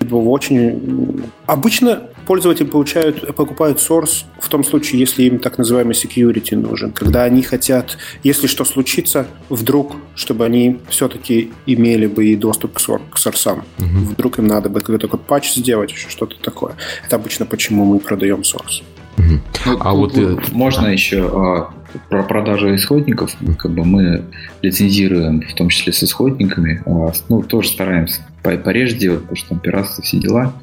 либо 0.00 0.16
очень... 0.16 1.22
Обычно 1.46 2.02
пользователи 2.28 2.66
получают, 2.66 3.34
покупают 3.34 3.78
source 3.78 4.24
в 4.38 4.48
том 4.50 4.62
случае, 4.62 5.00
если 5.00 5.22
им 5.22 5.38
так 5.38 5.56
называемый 5.56 5.94
security 5.94 6.54
нужен, 6.56 6.92
когда 6.92 7.24
они 7.24 7.42
хотят, 7.42 7.96
если 8.22 8.46
что 8.46 8.66
случится, 8.66 9.26
вдруг, 9.48 9.96
чтобы 10.14 10.44
они 10.44 10.78
все-таки 10.90 11.50
имели 11.64 12.06
бы 12.06 12.26
и 12.26 12.36
доступ 12.36 12.74
к, 12.74 12.80
сор, 12.80 13.00
к 13.10 13.16
сорсам. 13.16 13.64
Угу. 13.78 14.12
Вдруг 14.12 14.38
им 14.40 14.46
надо 14.46 14.68
бы 14.68 14.80
какой-то 14.80 15.08
такой 15.08 15.20
патч 15.20 15.54
сделать, 15.54 15.90
еще 15.90 16.10
что-то 16.10 16.36
такое. 16.42 16.74
Это 17.06 17.16
обычно 17.16 17.46
почему 17.46 17.86
мы 17.86 17.98
продаем 17.98 18.40
source. 18.40 18.82
Угу. 19.16 19.40
Ну, 19.64 19.78
а 19.80 19.94
вот 19.94 20.14
можно 20.52 20.88
а... 20.88 20.92
еще 20.92 21.30
а, 21.32 21.72
про 22.08 22.22
продажу 22.22 22.74
исходников, 22.74 23.36
как 23.58 23.72
бы 23.72 23.84
мы 23.84 24.24
лицензируем, 24.62 25.42
в 25.42 25.54
том 25.54 25.68
числе 25.68 25.92
с 25.92 26.02
исходниками, 26.02 26.82
а, 26.86 27.12
ну, 27.28 27.42
тоже 27.42 27.68
стараемся 27.68 28.20
пореже 28.42 28.96
делать, 28.96 29.20
потому 29.22 29.36
что 29.36 29.48
там 29.50 29.58
пиратство, 29.58 30.02
все 30.02 30.18
дела. 30.18 30.54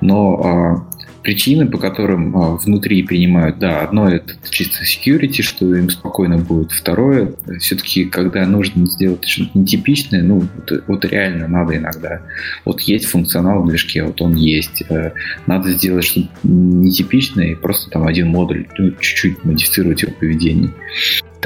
Но 0.00 0.40
а, 0.44 0.95
причины, 1.26 1.66
по 1.66 1.76
которым 1.76 2.36
а, 2.36 2.56
внутри 2.56 3.02
принимают, 3.02 3.58
да, 3.58 3.80
одно 3.80 4.08
это 4.08 4.34
чисто 4.48 4.84
security, 4.84 5.42
что 5.42 5.74
им 5.74 5.90
спокойно 5.90 6.38
будет. 6.38 6.70
Второе, 6.70 7.32
все-таки, 7.58 8.04
когда 8.04 8.46
нужно 8.46 8.86
сделать 8.86 9.26
что-то 9.26 9.58
нетипичное, 9.58 10.22
ну, 10.22 10.38
вот, 10.54 10.84
вот 10.86 11.04
реально 11.04 11.48
надо 11.48 11.78
иногда. 11.78 12.22
Вот 12.64 12.80
есть 12.82 13.06
функционал 13.06 13.64
в 13.64 13.68
движке, 13.68 14.04
вот 14.04 14.22
он 14.22 14.36
есть. 14.36 14.84
Э, 14.88 15.14
надо 15.48 15.72
сделать 15.72 16.04
что-то 16.04 16.28
нетипичное 16.44 17.46
и 17.46 17.54
просто 17.56 17.90
там 17.90 18.06
один 18.06 18.28
модуль, 18.28 18.68
ну, 18.78 18.92
чуть-чуть 18.92 19.44
модифицировать 19.44 20.02
его 20.02 20.12
поведение. 20.12 20.70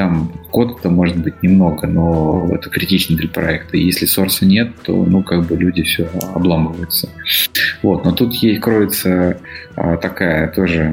Там 0.00 0.32
кода-то 0.50 0.88
может 0.88 1.18
быть 1.18 1.42
немного, 1.42 1.86
но 1.86 2.48
это 2.50 2.70
критично 2.70 3.18
для 3.18 3.28
проекта. 3.28 3.76
И 3.76 3.84
если 3.84 4.06
сорса 4.06 4.46
нет, 4.46 4.70
то, 4.82 5.04
ну, 5.04 5.22
как 5.22 5.44
бы 5.46 5.58
люди 5.58 5.82
все 5.82 6.08
обламываются. 6.34 7.10
Вот, 7.82 8.06
но 8.06 8.12
тут 8.12 8.32
есть, 8.36 8.62
кроется 8.62 9.36
а, 9.76 9.98
такая 9.98 10.48
тоже 10.48 10.90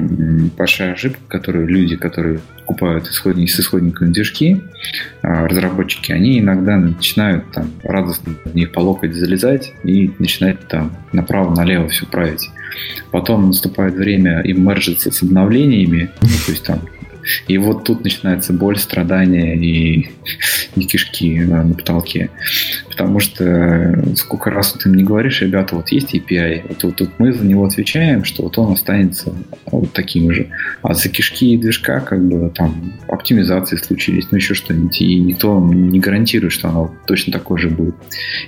большая 0.58 0.92
ошибка, 0.92 1.20
которую 1.26 1.68
люди, 1.68 1.96
которые 1.96 2.40
покупают 2.58 3.06
исходники 3.06 3.50
с 3.50 3.58
исходниками 3.60 4.12
движки, 4.12 4.60
а, 5.22 5.48
разработчики, 5.48 6.12
они 6.12 6.40
иногда 6.40 6.76
начинают 6.76 7.50
там 7.52 7.70
радостно 7.84 8.34
в 8.44 8.54
них 8.54 8.72
по 8.72 8.80
локоть 8.80 9.14
залезать 9.14 9.72
и 9.84 10.10
начинать 10.18 10.68
там 10.68 10.94
направо-налево 11.12 11.88
все 11.88 12.04
править. 12.04 12.50
Потом 13.10 13.46
наступает 13.46 13.94
время 13.94 14.42
им 14.42 14.68
мержиться 14.68 15.10
с 15.10 15.22
обновлениями, 15.22 16.10
ну, 16.20 16.28
то 16.44 16.52
есть 16.52 16.64
там 16.64 16.80
и 17.46 17.58
вот 17.58 17.84
тут 17.84 18.04
начинается 18.04 18.52
боль, 18.52 18.78
страдания 18.78 19.54
и, 19.56 20.10
и 20.76 20.84
кишки 20.84 21.40
на, 21.40 21.74
потолке. 21.74 22.30
Потому 22.88 23.20
что 23.20 23.44
э, 23.44 24.14
сколько 24.16 24.50
раз 24.50 24.72
ты 24.72 24.88
им 24.88 24.96
не 24.96 25.04
говоришь, 25.04 25.40
ребята, 25.42 25.76
вот 25.76 25.88
есть 25.90 26.14
API, 26.14 26.64
вот, 26.68 26.82
вот, 26.82 27.00
вот 27.00 27.10
мы 27.18 27.32
за 27.32 27.46
него 27.46 27.64
отвечаем, 27.64 28.24
что 28.24 28.44
вот 28.44 28.58
он 28.58 28.72
останется 28.72 29.32
вот 29.66 29.92
таким 29.92 30.32
же. 30.32 30.48
А 30.82 30.94
за 30.94 31.08
кишки 31.08 31.54
и 31.54 31.58
движка 31.58 32.00
как 32.00 32.26
бы 32.26 32.50
там 32.50 32.94
оптимизации 33.08 33.76
случились, 33.76 34.28
ну 34.30 34.36
еще 34.36 34.54
что-нибудь. 34.54 35.00
И 35.00 35.18
никто 35.20 35.58
не 35.60 36.00
гарантирует, 36.00 36.52
что 36.52 36.68
оно 36.68 36.94
точно 37.06 37.32
такое 37.32 37.58
же 37.58 37.70
будет. 37.70 37.94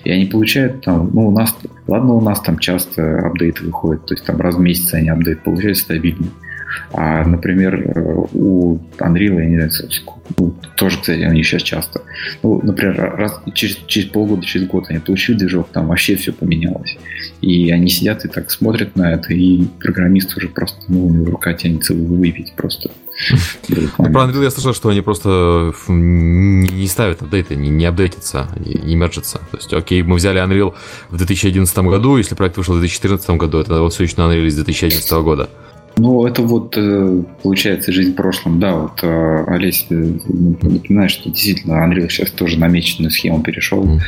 И 0.05 0.11
они 0.11 0.27
получают 0.27 0.83
там, 0.83 1.11
ну 1.13 1.29
у 1.29 1.31
нас, 1.31 1.57
ладно, 1.87 2.15
у 2.15 2.21
нас 2.21 2.41
там 2.41 2.59
часто 2.59 3.21
апдейты 3.21 3.65
выходят, 3.65 4.07
то 4.07 4.15
есть 4.15 4.25
там 4.25 4.41
раз 4.41 4.57
в 4.57 4.61
месяц 4.61 4.93
они 4.95 5.09
апдейт 5.09 5.43
получают 5.43 5.79
стабильный. 5.79 6.31
А, 6.93 7.25
например, 7.25 7.75
э, 7.75 8.01
у 8.33 8.79
Unreal, 8.99 9.41
я 9.41 9.47
не 9.47 9.57
знаю, 9.57 9.71
ну, 10.39 10.55
тоже, 10.77 10.99
кстати, 11.01 11.21
они 11.21 11.43
сейчас 11.43 11.63
часто. 11.63 12.03
Ну, 12.43 12.61
например, 12.63 13.15
раз, 13.17 13.41
через, 13.55 13.79
через 13.87 14.09
полгода, 14.09 14.45
через 14.45 14.67
год 14.67 14.87
они 14.89 14.99
получили 14.99 15.39
движок, 15.39 15.69
там 15.73 15.89
вообще 15.89 16.17
все 16.17 16.33
поменялось. 16.33 16.97
И 17.41 17.71
они 17.71 17.89
сидят 17.89 18.25
и 18.25 18.29
так 18.29 18.51
смотрят 18.51 18.97
на 18.97 19.13
это, 19.13 19.33
и 19.33 19.65
программист 19.81 20.37
уже 20.37 20.49
просто, 20.49 20.81
ну, 20.89 21.07
у 21.07 21.11
него 21.11 21.31
рука 21.33 21.53
тянется 21.55 21.95
выпить 21.95 22.53
просто. 22.57 22.91
Ну, 23.99 24.13
про 24.13 24.25
Unreal 24.25 24.43
я 24.43 24.51
слышал, 24.51 24.73
что 24.73 24.89
они 24.89 25.03
просто 25.03 25.73
не 25.89 26.87
ставят 26.87 27.23
апдейты, 27.23 27.55
не, 27.55 27.69
не 27.69 27.85
апдейтятся, 27.85 28.49
не 28.57 28.97
мержатся. 28.97 29.39
То 29.51 29.57
есть, 29.59 29.73
окей, 29.75 30.03
мы 30.03 30.17
взяли 30.17 30.43
Unreal 30.43 30.75
в 31.11 31.17
2011 31.17 31.79
году, 31.79 32.17
если 32.17 32.35
проект 32.35 32.57
вышел 32.57 32.75
в 32.75 32.79
2014 32.79 33.31
году, 33.31 33.59
это 33.59 33.89
все 33.91 34.05
еще 34.05 34.15
на 34.17 34.23
Unreal 34.23 34.47
из 34.47 34.55
2011 34.57 35.13
года. 35.23 35.51
Ну, 36.01 36.27
это 36.27 36.41
вот, 36.41 36.75
э, 36.79 37.23
получается, 37.43 37.93
жизнь 37.93 38.13
в 38.13 38.15
прошлом. 38.15 38.59
Да, 38.59 38.75
вот 38.75 39.01
э, 39.03 39.45
Олесь 39.49 39.87
э, 39.91 39.95
напоминает, 39.95 41.11
что 41.11 41.29
действительно 41.29 41.75
Unreal 41.75 42.09
сейчас 42.09 42.31
тоже 42.31 42.59
намеченную 42.59 43.11
схему 43.11 43.43
перешел. 43.43 43.85
Mm. 43.85 44.01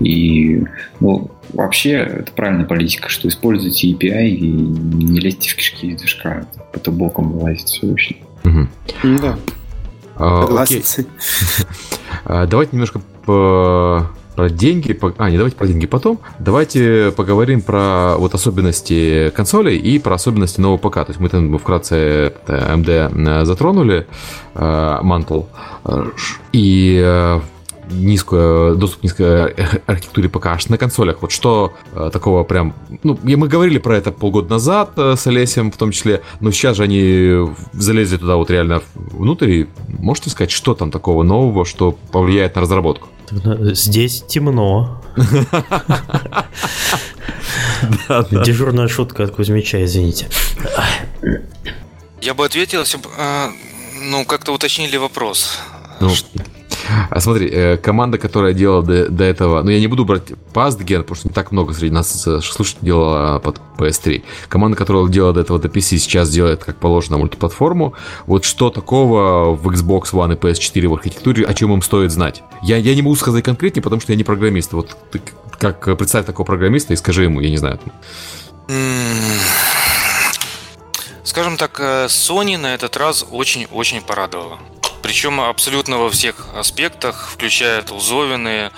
И, 0.00 0.64
ну, 0.98 1.30
вообще, 1.52 1.92
это 1.92 2.32
правильная 2.32 2.64
политика, 2.64 3.08
что 3.08 3.28
используйте 3.28 3.92
API 3.92 4.28
и 4.28 4.50
не 4.50 5.20
лезьте 5.20 5.50
в 5.50 5.54
кишки 5.54 5.86
из 5.86 6.00
движка. 6.00 6.48
Это 6.72 6.90
боком 6.90 7.30
вылазит 7.30 7.68
все 7.68 7.86
очень. 7.86 8.16
Mm-hmm. 8.42 9.20
Да. 9.20 9.38
Согласен. 10.18 11.06
А, 12.24 12.46
давайте 12.46 12.72
немножко 12.72 13.00
по 13.24 14.10
про 14.36 14.50
деньги. 14.50 14.96
А, 15.18 15.30
не, 15.30 15.36
давайте 15.36 15.56
про 15.56 15.66
деньги 15.66 15.86
потом. 15.86 16.20
Давайте 16.38 17.12
поговорим 17.16 17.62
про 17.62 18.16
вот 18.18 18.34
особенности 18.34 19.32
консолей 19.34 19.78
и 19.78 19.98
про 19.98 20.14
особенности 20.14 20.60
нового 20.60 20.76
ПК. 20.78 20.94
То 20.96 21.06
есть 21.08 21.20
мы 21.20 21.28
там 21.28 21.58
вкратце 21.58 22.34
AMD 22.46 23.44
затронули, 23.44 24.06
э, 24.54 24.98
Mantle, 25.02 25.46
э, 25.84 26.04
и 26.52 27.02
э, 27.02 27.40
низкую, 27.90 28.76
доступ 28.76 29.00
к 29.00 29.04
низкой 29.04 29.50
архитектуре 29.86 30.28
ПК 30.28 30.46
аж 30.46 30.68
на 30.68 30.78
консолях. 30.78 31.22
Вот 31.22 31.32
что 31.32 31.74
э, 31.92 32.10
такого 32.12 32.44
прям... 32.44 32.74
Ну, 33.02 33.18
мы 33.22 33.48
говорили 33.48 33.78
про 33.78 33.96
это 33.96 34.12
полгода 34.12 34.50
назад 34.50 34.92
э, 34.96 35.14
с 35.16 35.26
Олесем 35.26 35.70
в 35.70 35.76
том 35.76 35.92
числе, 35.92 36.22
но 36.40 36.50
сейчас 36.50 36.76
же 36.76 36.82
они 36.82 37.54
залезли 37.72 38.16
туда 38.16 38.36
вот 38.36 38.50
реально 38.50 38.82
внутрь. 38.94 39.50
И 39.50 39.66
можете 39.88 40.30
сказать, 40.30 40.50
что 40.50 40.74
там 40.74 40.90
такого 40.90 41.22
нового, 41.22 41.64
что 41.64 41.92
повлияет 42.12 42.56
на 42.56 42.62
разработку? 42.62 43.08
Здесь 43.30 44.22
темно. 44.28 45.02
Дежурная 48.44 48.88
шутка 48.88 49.24
от 49.24 49.32
Кузьмича, 49.32 49.84
извините. 49.84 50.28
Я 52.20 52.34
бы 52.34 52.44
ответил, 52.44 52.80
если 52.80 52.98
бы, 52.98 53.08
а, 53.18 53.50
ну, 54.00 54.24
как-то 54.24 54.52
уточнили 54.52 54.96
вопрос. 54.96 55.58
Ну, 56.00 56.10
А 57.10 57.20
смотри, 57.20 57.48
э, 57.48 57.76
команда, 57.76 58.18
которая 58.18 58.52
делала 58.52 58.82
до, 58.82 59.08
до 59.08 59.24
этого, 59.24 59.62
ну 59.62 59.70
я 59.70 59.80
не 59.80 59.86
буду 59.86 60.04
брать 60.04 60.30
PastGen, 60.52 61.02
потому 61.02 61.16
что 61.16 61.28
не 61.28 61.34
так 61.34 61.52
много 61.52 61.74
среди 61.74 61.92
нас 61.92 62.22
слушателей 62.22 62.86
делала 62.86 63.38
под 63.38 63.60
PS3. 63.78 64.22
Команда, 64.48 64.76
которая 64.76 65.06
делала 65.08 65.32
до 65.32 65.40
этого 65.40 65.58
до 65.58 65.68
PC, 65.68 65.98
сейчас 65.98 66.30
делает 66.30 66.64
как 66.64 66.76
положено 66.76 67.18
мультиплатформу. 67.18 67.94
Вот 68.26 68.44
что 68.44 68.70
такого 68.70 69.54
в 69.54 69.68
Xbox 69.68 70.12
One 70.12 70.34
и 70.34 70.36
PS4 70.36 70.88
в 70.88 70.94
архитектуре, 70.94 71.44
о 71.44 71.54
чем 71.54 71.72
им 71.72 71.82
стоит 71.82 72.10
знать? 72.10 72.42
Я, 72.62 72.76
я 72.76 72.94
не 72.94 73.02
могу 73.02 73.16
сказать 73.16 73.44
конкретнее, 73.44 73.82
потому 73.82 74.00
что 74.00 74.12
я 74.12 74.16
не 74.16 74.24
программист. 74.24 74.72
Вот 74.72 74.96
ты 75.10 75.20
как 75.58 75.96
представь 75.96 76.26
такого 76.26 76.46
программиста 76.46 76.92
и 76.92 76.96
скажи 76.96 77.24
ему, 77.24 77.40
я 77.40 77.50
не 77.50 77.56
знаю. 77.56 77.78
Скажем 81.24 81.56
так, 81.56 81.78
э, 81.80 82.06
Sony 82.06 82.56
на 82.56 82.74
этот 82.74 82.96
раз 82.96 83.26
очень-очень 83.30 84.00
порадовала. 84.00 84.58
Причем 85.06 85.40
абсолютно 85.40 85.98
во 85.98 86.10
всех 86.10 86.48
аспектах, 86.56 87.30
включая 87.32 87.80
тулзовины. 87.82 88.72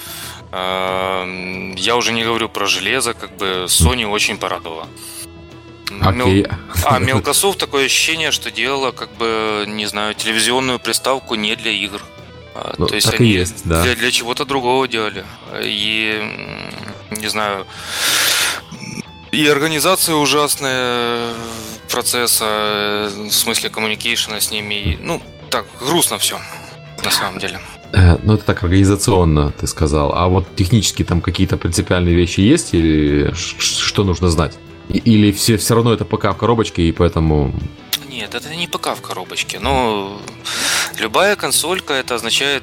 Э, 0.52 1.74
я 1.74 1.96
уже 1.96 2.12
не 2.12 2.22
говорю 2.22 2.50
про 2.50 2.66
железо, 2.66 3.14
как 3.14 3.34
бы 3.38 3.64
Sony 3.66 4.06
очень 4.06 4.36
порадовала. 4.36 4.88
Okay. 5.86 6.12
Мел... 6.12 6.46
А 6.84 6.98
Мелкософт 6.98 7.58
такое 7.58 7.86
ощущение, 7.86 8.30
что 8.30 8.50
делала, 8.50 8.90
как 8.90 9.10
бы, 9.12 9.64
не 9.66 9.86
знаю, 9.86 10.14
телевизионную 10.14 10.78
приставку 10.78 11.34
не 11.34 11.56
для 11.56 11.70
игр. 11.70 12.02
А, 12.54 12.74
ну, 12.76 12.88
То 12.88 12.94
есть 12.94 13.08
они 13.14 13.30
есть, 13.30 13.62
да. 13.64 13.82
для, 13.82 13.96
для 13.96 14.10
чего-то 14.10 14.44
другого 14.44 14.86
делали. 14.86 15.24
И 15.62 16.20
не 17.10 17.28
знаю. 17.28 17.66
И 19.32 19.46
организация 19.46 20.14
ужасная 20.14 21.32
процесса, 21.90 23.10
в 23.16 23.32
смысле 23.32 23.70
коммуникейшена 23.70 24.40
с 24.40 24.50
ними. 24.50 24.98
Ну, 25.00 25.22
так, 25.50 25.66
грустно 25.80 26.18
все, 26.18 26.38
на 27.04 27.10
самом 27.10 27.38
деле. 27.38 27.60
Э, 27.92 28.16
ну, 28.22 28.34
это 28.34 28.44
так 28.44 28.62
организационно, 28.62 29.52
ты 29.52 29.66
сказал. 29.66 30.12
А 30.14 30.28
вот 30.28 30.54
технически 30.56 31.04
там 31.04 31.20
какие-то 31.20 31.56
принципиальные 31.56 32.14
вещи 32.14 32.40
есть 32.40 32.74
или 32.74 33.32
что 33.34 34.04
нужно 34.04 34.28
знать? 34.28 34.58
Или 34.88 35.32
все, 35.32 35.56
все 35.56 35.74
равно 35.74 35.92
это 35.92 36.04
ПК 36.04 36.24
в 36.26 36.34
коробочке, 36.34 36.82
и 36.82 36.92
поэтому... 36.92 37.54
Нет, 38.08 38.34
это 38.34 38.54
не 38.54 38.66
ПК 38.66 38.96
в 38.96 39.02
коробочке. 39.02 39.58
Но 39.58 40.20
любая 40.98 41.36
консолька 41.36 41.94
это 41.94 42.14
означает 42.14 42.62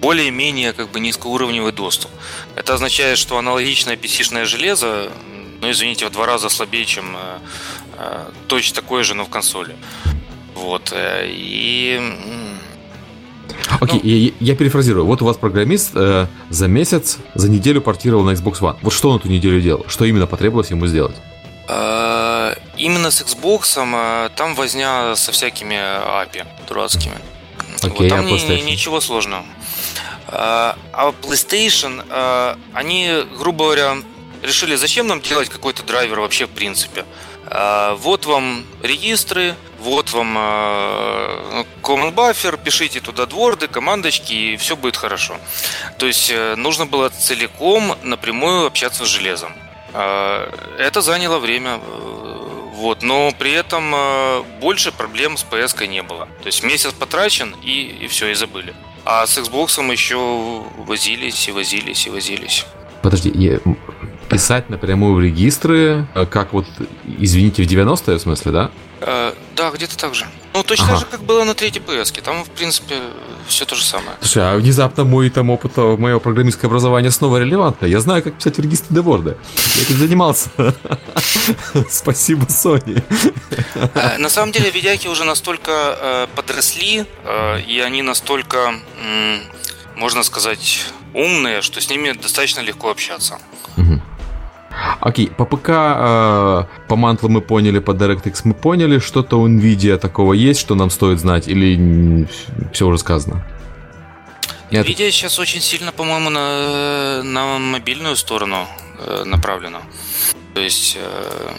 более-менее 0.00 0.72
как 0.72 0.90
бы 0.90 0.98
низкоуровневый 1.00 1.72
доступ. 1.72 2.10
Это 2.56 2.74
означает, 2.74 3.18
что 3.18 3.38
аналогичное 3.38 3.96
PC-шное 3.96 4.44
железо, 4.44 5.10
ну 5.60 5.70
извините, 5.70 6.06
в 6.06 6.10
два 6.10 6.26
раза 6.26 6.48
слабее, 6.48 6.84
чем 6.84 7.16
э, 7.16 7.38
э, 7.98 8.30
точно 8.48 8.74
такое 8.74 9.04
же, 9.04 9.14
но 9.14 9.24
в 9.24 9.28
консоли. 9.28 9.76
Вот. 10.62 10.92
Э, 10.94 11.26
и 11.26 12.00
Окей, 13.80 14.00
ну, 14.02 14.08
я, 14.08 14.52
я 14.52 14.56
перефразирую. 14.56 15.06
Вот 15.06 15.22
у 15.22 15.24
вас 15.24 15.36
программист 15.36 15.92
э, 15.94 16.26
за 16.50 16.68
месяц, 16.68 17.18
за 17.34 17.50
неделю 17.50 17.80
портировал 17.80 18.24
на 18.24 18.30
Xbox 18.30 18.60
One. 18.60 18.76
Вот 18.82 18.92
что 18.92 19.10
он 19.10 19.18
эту 19.18 19.28
неделю 19.28 19.60
делал? 19.60 19.84
Что 19.88 20.04
именно 20.04 20.26
потребовалось 20.26 20.70
ему 20.70 20.86
сделать? 20.86 21.16
Э, 21.68 22.54
именно 22.76 23.10
с 23.10 23.22
Xbox 23.22 23.76
э, 23.76 24.30
там 24.36 24.54
возня 24.54 25.16
со 25.16 25.32
всякими 25.32 25.74
API 25.74 26.46
дурацкими. 26.68 27.16
Okay, 27.80 27.98
вот 27.98 28.08
там 28.08 28.26
а 28.26 28.30
ни, 28.30 28.60
ничего 28.62 29.00
сложного. 29.00 29.44
А 30.28 30.76
PlayStation, 31.20 32.56
они, 32.72 33.10
грубо 33.38 33.64
говоря, 33.64 33.96
решили, 34.42 34.76
зачем 34.76 35.08
нам 35.08 35.20
делать 35.20 35.48
какой-то 35.48 35.82
драйвер 35.82 36.20
вообще 36.20 36.46
в 36.46 36.50
принципе. 36.50 37.04
Вот 37.98 38.24
вам 38.24 38.64
регистры, 38.82 39.56
вот 39.82 40.12
вам 40.12 40.36
э, 40.38 41.64
common 41.82 42.14
buffer, 42.14 42.58
пишите 42.62 43.00
туда 43.00 43.26
дворды, 43.26 43.66
командочки, 43.66 44.32
и 44.32 44.56
все 44.56 44.76
будет 44.76 44.96
хорошо. 44.96 45.36
То 45.98 46.06
есть 46.06 46.30
э, 46.30 46.54
нужно 46.56 46.86
было 46.86 47.08
целиком 47.08 47.96
напрямую 48.02 48.66
общаться 48.66 49.04
с 49.04 49.08
железом. 49.08 49.52
Э, 49.92 50.48
это 50.78 51.00
заняло 51.00 51.38
время, 51.38 51.80
вот, 52.74 53.02
но 53.02 53.32
при 53.38 53.52
этом 53.52 53.94
больше 54.60 54.92
проблем 54.92 55.36
с 55.36 55.44
PS 55.44 55.86
не 55.86 56.02
было. 56.02 56.26
То 56.42 56.46
есть 56.46 56.62
месяц 56.62 56.92
потрачен 56.92 57.54
и, 57.62 58.04
и 58.04 58.06
все, 58.06 58.28
и 58.28 58.34
забыли. 58.34 58.74
А 59.04 59.26
с 59.26 59.36
Xbox 59.38 59.90
еще 59.90 60.62
возились 60.78 61.48
и 61.48 61.52
возились 61.52 62.06
и 62.06 62.10
возились. 62.10 62.66
Подожди, 63.02 63.30
я... 63.34 63.58
писать 64.28 64.70
напрямую 64.70 65.14
в 65.14 65.20
регистры, 65.20 66.06
как 66.30 66.52
вот, 66.52 66.66
извините, 67.18 67.64
в 67.64 67.66
90-е 67.66 68.16
в 68.16 68.20
смысле, 68.20 68.52
да? 68.52 68.70
Да, 69.56 69.70
где-то 69.70 69.96
так 69.96 70.14
же. 70.14 70.26
Ну, 70.54 70.62
точно 70.62 70.86
ага. 70.86 70.96
же, 70.96 71.06
как 71.06 71.22
было 71.22 71.44
на 71.44 71.54
третьей 71.54 71.82
PS. 71.82 72.20
Там, 72.22 72.44
в 72.44 72.50
принципе, 72.50 72.96
все 73.46 73.64
то 73.64 73.74
же 73.74 73.84
самое. 73.84 74.16
Слушай, 74.20 74.42
а 74.52 74.56
внезапно 74.56 75.04
мой 75.04 75.30
там 75.30 75.50
опыт 75.50 75.72
э, 75.76 75.96
моего 75.96 76.20
программистского 76.20 76.68
образования 76.68 77.10
снова 77.10 77.38
релевантно. 77.38 77.86
Я 77.86 78.00
знаю, 78.00 78.22
как 78.22 78.34
писать 78.34 78.56
в 78.56 78.60
регистре 78.60 78.96
деворды. 78.96 79.36
Я 79.76 79.82
этим 79.82 79.96
занимался. 79.96 80.50
Спасибо, 81.90 82.44
Sony. 82.46 83.02
Э, 83.94 84.18
на 84.18 84.28
самом 84.28 84.52
деле, 84.52 84.70
видяки 84.70 85.08
уже 85.08 85.24
настолько 85.24 85.70
э, 85.72 86.26
подросли, 86.34 87.04
и 87.66 87.82
они 87.84 88.02
настолько, 88.02 88.74
можно 89.96 90.22
сказать, 90.22 90.86
умные, 91.14 91.62
что 91.62 91.80
с 91.80 91.88
ними 91.88 92.12
достаточно 92.12 92.60
легко 92.60 92.90
общаться. 92.90 93.38
Окей, 95.00 95.28
по 95.28 95.44
ПК, 95.44 95.68
э, 95.68 96.64
по 96.88 96.96
мантлу 96.96 97.28
мы 97.28 97.40
поняли, 97.40 97.78
по 97.78 97.92
DirectX 97.92 98.40
мы 98.44 98.54
поняли, 98.54 98.98
что-то 98.98 99.40
у 99.40 99.48
NVIDIA 99.48 99.98
такого 99.98 100.32
есть, 100.32 100.60
что 100.60 100.74
нам 100.74 100.90
стоит 100.90 101.18
знать, 101.18 101.48
или 101.48 102.26
все 102.72 102.86
уже 102.86 102.98
сказано? 102.98 103.44
Нет. 104.70 104.86
NVIDIA 104.86 105.10
сейчас 105.10 105.38
очень 105.38 105.60
сильно, 105.60 105.92
по-моему, 105.92 106.30
на, 106.30 107.22
на 107.22 107.58
мобильную 107.58 108.16
сторону 108.16 108.66
э, 108.98 109.24
направлена. 109.24 109.82
То 110.54 110.60
есть, 110.60 110.96
э, 111.00 111.52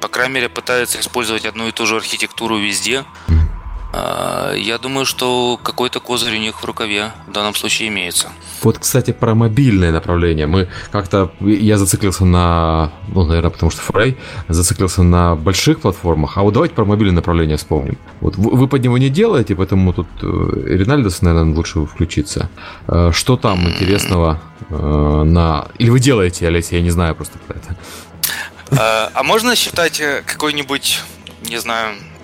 по 0.00 0.08
крайней 0.08 0.34
мере, 0.34 0.48
пытается 0.48 1.00
использовать 1.00 1.44
одну 1.44 1.68
и 1.68 1.72
ту 1.72 1.86
же 1.86 1.96
архитектуру 1.96 2.58
везде. 2.58 3.04
А, 3.28 3.32
я 3.92 4.78
думаю, 4.78 5.06
что 5.06 5.58
какой-то 5.62 6.00
козырь 6.00 6.36
у 6.36 6.40
них 6.40 6.60
в 6.60 6.64
рукаве 6.64 7.12
в 7.26 7.32
данном 7.32 7.54
случае 7.54 7.88
имеется. 7.88 8.28
Вот, 8.62 8.78
кстати, 8.78 9.12
про 9.12 9.34
мобильное 9.34 9.92
направление. 9.92 10.46
Мы 10.46 10.68
как-то... 10.90 11.32
Я 11.40 11.78
зациклился 11.78 12.24
на... 12.24 12.92
Ну, 13.08 13.24
наверное, 13.24 13.50
потому 13.50 13.70
что 13.70 13.82
Фрей 13.82 14.16
зациклился 14.48 15.02
на 15.02 15.36
больших 15.36 15.80
платформах. 15.80 16.36
А 16.36 16.42
вот 16.42 16.54
давайте 16.54 16.74
про 16.74 16.84
мобильное 16.84 17.16
направление 17.16 17.56
вспомним. 17.56 17.98
Вот 18.20 18.36
вы 18.36 18.68
под 18.68 18.82
него 18.82 18.98
не 18.98 19.10
делаете, 19.10 19.54
поэтому 19.54 19.92
тут 19.92 20.08
э, 20.22 20.26
Ринальдос, 20.66 21.22
наверное, 21.22 21.54
лучше 21.54 21.86
включиться. 21.86 22.50
Э, 22.88 23.10
что 23.12 23.36
там 23.36 23.68
интересного 23.68 24.40
э, 24.70 25.22
на... 25.24 25.68
Или 25.78 25.90
вы 25.90 26.00
делаете, 26.00 26.48
Олеся, 26.48 26.76
я 26.76 26.82
не 26.82 26.90
знаю 26.90 27.14
просто 27.14 27.38
про 27.38 27.56
это. 27.56 27.76
А, 28.70 29.10
а 29.14 29.22
можно 29.22 29.56
считать 29.56 30.02
какой-нибудь, 30.26 31.00
не 31.48 31.58
знаю, 31.58 31.94
а, 31.96 32.17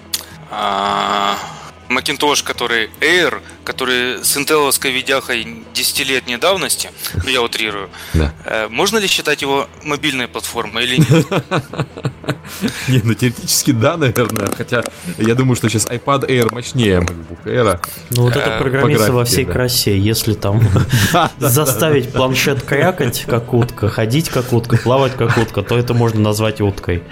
Macintosh, 1.88 2.42
который 2.42 2.90
Air, 3.00 3.40
который 3.64 4.24
с 4.24 4.36
интеловской 4.36 4.90
видяхой 4.90 5.64
10 5.74 6.38
давности, 6.40 6.90
ну 7.14 7.30
я 7.30 7.42
утрирую, 7.42 7.88
да. 8.12 8.32
Э, 8.44 8.68
можно 8.68 8.98
ли 8.98 9.06
считать 9.08 9.42
его 9.42 9.68
мобильной 9.82 10.28
платформой 10.28 10.84
или 10.84 10.96
нет? 10.96 11.26
Не, 12.88 13.00
ну 13.02 13.14
теоретически 13.14 13.72
да, 13.72 13.96
наверное, 13.96 14.48
хотя 14.56 14.82
я 15.18 15.34
думаю, 15.34 15.56
что 15.56 15.68
сейчас 15.68 15.86
iPad 15.86 16.28
Air 16.28 16.52
мощнее 16.52 17.00
MacBook 17.00 17.44
Air. 17.44 17.80
Ну 18.10 18.22
вот 18.22 18.36
это 18.36 18.50
э, 18.50 18.58
программиста 18.58 19.12
во 19.12 19.24
всей 19.24 19.44
красе, 19.44 19.98
если 19.98 20.34
там 20.34 20.62
заставить 21.38 22.12
планшет 22.12 22.62
крякать 22.62 23.24
как 23.26 23.52
утка, 23.52 23.88
ходить 23.88 24.28
как 24.28 24.52
утка, 24.52 24.76
плавать 24.76 25.16
как 25.16 25.36
утка, 25.36 25.62
то 25.62 25.76
это 25.78 25.94
можно 25.94 26.20
назвать 26.20 26.60
уткой. 26.60 27.02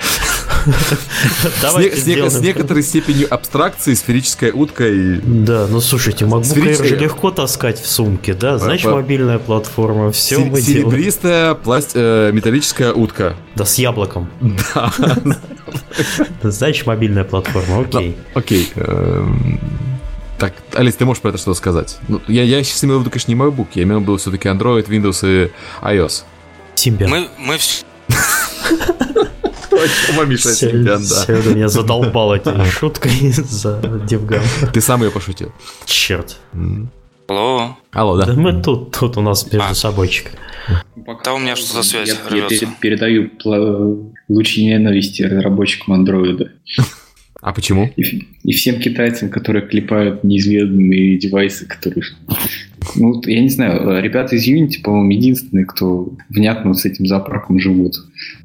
С 1.63 2.41
некоторой 2.41 2.83
степенью 2.83 3.33
абстракции 3.33 3.95
сферическая 3.95 4.53
утка 4.53 4.87
и... 4.87 5.17
Да, 5.17 5.67
ну 5.69 5.81
слушайте, 5.81 6.27
Air 6.43 6.87
же 6.87 6.97
легко 6.97 7.31
таскать 7.31 7.81
в 7.81 7.87
сумке, 7.89 8.35
да? 8.35 8.59
Значит, 8.59 8.91
мобильная 8.91 9.39
платформа, 9.39 10.13
все 10.13 10.39
мы 10.39 10.61
Серебристая 10.61 11.57
э, 11.95 12.31
металлическая 12.33 12.93
утка. 12.93 13.37
Да, 13.55 13.65
с 13.65 13.77
яблоком. 13.77 14.31
Да. 16.43 16.51
Значит, 16.51 16.87
мобильная 16.87 17.25
платформа, 17.25 17.81
окей. 17.81 18.17
Окей. 18.35 18.71
Эм, 18.77 19.59
так, 20.39 20.55
Алис, 20.75 20.97
ты 20.97 21.05
можешь 21.05 21.23
про 21.23 21.31
это 21.31 21.39
что-то 21.39 21.57
сказать? 21.57 21.99
Ну, 22.09 22.21
я, 22.29 22.43
я 22.43 22.63
сейчас 22.63 22.85
имел 22.85 22.99
в 22.99 23.03
виду, 23.03 23.11
конечно, 23.11 23.31
не 23.31 23.39
MacBook, 23.39 23.69
я 23.75 23.85
имел 23.85 24.01
в 24.01 24.03
виду 24.03 24.17
все-таки 24.17 24.49
Android, 24.49 24.87
Windows 24.89 25.21
и 25.23 25.51
iOS. 25.83 26.25
Симбиан. 26.75 27.11
Мы, 27.11 27.29
мы 27.39 27.59
Точно, 29.73 30.25
Миша 30.25 30.53
Симбиан, 30.53 31.01
да. 31.01 31.25
Сегодня 31.27 31.55
меня 31.55 31.69
задолбал 31.69 32.35
этой 32.35 32.65
шуткой 32.71 33.31
за 33.31 33.81
Девгам. 34.07 34.43
Ты 34.73 34.81
сам 34.81 35.03
ее 35.03 35.11
пошутил. 35.11 35.53
Черт. 35.87 36.37
Алло. 37.29 37.79
Алло, 37.93 38.17
да. 38.19 38.27
Да 38.27 38.35
мы 38.35 38.63
тут, 38.63 38.95
тут 38.99 39.17
у 39.17 39.23
нас 39.23 39.51
между 39.51 39.71
а. 39.71 39.75
собойчик. 39.75 40.33
Да 41.25 41.35
у 41.35 41.39
меня 41.39 41.57
что 41.57 41.75
за 41.75 41.83
связь 41.83 42.15
Я, 42.31 42.47
я 42.49 42.69
передаю 42.81 43.31
лучи 44.29 44.65
ненависти 44.65 45.23
разработчикам 45.23 45.95
андроида. 45.95 46.53
А 47.41 47.53
почему? 47.53 47.91
И, 47.97 48.29
и 48.45 48.53
всем 48.53 48.81
китайцам, 48.81 49.29
которые 49.29 49.67
клепают 49.67 50.23
неизведанные 50.23 51.19
девайсы, 51.19 51.67
которые... 51.67 52.05
Ну, 52.95 53.21
я 53.25 53.41
не 53.41 53.49
знаю, 53.49 54.01
ребята 54.01 54.37
из 54.37 54.47
Unity, 54.47 54.81
по-моему, 54.83 55.11
единственные, 55.11 55.67
кто 55.67 56.13
внятно 56.29 56.75
с 56.75 56.85
этим 56.85 57.07
запарком 57.07 57.59
живут. 57.59 57.97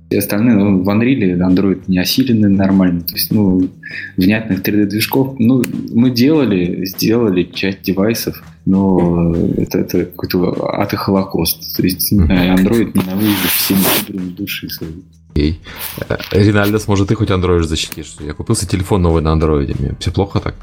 Все 0.09 0.19
остальные, 0.19 0.55
ну, 0.55 0.83
в 0.83 0.89
Unreal 0.89 1.37
Android 1.37 1.83
не 1.87 1.99
осилены 1.99 2.47
нормально. 2.47 3.01
То 3.01 3.13
есть, 3.13 3.31
ну, 3.31 3.69
внятных 4.15 4.61
3D-движков. 4.61 5.35
Ну, 5.37 5.63
мы 5.91 6.11
делали, 6.11 6.85
сделали 6.85 7.43
часть 7.43 7.81
девайсов, 7.81 8.41
но 8.65 9.35
это, 9.57 9.79
это 9.79 10.05
какой-то 10.05 10.79
ад 10.79 10.93
и 10.93 10.95
холокост. 10.95 11.75
То 11.75 11.83
есть, 11.83 12.13
Android 12.13 12.91
ненавидит 12.93 13.51
всеми 13.57 14.29
души 14.29 14.69
своей. 14.69 15.03
Окей. 15.37 15.61
Э, 16.09 16.17
Ринальдос, 16.31 16.87
может, 16.87 17.09
ты 17.09 17.15
хоть 17.15 17.29
Android 17.29 17.61
защитишь? 17.63 18.15
Я 18.19 18.33
купился 18.33 18.67
телефон 18.67 19.03
новый 19.03 19.21
на 19.21 19.35
Android. 19.35 19.75
Мне 19.79 19.95
все 19.99 20.11
плохо 20.11 20.39
так? 20.39 20.55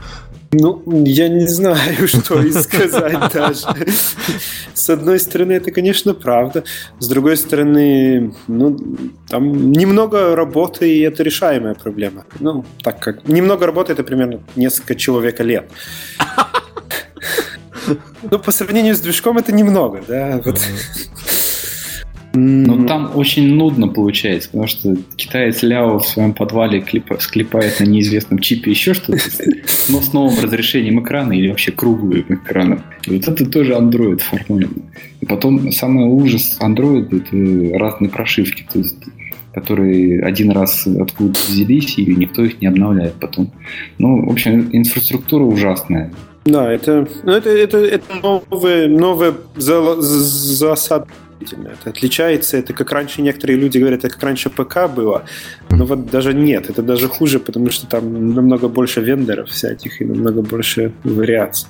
Ну, 0.53 0.83
я 1.07 1.29
не 1.29 1.47
знаю, 1.47 2.09
что 2.09 2.43
и 2.43 2.51
сказать 2.51 3.33
даже. 3.33 3.67
С 4.75 4.91
одной 4.91 5.21
стороны, 5.21 5.53
это, 5.53 5.71
конечно, 5.71 6.13
правда. 6.15 6.65
С 6.99 7.07
другой 7.07 7.37
стороны, 7.37 8.35
ну, 8.49 8.77
там 9.29 9.71
немного 9.71 10.35
работы, 10.35 10.93
и 10.93 11.01
это 11.03 11.23
решаемая 11.23 11.75
проблема. 11.75 12.25
Ну, 12.41 12.65
так 12.83 13.01
как... 13.01 13.29
Немного 13.29 13.67
работы, 13.67 13.93
это 13.93 14.03
примерно 14.03 14.41
несколько 14.57 14.97
человека 14.97 15.45
лет. 15.45 15.71
Ну, 18.31 18.39
по 18.39 18.51
сравнению 18.51 18.95
с 18.95 19.01
движком 19.01 19.37
это 19.37 19.53
немного, 19.53 20.03
да. 20.09 20.41
Вот. 20.43 20.59
Но 22.35 22.85
там 22.87 23.13
очень 23.15 23.55
нудно 23.55 23.89
получается, 23.89 24.49
потому 24.51 24.67
что 24.67 24.97
китаец 25.17 25.63
Ляо 25.63 25.99
в 25.99 26.07
своем 26.07 26.35
подвале 26.35 26.81
клипа, 26.81 27.19
склепает 27.21 27.79
на 27.81 27.85
неизвестном 27.85 28.41
чипе 28.41 28.71
еще 28.71 28.93
что-то, 28.93 29.23
но 29.89 30.01
с 30.01 30.13
новым 30.13 30.43
разрешением 30.43 31.01
экрана 31.01 31.33
или 31.33 31.49
вообще 31.49 31.71
круглым 31.71 32.25
экраном. 32.29 32.83
И 33.07 33.11
вот 33.17 33.29
это 33.29 33.49
тоже 33.49 33.75
Android 33.75 34.19
формально. 34.19 34.69
И 35.21 35.27
потом 35.27 35.71
самый 35.71 36.07
ужас 36.07 36.59
Android 36.61 37.07
это 37.17 37.79
разные 37.79 38.11
прошивки, 38.11 38.67
то 38.71 38.79
есть 38.81 38.97
которые 39.55 40.25
один 40.25 40.51
раз 40.51 40.87
откуда 40.87 41.39
взялись, 41.49 41.97
и 41.97 42.05
никто 42.17 42.45
их 42.45 42.61
не 42.61 42.67
обновляет 42.67 43.15
потом. 43.21 43.53
Ну, 43.99 44.27
в 44.27 44.33
общем, 44.33 44.69
инфраструктура 44.73 45.45
ужасная. 45.45 46.13
Да, 46.45 46.71
это, 46.71 47.09
ну, 47.23 47.33
это, 47.33 47.51
это, 47.51 47.79
это 47.79 48.05
новые, 48.51 48.89
новые 48.89 49.35
засады 49.57 51.07
это 51.41 51.91
отличается, 51.91 52.57
это 52.57 52.73
как 52.73 52.93
раньше 52.93 53.23
некоторые 53.23 53.59
люди 53.59 53.79
говорят, 53.79 54.05
это 54.05 54.15
как 54.15 54.23
раньше 54.23 54.51
ПК 54.51 54.89
было, 54.89 55.25
но 55.71 55.85
вот 55.85 56.11
даже 56.11 56.33
нет, 56.33 56.71
это 56.71 56.83
даже 56.83 57.09
хуже, 57.09 57.39
потому 57.39 57.71
что 57.71 57.87
там 57.87 58.35
намного 58.35 58.69
больше 58.69 59.01
вендоров 59.01 59.49
всяких 59.49 60.01
и 60.01 60.05
намного 60.05 60.43
больше 60.43 60.93
вариаций. 61.05 61.69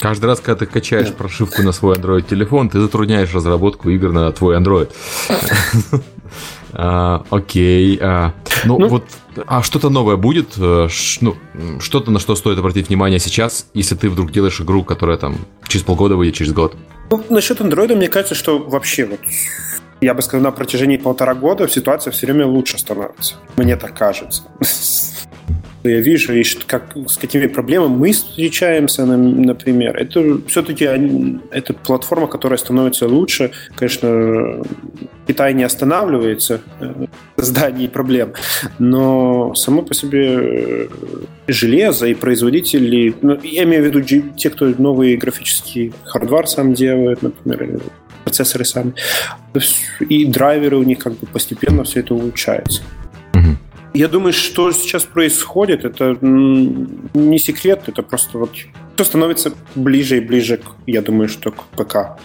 Каждый 0.00 0.26
раз, 0.26 0.40
когда 0.40 0.56
ты 0.56 0.66
качаешь 0.66 1.12
прошивку 1.12 1.62
на 1.62 1.72
свой 1.72 1.96
Android 1.96 2.22
телефон, 2.28 2.68
ты 2.68 2.80
затрудняешь 2.80 3.32
разработку 3.32 3.88
игр 3.90 4.12
на 4.12 4.32
твой 4.32 4.56
Android. 4.56 4.90
А, 6.74 7.22
окей. 7.28 7.98
А, 8.00 8.32
ну, 8.64 8.78
ну, 8.78 8.88
вот, 8.88 9.04
а 9.46 9.62
что-то 9.62 9.90
новое 9.90 10.16
будет? 10.16 10.54
Э, 10.56 10.88
ну, 11.20 11.36
что-то, 11.80 12.10
на 12.10 12.18
что 12.18 12.34
стоит 12.34 12.58
обратить 12.58 12.88
внимание 12.88 13.18
сейчас, 13.18 13.66
если 13.74 13.94
ты 13.94 14.08
вдруг 14.08 14.32
делаешь 14.32 14.58
игру, 14.58 14.82
которая 14.82 15.18
там 15.18 15.36
через 15.68 15.84
полгода 15.84 16.16
выйдет, 16.16 16.36
через 16.36 16.54
год? 16.54 16.74
Ну, 17.10 17.22
насчет 17.28 17.60
андроида, 17.60 17.94
мне 17.94 18.08
кажется, 18.08 18.34
что 18.34 18.58
вообще 18.58 19.04
вот 19.04 19.20
я 20.00 20.14
бы 20.14 20.22
сказал, 20.22 20.42
на 20.42 20.50
протяжении 20.50 20.96
полтора 20.96 21.34
года 21.34 21.68
ситуация 21.68 22.10
все 22.10 22.26
время 22.26 22.46
лучше 22.46 22.78
становится. 22.78 23.34
Мне 23.56 23.76
так 23.76 23.96
кажется. 23.96 24.42
Я 25.84 26.00
вижу, 26.00 26.32
и 26.32 26.44
как, 26.66 26.96
с 27.08 27.16
какими 27.16 27.46
проблемами 27.46 27.96
мы 27.96 28.12
встречаемся, 28.12 29.04
например. 29.04 29.96
Это 29.96 30.40
все-таки 30.46 30.84
это 31.50 31.74
платформа, 31.74 32.28
которая 32.28 32.58
становится 32.58 33.08
лучше. 33.08 33.50
Конечно, 33.74 34.62
Китай 35.26 35.54
не 35.54 35.64
останавливается 35.64 36.60
в 36.78 37.40
создании 37.40 37.88
проблем, 37.88 38.32
но 38.78 39.54
само 39.54 39.82
по 39.82 39.94
себе 39.94 40.38
э, 40.40 40.88
железо 41.48 42.06
и 42.06 42.14
производители, 42.14 43.14
ну, 43.22 43.38
я 43.42 43.64
имею 43.64 43.82
в 43.82 43.86
виду 43.86 44.02
те, 44.36 44.50
кто 44.50 44.66
новые 44.66 45.16
графические 45.16 45.92
хардвар 46.04 46.46
сам 46.46 46.74
делают, 46.74 47.22
например, 47.44 47.80
процессоры 48.24 48.64
сами, 48.64 48.94
и 50.00 50.26
драйверы 50.26 50.76
у 50.76 50.82
них 50.82 50.98
как 50.98 51.14
бы 51.14 51.26
постепенно 51.26 51.82
все 51.84 52.00
это 52.00 52.14
улучшается. 52.14 52.82
Я 53.94 54.08
думаю, 54.08 54.32
что 54.32 54.72
сейчас 54.72 55.04
происходит, 55.04 55.84
это 55.84 56.16
не 56.20 57.38
секрет, 57.38 57.82
это 57.86 58.02
просто 58.02 58.38
вот 58.38 58.50
все 58.94 59.04
становится 59.04 59.52
ближе 59.74 60.16
и 60.16 60.20
ближе, 60.20 60.60
я 60.86 61.02
думаю, 61.02 61.28
что 61.28 61.50
к 61.50 61.64
ПК. 61.76 62.18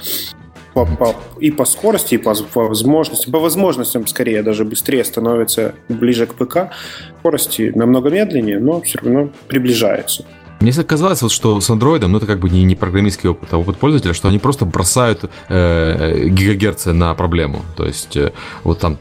По, 0.73 0.85
по, 0.85 1.15
и 1.39 1.49
по 1.49 1.65
скорости, 1.65 2.15
и 2.15 2.18
по, 2.18 2.35
по 2.35 2.68
возможностям. 2.68 3.34
По 3.34 3.39
возможностям, 3.39 4.06
скорее, 4.06 4.44
даже 4.44 4.64
быстрее 4.64 5.03
становится 5.03 5.73
ближе 5.89 6.27
к 6.27 6.35
ПК. 6.35 6.72
Скорости 7.19 7.72
намного 7.73 8.11
медленнее, 8.11 8.60
но 8.60 8.80
все 8.81 8.99
равно 8.99 9.30
приближается. 9.48 10.23
Мне 10.60 10.72
казалось, 10.72 11.22
вот, 11.22 11.31
что 11.31 11.60
с 11.60 11.69
андроидом, 11.69 12.11
ну 12.11 12.18
это 12.18 12.27
как 12.27 12.39
бы 12.39 12.49
не, 12.49 12.64
не 12.64 12.76
программистский 12.76 13.30
опыт, 13.30 13.49
а 13.52 13.57
опыт 13.57 13.77
пользователя, 13.77 14.14
что 14.14 14.27
они 14.27 14.39
просто 14.39 14.65
бросают 14.65 15.30
э, 15.49 16.27
гигагерцы 16.27 16.94
на 16.94 17.14
проблему. 17.14 17.64
То 17.76 17.85
есть 17.85 18.15
э, 18.15 18.34
вот 18.64 18.80
там 18.80 18.98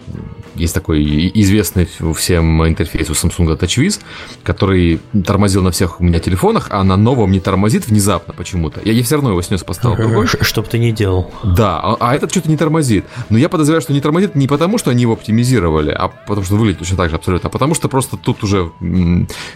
есть 0.57 0.75
такой 0.75 1.31
известный 1.35 1.89
всем 2.15 2.67
интерфейс 2.67 3.09
у 3.11 3.13
Samsung 3.13 3.59
TouchWiz, 3.59 4.01
который 4.43 5.01
тормозил 5.25 5.63
на 5.63 5.71
всех 5.71 6.01
у 6.01 6.05
меня 6.05 6.19
телефонах, 6.19 6.69
а 6.71 6.83
на 6.85 6.97
новом 6.97 7.33
не 7.33 7.41
тормозит 7.41 7.87
внезапно 7.87 8.35
почему-то. 8.35 8.81
Я, 8.85 8.93
я 8.93 9.03
все 9.03 9.17
равно 9.17 9.31
его 9.31 9.43
снес, 9.43 9.63
поставил 9.63 9.97
другой. 9.97 10.27
Чтоб 10.27 10.69
ты 10.69 10.79
не 10.79 10.93
делал. 10.93 11.31
Да, 11.43 11.81
а, 11.81 11.97
а 12.01 12.15
этот 12.15 12.31
что-то 12.31 12.49
не 12.49 12.57
тормозит. 12.57 13.05
Но 13.31 13.39
я 13.39 13.49
подозреваю, 13.49 13.83
что 13.83 13.93
не 13.93 14.01
тормозит 14.01 14.35
не 14.35 14.47
потому, 14.47 14.79
что 14.79 14.91
они 14.91 15.03
его 15.03 15.13
оптимизировали, 15.15 15.91
а 15.91 16.09
потому 16.09 16.45
что 16.45 16.57
выглядит 16.57 16.81
точно 16.81 16.97
так 16.97 17.11
же 17.11 17.17
абсолютно, 17.17 17.49
а 17.49 17.51
потому 17.51 17.75
что 17.75 17.89
просто 17.89 18.17
тут 18.17 18.43
уже 18.45 18.73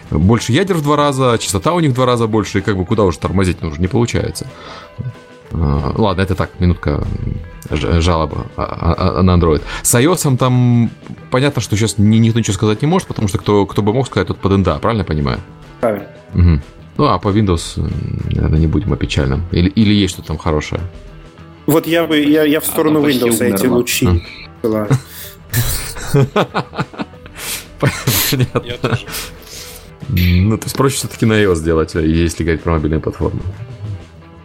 больше 0.09 0.51
ядер 0.51 0.75
в 0.75 0.83
два 0.83 0.95
раза, 0.95 1.37
частота 1.39 1.73
у 1.73 1.79
них 1.79 1.91
в 1.91 1.93
два 1.93 2.05
раза 2.05 2.27
больше, 2.27 2.59
и 2.59 2.61
как 2.61 2.77
бы 2.77 2.85
куда 2.85 3.03
уже 3.03 3.19
тормозить 3.19 3.61
нужно, 3.61 3.81
не 3.81 3.87
получается. 3.87 4.47
А, 5.53 5.93
ладно, 5.97 6.21
это 6.21 6.35
так, 6.35 6.51
минутка 6.59 7.03
жалоба 7.69 8.47
а, 8.57 9.19
а, 9.19 9.21
на 9.21 9.35
Android. 9.35 9.61
С 9.81 9.93
iOS 9.95 10.37
там 10.37 10.89
понятно, 11.29 11.61
что 11.61 11.75
сейчас 11.75 11.97
никто 11.97 12.39
ничего 12.39 12.53
сказать 12.53 12.81
не 12.81 12.87
может, 12.87 13.07
потому 13.07 13.27
что 13.27 13.37
кто, 13.37 13.65
кто 13.65 13.81
бы 13.81 13.93
мог 13.93 14.07
сказать, 14.07 14.27
тот 14.27 14.37
под 14.37 14.51
NDA, 14.53 14.79
правильно 14.79 15.01
я 15.01 15.05
понимаю? 15.05 15.39
Правильно. 15.79 16.07
Угу. 16.33 16.61
Ну, 16.97 17.05
а 17.05 17.19
по 17.19 17.29
Windows, 17.29 17.81
наверное, 18.33 18.59
не 18.59 18.67
будем 18.67 18.93
о 18.93 18.97
печальном. 18.97 19.43
Или, 19.51 19.69
или 19.69 19.93
есть 19.93 20.13
что 20.13 20.21
там 20.21 20.37
хорошее? 20.37 20.81
Вот 21.65 21.87
я 21.87 22.05
бы, 22.05 22.19
я, 22.19 22.43
я 22.43 22.59
в 22.59 22.65
сторону 22.65 23.03
а 23.03 23.09
Windows 23.09 23.43
эти 23.43 23.65
лучи 23.65 24.23
а. 24.63 24.87
Понятно. 27.79 28.97
Ну, 30.09 30.57
то 30.57 30.65
есть 30.65 30.75
проще 30.75 30.97
все-таки 30.97 31.25
на 31.25 31.33
iOS 31.33 31.63
делать, 31.63 31.95
если 31.95 32.43
говорить 32.43 32.61
про 32.63 32.73
мобильные 32.73 32.99
платформы. 32.99 33.41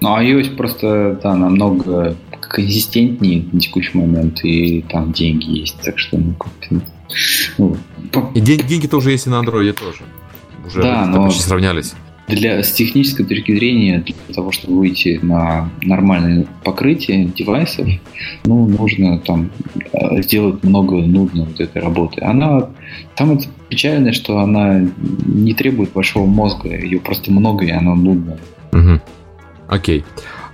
Ну, 0.00 0.16
iOS 0.18 0.56
просто, 0.56 1.18
да, 1.22 1.34
намного 1.34 2.16
консистентнее 2.40 3.44
на 3.52 3.60
текущий 3.60 3.96
момент, 3.96 4.44
и 4.44 4.82
там 4.82 5.12
деньги 5.12 5.58
есть, 5.60 5.78
так 5.82 5.98
что, 5.98 6.18
ну, 6.18 6.34
как-то... 6.34 6.80
Ну, 7.58 7.76
по... 8.12 8.30
И 8.34 8.40
день, 8.40 8.60
деньги 8.66 8.86
тоже 8.86 9.12
есть 9.12 9.26
и 9.26 9.30
на 9.30 9.38
андроиде 9.38 9.72
тоже. 9.72 10.02
Уже 10.66 10.82
да, 10.82 11.06
но 11.06 11.30
сравнялись. 11.30 11.94
Для, 12.28 12.60
с 12.64 12.72
технической 12.72 13.24
точки 13.24 13.54
зрения, 13.54 14.02
для 14.04 14.34
того, 14.34 14.50
чтобы 14.50 14.78
выйти 14.78 15.20
на 15.22 15.70
нормальное 15.82 16.46
покрытие 16.64 17.26
девайсов, 17.26 17.86
ну, 18.44 18.66
нужно 18.66 19.18
там 19.20 19.50
э, 19.92 20.22
сделать 20.22 20.64
много 20.64 20.96
нудной 20.96 21.44
вот 21.44 21.60
этой 21.60 21.80
работы. 21.80 22.24
Она, 22.24 22.68
там 23.14 23.32
это 23.32 23.46
печально, 23.68 24.12
что 24.12 24.40
она 24.40 24.84
не 25.24 25.54
требует 25.54 25.92
большого 25.92 26.26
мозга, 26.26 26.76
ее 26.76 26.98
просто 26.98 27.30
много, 27.30 27.64
и 27.64 27.70
она 27.70 27.94
нудная. 27.94 28.40
Угу. 28.72 29.00
Окей. 29.68 30.04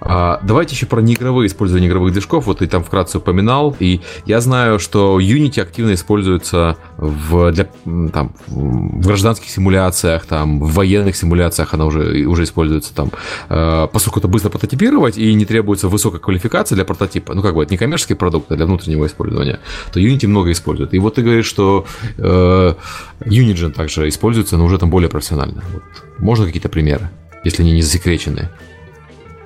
А, 0.04 0.40
давайте 0.42 0.74
еще 0.74 0.86
про 0.86 1.00
неигровые 1.00 1.46
использование 1.46 1.88
игровых 1.88 2.12
движков. 2.12 2.46
Вот 2.46 2.58
ты 2.58 2.66
там 2.66 2.82
вкратце 2.82 3.18
упоминал. 3.18 3.76
И 3.78 4.00
я 4.26 4.40
знаю, 4.40 4.78
что 4.78 5.20
Unity 5.20 5.60
активно 5.60 5.94
используется 5.94 6.76
в, 6.96 7.52
для, 7.52 7.68
там, 8.12 8.34
в 8.48 9.06
гражданских 9.06 9.48
симуляциях, 9.48 10.26
там, 10.26 10.60
в 10.60 10.72
военных 10.72 11.16
симуляциях 11.16 11.74
она 11.74 11.86
уже, 11.86 12.26
уже 12.26 12.44
используется 12.44 12.94
там. 12.94 13.12
Э, 13.48 13.86
поскольку 13.92 14.18
это 14.18 14.28
быстро 14.28 14.50
прототипировать 14.50 15.18
и 15.18 15.32
не 15.34 15.44
требуется 15.44 15.88
высокая 15.88 16.20
квалификация 16.20 16.74
для 16.74 16.84
прототипа, 16.84 17.34
ну 17.34 17.42
как 17.42 17.54
бы 17.54 17.62
это 17.62 17.72
не 17.72 17.78
коммерческий 17.78 18.14
продукт, 18.14 18.50
а 18.50 18.56
для 18.56 18.66
внутреннего 18.66 19.06
использования, 19.06 19.60
то 19.92 20.00
Unity 20.00 20.26
много 20.26 20.50
использует. 20.50 20.94
И 20.94 20.98
вот 20.98 21.14
ты 21.14 21.22
говоришь, 21.22 21.46
что 21.46 21.86
э, 22.18 22.74
Unity 23.20 23.70
также 23.70 24.08
используется, 24.08 24.56
но 24.56 24.64
уже 24.64 24.78
там 24.78 24.90
более 24.90 25.08
профессионально. 25.08 25.62
Вот. 25.72 25.82
Можно 26.18 26.46
какие-то 26.46 26.68
примеры, 26.68 27.10
если 27.44 27.62
они 27.62 27.72
не 27.72 27.82
засекречены? 27.82 28.48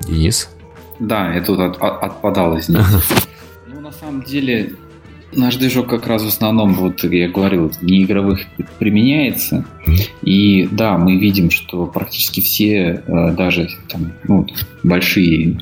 Денис? 0.07 0.49
Да, 0.99 1.33
я 1.35 1.43
тут 1.43 1.61
от, 1.61 1.77
от, 1.77 2.03
отпадал 2.03 2.57
из 2.57 2.69
них. 2.69 2.87
Ну, 3.67 3.81
на 3.81 3.93
самом 3.93 4.23
деле, 4.23 4.73
наш 5.35 5.57
движок 5.57 5.89
как 5.89 6.07
раз 6.07 6.23
в 6.23 6.29
основном, 6.29 6.75
вот 6.75 7.05
я 7.05 7.29
говорил, 7.29 7.69
в 7.69 7.83
неигровых 7.83 8.41
применяется. 8.79 9.65
И 10.23 10.69
да, 10.71 10.97
мы 10.97 11.17
видим, 11.17 11.51
что 11.51 11.87
практически 11.87 12.41
все, 12.41 13.03
э, 13.07 13.33
даже 13.33 13.69
там, 13.89 14.13
ну, 14.25 14.47
большие 14.83 15.59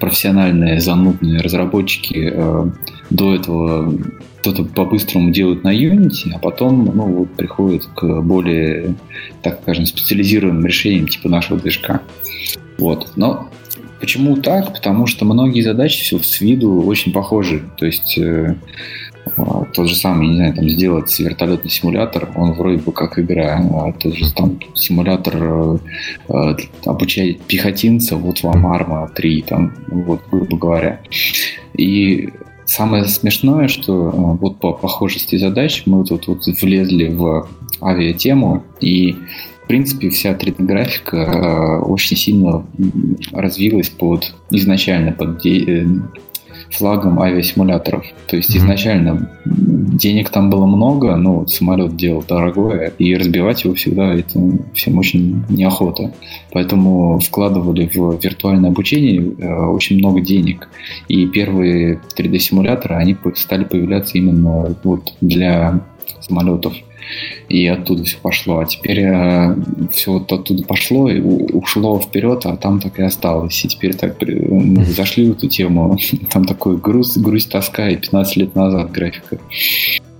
профессиональные 0.00 0.80
занудные 0.80 1.40
разработчики 1.40 2.30
э, 2.32 2.70
до 3.10 3.34
этого 3.34 3.94
что-то 4.44 4.64
по-быстрому 4.64 5.30
делают 5.30 5.64
на 5.64 5.74
Unity, 5.74 6.32
а 6.34 6.38
потом 6.38 6.84
ну, 6.94 7.06
вот, 7.06 7.34
приходят 7.34 7.86
к 7.94 8.20
более, 8.20 8.94
так 9.42 9.60
скажем, 9.62 9.86
специализированным 9.86 10.66
решениям 10.66 11.08
типа 11.08 11.30
нашего 11.30 11.58
движка. 11.58 12.02
Вот. 12.76 13.12
Но 13.16 13.48
почему 14.04 14.36
так? 14.36 14.74
Потому 14.74 15.06
что 15.06 15.24
многие 15.24 15.62
задачи 15.62 16.02
все 16.02 16.18
с 16.18 16.38
виду 16.42 16.82
очень 16.82 17.10
похожи. 17.10 17.62
То 17.78 17.86
есть 17.86 18.18
э, 18.18 18.54
а, 19.38 19.64
тот 19.72 19.88
же 19.88 19.96
самый, 19.96 20.28
не 20.28 20.36
знаю, 20.36 20.52
там 20.52 20.68
сделать 20.68 21.18
вертолетный 21.18 21.70
симулятор, 21.70 22.28
он 22.36 22.52
вроде 22.52 22.82
бы 22.82 22.92
как 22.92 23.18
игра, 23.18 23.58
а 23.58 23.92
тот 23.92 24.14
же 24.14 24.30
там 24.34 24.60
симулятор 24.74 25.34
э, 25.38 25.78
э 26.28 26.56
обучает 26.84 27.40
пехотинца, 27.44 28.16
вот 28.16 28.42
вам 28.42 28.66
арма 28.66 29.08
3, 29.08 29.42
там, 29.48 29.72
вот, 29.86 30.20
грубо 30.30 30.58
говоря. 30.58 31.00
И 31.72 32.28
самое 32.66 33.06
смешное, 33.06 33.68
что 33.68 34.10
э, 34.10 34.12
вот 34.12 34.58
по 34.58 34.74
похожести 34.74 35.36
задач 35.36 35.84
мы 35.86 36.04
тут 36.04 36.26
вот 36.26 36.44
влезли 36.60 37.08
в 37.08 37.48
авиатему, 37.80 38.64
и 38.82 39.16
в 39.64 39.66
принципе, 39.66 40.10
вся 40.10 40.32
3D-графика 40.32 41.16
э, 41.16 41.78
очень 41.80 42.16
сильно 42.16 42.66
развилась 43.32 43.88
под 43.88 44.34
изначально 44.50 45.12
под 45.12 45.38
де, 45.38 45.86
флагом 46.70 47.20
авиасимуляторов. 47.20 48.04
То 48.26 48.36
есть 48.36 48.50
mm-hmm. 48.50 48.58
изначально 48.58 49.30
денег 49.46 50.30
там 50.30 50.50
было 50.50 50.66
много, 50.66 51.16
но 51.16 51.46
самолет 51.46 51.96
делал 51.96 52.24
дорогое, 52.26 52.92
и 52.98 53.14
разбивать 53.14 53.64
его 53.64 53.74
всегда 53.74 54.14
это 54.14 54.40
всем 54.74 54.98
очень 54.98 55.44
неохота. 55.48 56.12
Поэтому 56.52 57.18
вкладывали 57.20 57.90
в 57.92 58.22
виртуальное 58.22 58.70
обучение 58.70 59.22
э, 59.22 59.66
очень 59.66 59.98
много 59.98 60.20
денег. 60.20 60.68
И 61.08 61.26
первые 61.26 62.00
3D-симуляторы, 62.18 62.96
они 62.96 63.16
стали 63.34 63.64
появляться 63.64 64.18
именно 64.18 64.76
вот 64.82 65.14
для 65.20 65.80
самолетов 66.20 66.74
и 67.48 67.66
оттуда 67.66 68.04
все 68.04 68.16
пошло. 68.18 68.58
А 68.58 68.66
теперь 68.66 69.00
э, 69.00 69.56
все 69.92 70.12
вот 70.12 70.32
оттуда 70.32 70.64
пошло 70.64 71.08
и 71.10 71.20
ушло 71.20 72.00
вперед, 72.00 72.46
а 72.46 72.56
там 72.56 72.80
так 72.80 72.98
и 72.98 73.02
осталось. 73.02 73.64
И 73.64 73.68
теперь 73.68 73.94
так 73.94 74.16
мы 74.20 74.84
зашли 74.84 75.30
в 75.30 75.32
эту 75.32 75.48
тему, 75.48 75.98
там 76.30 76.44
такой 76.44 76.76
груз, 76.76 77.16
грусть, 77.16 77.50
тоска, 77.50 77.88
и 77.88 77.96
15 77.96 78.36
лет 78.36 78.54
назад 78.54 78.90
графика. 78.92 79.38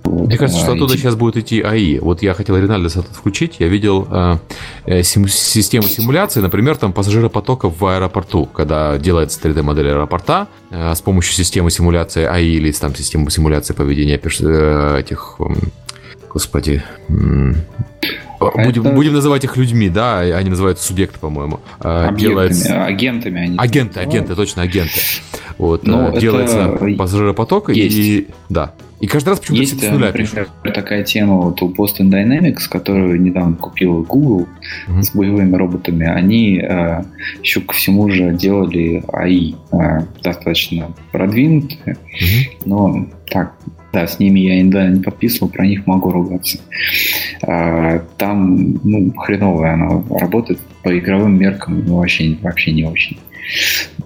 Вот. 0.05 0.27
Мне 0.27 0.37
кажется, 0.37 0.61
что 0.61 0.73
оттуда 0.73 0.93
и... 0.93 0.97
сейчас 0.97 1.15
будет 1.15 1.37
идти 1.37 1.61
АИ. 1.61 1.99
Вот 1.99 2.21
я 2.21 2.33
хотел 2.33 2.57
Ринальдеса 2.57 3.01
тут 3.01 3.15
включить. 3.15 3.55
Я 3.59 3.67
видел 3.67 4.07
э, 4.09 4.37
э 4.85 5.03
сим- 5.03 5.27
систему 5.27 5.87
симуляции, 5.87 6.41
например, 6.41 6.77
там 6.77 6.93
пассажиропотока 6.93 7.69
в 7.69 7.83
аэропорту, 7.85 8.45
когда 8.45 8.97
делается 8.97 9.39
3D-модель 9.41 9.89
аэропорта 9.89 10.47
э, 10.69 10.93
с 10.93 11.01
помощью 11.01 11.33
системы 11.33 11.71
симуляции 11.71 12.23
АИ 12.23 12.55
или 12.55 12.71
там 12.71 12.95
системы 12.95 13.31
симуляции 13.31 13.73
поведения 13.73 14.19
э, 14.21 14.99
этих 14.99 15.39
господи, 16.35 16.83
Будем, 18.37 18.81
это... 18.81 18.91
будем 18.91 19.13
называть 19.13 19.45
их 19.45 19.55
людьми, 19.55 19.87
да, 19.89 20.19
они 20.19 20.49
называются 20.49 20.85
субъекты, 20.85 21.17
по-моему. 21.17 21.61
А, 21.79 22.09
Объектами, 22.09 22.19
делается... 22.19 22.85
агентами 22.85 23.41
они. 23.41 23.57
Агенты, 23.57 24.01
агенты, 24.01 24.35
точно 24.35 24.63
агенты. 24.63 24.99
Вот, 25.57 25.87
Но 25.87 26.09
э, 26.09 26.19
делается 26.19 26.75
это... 26.75 26.97
пассажиропоток 26.97 27.69
есть. 27.69 27.95
и 27.95 28.27
да. 28.49 28.73
И 28.99 29.07
каждый 29.07 29.29
раз 29.29 29.39
почему-то 29.39 29.61
Есть, 29.61 29.79
с 29.79 29.89
нуля 29.89 30.07
например, 30.07 30.49
пишут. 30.61 30.75
такая 30.75 31.03
тема 31.03 31.37
вот 31.37 31.61
у 31.61 31.69
Boston 31.69 32.09
Dynamics, 32.09 32.67
которую 32.69 33.21
недавно 33.21 33.55
купил 33.55 34.03
Google 34.03 34.47
mm-hmm. 34.87 35.01
с 35.01 35.15
боевыми 35.15 35.55
роботами. 35.55 36.05
Они 36.05 36.59
э, 36.59 37.03
еще 37.41 37.61
ко 37.61 37.73
всему 37.73 38.09
же 38.09 38.33
делали 38.33 39.03
АИ 39.13 39.55
э, 39.71 40.01
достаточно 40.21 40.93
продвинутые, 41.13 41.95
mm-hmm. 41.95 42.61
но 42.65 43.07
так 43.29 43.53
да, 43.95 44.07
с 44.07 44.19
ними 44.19 44.41
я 44.41 44.59
иногда 44.59 44.89
не 44.89 45.01
подписывал, 45.01 45.47
про 45.47 45.65
них 45.65 45.87
могу 45.87 46.11
ругаться. 46.11 46.59
А, 47.43 47.99
там, 48.17 48.77
ну, 48.83 49.13
хреновая 49.13 49.73
она 49.73 50.03
работает 50.09 50.59
по 50.83 50.97
игровым 50.99 51.39
меркам, 51.39 51.81
ну, 51.85 51.95
вообще, 51.95 52.35
вообще 52.41 52.73
не 52.73 52.83
очень. 52.83 53.17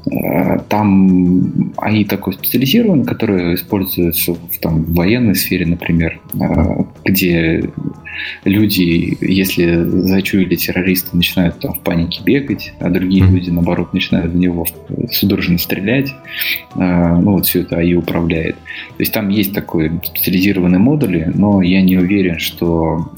А, 0.08 0.60
там 0.60 1.74
АИ 1.78 2.04
такой 2.06 2.34
специализирован, 2.34 3.06
который 3.06 3.56
используется 3.56 4.34
в, 4.34 4.60
там, 4.60 4.84
в 4.84 4.94
военной 4.96 5.36
сфере, 5.36 5.66
например, 5.66 6.20
а, 6.40 6.86
где 7.04 7.70
люди, 8.44 9.18
если 9.22 9.84
зачуяли 9.84 10.56
террориста, 10.56 11.16
начинают 11.16 11.60
там 11.60 11.74
в 11.74 11.80
панике 11.82 12.22
бегать, 12.24 12.74
а 12.80 12.90
другие 12.90 13.24
mm-hmm. 13.24 13.32
люди, 13.32 13.50
наоборот, 13.50 13.94
начинают 13.94 14.32
в 14.32 14.36
него 14.36 14.66
судорожно 15.12 15.58
стрелять. 15.58 16.14
Ну, 16.76 17.32
вот 17.32 17.46
все 17.46 17.62
это 17.62 17.78
АИ 17.78 17.96
управляет. 17.96 18.56
То 18.56 19.00
есть 19.00 19.14
там 19.14 19.30
есть 19.30 19.54
такой 19.54 19.92
специализированные 20.04 20.80
модули, 20.80 21.32
но 21.34 21.62
я 21.62 21.82
не 21.82 21.98
уверен, 21.98 22.40
что 22.40 23.12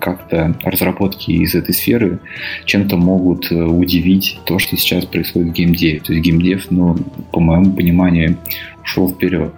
как-то 0.00 0.56
разработки 0.62 1.30
из 1.30 1.54
этой 1.54 1.74
сферы 1.74 2.18
чем-то 2.64 2.96
могут 2.96 3.50
э, 3.50 3.54
удивить 3.54 4.38
то, 4.44 4.58
что 4.58 4.76
сейчас 4.76 5.04
происходит 5.04 5.48
в 5.48 5.52
геймдеве. 5.52 6.00
То 6.00 6.12
есть 6.12 6.24
геймдев, 6.28 6.70
ну, 6.70 6.96
по 7.32 7.40
моему 7.40 7.72
пониманию, 7.72 8.36
ушел 8.82 9.08
вперед. 9.10 9.52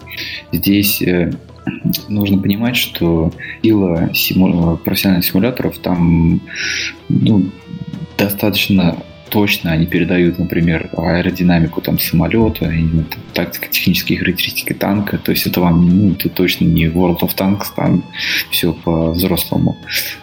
Здесь 0.52 1.02
э, 1.02 1.32
нужно 2.09 2.38
понимать, 2.38 2.76
что 2.76 3.32
сила 3.62 4.10
симу... 4.14 4.76
профессиональных 4.78 5.24
симуляторов 5.24 5.78
там 5.78 6.40
ну, 7.09 7.51
достаточно 8.16 8.97
точно 9.30 9.70
они 9.70 9.86
передают, 9.86 10.38
например, 10.38 10.90
аэродинамику 10.97 11.80
там 11.80 11.98
самолета, 11.98 12.72
тактико-технические 13.32 14.18
характеристики 14.18 14.72
танка. 14.72 15.18
То 15.18 15.30
есть 15.30 15.47
это 15.47 15.60
вам 15.60 15.88
ну, 15.88 16.12
это 16.12 16.28
точно 16.28 16.64
не 16.64 16.86
World 16.86 17.20
of 17.20 17.36
Tanks, 17.36 17.66
там 17.74 18.05
все 18.51 18.72
по-взрослому. 18.72 19.76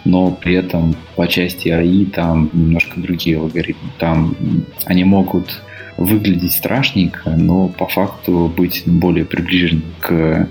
Но 0.04 0.30
при 0.30 0.54
этом 0.54 0.94
по 1.16 1.26
части 1.26 1.70
АИ 1.70 2.04
там 2.04 2.50
немножко 2.52 3.00
другие 3.00 3.38
алгоритмы. 3.38 3.88
Там 3.98 4.36
они 4.84 5.04
могут 5.04 5.62
выглядеть 5.98 6.52
страшненько, 6.52 7.30
но 7.30 7.68
по 7.68 7.86
факту 7.86 8.52
быть 8.56 8.84
более 8.86 9.24
приближен 9.24 9.82
к, 10.00 10.48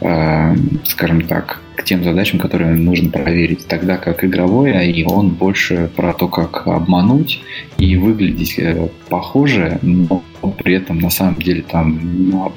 э, 0.00 0.56
скажем 0.84 1.22
так, 1.22 1.62
к 1.76 1.84
тем 1.84 2.02
задачам, 2.02 2.40
которые 2.40 2.74
нужно 2.74 3.08
проверить. 3.08 3.66
Тогда 3.68 3.96
как 3.96 4.24
игровой 4.24 4.72
АИ, 4.72 5.04
он 5.04 5.30
больше 5.30 5.88
про 5.94 6.12
то, 6.12 6.26
как 6.26 6.66
обмануть 6.66 7.40
и 7.78 7.96
выглядеть 7.96 8.58
э, 8.58 8.88
похоже, 9.08 9.78
но 9.82 10.22
при 10.58 10.74
этом 10.74 10.98
на 10.98 11.10
самом 11.10 11.36
деле 11.36 11.62
там 11.62 12.00
ну, 12.02 12.52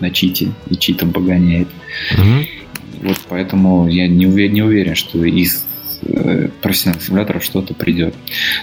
на 0.00 0.10
чите 0.10 0.50
и 0.68 0.76
читом 0.76 1.12
погоняет. 1.12 1.68
Mm-hmm. 2.12 2.46
Вот 3.02 3.20
поэтому 3.30 3.88
я 3.88 4.06
не 4.08 4.26
уверен, 4.26 4.52
не 4.52 4.62
уверен, 4.62 4.94
что 4.94 5.24
из 5.24 5.64
профессиональных 6.60 7.04
симуляторов 7.04 7.44
что-то 7.44 7.74
придет. 7.74 8.14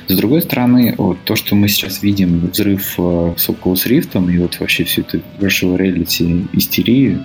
С 0.08 0.16
другой 0.16 0.42
стороны, 0.42 0.96
вот 0.98 1.18
то, 1.24 1.36
что 1.36 1.56
мы 1.56 1.68
сейчас 1.68 2.02
видим, 2.04 2.50
взрыв 2.52 2.96
э, 2.98 3.34
с 3.38 3.50
Oculus 3.50 3.88
Rift 3.88 4.34
и 4.34 4.38
вот 4.38 4.60
вообще 4.60 4.84
всю 4.84 5.02
эту 5.02 5.22
virtual 5.40 5.78
reality 5.78 6.48
истерию, 6.54 7.24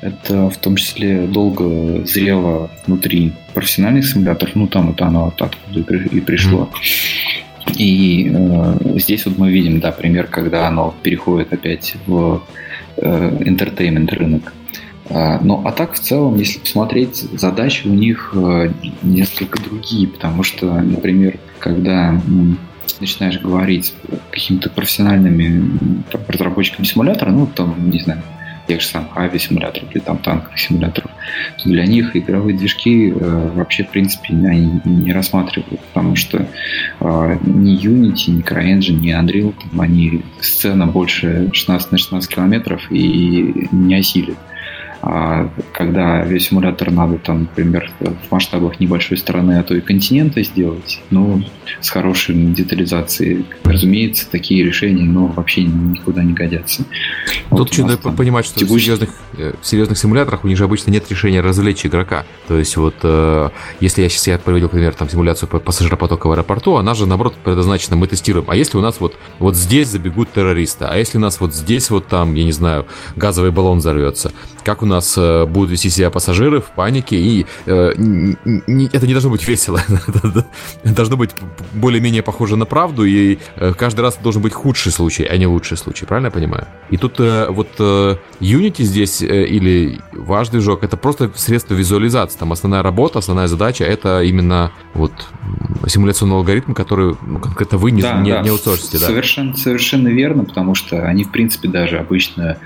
это 0.00 0.48
в 0.48 0.56
том 0.56 0.76
числе 0.76 1.26
долго 1.26 2.04
зрело 2.06 2.70
внутри 2.86 3.32
профессиональных 3.54 4.06
симуляторов, 4.06 4.54
ну 4.54 4.66
там 4.66 4.90
это 4.90 5.06
оно 5.06 5.26
откуда 5.38 5.94
и 5.94 6.20
пришло. 6.20 6.70
И 7.76 8.30
э, 8.34 8.74
здесь 8.96 9.26
вот 9.26 9.38
мы 9.38 9.50
видим, 9.50 9.80
да, 9.80 9.92
пример, 9.92 10.26
когда 10.26 10.68
оно 10.68 10.94
переходит 11.02 11.52
опять 11.52 11.94
в 12.06 12.42
э, 12.96 13.38
entertainment 13.44 14.12
рынок. 14.14 14.52
А, 15.10 15.40
ну, 15.42 15.60
а 15.64 15.72
так 15.72 15.94
в 15.94 15.98
целом, 15.98 16.36
если 16.36 16.60
посмотреть, 16.60 17.16
задачи 17.16 17.86
у 17.86 17.90
них 17.90 18.32
э, 18.34 18.72
несколько 19.02 19.60
другие, 19.60 20.06
потому 20.06 20.44
что, 20.44 20.72
например, 20.80 21.38
когда 21.58 22.20
начинаешь 23.00 23.40
говорить 23.40 23.94
какими-то 24.30 24.70
профессиональными 24.70 26.02
разработчиками 26.28 26.84
симулятора, 26.84 27.30
ну, 27.30 27.46
там, 27.46 27.90
не 27.90 27.98
знаю, 27.98 28.22
тех 28.68 28.80
же 28.80 28.86
самых 28.86 29.16
авиасимуляторов 29.16 29.90
или 29.92 30.00
там 30.00 30.18
танковых 30.18 30.56
симуляторов, 30.56 31.10
то 31.58 31.68
для 31.68 31.86
них 31.86 32.14
игровые 32.14 32.56
движки 32.56 33.10
э, 33.10 33.50
вообще, 33.56 33.82
в 33.82 33.90
принципе, 33.90 34.28
они 34.32 34.80
не 34.84 35.12
рассматривают, 35.12 35.80
потому 35.92 36.14
что 36.14 36.46
э, 37.00 37.38
ни 37.42 37.76
Unity, 37.84 38.30
ни 38.30 38.42
CryEngine, 38.44 39.00
ни 39.00 39.12
Unreal, 39.12 39.54
там, 39.60 39.80
они 39.80 40.22
сцена 40.40 40.86
больше 40.86 41.50
16 41.52 41.90
на 41.90 41.98
16 41.98 42.32
километров 42.32 42.92
и 42.92 43.68
не 43.72 43.96
осилят. 43.96 44.36
А 44.38 44.59
когда 45.00 46.24
весь 46.24 46.48
симулятор 46.48 46.90
надо, 46.90 47.16
там, 47.18 47.40
например, 47.40 47.90
в 48.00 48.30
масштабах 48.30 48.80
небольшой 48.80 49.16
страны, 49.16 49.58
а 49.58 49.62
то 49.62 49.74
и 49.74 49.80
континента 49.80 50.42
сделать, 50.42 51.00
ну, 51.10 51.42
с 51.80 51.88
хорошей 51.88 52.34
детализацией, 52.34 53.46
разумеется, 53.64 54.30
такие 54.30 54.62
решения, 54.64 55.04
ну, 55.04 55.26
вообще 55.26 55.62
никуда 55.64 56.22
не 56.22 56.34
годятся. 56.34 56.84
Тут 57.48 57.76
вот 57.78 57.78
надо 57.78 57.96
понимать, 58.12 58.44
что 58.44 58.58
текущий... 58.58 58.74
в, 58.74 58.84
серьезных, 58.84 59.10
э, 59.38 59.54
в 59.60 59.66
серьезных 59.66 59.98
симуляторах 59.98 60.44
у 60.44 60.48
них 60.48 60.58
же 60.58 60.64
обычно 60.64 60.90
нет 60.90 61.10
решения 61.10 61.40
развлечь 61.40 61.86
игрока. 61.86 62.26
То 62.48 62.58
есть 62.58 62.76
вот, 62.76 62.96
э, 63.02 63.48
если 63.80 64.02
я 64.02 64.08
сейчас 64.08 64.26
я 64.26 64.38
приводил 64.38 64.68
пример, 64.68 64.94
там, 64.94 65.08
симуляцию 65.08 65.48
пассажиропотока 65.48 66.26
в 66.26 66.32
аэропорту, 66.32 66.76
она 66.76 66.94
же, 66.94 67.06
наоборот, 67.06 67.34
предназначена, 67.42 67.96
мы 67.96 68.06
тестируем. 68.06 68.44
А 68.48 68.56
если 68.56 68.76
у 68.76 68.82
нас 68.82 69.00
вот, 69.00 69.16
вот 69.38 69.56
здесь 69.56 69.88
забегут 69.88 70.32
террористы, 70.32 70.84
а 70.84 70.96
если 70.96 71.16
у 71.16 71.20
нас 71.20 71.40
вот 71.40 71.54
здесь 71.54 71.88
вот 71.90 72.06
там, 72.06 72.34
я 72.34 72.44
не 72.44 72.52
знаю, 72.52 72.86
газовый 73.16 73.50
баллон 73.50 73.78
взорвется, 73.78 74.32
как 74.62 74.82
у 74.82 74.86
нас 74.90 75.14
э, 75.16 75.46
будут 75.46 75.70
вести 75.70 75.90
себя 75.90 76.10
пассажиры 76.10 76.60
в 76.60 76.70
панике, 76.70 77.16
и 77.16 77.46
э, 77.66 77.92
не, 77.96 78.86
это 78.92 79.06
не 79.06 79.12
должно 79.12 79.30
быть 79.30 79.46
весело, 79.46 79.80
должно 80.84 81.16
быть 81.16 81.30
более-менее 81.72 82.22
похоже 82.22 82.56
на 82.56 82.66
правду, 82.66 83.04
и 83.04 83.38
э, 83.56 83.72
каждый 83.76 84.00
раз 84.00 84.18
должен 84.22 84.42
быть 84.42 84.52
худший 84.52 84.92
случай, 84.92 85.24
а 85.24 85.36
не 85.36 85.46
лучший 85.46 85.76
случай, 85.76 86.06
правильно 86.06 86.26
я 86.26 86.32
понимаю? 86.32 86.66
И 86.90 86.96
тут 86.96 87.20
э, 87.20 87.46
вот 87.48 87.68
э, 87.78 88.16
Unity 88.40 88.82
здесь 88.82 89.22
э, 89.22 89.46
или 89.46 90.00
ваш 90.12 90.48
движок, 90.48 90.84
это 90.84 90.96
просто 90.96 91.30
средство 91.34 91.74
визуализации, 91.74 92.38
там 92.38 92.52
основная 92.52 92.82
работа, 92.82 93.18
основная 93.18 93.46
задача, 93.46 93.84
это 93.84 94.22
именно 94.22 94.72
вот 94.94 95.12
симуляционный 95.86 96.36
алгоритм, 96.36 96.72
который 96.72 97.16
ну, 97.22 97.38
конкретно 97.38 97.78
вы 97.78 97.90
не, 97.90 98.02
да, 98.02 98.20
не, 98.20 98.30
да. 98.30 98.42
не 98.42 98.50
аутсорсите, 98.50 98.98
да? 98.98 99.06
Совершенно, 99.06 99.56
совершенно 99.56 100.08
верно, 100.08 100.44
потому 100.44 100.74
что 100.74 101.06
они, 101.06 101.24
в 101.24 101.30
принципе, 101.30 101.68
даже 101.68 101.98
обычно 101.98 102.58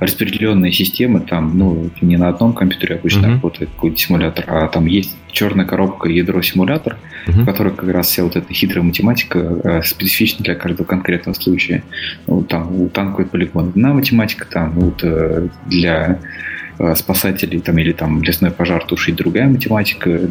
распределенные 0.00 0.72
системы, 0.72 1.20
там, 1.20 1.56
ну, 1.56 1.90
не 2.00 2.16
на 2.16 2.28
одном 2.28 2.54
компьютере 2.54 2.96
обычно 2.96 3.26
uh-huh. 3.26 3.34
работает 3.34 3.70
какой-то 3.70 3.98
симулятор, 3.98 4.44
а 4.48 4.68
там 4.68 4.86
есть 4.86 5.14
черная 5.30 5.66
коробка 5.66 6.08
ядро-симулятор, 6.08 6.96
uh-huh. 7.26 7.42
в 7.42 7.44
которой 7.44 7.74
как 7.74 7.88
раз 7.90 8.08
вся 8.08 8.24
вот 8.24 8.34
эта 8.34 8.52
хитрая 8.52 8.82
математика 8.82 9.38
э, 9.38 9.82
специфична 9.82 10.42
для 10.44 10.54
каждого 10.54 10.86
конкретного 10.86 11.34
случая. 11.34 11.84
Ну, 12.26 12.42
там 12.42 12.80
у 12.80 12.88
танковой 12.88 13.26
полигон 13.26 13.68
одна 13.68 13.92
математика, 13.92 14.46
там 14.50 14.70
вот 14.72 15.04
э, 15.04 15.48
для 15.66 16.18
спасателей 16.94 17.60
там, 17.60 17.78
или 17.78 17.92
там 17.92 18.22
лесной 18.22 18.50
пожар 18.50 18.84
тушить 18.84 19.16
другая 19.16 19.48
математика. 19.48 20.30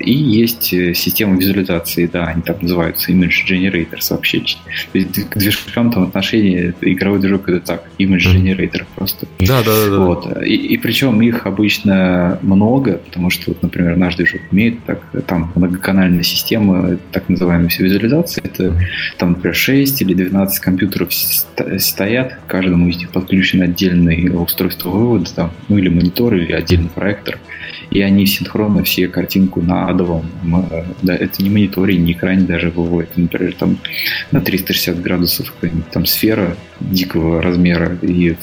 И 0.00 0.12
есть 0.12 0.72
э, 0.72 0.94
система 0.94 1.38
визуализации, 1.38 2.06
да, 2.06 2.26
они 2.26 2.42
там 2.42 2.56
называются 2.60 3.12
image 3.12 3.46
generators 3.48 4.10
вообще. 4.10 4.40
То 4.40 4.98
есть 4.98 5.28
к 5.28 5.36
движкам 5.36 5.90
там 5.90 6.04
отношение 6.04 6.74
игровой 6.80 7.20
движок 7.20 7.48
это 7.48 7.60
так, 7.60 7.84
image 7.98 8.34
generator 8.34 8.84
просто. 8.94 9.26
Да, 9.40 9.62
да, 9.62 9.90
да. 9.90 9.98
Вот. 9.98 10.42
И, 10.42 10.54
и 10.54 10.76
причем 10.76 11.20
их 11.22 11.46
обычно 11.46 12.38
много, 12.42 12.98
потому 12.98 13.30
что, 13.30 13.44
вот, 13.48 13.62
например, 13.62 13.96
наш 13.96 14.16
движок 14.16 14.40
имеет 14.52 14.84
так, 14.84 15.00
там 15.26 15.52
многоканальная 15.54 16.22
система, 16.22 16.98
так 17.12 17.28
называемая 17.28 17.70
визуализация. 17.78 18.44
Это 18.44 18.78
там, 19.18 19.30
например, 19.32 19.54
6 19.54 20.02
или 20.02 20.14
12 20.14 20.60
компьютеров 20.60 21.12
стоят, 21.12 22.38
каждому 22.46 22.88
из 22.88 22.96
них 22.98 23.10
подключен 23.10 23.62
отдельный 23.62 24.30
устройство 24.30 24.90
вывода, 24.90 25.34
там, 25.34 25.52
ну 25.68 25.78
или 25.78 25.85
или 25.86 25.94
монитор, 25.94 26.34
или 26.34 26.52
отдельный 26.52 26.88
проектор, 26.88 27.38
и 27.90 28.00
они 28.00 28.26
синхронно 28.26 28.82
все 28.84 29.08
картинку 29.08 29.62
на 29.62 29.88
адовом, 29.88 30.26
да, 31.02 31.14
это 31.14 31.42
не 31.42 31.50
мониторе, 31.50 31.96
не 31.96 32.12
экране 32.12 32.42
даже 32.42 32.70
выводят, 32.70 33.16
например, 33.16 33.54
там 33.54 33.78
на 34.32 34.40
360 34.40 35.00
градусов 35.00 35.54
там 35.92 36.06
сфера 36.06 36.56
дикого 36.80 37.42
размера, 37.42 37.96
и 38.02 38.36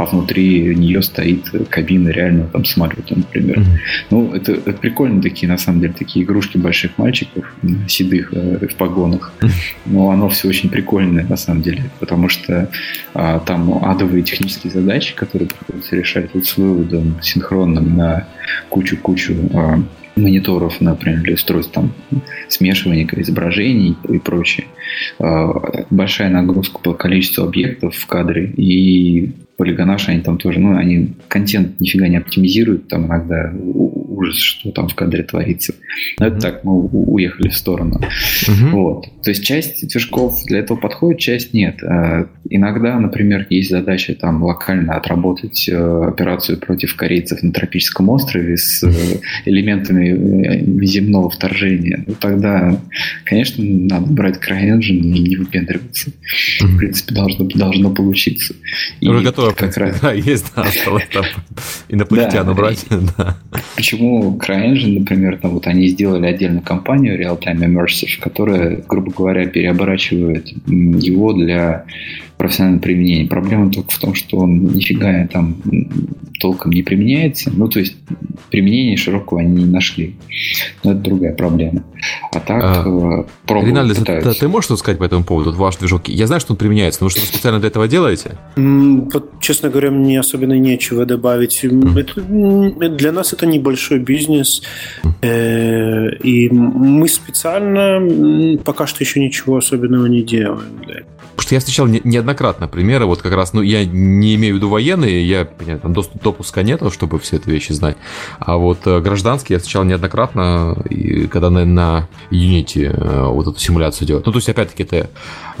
а 0.00 0.06
внутри 0.06 0.74
нее 0.74 1.02
стоит 1.02 1.50
кабина 1.68 2.08
реально 2.08 2.46
там 2.46 2.64
самолета, 2.64 3.14
например. 3.14 3.58
Mm-hmm. 3.58 3.78
Ну, 4.10 4.32
это, 4.32 4.52
это 4.52 4.72
прикольно 4.72 5.20
такие, 5.20 5.46
на 5.46 5.58
самом 5.58 5.82
деле, 5.82 5.92
такие 5.92 6.24
игрушки 6.24 6.56
больших 6.56 6.96
мальчиков, 6.96 7.44
седых 7.86 8.32
э, 8.32 8.66
в 8.66 8.74
погонах. 8.76 9.30
Mm-hmm. 9.40 9.50
Но 9.86 10.10
оно 10.10 10.30
все 10.30 10.48
очень 10.48 10.70
прикольное, 10.70 11.24
на 11.24 11.36
самом 11.36 11.60
деле, 11.60 11.82
потому 11.98 12.30
что 12.30 12.70
а, 13.12 13.40
там 13.40 13.84
адовые 13.84 14.22
технические 14.22 14.72
задачи, 14.72 15.14
которые 15.14 15.48
приходится 15.48 15.96
решать 15.96 16.30
вот 16.32 16.46
с 16.46 16.56
выводом 16.56 17.18
синхронным 17.20 17.94
на 17.94 18.26
кучу-кучу 18.70 19.34
а, 19.52 19.82
мониторов, 20.16 20.80
например, 20.80 21.20
для 21.20 21.34
устройств 21.34 21.72
там, 21.72 21.92
смешивания 22.48 23.06
изображений 23.16 23.96
и 24.08 24.18
прочее. 24.18 24.66
А, 25.18 25.84
большая 25.90 26.30
нагрузка 26.30 26.78
по 26.78 26.94
количеству 26.94 27.44
объектов 27.44 27.94
в 27.94 28.06
кадре 28.06 28.46
и 28.56 29.32
полигонаши, 29.60 30.12
они 30.12 30.22
там 30.22 30.38
тоже, 30.38 30.58
ну, 30.58 30.74
они 30.74 31.12
контент 31.28 31.78
нифига 31.80 32.08
не 32.08 32.16
оптимизируют, 32.16 32.88
там 32.88 33.04
иногда 33.04 33.52
ужас, 33.52 34.38
что 34.38 34.70
там 34.70 34.88
в 34.88 34.94
кадре 34.94 35.22
творится. 35.22 35.74
Но 36.18 36.28
это 36.28 36.40
так, 36.40 36.64
мы 36.64 36.80
уехали 36.80 37.48
в 37.48 37.56
сторону. 37.56 38.00
Mm-hmm. 38.00 38.70
Вот. 38.70 39.06
То 39.22 39.30
есть 39.30 39.44
часть 39.44 39.86
движков 39.86 40.42
для 40.46 40.60
этого 40.60 40.78
подходит, 40.78 41.20
часть 41.20 41.52
нет. 41.52 41.82
А 41.82 42.26
иногда, 42.48 42.98
например, 42.98 43.46
есть 43.50 43.68
задача 43.68 44.14
там 44.14 44.42
локально 44.42 44.94
отработать 44.94 45.68
э, 45.68 46.04
операцию 46.08 46.58
против 46.58 46.96
корейцев 46.96 47.42
на 47.42 47.52
тропическом 47.52 48.08
острове 48.08 48.56
с 48.56 48.82
э, 48.82 48.90
элементами 49.44 50.82
э, 50.82 50.86
земного 50.86 51.28
вторжения. 51.28 52.02
Ну, 52.06 52.14
тогда, 52.14 52.80
конечно, 53.24 53.62
надо 53.62 54.06
брать 54.06 54.38
CryEngine 54.38 55.00
и 55.00 55.28
не 55.28 55.36
выпендриваться. 55.36 56.10
Mm-hmm. 56.10 56.66
В 56.66 56.78
принципе, 56.78 57.14
должно, 57.14 57.44
должно 57.46 57.90
получиться. 57.90 58.54
Уже 59.02 59.22
готово 59.22 59.49
как 59.54 59.76
раз. 59.76 59.98
Да, 60.02 60.12
есть, 60.12 60.52
да, 60.54 60.62
осталось 60.62 61.08
там 61.12 61.24
инопланетян 61.88 62.46
да, 62.46 62.52
убрать. 62.52 62.86
Да. 63.16 63.36
Почему 63.76 64.38
CryEngine, 64.38 65.00
например, 65.00 65.38
там 65.38 65.52
вот 65.52 65.66
они 65.66 65.88
сделали 65.88 66.26
отдельную 66.26 66.62
компанию 66.62 67.20
Real-Time 67.20 67.58
Immersive, 67.58 68.20
которая, 68.20 68.82
грубо 68.88 69.12
говоря, 69.12 69.46
переоборачивает 69.46 70.48
его 70.66 71.32
для 71.32 71.84
профессионального 72.40 72.80
применения. 72.80 73.28
Проблема 73.28 73.70
только 73.70 73.90
в 73.90 73.98
том, 73.98 74.14
что 74.14 74.38
он 74.38 74.64
нифига 74.68 75.26
там 75.26 75.56
толком 76.40 76.72
не 76.72 76.82
применяется. 76.82 77.52
Ну, 77.54 77.68
то 77.68 77.80
есть 77.80 77.96
применения 78.50 78.96
широкого 78.96 79.40
они 79.40 79.64
не 79.64 79.70
нашли. 79.70 80.16
Но 80.82 80.92
это 80.92 81.00
другая 81.00 81.34
проблема. 81.34 81.84
А 82.32 82.40
так 82.40 82.62
а, 82.62 82.82
э, 82.86 83.24
пробуют, 83.46 84.04
ты, 84.06 84.32
ты 84.32 84.48
можешь 84.48 84.64
что 84.64 84.76
сказать 84.78 84.98
по 84.98 85.04
этому 85.04 85.22
поводу? 85.22 85.52
Ваш 85.52 85.76
движок, 85.76 86.08
я 86.08 86.26
знаю, 86.26 86.40
что 86.40 86.54
он 86.54 86.56
применяется, 86.56 87.02
но 87.02 87.08
вы 87.08 87.10
что 87.10 87.20
специально 87.20 87.60
для 87.60 87.68
этого 87.68 87.86
делаете? 87.86 88.38
Вот, 88.56 89.29
честно 89.40 89.70
говоря, 89.70 89.90
мне 89.90 90.18
особенно 90.18 90.58
нечего 90.58 91.06
добавить. 91.06 91.64
Это, 91.64 92.20
для 92.20 93.12
нас 93.12 93.32
это 93.32 93.46
небольшой 93.46 93.98
бизнес, 93.98 94.62
mm. 95.02 96.18
и 96.18 96.48
мы 96.50 97.08
специально 97.08 98.58
пока 98.64 98.86
что 98.86 99.02
еще 99.02 99.20
ничего 99.20 99.56
особенного 99.56 100.06
не 100.06 100.22
делаем. 100.22 100.80
Потому 101.40 101.46
что 101.46 101.54
я 101.54 101.60
встречал 101.60 101.86
неоднократно 101.86 102.68
примеры, 102.68 103.06
вот 103.06 103.22
как 103.22 103.32
раз, 103.32 103.54
ну, 103.54 103.62
я 103.62 103.86
не 103.86 104.34
имею 104.34 104.54
в 104.54 104.56
виду 104.58 104.68
военные, 104.68 105.26
я, 105.26 105.46
там 105.78 105.94
доступ, 105.94 106.22
допуска 106.22 106.62
нету, 106.62 106.90
чтобы 106.90 107.18
все 107.18 107.36
эти 107.36 107.48
вещи 107.48 107.72
знать, 107.72 107.96
а 108.38 108.58
вот 108.58 108.80
э, 108.84 109.00
гражданские 109.00 109.54
я 109.54 109.58
встречал 109.58 109.84
неоднократно, 109.84 110.76
и 110.90 111.26
когда 111.28 111.48
на, 111.48 111.64
на 111.64 112.08
Unity 112.30 112.92
э, 112.92 113.26
вот 113.28 113.46
эту 113.48 113.58
симуляцию 113.58 114.06
делать. 114.06 114.26
Ну, 114.26 114.32
то 114.32 114.38
есть, 114.38 114.50
опять-таки, 114.50 114.82
это 114.82 115.08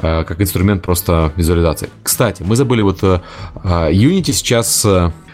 э, 0.02 0.24
как 0.24 0.38
инструмент 0.42 0.82
просто 0.82 1.32
визуализации. 1.36 1.88
Кстати, 2.02 2.42
мы 2.42 2.56
забыли 2.56 2.82
вот 2.82 3.02
Unity 3.64 4.32
сейчас 4.32 4.86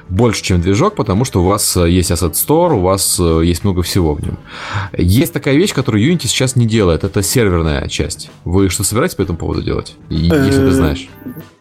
больше, 0.09 0.43
чем 0.43 0.61
движок, 0.61 0.95
потому 0.95 1.25
что 1.25 1.43
у 1.43 1.45
вас 1.45 1.77
э, 1.77 1.91
есть 1.91 2.11
Asset 2.11 2.33
Store, 2.33 2.75
у 2.75 2.81
вас 2.81 3.19
э, 3.19 3.43
есть 3.45 3.65
много 3.65 3.83
всего 3.83 4.15
в 4.15 4.23
нем. 4.23 4.39
Есть 4.97 5.33
такая 5.33 5.57
вещь, 5.57 5.75
которую 5.75 6.05
Unity 6.05 6.27
сейчас 6.27 6.57
не 6.57 6.67
делает, 6.67 7.05
это 7.05 7.23
серверная 7.23 7.89
часть. 7.89 8.31
Вы 8.45 8.69
что 8.69 8.85
собираетесь 8.85 9.17
по 9.17 9.23
этому 9.23 9.39
поводу 9.39 9.63
делать, 9.63 9.97
если 10.09 10.59
ты 10.59 10.69
э, 10.69 10.71
знаешь? 10.71 11.09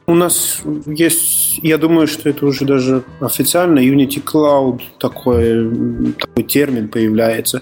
У 0.07 0.13
нас 0.13 0.61
есть, 0.85 1.59
я 1.63 1.79
думаю, 1.79 2.05
что 2.05 2.29
это 2.29 2.45
уже 2.45 2.65
даже 2.65 3.03
официально, 3.19 3.79
Unity 3.79 4.23
Cloud 4.23 4.81
такой, 4.99 6.13
такой 6.19 6.43
термин 6.43 6.87
появляется. 6.89 7.61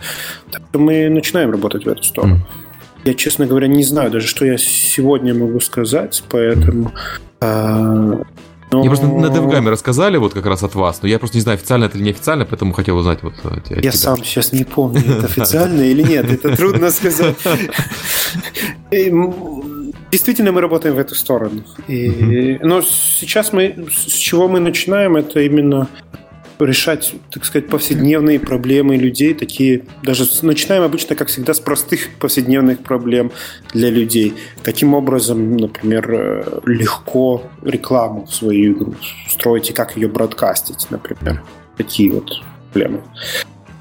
Так 0.51 0.63
что 0.69 0.79
мы 0.79 1.07
начинаем 1.07 1.51
работать 1.51 1.85
в 1.85 1.89
эту 1.89 2.03
сторону. 2.03 2.35
Mm. 2.35 2.39
Я, 3.05 3.13
честно 3.13 3.45
говоря, 3.45 3.67
не 3.67 3.83
знаю 3.83 4.11
даже, 4.11 4.27
что 4.27 4.45
я 4.45 4.57
сегодня 4.57 5.33
могу 5.33 5.59
сказать, 5.61 6.21
поэтому 6.29 6.93
но... 8.73 8.79
Мне 8.79 8.89
просто 8.89 9.07
на 9.07 9.27
DevGame 9.27 9.69
рассказали 9.69 10.17
вот 10.17 10.33
как 10.33 10.45
раз 10.45 10.63
от 10.63 10.75
вас, 10.75 11.01
но 11.01 11.07
я 11.07 11.19
просто 11.19 11.37
не 11.37 11.41
знаю, 11.41 11.57
официально 11.57 11.85
это 11.85 11.97
или 11.97 12.05
неофициально, 12.05 12.45
поэтому 12.45 12.73
хотел 12.73 12.97
узнать 12.97 13.21
вот 13.21 13.33
от 13.43 13.69
Я 13.69 13.81
тебя. 13.81 13.91
сам 13.91 14.17
сейчас 14.17 14.51
не 14.51 14.63
помню, 14.63 15.01
это 15.17 15.25
официально 15.25 15.81
или 15.81 16.01
нет, 16.01 16.31
это 16.31 16.55
трудно 16.55 16.89
сказать. 16.91 17.35
Действительно, 20.11 20.51
мы 20.51 20.61
работаем 20.61 20.95
в 20.95 20.99
эту 20.99 21.15
сторону. 21.15 21.63
И, 21.87 22.59
но 22.61 22.81
сейчас 22.81 23.51
мы, 23.51 23.87
с 23.89 24.13
чего 24.13 24.47
мы 24.47 24.59
начинаем, 24.59 25.15
это 25.15 25.39
именно 25.39 25.87
решать, 26.59 27.13
так 27.31 27.45
сказать, 27.45 27.67
повседневные 27.67 28.39
проблемы 28.39 28.95
людей, 28.95 29.33
такие, 29.33 29.85
даже 30.03 30.25
начинаем 30.41 30.83
обычно, 30.83 31.15
как 31.15 31.27
всегда, 31.27 31.53
с 31.53 31.59
простых 31.59 32.09
повседневных 32.19 32.79
проблем 32.79 33.31
для 33.73 33.89
людей. 33.89 34.33
Каким 34.63 34.93
образом, 34.93 35.57
например, 35.57 36.11
э, 36.11 36.59
легко 36.65 37.43
рекламу 37.61 38.25
в 38.25 38.33
свою 38.33 38.73
игру 38.73 38.95
строить 39.29 39.69
и 39.69 39.73
как 39.73 39.95
ее 39.95 40.07
бродкастить, 40.07 40.87
например. 40.89 41.41
такие 41.77 42.11
вот 42.11 42.29
проблемы. 42.73 43.01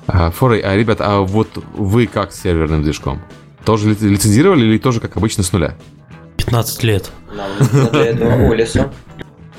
А, 0.07 0.31
Форей, 0.31 0.61
а, 0.61 0.77
ребят, 0.77 0.99
а 1.01 1.21
вот 1.21 1.49
вы 1.75 2.07
как 2.07 2.33
с 2.33 2.43
серверным 2.43 2.83
движком? 2.83 3.21
Тоже 3.65 3.91
лицензировали 3.91 4.65
или 4.65 4.79
тоже, 4.79 5.01
как 5.01 5.17
обычно, 5.17 5.43
с 5.43 5.53
нуля? 5.53 5.77
15 6.37 6.83
лет. 6.83 7.11
Нам 7.35 7.91
для 7.91 8.05
этого. 8.07 8.91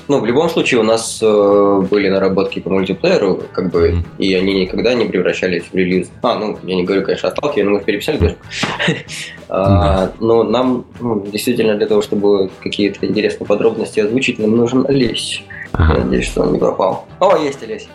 Ну, 0.08 0.20
в 0.20 0.26
любом 0.26 0.50
случае, 0.50 0.80
у 0.80 0.82
нас 0.82 1.18
э, 1.22 1.86
были 1.90 2.08
наработки 2.08 2.60
по 2.60 2.70
мультиплееру, 2.70 3.42
как 3.52 3.70
бы, 3.70 3.90
mm. 3.90 4.04
и 4.18 4.34
они 4.34 4.60
никогда 4.60 4.92
не 4.94 5.06
превращались 5.06 5.64
в 5.72 5.74
релиз. 5.74 6.10
А, 6.22 6.34
ну, 6.34 6.58
я 6.62 6.76
не 6.76 6.84
говорю, 6.84 7.04
конечно, 7.04 7.30
о 7.30 7.32
сталке, 7.32 7.64
но 7.64 7.70
мы 7.72 7.80
переписали 7.80 8.18
даже. 8.18 8.36
А, 9.46 10.10
но 10.20 10.42
нам, 10.42 10.86
ну, 11.00 11.24
действительно, 11.30 11.76
для 11.76 11.86
того, 11.86 12.00
чтобы 12.02 12.50
какие-то 12.62 13.06
интересные 13.06 13.46
подробности 13.46 14.00
озвучить, 14.00 14.38
нам 14.38 14.56
нужен 14.56 14.86
Олесь. 14.88 15.42
Надеюсь, 15.74 16.26
что 16.26 16.42
он 16.42 16.54
не 16.54 16.58
пропал. 16.58 17.06
О, 17.20 17.36
есть 17.36 17.62
Олесь. 17.62 17.86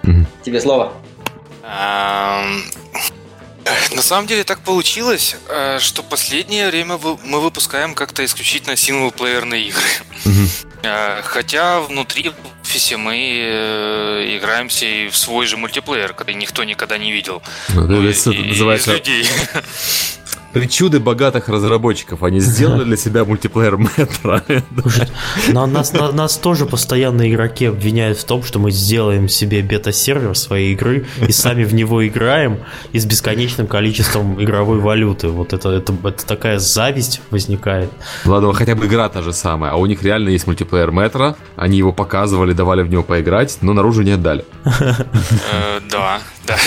Тебе 0.44 0.62
слово. 0.62 0.94
На 3.96 4.02
самом 4.02 4.28
деле 4.28 4.44
так 4.44 4.60
получилось, 4.62 5.36
э, 5.50 5.80
что 5.80 6.04
последнее 6.04 6.68
время 6.68 6.98
мы 7.26 7.40
выпускаем 7.42 7.94
как-то 7.94 8.24
исключительно 8.24 8.76
синглплеерные 8.76 9.68
игры. 9.68 9.82
Э, 10.26 10.30
хотя 11.24 11.82
внутри 11.82 12.32
офисе 12.64 12.98
мы 12.98 13.16
э, 13.18 14.38
играемся 14.38 14.86
и 14.86 15.10
в 15.10 15.18
свой 15.18 15.46
же 15.48 15.58
мультиплеер, 15.58 16.14
который 16.14 16.36
никто 16.36 16.64
никогда 16.64 16.98
не 16.98 17.12
видел. 17.12 17.42
Ну, 17.70 17.88
ну, 17.88 18.08
это 18.08 18.32
называется... 18.32 18.94
людей. 18.94 19.28
причуды 20.54 21.00
богатых 21.00 21.50
разработчиков. 21.50 22.24
Они 22.24 22.40
сделали 22.40 22.84
для 22.84 22.98
себя 22.98 23.26
мультиплеер 23.26 23.78
метро. 23.78 24.42
Но 25.50 25.66
нас, 25.66 25.94
на, 25.94 26.12
нас 26.12 26.38
тоже 26.38 26.66
постоянно 26.66 27.30
игроки 27.30 27.66
обвиняют 27.66 28.18
в 28.18 28.24
том, 28.24 28.44
что 28.44 28.60
мы 28.60 28.72
сделаем 28.72 29.30
себе 29.30 29.62
бета-сервер 29.62 30.36
своей 30.36 30.74
игры 30.74 31.06
и 31.28 31.32
сами 31.32 31.64
в 31.64 31.74
него 31.74 32.06
играем 32.08 32.60
и 32.92 33.00
с 33.00 33.06
бесконечным 33.06 33.68
количеством 33.68 34.42
игровой 34.42 34.80
валюты. 34.80 35.28
Вот 35.28 35.54
это, 35.54 35.70
это, 35.70 35.94
это 36.04 36.26
такая 36.26 36.60
зависть 36.60 37.22
возникает. 37.32 37.90
Ладно, 38.26 38.54
хотя 38.54 38.76
бы 38.76 38.86
игра 38.86 39.10
та 39.10 39.22
же 39.22 39.34
самая, 39.34 39.72
а 39.72 39.76
у 39.76 39.86
них 39.86 40.04
реально 40.04 40.30
есть 40.30 40.48
мультиплеер 40.48 40.92
метро, 40.92 41.36
они 41.56 41.78
его 41.78 41.94
показывали, 41.94 42.54
давали 42.54 42.82
в 42.84 42.90
него 42.90 43.04
поиграть, 43.04 43.58
но 43.62 43.74
наружу 43.74 44.02
не 44.02 44.12
отдали. 44.12 44.46
Э, 44.66 45.80
да, 45.90 46.20
да. 46.46 46.58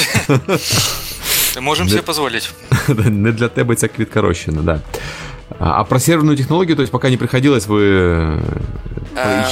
Можем 1.60 1.88
себе 1.88 2.02
позволить. 2.02 2.50
Не 2.88 3.32
для 3.32 3.48
тебе 3.48 3.74
ця 3.74 3.88
квітка 3.88 4.20
розчина, 4.20 4.62
да. 4.62 4.80
А 5.58 5.84
про 5.84 6.00
серверную 6.00 6.36
технологию, 6.36 6.76
то 6.76 6.82
есть 6.82 6.92
пока 6.92 7.10
не 7.10 7.16
приходилось, 7.16 7.66
вы... 7.66 8.40
Э, 9.14 9.44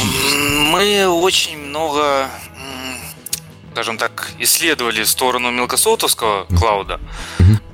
мы 0.73 1.07
очень 1.07 1.59
много, 1.59 2.27
скажем 3.73 3.97
так, 3.97 4.31
исследовали 4.41 5.05
сторону 5.05 5.51
мелкосотовского 5.51 6.47
клауда. 6.59 6.99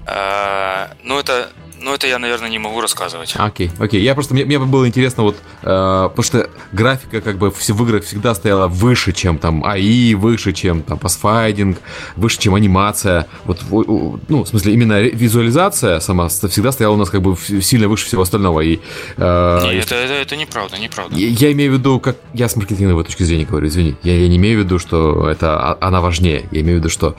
Э, 0.07 0.89
но 1.05 1.19
это 1.19 1.49
но 1.81 1.95
это 1.95 2.07
я, 2.07 2.19
наверное, 2.19 2.49
не 2.49 2.59
могу 2.59 2.81
рассказывать. 2.81 3.35
Окей, 3.37 3.71
окей. 3.79 4.03
Я 4.03 4.15
просто, 4.15 4.35
мне, 4.35 4.45
мне 4.45 4.59
было 4.59 4.87
интересно, 4.89 5.23
вот, 5.23 5.37
э, 5.63 5.65
потому 5.65 6.23
что 6.23 6.51
графика 6.73 7.21
как 7.21 7.39
бы 7.39 7.51
в 7.51 7.83
играх 7.83 8.05
всегда 8.05 8.35
стояла 8.35 8.69
выше, 8.69 9.13
чем 9.13 9.39
там 9.39 9.65
АИ, 9.65 10.15
выше, 10.15 10.53
чем 10.53 10.83
там 10.83 10.99
пасфайдинг, 10.99 11.79
выше, 12.17 12.39
чем 12.39 12.55
анимация. 12.55 13.27
Вот, 13.45 13.63
ну, 13.69 14.45
в 14.45 14.49
смысле, 14.49 14.73
именно 14.73 15.03
визуализация 15.03 16.01
сама 16.01 16.29
всегда 16.29 16.73
стояла 16.73 16.95
у 16.95 16.97
нас 16.97 17.11
как 17.11 17.23
бы 17.23 17.37
сильно 17.37 17.89
выше 17.89 18.07
всего 18.07 18.23
остального. 18.23 18.61
И, 18.61 18.81
э, 19.17 19.61
Нет, 19.65 19.85
это, 19.85 19.95
это, 19.95 20.15
это 20.15 20.37
неправда, 20.37 20.79
неправда. 20.79 21.17
Я, 21.17 21.29
я 21.29 21.53
имею 21.53 21.73
в 21.73 21.75
виду, 21.75 22.01
как 22.01 22.17
я 22.33 22.49
с 22.49 22.57
маркетинговой 22.57 23.05
точки 23.05 23.23
зрения 23.23 23.45
говорю, 23.45 23.69
извини. 23.69 23.97
Я, 24.03 24.17
я 24.17 24.29
не 24.29 24.37
имею 24.37 24.61
в 24.61 24.65
виду, 24.65 24.79
что 24.79 25.29
это 25.29 25.57
а, 25.59 25.79
она 25.81 26.01
важнее. 26.01 26.49
Я 26.51 26.61
имею 26.63 26.79
в 26.79 26.81
виду, 26.81 26.91
что 26.91 27.17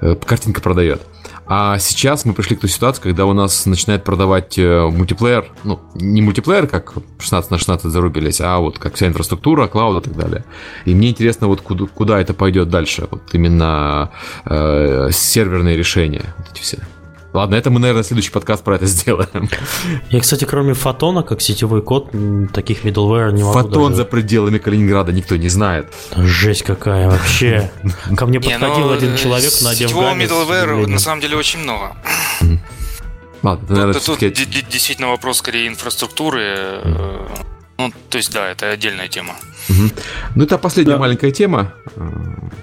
э, 0.00 0.14
картинка 0.14 0.60
продает. 0.60 1.02
А 1.48 1.78
сейчас 1.78 2.26
мы 2.26 2.34
пришли 2.34 2.56
к 2.56 2.60
той 2.60 2.68
ситуации, 2.68 3.00
когда 3.00 3.24
у 3.24 3.32
нас 3.32 3.64
начинает 3.64 4.04
продавать 4.04 4.58
э, 4.58 4.86
мультиплеер, 4.86 5.46
ну, 5.64 5.80
не 5.94 6.20
мультиплеер, 6.20 6.66
как 6.66 6.92
16 7.18 7.50
на 7.50 7.58
16 7.58 7.90
зарубились, 7.90 8.40
а 8.42 8.58
вот 8.58 8.78
как 8.78 8.94
вся 8.94 9.06
инфраструктура, 9.06 9.66
клауд 9.66 10.06
и 10.06 10.10
так 10.10 10.18
далее. 10.18 10.44
И 10.84 10.94
мне 10.94 11.08
интересно, 11.10 11.46
вот 11.46 11.62
куда, 11.62 11.86
куда 11.86 12.20
это 12.20 12.34
пойдет 12.34 12.68
дальше, 12.68 13.08
вот 13.10 13.22
именно 13.32 14.10
э, 14.44 15.08
серверные 15.10 15.76
решения, 15.76 16.34
вот 16.36 16.48
эти 16.52 16.60
все. 16.60 16.78
Ладно, 17.34 17.56
это 17.56 17.70
мы, 17.70 17.78
наверное, 17.78 18.02
следующий 18.02 18.30
подкаст 18.30 18.64
про 18.64 18.76
это 18.76 18.86
сделаем. 18.86 19.50
Я, 20.10 20.20
кстати, 20.20 20.44
кроме 20.44 20.72
фотона, 20.72 21.22
как 21.22 21.42
сетевой 21.42 21.82
код, 21.82 22.10
таких 22.52 22.84
middleware 22.84 23.32
не 23.32 23.42
могу 23.42 23.52
Фотон 23.52 23.92
даже... 23.92 23.96
за 23.96 24.04
пределами 24.06 24.58
Калининграда 24.58 25.12
никто 25.12 25.36
не 25.36 25.48
знает. 25.48 25.92
Жесть 26.16 26.62
какая 26.62 27.10
вообще. 27.10 27.70
Ко 28.16 28.26
мне 28.26 28.40
подходил 28.40 28.86
ну, 28.86 28.92
один 28.92 29.16
человек 29.16 29.52
на 29.62 29.74
Сетевого 29.74 30.14
middleware 30.14 30.86
на 30.86 30.98
самом 30.98 31.20
деле 31.20 31.36
очень 31.36 31.60
много. 31.60 31.96
Ладно, 33.42 33.66
наверное, 33.68 34.00
Тут 34.00 34.18
действительно 34.18 35.08
вопрос 35.08 35.38
скорее 35.38 35.68
инфраструктуры. 35.68 36.42
Э, 36.82 37.26
ну, 37.78 37.92
то 38.10 38.18
есть, 38.18 38.32
да, 38.32 38.50
это 38.50 38.70
отдельная 38.70 39.06
тема. 39.06 39.34
Ну, 40.34 40.44
это 40.44 40.58
последняя 40.58 40.96
маленькая 40.96 41.30
тема 41.30 41.72
э, 41.94 42.00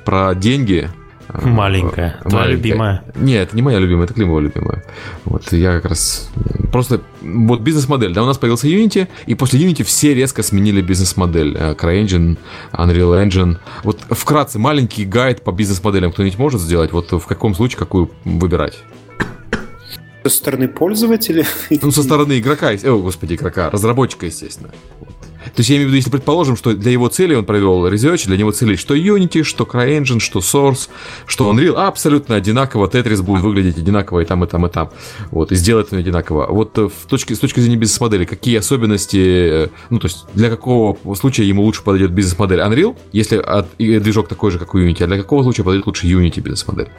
про 0.04 0.36
деньги. 0.36 0.90
Маленькая. 1.34 2.18
Твоя 2.22 2.45
Маленькая. 2.45 2.56
любимая? 2.56 3.03
Нет, 3.15 3.47
это 3.47 3.56
не 3.56 3.61
моя 3.61 3.80
любимая, 3.80 4.06
это 4.06 4.14
Климова 4.14 4.39
любимая. 4.39 4.84
Вот 5.26 5.52
я 5.52 5.73
как 5.73 5.85
раз... 5.85 6.30
Просто 6.72 7.02
вот 7.22 7.61
бизнес-модель. 7.61 8.14
Да, 8.14 8.23
у 8.23 8.26
нас 8.26 8.38
появился 8.38 8.68
Unity, 8.68 9.07
и 9.26 9.35
после 9.35 9.60
Unity 9.60 9.84
все 9.84 10.14
резко 10.14 10.43
сменили 10.43 10.81
бизнес-модель. 10.81 11.56
Э, 11.57 11.73
CryEngine, 11.73 12.38
Unreal 12.73 13.26
Engine. 13.26 13.57
Вот 13.84 14.02
вкратце, 14.10 14.60
маленький 14.60 15.06
гайд 15.06 15.41
по 15.41 15.52
бизнес-моделям 15.52 16.11
кто-нибудь 16.11 16.38
может 16.38 16.61
сделать? 16.61 16.91
Вот 16.91 17.11
в 17.11 17.26
каком 17.26 17.56
случае 17.56 17.80
какую 17.80 18.11
выбирать? 18.23 18.84
Со 20.23 20.30
стороны 20.30 20.68
пользователя? 20.68 21.45
Ну, 21.81 21.91
со 21.91 22.03
стороны 22.03 22.39
игрока, 22.39 22.72
о, 22.72 22.97
господи, 22.99 23.35
игрока, 23.35 23.69
разработчика, 23.69 24.26
естественно. 24.26 24.72
То 25.56 25.61
есть 25.61 25.69
я 25.69 25.77
имею 25.77 25.88
в 25.88 25.91
виду, 25.91 25.98
если 25.98 26.10
предположим, 26.10 26.57
что 26.57 26.73
для 26.73 26.91
его 26.91 27.07
цели 27.07 27.34
он 27.34 27.45
провел 27.45 27.88
research, 27.88 28.27
для 28.27 28.38
него 28.38 28.52
цели 28.52 28.76
что 28.76 28.94
Unity, 28.94 29.44
что 29.44 29.64
CryEngine, 29.64 30.19
что 30.19 30.40
Source, 30.40 30.90
что 31.26 31.52
Unreal, 31.52 31.76
абсолютно 31.76 32.36
одинаково, 32.36 32.88
Tetris 32.88 33.22
будет 33.22 33.41
выглядеть 33.41 33.77
одинаково 33.77 34.19
и 34.19 34.26
там, 34.26 34.44
и 34.44 34.48
там, 34.48 34.65
и 34.65 34.69
там. 34.69 34.91
Вот, 35.32 35.53
и 35.53 35.56
сделать 35.56 35.88
это 35.88 35.98
одинаково. 35.98 36.48
Вот 36.48 36.77
э, 36.77 36.90
в 36.90 37.07
точке, 37.07 37.36
с 37.36 37.40
точки 37.40 37.61
зрения 37.61 37.77
бизнес-модели, 37.77 38.26
какие 38.26 38.57
особенности, 38.57 39.18
э, 39.18 39.68
ну, 39.90 39.99
то 39.99 40.07
есть 40.07 40.26
для 40.34 40.49
какого 40.49 40.98
случая 41.15 41.45
ему 41.45 41.64
лучше 41.64 41.84
подойдет 41.84 42.11
бизнес-модель 42.11 42.60
Unreal, 42.60 42.98
если 43.14 43.38
от, 43.38 43.68
движок 43.77 44.27
такой 44.27 44.52
же, 44.52 44.60
как 44.60 44.76
у 44.76 44.80
Unity, 44.80 45.06
а 45.06 45.07
для 45.07 45.18
какого 45.18 45.44
случая 45.44 45.64
подойдет 45.64 45.88
лучше 45.88 46.07
Unity 46.07 46.41
бизнес-модель? 46.41 46.90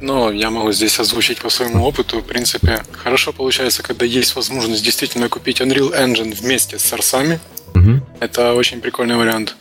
Ну, 0.00 0.32
я 0.32 0.50
могу 0.50 0.72
здесь 0.72 0.98
озвучить 0.98 1.40
по 1.40 1.48
своему 1.48 1.84
опыту. 1.84 2.18
В 2.20 2.24
принципе, 2.24 2.82
хорошо 2.92 3.32
получается, 3.32 3.82
когда 3.82 4.04
есть 4.04 4.34
возможность 4.34 4.84
действительно 4.84 5.28
купить 5.28 5.60
Unreal 5.60 5.92
Engine 5.96 6.34
вместе 6.34 6.78
с 6.78 6.82
сорсами, 6.82 7.38
Угу. 7.74 8.00
Это 8.20 8.54
очень 8.54 8.80
прикольный 8.80 9.16
вариант. 9.16 9.56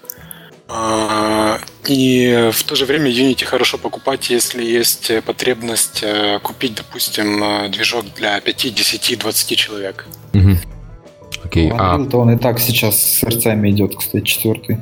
А, 0.67 1.57
и 1.87 2.49
в 2.53 2.63
то 2.63 2.75
же 2.75 2.85
время 2.85 3.09
Unity 3.09 3.43
хорошо 3.43 3.77
покупать, 3.77 4.29
если 4.29 4.63
есть 4.63 5.11
потребность 5.25 6.03
э, 6.03 6.39
купить, 6.43 6.75
допустим, 6.75 7.43
э, 7.43 7.69
движок 7.69 8.05
для 8.15 8.39
5, 8.39 8.75
10, 8.75 9.17
20 9.19 9.57
человек. 9.57 10.05
Угу. 10.33 10.57
Окей. 11.45 11.71
А... 11.75 12.05
то 12.05 12.19
он 12.19 12.31
и 12.31 12.37
так 12.37 12.59
сейчас 12.59 13.01
с 13.01 13.19
сердцами 13.19 13.71
идет, 13.71 13.95
кстати, 13.95 14.23
четвертый 14.23 14.77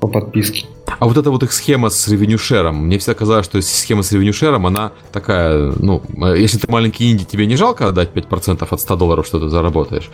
по 0.00 0.08
подписке. 0.08 0.66
А 0.98 1.06
вот 1.06 1.16
эта 1.16 1.30
вот 1.30 1.42
их 1.42 1.52
схема 1.52 1.90
с 1.90 2.08
ревенюшером, 2.08 2.86
мне 2.86 2.98
всегда 2.98 3.14
казалось, 3.14 3.44
что 3.44 3.60
схема 3.60 4.02
с 4.02 4.12
ревенюшером, 4.12 4.66
она 4.66 4.92
такая, 5.12 5.72
ну, 5.78 6.02
если 6.34 6.58
ты 6.58 6.70
маленький 6.70 7.10
инди, 7.10 7.24
тебе 7.24 7.46
не 7.46 7.56
жалко 7.56 7.88
отдать 7.88 8.12
5% 8.12 8.66
от 8.70 8.80
100 8.80 8.96
долларов, 8.96 9.26
что 9.26 9.38
ты 9.38 9.48
заработаешь. 9.48 10.10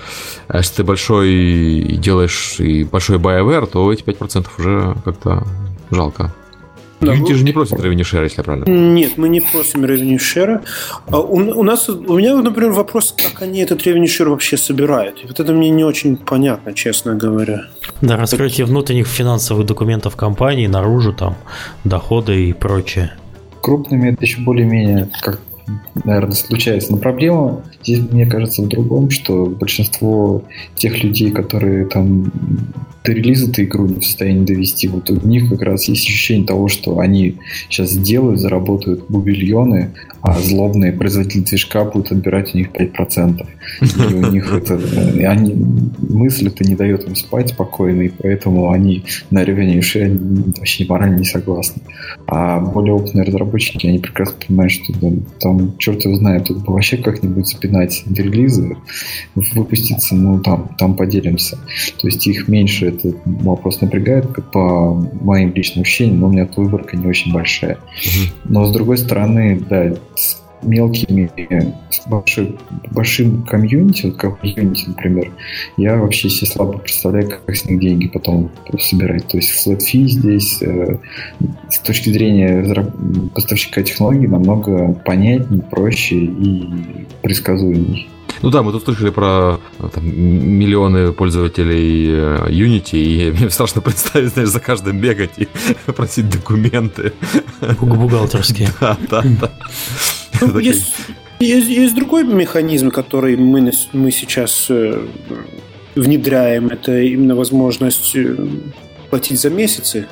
А 0.48 0.58
если 0.58 0.76
ты 0.76 0.84
большой 0.84 1.98
делаешь 1.98 2.56
и 2.58 2.84
большой 2.84 3.18
BioWare, 3.18 3.66
то 3.66 3.92
эти 3.92 4.02
5% 4.02 4.46
уже 4.58 4.96
как-то 5.04 5.46
жалко. 5.90 6.34
Да, 7.02 7.14
Unity 7.14 7.34
же 7.34 7.44
не 7.44 7.52
просит 7.52 7.78
revenue 7.78 8.02
share, 8.02 8.22
если 8.22 8.38
я 8.38 8.44
правильно 8.44 8.64
Нет, 8.64 9.18
мы 9.18 9.28
не 9.28 9.40
просим 9.40 9.84
revenue 9.84 10.18
share. 10.18 10.62
А 11.08 11.20
у, 11.20 11.36
у 11.36 11.62
нас, 11.62 11.88
у 11.88 12.16
меня, 12.16 12.36
например, 12.36 12.70
вопрос, 12.72 13.14
как 13.16 13.42
они 13.42 13.60
этот 13.60 13.84
revenue 13.86 14.04
share 14.04 14.28
вообще 14.28 14.56
собирают. 14.56 15.22
И 15.22 15.26
вот 15.26 15.40
это 15.40 15.52
мне 15.52 15.70
не 15.70 15.84
очень 15.84 16.16
понятно, 16.16 16.72
честно 16.72 17.14
говоря. 17.14 17.64
Да, 18.00 18.16
раскрытие 18.16 18.66
внутренних 18.66 19.06
финансовых 19.08 19.66
документов 19.66 20.16
компании, 20.16 20.66
наружу 20.66 21.12
там, 21.12 21.36
доходы 21.84 22.48
и 22.48 22.52
прочее. 22.52 23.12
Крупными 23.60 24.12
это 24.12 24.24
еще 24.24 24.40
более-менее 24.40 25.10
как 25.20 25.40
наверное, 26.04 26.34
случается. 26.34 26.92
Но 26.92 26.98
проблема 26.98 27.62
здесь, 27.82 28.00
мне 28.10 28.26
кажется, 28.26 28.62
в 28.62 28.68
другом, 28.68 29.10
что 29.10 29.46
большинство 29.46 30.44
тех 30.74 31.02
людей, 31.02 31.30
которые 31.30 31.86
там 31.86 32.32
до 33.04 33.12
релиза-то 33.12 33.64
игру 33.64 33.86
не 33.86 34.00
в 34.00 34.04
состоянии 34.04 34.44
довести. 34.44 34.88
Вот 34.88 35.10
у 35.10 35.26
них 35.26 35.48
как 35.48 35.62
раз 35.62 35.88
есть 35.88 36.06
ощущение 36.06 36.46
того, 36.46 36.68
что 36.68 36.98
они 36.98 37.38
сейчас 37.68 37.90
сделают, 37.90 38.40
заработают 38.40 39.06
бубильоны, 39.08 39.90
а 40.20 40.38
злобные 40.38 40.92
производители 40.92 41.42
движка 41.42 41.84
будут 41.84 42.12
отбирать 42.12 42.54
у 42.54 42.58
них 42.58 42.68
5%. 42.68 43.44
И 43.80 44.14
у 44.14 44.30
них 44.30 44.52
это... 44.52 44.80
Они, 45.28 45.54
мысль 45.98 46.46
это 46.46 46.62
не 46.64 46.76
дает 46.76 47.08
им 47.08 47.16
спать 47.16 47.50
спокойно, 47.50 48.02
и 48.02 48.08
поэтому 48.08 48.70
они 48.70 49.04
на 49.30 49.42
ревене 49.42 49.78
уши 49.78 50.16
вообще 50.56 50.86
морально 50.88 51.16
не 51.18 51.24
согласны. 51.24 51.82
А 52.28 52.60
более 52.60 52.94
опытные 52.94 53.24
разработчики, 53.24 53.86
они 53.88 53.98
прекрасно 53.98 54.36
понимают, 54.46 54.72
что 54.72 54.92
да, 55.00 55.08
там 55.40 55.76
черт 55.78 56.04
его 56.04 56.14
знает, 56.14 56.44
тут 56.44 56.64
бы 56.64 56.72
вообще 56.72 56.98
как-нибудь 56.98 57.48
до 57.72 58.22
релиза, 58.22 58.76
выпуститься, 59.34 60.14
ну 60.14 60.40
там, 60.40 60.70
там 60.78 60.94
поделимся. 60.94 61.58
То 62.00 62.06
есть 62.08 62.26
их 62.26 62.48
меньше 62.48 62.88
этот 62.88 63.16
вопрос 63.24 63.80
напрягает, 63.80 64.28
по 64.52 64.94
моим 64.94 65.52
личным 65.54 65.82
ощущениям, 65.82 66.20
но 66.20 66.26
у 66.28 66.30
меня 66.30 66.48
выборка 66.56 66.96
не 66.96 67.06
очень 67.06 67.32
большая. 67.32 67.78
Но 68.44 68.64
с 68.66 68.72
другой 68.72 68.98
стороны, 68.98 69.60
да, 69.68 69.94
мелкими, 70.62 71.30
большой, 72.06 72.58
большим 72.90 73.42
комьюнити, 73.42 74.06
вот 74.06 74.16
как 74.16 74.44
Unity, 74.44 74.84
например, 74.88 75.32
я 75.76 75.96
вообще 75.96 76.28
себе 76.30 76.50
слабо 76.50 76.78
представляю, 76.78 77.28
как 77.28 77.54
с 77.54 77.64
них 77.64 77.80
деньги 77.80 78.08
потом 78.08 78.50
собирать. 78.78 79.26
То 79.28 79.36
есть 79.36 79.66
flat 79.66 79.78
fee 79.78 80.08
здесь 80.08 80.62
э, 80.62 80.98
с 81.68 81.78
точки 81.80 82.10
зрения 82.10 82.64
поставщика 83.34 83.82
технологий 83.82 84.26
намного 84.26 84.92
понятнее, 85.04 85.62
проще 85.62 86.16
и 86.16 86.68
предсказуемее. 87.22 88.06
Ну 88.42 88.50
да, 88.50 88.62
мы 88.62 88.72
тут 88.72 88.84
слышали 88.84 89.10
про 89.10 89.60
э, 89.78 89.88
там, 89.94 90.04
миллионы 90.04 91.12
пользователей 91.12 92.08
э, 92.10 92.48
Unity, 92.48 92.96
и 92.96 93.30
мне 93.38 93.50
страшно 93.50 93.80
представить, 93.80 94.32
знаешь, 94.32 94.48
за 94.48 94.60
каждым 94.60 95.00
бегать 95.00 95.30
и 95.36 95.48
просить 95.92 96.28
документы. 96.28 97.12
Бухгалтерские. 97.80 98.68
Да, 98.80 98.96
да, 99.08 99.22
да. 99.40 99.50
Ну, 100.40 100.58
есть, 100.58 100.94
есть, 101.38 101.68
есть 101.68 101.94
другой 101.94 102.24
механизм, 102.24 102.90
который 102.90 103.36
мы, 103.36 103.70
мы 103.92 104.10
сейчас 104.10 104.66
э, 104.70 105.06
внедряем. 105.94 106.66
Это 106.66 107.00
именно 107.00 107.36
возможность 107.36 108.16
платить 109.08 109.40
за 109.40 109.50
месяцы 109.50 110.08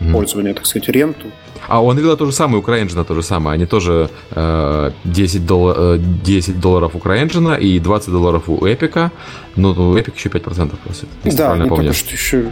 mm. 0.00 0.12
пользования, 0.12 0.54
так 0.54 0.66
сказать, 0.66 0.88
ренту. 0.88 1.32
А 1.72 1.80
он 1.80 1.98
Unreal 1.98 2.16
то 2.16 2.26
же 2.26 2.32
самое, 2.32 2.62
у 2.62 2.66
CryEngine 2.66 3.02
то 3.02 3.14
же 3.14 3.22
самое. 3.22 3.54
Они 3.54 3.64
тоже 3.64 4.10
э, 4.32 4.90
10, 5.04 5.46
доллар, 5.46 5.76
э, 5.78 5.98
10 5.98 6.60
долларов 6.60 6.94
у 6.94 6.98
CryEngine 6.98 7.58
и 7.58 7.78
20 7.78 8.10
долларов 8.10 8.42
у 8.48 8.58
Epic. 8.58 9.10
Но 9.56 9.70
у 9.70 9.96
Epic 9.96 10.12
еще 10.14 10.28
5% 10.28 10.76
просит. 10.84 11.08
Да, 11.24 11.56
не 11.56 11.66
помню. 11.66 11.84
только 11.84 11.94
что 11.94 12.12
еще 12.12 12.44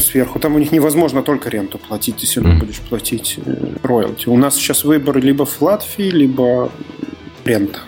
сверху. 0.00 0.38
Там 0.38 0.54
у 0.54 0.58
них 0.58 0.70
невозможно 0.70 1.22
только 1.22 1.48
ренту 1.48 1.78
платить, 1.78 2.22
если 2.22 2.42
mm. 2.42 2.58
будешь 2.58 2.80
платить 2.80 3.38
э, 3.42 3.76
роялти. 3.82 4.28
У 4.28 4.36
нас 4.36 4.56
сейчас 4.56 4.84
выбор 4.84 5.16
либо 5.16 5.46
flat 5.46 5.80
fee, 5.96 6.10
либо 6.10 6.70
рента. 7.46 7.78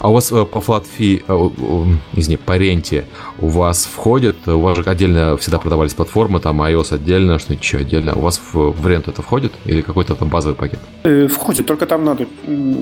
А 0.00 0.10
у 0.10 0.12
вас 0.12 0.30
э, 0.32 0.44
по 0.44 0.58
flat 0.58 0.84
fee, 0.98 1.24
э, 1.26 1.96
извини, 2.14 2.36
по 2.36 2.56
ренте 2.56 3.04
у 3.40 3.48
вас 3.48 3.84
входит, 3.84 4.46
у 4.46 4.60
вас 4.60 4.76
же 4.76 4.84
отдельно 4.84 5.36
всегда 5.36 5.58
продавались 5.58 5.94
платформы, 5.94 6.40
там 6.40 6.62
iOS 6.62 6.94
отдельно, 6.94 7.38
что-нибудь 7.38 7.64
еще 7.64 7.78
отдельно. 7.78 8.14
У 8.14 8.20
вас 8.20 8.40
в, 8.52 8.70
в 8.70 8.88
ренту 8.88 9.10
это 9.10 9.22
входит 9.22 9.52
или 9.64 9.80
какой-то 9.82 10.14
там 10.14 10.28
базовый 10.28 10.56
пакет? 10.56 10.78
Э, 11.04 11.26
входит, 11.26 11.66
только 11.66 11.86
там 11.86 12.04
надо, 12.04 12.26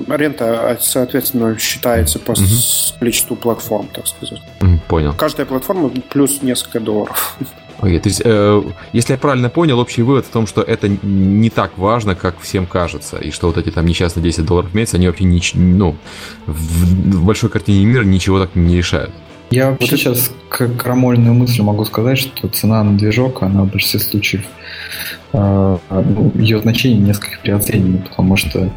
рента, 0.07 0.71
а, 0.71 0.77
соответственно, 0.79 1.57
считается 1.57 2.19
по 2.19 2.31
угу. 2.31 2.41
количеству 2.99 3.35
платформ, 3.35 3.87
так 3.93 4.07
сказать. 4.07 4.41
Понял. 4.87 5.13
Каждая 5.17 5.45
платформа 5.45 5.89
плюс 6.09 6.41
несколько 6.41 6.79
долларов. 6.79 7.37
Okay, 7.79 7.99
то 7.99 8.09
есть, 8.09 8.21
э, 8.25 8.63
если 8.91 9.13
я 9.13 9.19
правильно 9.19 9.49
понял, 9.49 9.79
общий 9.79 10.01
вывод 10.01 10.25
в 10.25 10.29
том, 10.29 10.47
что 10.47 10.61
это 10.63 10.89
не 10.89 11.49
так 11.51 11.77
важно, 11.77 12.15
как 12.15 12.39
всем 12.39 12.65
кажется, 12.65 13.17
и 13.17 13.29
что 13.29 13.47
вот 13.47 13.57
эти 13.57 13.69
там 13.69 13.85
несчастные 13.85 14.23
10 14.23 14.45
долларов 14.45 14.71
в 14.71 14.75
месяц, 14.75 14.95
они 14.95 15.07
вообще 15.07 15.25
не, 15.25 15.41
ну, 15.53 15.95
в, 16.47 16.51
в 16.51 17.23
большой 17.23 17.51
картине 17.51 17.85
мира 17.85 18.03
ничего 18.03 18.39
так 18.39 18.55
не 18.55 18.77
решают. 18.77 19.11
Я 19.51 19.69
вообще 19.69 19.91
вот 19.91 19.99
сейчас 19.99 20.31
как 20.49 20.75
крамольную 20.75 21.33
мысль 21.33 21.61
могу 21.61 21.85
сказать, 21.85 22.17
что 22.17 22.47
цена 22.49 22.83
на 22.83 22.97
движок, 22.97 23.43
она 23.43 23.63
в 23.63 23.71
большинстве 23.71 23.99
случаев 23.99 24.45
э, 25.33 25.77
ну, 25.89 26.31
ее 26.35 26.59
значение 26.59 26.99
несколько 26.99 27.37
переоценено, 27.37 27.99
потому 27.99 28.35
что 28.35 28.71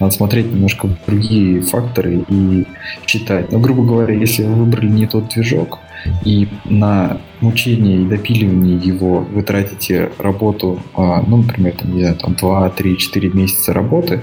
надо 0.00 0.12
смотреть 0.12 0.46
немножко 0.46 0.88
другие 1.06 1.60
факторы 1.60 2.24
и 2.28 2.64
считать. 3.06 3.52
Ну, 3.52 3.60
грубо 3.60 3.84
говоря, 3.84 4.14
если 4.14 4.42
вы 4.44 4.54
выбрали 4.54 4.88
не 4.88 5.06
тот 5.06 5.28
движок, 5.28 5.80
и 6.24 6.48
на 6.64 7.20
мучение 7.40 8.02
и 8.02 8.04
допиливание 8.04 8.76
его 8.76 9.20
вы 9.20 9.42
тратите 9.42 10.10
работу, 10.18 10.80
а, 10.94 11.22
ну, 11.26 11.38
например, 11.38 11.74
там, 11.74 11.94
не 11.94 12.00
знаю, 12.00 12.16
там 12.16 12.34
2, 12.34 12.70
3, 12.70 12.98
4 12.98 13.30
месяца 13.30 13.72
работы, 13.72 14.22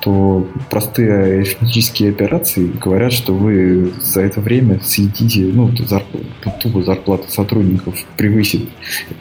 то 0.00 0.46
простые 0.70 1.40
арифметические 1.40 2.10
операции 2.10 2.66
говорят, 2.66 3.12
что 3.12 3.34
вы 3.34 3.92
за 4.00 4.22
это 4.22 4.40
время 4.40 4.80
съедите, 4.80 5.50
ну, 5.52 5.70
зарплату, 5.76 6.26
тупо 6.60 6.82
зарплата 6.82 7.30
сотрудников 7.30 7.94
превысит 8.16 8.68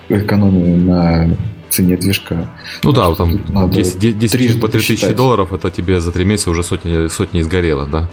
экономию 0.10 0.78
на 0.78 1.38
цене 1.74 1.98
движка. 1.98 2.50
Ну 2.84 2.92
да, 2.92 3.10
вот 3.10 3.18
там 3.18 3.42
надо 3.50 3.74
10, 3.74 4.18
10 4.18 4.62
по 4.62 4.68
3000 4.68 5.14
долларов, 5.14 5.54
это 5.54 5.72
тебе 5.72 6.00
за 6.00 6.12
3 6.12 6.26
месяца 6.26 6.52
уже 6.52 6.64
сотни, 6.64 7.08
сотни 7.08 7.42
изгорело, 7.42 7.88
да? 7.88 8.10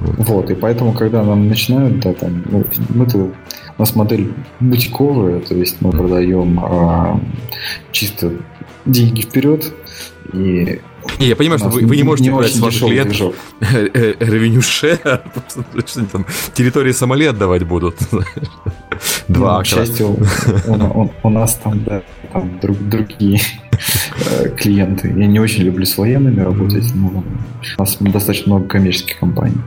Вот. 0.00 0.50
и 0.50 0.54
поэтому, 0.54 0.92
когда 0.92 1.22
нам 1.22 1.48
начинают, 1.48 2.00
да, 2.00 2.12
там, 2.12 2.42
ну, 2.50 2.64
мы-то 2.88 3.18
у 3.18 3.32
нас 3.78 3.94
модель 3.94 4.32
бутиковая, 4.60 5.40
то 5.40 5.54
есть 5.54 5.76
мы 5.80 5.90
продаем 5.90 6.60
а, 6.60 7.20
чисто 7.92 8.32
деньги 8.86 9.20
вперед, 9.20 9.72
и 10.32 10.80
не, 11.18 11.28
я 11.28 11.36
понимаю, 11.36 11.58
что 11.58 11.68
вы, 11.68 11.86
вы 11.86 11.96
не 11.96 12.02
можете 12.02 12.30
не 12.30 12.36
брать 12.36 12.54
с 12.54 12.58
ваших 12.58 12.88
клиентов 12.88 13.34
ревеню 13.60 14.60
share, 14.60 15.22
там 16.12 16.26
территории 16.54 16.92
Сомали 16.92 17.26
отдавать 17.26 17.62
будут. 17.62 17.96
Два. 19.28 19.58
Ну, 19.58 19.62
к 19.62 19.66
счастью, 19.66 20.18
у 21.22 21.30
нас 21.30 21.54
там, 21.62 21.84
да, 21.84 22.02
там 22.40 22.88
другие 22.88 23.40
э, 24.30 24.48
клиенты. 24.56 25.08
Я 25.08 25.26
не 25.26 25.38
очень 25.38 25.62
люблю 25.62 25.84
с 25.84 25.96
военными 25.98 26.40
работать, 26.40 26.92
но 26.94 27.24
у 27.78 27.80
нас 27.80 27.96
достаточно 28.00 28.54
много 28.54 28.68
коммерческих 28.68 29.18
компаний. 29.18 29.58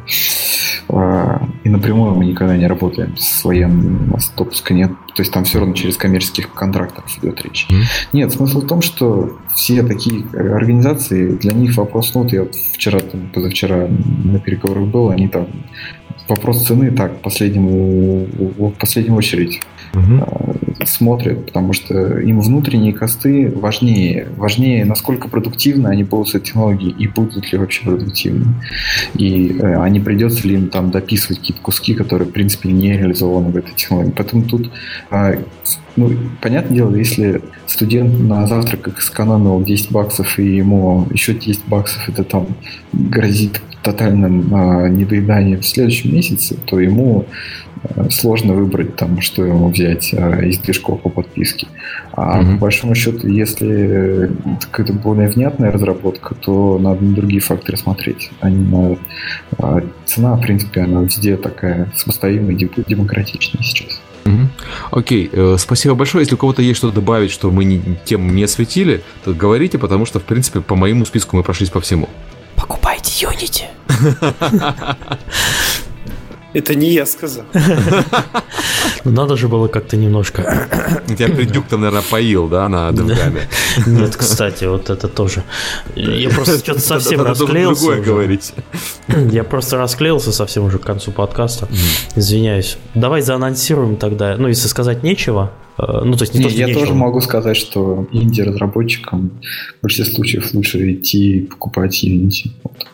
А, 0.92 1.48
и 1.64 1.70
напрямую 1.70 2.16
мы 2.16 2.26
никогда 2.26 2.58
не 2.58 2.66
работаем 2.66 3.16
с 3.16 3.44
военными, 3.44 4.08
у 4.08 4.14
нас 4.14 4.32
допуска 4.36 4.74
нет. 4.74 4.92
То 5.16 5.22
есть 5.22 5.32
там 5.32 5.44
все 5.44 5.60
равно 5.60 5.76
через 5.76 5.98
коммерческих 5.98 6.52
контрактов 6.54 7.06
идет 7.22 7.42
речь. 7.44 7.68
Mm-hmm. 7.70 7.84
Нет, 8.14 8.32
смысл 8.32 8.62
в 8.62 8.68
том, 8.68 8.82
что 8.82 9.38
все 9.54 9.84
такие 9.84 10.26
организации, 10.34 11.34
для 11.34 11.54
них 11.54 11.78
вопрос, 11.78 12.14
ну 12.16 12.24
вот 12.24 12.32
я 12.32 12.48
вчера, 12.74 13.00
там, 13.00 13.30
позавчера 13.34 13.88
на 14.24 14.40
переговорах 14.40 14.88
был, 14.88 15.10
они 15.10 15.28
там 15.28 15.48
вопрос 16.28 16.66
цены 16.66 16.92
так, 16.92 17.22
последнему, 17.22 18.26
в 18.58 18.72
последнюю 18.72 19.16
очередь 19.16 19.62
угу. 19.94 20.56
Смотрят, 20.86 21.46
потому 21.46 21.74
что 21.74 22.20
им 22.20 22.42
внутренние 22.42 22.94
косты 22.94 23.52
важнее. 23.56 24.28
Важнее, 24.38 24.86
насколько 24.86 25.28
продуктивны 25.28 25.88
они 25.88 26.04
будут 26.04 26.30
с 26.30 26.36
этой 26.36 26.46
технологией 26.48 26.96
и 26.98 27.08
будут 27.08 27.52
ли 27.52 27.58
вообще 27.58 27.84
продуктивны. 27.84 28.46
И 29.16 29.58
э, 29.60 29.82
а 29.82 29.88
не 29.90 30.00
придется 30.00 30.48
ли 30.48 30.56
им 30.56 30.70
там 30.70 30.92
дописывать 30.92 31.40
какие-то 31.40 31.62
куски, 31.62 31.94
которые, 31.94 32.28
в 32.28 32.32
принципе, 32.32 32.72
не 32.72 32.98
реализованы 32.98 33.50
в 33.50 33.58
этой 33.58 33.74
технологии. 33.76 34.14
Поэтому 34.16 34.44
тут 34.44 34.72
э, 35.12 35.44
ну, 35.96 36.12
понятное 36.42 36.76
дело, 36.76 36.96
если 36.96 37.42
студент 37.68 38.20
на 38.20 38.48
завтрак 38.48 39.02
сэкономил 39.02 39.62
10 39.64 39.92
баксов, 39.92 40.40
и 40.40 40.56
ему 40.56 41.08
еще 41.12 41.34
10 41.34 41.66
баксов 41.68 42.08
это 42.08 42.24
там 42.24 42.48
грозит 42.94 43.62
тотальным 43.84 44.54
э, 44.54 44.90
недоеданием 44.90 45.60
в 45.60 45.68
следующем 45.68 46.14
месяце, 46.14 46.56
то 46.66 46.80
ему 46.80 47.26
э, 47.84 48.10
сложно 48.12 48.54
выбрать 48.54 48.96
там, 48.96 49.22
что 49.22 49.46
ему 49.46 49.70
взять 49.70 50.14
из 50.14 50.58
движков 50.70 51.02
по 51.02 51.10
подписке. 51.10 51.68
А 52.14 52.42
mm-hmm. 52.42 52.54
по 52.54 52.60
большому 52.62 52.96
счету, 52.96 53.28
если 53.28 54.32
какая-то 54.72 54.94
более 54.94 55.28
внятная 55.28 55.72
разработка, 55.72 56.36
то 56.36 56.78
надо 56.80 57.04
на 57.04 57.16
другие 57.16 57.42
факторы 57.42 57.78
смотреть. 57.78 58.30
А 58.40 58.50
не 58.50 58.66
на 58.66 58.98
э, 59.58 59.82
цена, 60.06 60.36
в 60.36 60.42
принципе, 60.42 60.82
она 60.82 61.02
везде 61.02 61.38
такая 61.38 61.92
самостоятельная, 61.96 62.56
демократичная 62.88 63.64
сейчас. 63.64 64.00
Окей, 64.92 65.30
э, 65.32 65.56
спасибо 65.58 65.96
большое. 65.96 66.22
Если 66.22 66.36
у 66.36 66.38
кого-то 66.38 66.62
есть 66.62 66.78
что-то 66.78 66.96
добавить, 66.96 67.32
что 67.32 67.50
мы 67.50 67.64
не, 67.64 67.82
тему 68.06 68.32
не 68.32 68.44
осветили, 68.44 69.02
то 69.24 69.34
говорите, 69.34 69.80
потому 69.80 70.06
что, 70.06 70.20
в 70.20 70.24
принципе, 70.24 70.62
по 70.62 70.76
моему 70.76 71.06
списку 71.06 71.36
мы 71.36 71.42
прошлись 71.44 71.70
по 71.70 71.82
всему. 71.82 72.10
Покупайте 72.56 73.26
Unity. 73.26 73.64
Это 76.54 76.76
не 76.76 76.92
я 76.92 77.06
сказал. 77.06 77.46
Ну, 79.06 79.12
надо 79.12 79.38
же 79.38 79.48
было 79.48 79.68
как-то 79.68 79.98
немножко... 79.98 80.68
Тебя 81.08 81.28
придюк 81.30 81.66
там, 81.68 81.82
наверное, 81.82 82.04
поил, 82.10 82.48
да, 82.48 82.68
на 82.70 82.92
другами? 82.92 83.42
Нет, 83.86 84.16
кстати, 84.16 84.66
вот 84.66 84.90
это 84.90 85.08
тоже. 85.08 85.44
Я 85.96 86.30
просто 86.30 86.60
что-то 86.60 86.80
совсем 86.80 87.22
расклеился. 87.22 87.82
другое 87.86 88.02
говорить. 88.04 88.54
Я 89.32 89.44
просто 89.44 89.78
расклеился 89.78 90.32
совсем 90.32 90.66
уже 90.66 90.80
к 90.80 90.84
концу 90.84 91.12
подкаста. 91.12 91.68
Извиняюсь. 92.16 92.78
Давай 92.96 93.22
заанонсируем 93.22 93.96
тогда. 93.96 94.36
Ну, 94.38 94.48
если 94.48 94.68
сказать 94.68 95.04
нечего, 95.04 95.52
э, 95.78 96.02
ну, 96.04 96.14
то 96.16 96.24
есть 96.24 96.34
не, 96.34 96.40
не 96.40 96.44
то, 96.44 96.50
что 96.50 96.60
Я 96.60 96.66
нечего. 96.68 96.82
тоже 96.82 96.94
могу 96.94 97.22
сказать, 97.22 97.58
что 97.58 98.08
инди-разработчикам 98.12 99.32
в 99.80 99.82
большинстве 99.82 100.16
случаев 100.16 100.54
лучше 100.54 100.94
идти 100.94 101.42
покупать 101.50 102.04
Unity. 102.04 102.52
Вот. 102.64 102.86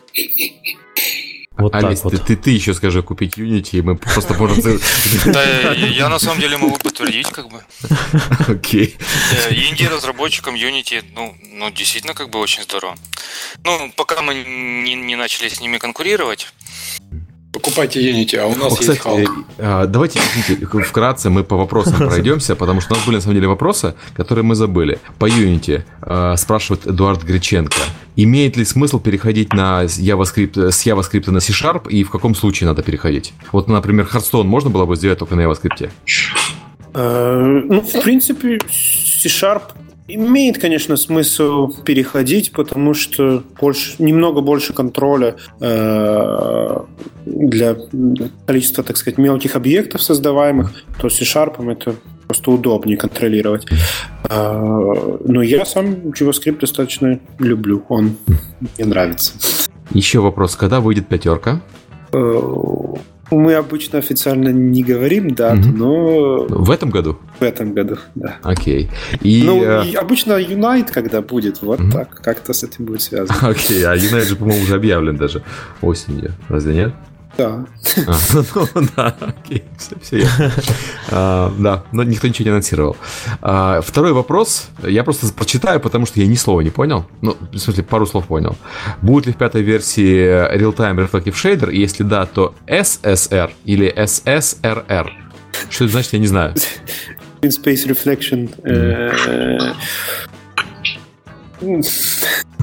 Вот 1.65 1.73
Алис, 1.73 2.03
вот. 2.03 2.11
Ты, 2.11 2.19
ты, 2.19 2.35
ты 2.35 2.51
еще 2.51 2.75
скажи 2.75 3.01
купить 3.01 3.39
Unity, 3.39 3.79
и 3.79 3.81
мы 3.81 3.95
просто 3.95 4.35
можем... 4.35 4.79
Да, 5.25 5.73
я 5.73 6.09
на 6.09 6.19
самом 6.19 6.39
деле 6.39 6.57
могу 6.57 6.77
подтвердить, 6.77 7.27
как 7.31 7.49
бы. 7.49 7.63
Окей. 8.47 8.95
Э, 9.31 9.51
инди-разработчикам 9.51 10.53
Unity, 10.53 11.03
ну, 11.15 11.35
ну, 11.41 11.71
действительно, 11.71 12.13
как 12.13 12.29
бы 12.29 12.37
очень 12.37 12.61
здорово. 12.61 12.95
Ну, 13.63 13.91
пока 13.95 14.21
мы 14.21 14.35
не, 14.35 14.93
не 14.93 15.15
начали 15.15 15.49
с 15.49 15.59
ними 15.59 15.79
конкурировать, 15.79 16.53
Покупайте 17.55 18.01
Unity, 18.01 18.35
а 18.35 18.47
у 18.47 18.55
нас 18.55 18.73
О, 18.73 18.75
кстати, 18.75 18.97
есть 18.97 19.01
Hulk. 19.01 19.45
А, 19.59 19.85
давайте 19.85 20.19
вкратце 20.19 21.29
мы 21.29 21.45
по 21.45 21.55
вопросам 21.55 21.95
пройдемся, 21.97 22.53
потому 22.53 22.81
что 22.81 22.95
у 22.95 22.97
нас 22.97 23.05
были 23.05 23.15
на 23.15 23.21
самом 23.21 23.35
деле 23.35 23.47
вопросы, 23.47 23.95
которые 24.13 24.43
мы 24.43 24.55
забыли. 24.55 24.99
По 25.19 25.29
Unity 25.29 25.83
а, 26.01 26.35
спрашивает 26.35 26.85
Эдуард 26.85 27.23
Греченко. 27.23 27.77
Имеет 28.17 28.57
ли 28.57 28.65
смысл 28.65 28.99
переходить 28.99 29.53
на 29.53 29.85
JavaScript, 29.85 30.69
с 30.69 30.85
JavaScript 30.85 31.31
на 31.31 31.39
C-Sharp 31.39 31.89
и 31.89 32.03
в 32.03 32.09
каком 32.09 32.35
случае 32.35 32.67
надо 32.67 32.83
переходить? 32.83 33.33
Вот, 33.53 33.69
например, 33.69 34.05
Hearthstone 34.11 34.43
можно 34.43 34.69
было 34.69 34.85
бы 34.85 34.97
сделать 34.97 35.19
только 35.19 35.35
на 35.35 35.41
JavaScript? 35.41 35.89
Э, 36.93 37.61
ну, 37.63 37.79
в 37.79 38.01
принципе, 38.03 38.59
C-Sharp 38.69 39.61
Имеет, 40.07 40.59
конечно, 40.59 40.97
смысл 40.97 41.73
переходить, 41.83 42.51
потому 42.51 42.93
что 42.93 43.43
больше, 43.59 43.95
немного 43.97 44.41
больше 44.41 44.71
контроля 44.71 45.35
э, 45.59 46.79
для 47.25 47.75
количества, 48.45 48.83
так 48.83 48.97
сказать, 48.97 49.17
мелких 49.17 49.55
объектов 49.55 50.03
создаваемых, 50.03 50.73
то 51.01 51.09
C-Sharp 51.09 51.71
это 51.71 51.95
просто 52.27 52.51
удобнее 52.51 52.97
контролировать. 52.97 53.65
Э, 54.29 55.17
но 55.25 55.41
я 55.41 55.65
сам 55.65 56.11
JavaScript 56.11 56.59
достаточно 56.59 57.19
люблю, 57.39 57.83
он 57.89 58.17
мне 58.77 58.85
нравится. 58.85 59.33
Еще 59.89 60.19
вопрос, 60.19 60.55
когда 60.55 60.81
выйдет 60.81 61.07
пятерка? 61.07 61.61
Мы 63.31 63.55
обычно 63.55 63.99
официально 63.99 64.49
не 64.49 64.83
говорим 64.83 65.31
дату, 65.31 65.69
угу. 65.69 65.77
но... 65.77 66.45
В 66.47 66.69
этом 66.69 66.89
году? 66.89 67.17
В 67.39 67.43
этом 67.43 67.73
году, 67.73 67.97
да. 68.13 68.37
Окей. 68.43 68.89
И, 69.21 69.43
ну, 69.43 69.63
э... 69.63 69.87
и 69.87 69.95
обычно 69.95 70.33
Unite, 70.33 70.91
когда 70.91 71.21
будет, 71.21 71.61
вот 71.61 71.79
угу. 71.79 71.91
так, 71.91 72.21
как-то 72.21 72.53
с 72.53 72.63
этим 72.63 72.85
будет 72.85 73.01
связано. 73.01 73.37
Окей, 73.41 73.83
а 73.83 73.95
Unite 73.95 74.25
же, 74.25 74.35
по-моему, 74.35 74.63
уже 74.63 74.75
объявлен 74.75 75.17
даже 75.17 75.41
осенью, 75.81 76.33
разве 76.49 76.75
нет? 76.75 76.93
Да. 77.37 77.65
Ну, 78.33 78.87
да, 78.95 79.15
окей, 79.19 79.63
все. 80.01 80.27
А, 81.09 81.53
да, 81.57 81.83
но 81.91 82.03
никто 82.03 82.27
ничего 82.27 82.45
не 82.45 82.51
анонсировал. 82.51 82.97
А, 83.41 83.81
второй 83.81 84.13
вопрос, 84.13 84.69
я 84.83 85.03
просто 85.03 85.31
прочитаю, 85.33 85.79
потому 85.79 86.05
что 86.05 86.19
я 86.19 86.27
ни 86.27 86.35
слова 86.35 86.61
не 86.61 86.69
понял. 86.69 87.05
Ну, 87.21 87.37
в 87.51 87.57
смысле, 87.57 87.83
пару 87.83 88.05
слов 88.05 88.27
понял. 88.27 88.55
Будет 89.01 89.27
ли 89.27 89.33
в 89.33 89.37
пятой 89.37 89.61
версии 89.61 90.55
Real-Time 90.55 91.07
Reflective 91.07 91.33
Shader? 91.33 91.73
Если 91.73 92.03
да, 92.03 92.25
то 92.25 92.53
SSR 92.67 93.51
или 93.65 93.93
SSRR? 93.95 95.09
Что 95.69 95.85
это 95.85 95.91
значит, 95.93 96.13
я 96.13 96.19
не 96.19 96.27
знаю. 96.27 96.53
In 97.41 97.51
Space 97.51 97.85
Reflection. 97.85 98.49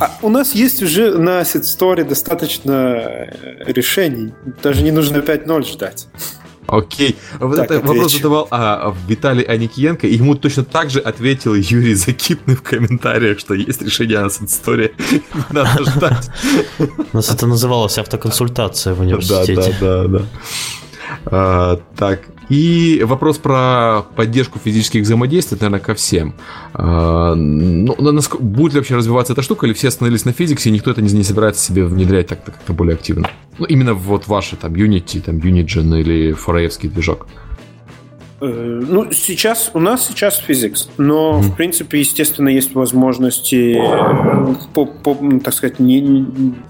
А 0.01 0.10
у 0.23 0.28
нас 0.28 0.55
есть 0.55 0.82
уже 0.82 1.16
на 1.16 1.40
Asset 1.40 1.62
Store 1.62 2.05
достаточно 2.05 2.73
э, 2.73 3.73
решений. 3.73 4.32
Даже 4.62 4.82
не 4.82 4.90
нужно 4.90 5.19
5.0 5.19 5.64
ждать. 5.64 6.09
Окей. 6.66 7.16
Вот 7.39 7.56
так, 7.56 7.66
это 7.66 7.77
отвечу. 7.77 7.93
вопрос 7.93 8.12
задавал 8.12 8.48
а, 8.51 8.94
Виталий 9.06 9.43
Аникиенко, 9.43 10.06
и 10.06 10.14
ему 10.14 10.35
точно 10.35 10.64
так 10.64 10.90
же 10.90 11.01
ответил 11.01 11.55
Юрий 11.55 11.94
Закипный 11.94 12.55
в 12.55 12.62
комментариях, 12.62 13.39
что 13.39 13.55
есть 13.55 13.82
решение 13.82 14.20
на 14.20 14.27
Story, 14.27 14.93
надо 15.51 15.85
ждать. 15.85 16.31
У 17.12 17.16
нас 17.16 17.31
это 17.31 17.47
называлось 17.47 17.98
автоконсультация 17.98 18.94
в 18.94 19.01
университете. 19.01 19.77
Да, 19.81 20.02
да, 20.02 20.09
да. 20.09 20.19
да. 20.19 20.24
А, 21.27 21.81
так, 21.97 22.20
и 22.53 23.03
вопрос 23.05 23.39
про 23.39 24.03
поддержку 24.15 24.59
физических 24.62 25.05
взаимодействий, 25.05 25.57
наверное, 25.59 25.81
ко 25.81 25.95
всем. 25.95 26.35
А, 26.74 27.35
ну, 27.35 28.20
будет 28.41 28.74
ли 28.74 28.81
вообще 28.81 28.95
развиваться 28.95 29.33
эта 29.33 29.41
штука, 29.41 29.65
или 29.65 29.73
все 29.73 29.89
остановились 29.89 30.27
на 30.27 30.35
физиксе, 30.35 30.69
и 30.69 30.73
никто 30.73 30.91
это 30.91 31.01
не, 31.01 31.24
собирается 31.24 31.65
себе 31.65 31.87
внедрять 31.87 32.27
так 32.27 32.45
как-то 32.45 32.74
более 32.74 32.97
активно? 32.97 33.31
Ну, 33.57 33.65
именно 33.65 33.95
вот 33.95 34.27
ваши, 34.27 34.57
там, 34.57 34.74
Unity, 34.74 35.23
там, 35.23 35.39
Unigine 35.39 36.03
или 36.03 36.33
Фореевский 36.35 36.91
движок. 36.91 37.27
Э, 38.43 38.47
ну, 38.47 39.12
сейчас 39.12 39.70
у 39.73 39.78
нас 39.78 40.09
сейчас 40.09 40.43
Physics, 40.47 40.89
но 40.98 41.40
в 41.40 41.55
принципе, 41.55 42.01
естественно, 42.01 42.48
есть 42.48 42.74
возможности, 42.74 43.78
э, 43.78 44.55
по, 44.74 44.85
по, 44.85 45.16
ну, 45.20 45.39
так 45.39 45.55
сказать, 45.55 45.78
не, 45.78 46.27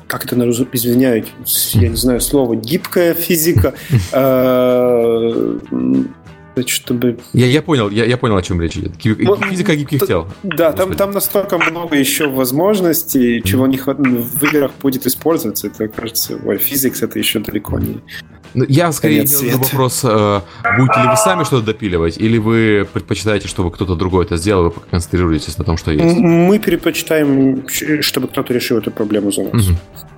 как 0.06 0.26
это 0.26 0.36
извиняюсь, 0.36 1.24
я 1.72 1.88
не 1.88 1.96
знаю 1.96 2.20
слово, 2.20 2.56
гибкая 2.56 3.14
физика. 3.14 3.72
Чтобы... 6.66 7.18
Я, 7.32 7.46
я 7.46 7.62
понял, 7.62 7.90
я, 7.90 8.04
я 8.04 8.16
понял, 8.16 8.36
о 8.36 8.42
чем 8.42 8.60
речь 8.60 8.76
идет. 8.76 8.92
Ну, 9.04 9.36
физика 9.36 9.74
гибких 9.74 10.06
тел. 10.06 10.28
Да, 10.42 10.72
там, 10.72 10.94
там 10.94 11.12
настолько 11.12 11.58
много 11.58 11.96
еще 11.96 12.28
возможностей, 12.28 13.42
чего 13.42 13.66
не 13.66 13.78
в 13.78 14.44
играх 14.44 14.72
будет 14.80 15.06
использоваться. 15.06 15.68
Это, 15.68 15.88
кажется, 15.88 16.38
ой, 16.44 16.58
физикс 16.58 17.02
это 17.02 17.18
еще 17.18 17.40
далеко 17.40 17.78
не 17.78 18.00
ну, 18.54 18.64
я 18.68 18.92
скорее 18.92 19.24
имел 19.24 19.58
вопрос, 19.58 20.02
э, 20.04 20.40
будете 20.76 21.00
ли 21.00 21.08
вы 21.08 21.16
сами 21.16 21.44
что-то 21.44 21.66
допиливать, 21.66 22.18
или 22.18 22.38
вы 22.38 22.86
предпочитаете, 22.92 23.48
чтобы 23.48 23.70
кто-то 23.70 23.94
другой 23.94 24.26
это 24.26 24.36
сделал, 24.36 24.64
вы 24.64 24.72
концентрируетесь 24.90 25.56
на 25.58 25.64
том, 25.64 25.76
что 25.76 25.90
есть? 25.90 26.16
Мы 26.16 26.58
предпочитаем, 26.58 27.66
чтобы 28.02 28.28
кто-то 28.28 28.52
решил 28.52 28.78
эту 28.78 28.90
проблему 28.90 29.32
за 29.32 29.44
нас. 29.44 29.68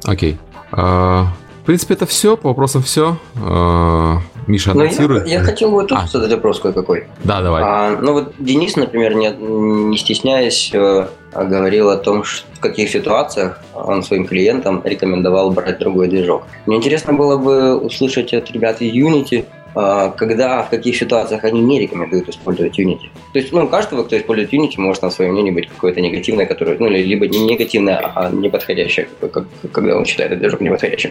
Окей. 0.04 0.36
А, 0.72 1.28
в 1.64 1.66
принципе, 1.66 1.94
это 1.94 2.04
все. 2.04 2.36
По 2.36 2.48
вопросам 2.48 2.82
все. 2.82 3.16
А, 3.36 4.18
Миша 4.46 4.72
анонсирует. 4.72 5.26
Я, 5.26 5.38
я 5.38 5.40
хотел 5.42 5.70
вот 5.70 5.88
тут 5.88 5.96
а. 5.98 6.06
задать 6.06 6.30
вопрос 6.32 6.60
кое-какой. 6.60 7.06
Да, 7.24 7.40
давай. 7.40 7.62
А, 7.64 7.98
ну 8.02 8.12
вот 8.12 8.34
Денис, 8.38 8.76
например, 8.76 9.14
не, 9.14 9.30
не 9.30 9.96
стесняясь, 9.96 10.70
э, 10.74 11.06
говорил 11.32 11.88
о 11.88 11.96
том, 11.96 12.22
в 12.22 12.60
каких 12.60 12.90
ситуациях 12.90 13.62
он 13.72 14.02
своим 14.02 14.26
клиентам 14.26 14.82
рекомендовал 14.84 15.52
брать 15.52 15.78
другой 15.78 16.08
движок. 16.08 16.42
Мне 16.66 16.76
интересно 16.76 17.14
было 17.14 17.38
бы 17.38 17.78
услышать 17.78 18.34
от 18.34 18.50
ребят 18.50 18.82
из 18.82 18.92
Unity, 18.92 19.46
когда, 19.74 20.62
в 20.62 20.70
каких 20.70 20.96
ситуациях 20.96 21.44
они 21.44 21.60
не 21.60 21.80
рекомендуют 21.80 22.28
использовать 22.28 22.78
Unity. 22.78 23.10
То 23.32 23.38
есть, 23.38 23.52
ну, 23.52 23.64
у 23.64 23.68
каждого, 23.68 24.04
кто 24.04 24.16
использует 24.16 24.52
Unity, 24.52 24.74
может 24.78 25.02
на 25.02 25.10
своем 25.10 25.32
мнении 25.32 25.50
быть 25.50 25.68
какое-то 25.68 26.00
негативное, 26.00 26.46
которое, 26.46 26.76
ну, 26.78 26.88
либо 26.88 27.26
не 27.26 27.44
негативное, 27.44 27.96
а 28.14 28.30
неподходящее, 28.30 29.08
как, 29.20 29.44
когда 29.72 29.96
он 29.96 30.04
считает 30.04 30.30
этот 30.30 30.42
движок 30.42 30.60
неподходящим. 30.60 31.10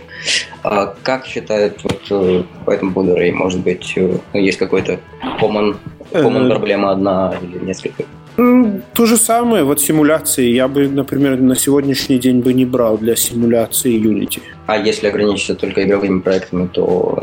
А 0.64 0.95
как 1.03 1.26
считает 1.26 1.84
вот 1.84 2.02
э, 2.10 2.44
по 2.65 2.72
этому 2.72 2.94
поводу 2.94 3.15
Рэй? 3.15 3.31
Может 3.31 3.60
быть, 3.60 3.94
э, 3.98 4.18
есть 4.34 4.57
какой-то 4.57 4.99
common, 5.41 5.76
common 6.11 6.45
э, 6.45 6.49
проблема 6.49 6.91
одна 6.91 7.35
или 7.41 7.65
несколько? 7.65 8.03
То 8.35 9.06
же 9.06 9.18
самое, 9.18 9.64
вот 9.64 9.80
симуляции. 9.80 10.48
Я 10.49 10.68
бы, 10.68 10.88
например, 10.88 11.40
на 11.40 11.56
сегодняшний 11.56 12.18
день 12.18 12.40
бы 12.40 12.53
не 12.53 12.65
брал 12.65 12.98
для 12.98 13.15
симуляции 13.15 13.99
Unity. 13.99 14.41
А 14.65 14.77
если 14.77 15.07
ограничиться 15.07 15.56
только 15.56 15.84
игровыми 15.84 16.19
проектами, 16.19 16.68
то 16.68 17.22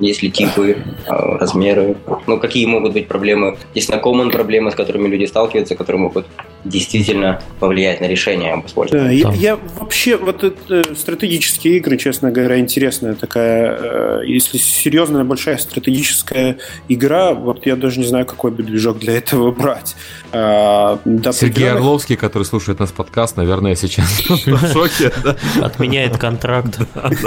есть 0.00 0.22
ли 0.22 0.30
типы, 0.30 0.78
а, 1.06 1.38
размеры? 1.38 1.96
Ну, 2.26 2.38
какие 2.38 2.66
могут 2.66 2.94
быть 2.94 3.06
проблемы? 3.06 3.56
Есть 3.74 3.88
знакомые 3.88 4.30
проблемы, 4.30 4.70
с 4.70 4.74
которыми 4.74 5.08
люди 5.08 5.26
сталкиваются, 5.26 5.76
которые 5.76 6.02
могут 6.02 6.26
действительно 6.64 7.42
повлиять 7.58 8.00
на 8.00 8.06
решение 8.06 8.54
об 8.54 8.66
использовании? 8.66 9.22
Да, 9.22 9.30
я, 9.30 9.34
я 9.34 9.58
вообще, 9.78 10.16
вот 10.16 10.42
это, 10.42 10.94
стратегические 10.94 11.76
игры, 11.76 11.98
честно 11.98 12.30
говоря, 12.30 12.58
интересная 12.58 13.14
такая, 13.14 13.78
э, 13.78 14.22
если 14.26 14.58
серьезная 14.58 15.24
большая 15.24 15.58
стратегическая 15.58 16.58
игра, 16.88 17.32
вот 17.32 17.66
я 17.66 17.76
даже 17.76 18.00
не 18.00 18.06
знаю, 18.06 18.26
какой 18.26 18.50
бы 18.50 18.62
движок 18.62 18.98
для 18.98 19.18
этого 19.18 19.50
брать. 19.60 19.96
А, 20.32 20.98
Сергей 21.32 21.70
Орловский, 21.70 22.16
который 22.16 22.44
слушает 22.44 22.78
нас 22.78 22.90
подкаст, 22.90 23.36
наверное, 23.36 23.74
сейчас 23.74 24.20
в 24.28 24.72
шоке. 24.72 25.12
Отменяет 25.60 26.16
контракт. 26.16 26.78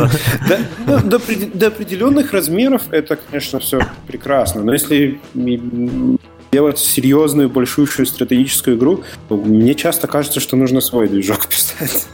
До 0.87 1.67
определенных 1.67 2.33
размеров 2.33 2.62
это, 2.91 3.15
конечно, 3.15 3.59
все 3.59 3.81
прекрасно. 4.07 4.63
Но 4.63 4.73
если 4.73 5.19
делать 6.51 6.77
серьезную, 6.77 7.49
большущую 7.49 8.05
стратегическую 8.05 8.77
игру, 8.77 9.03
мне 9.29 9.73
часто 9.73 10.07
кажется, 10.07 10.39
что 10.39 10.55
нужно 10.55 10.81
свой 10.81 11.07
движок 11.07 11.47
писать. 11.49 12.07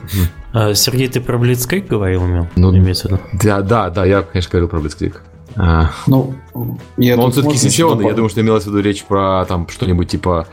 А, 0.54 0.74
Сергей, 0.74 1.10
ты 1.10 1.20
про 1.20 1.38
Blitzkrieg 1.38 1.88
говорил, 1.88 2.24
Ну, 2.56 2.76
имеется? 2.76 3.20
Да, 3.34 3.62
да, 3.62 3.90
да, 3.90 4.06
я, 4.06 4.22
конечно, 4.22 4.50
говорил 4.52 4.70
про 4.70 4.80
Blitzkrieg. 4.80 5.16
А. 5.56 5.92
Ну, 6.08 6.36
я 6.98 7.18
Но 7.18 7.26
он 7.26 7.32
все-таки 7.32 7.58
сессионный, 7.58 8.06
я 8.06 8.14
думаю, 8.14 8.30
что 8.30 8.40
имелось 8.40 8.64
в 8.64 8.68
виду 8.68 8.80
речь 8.80 9.04
про 9.04 9.46
там 9.46 9.68
что-нибудь 9.68 10.08
типа 10.08 10.48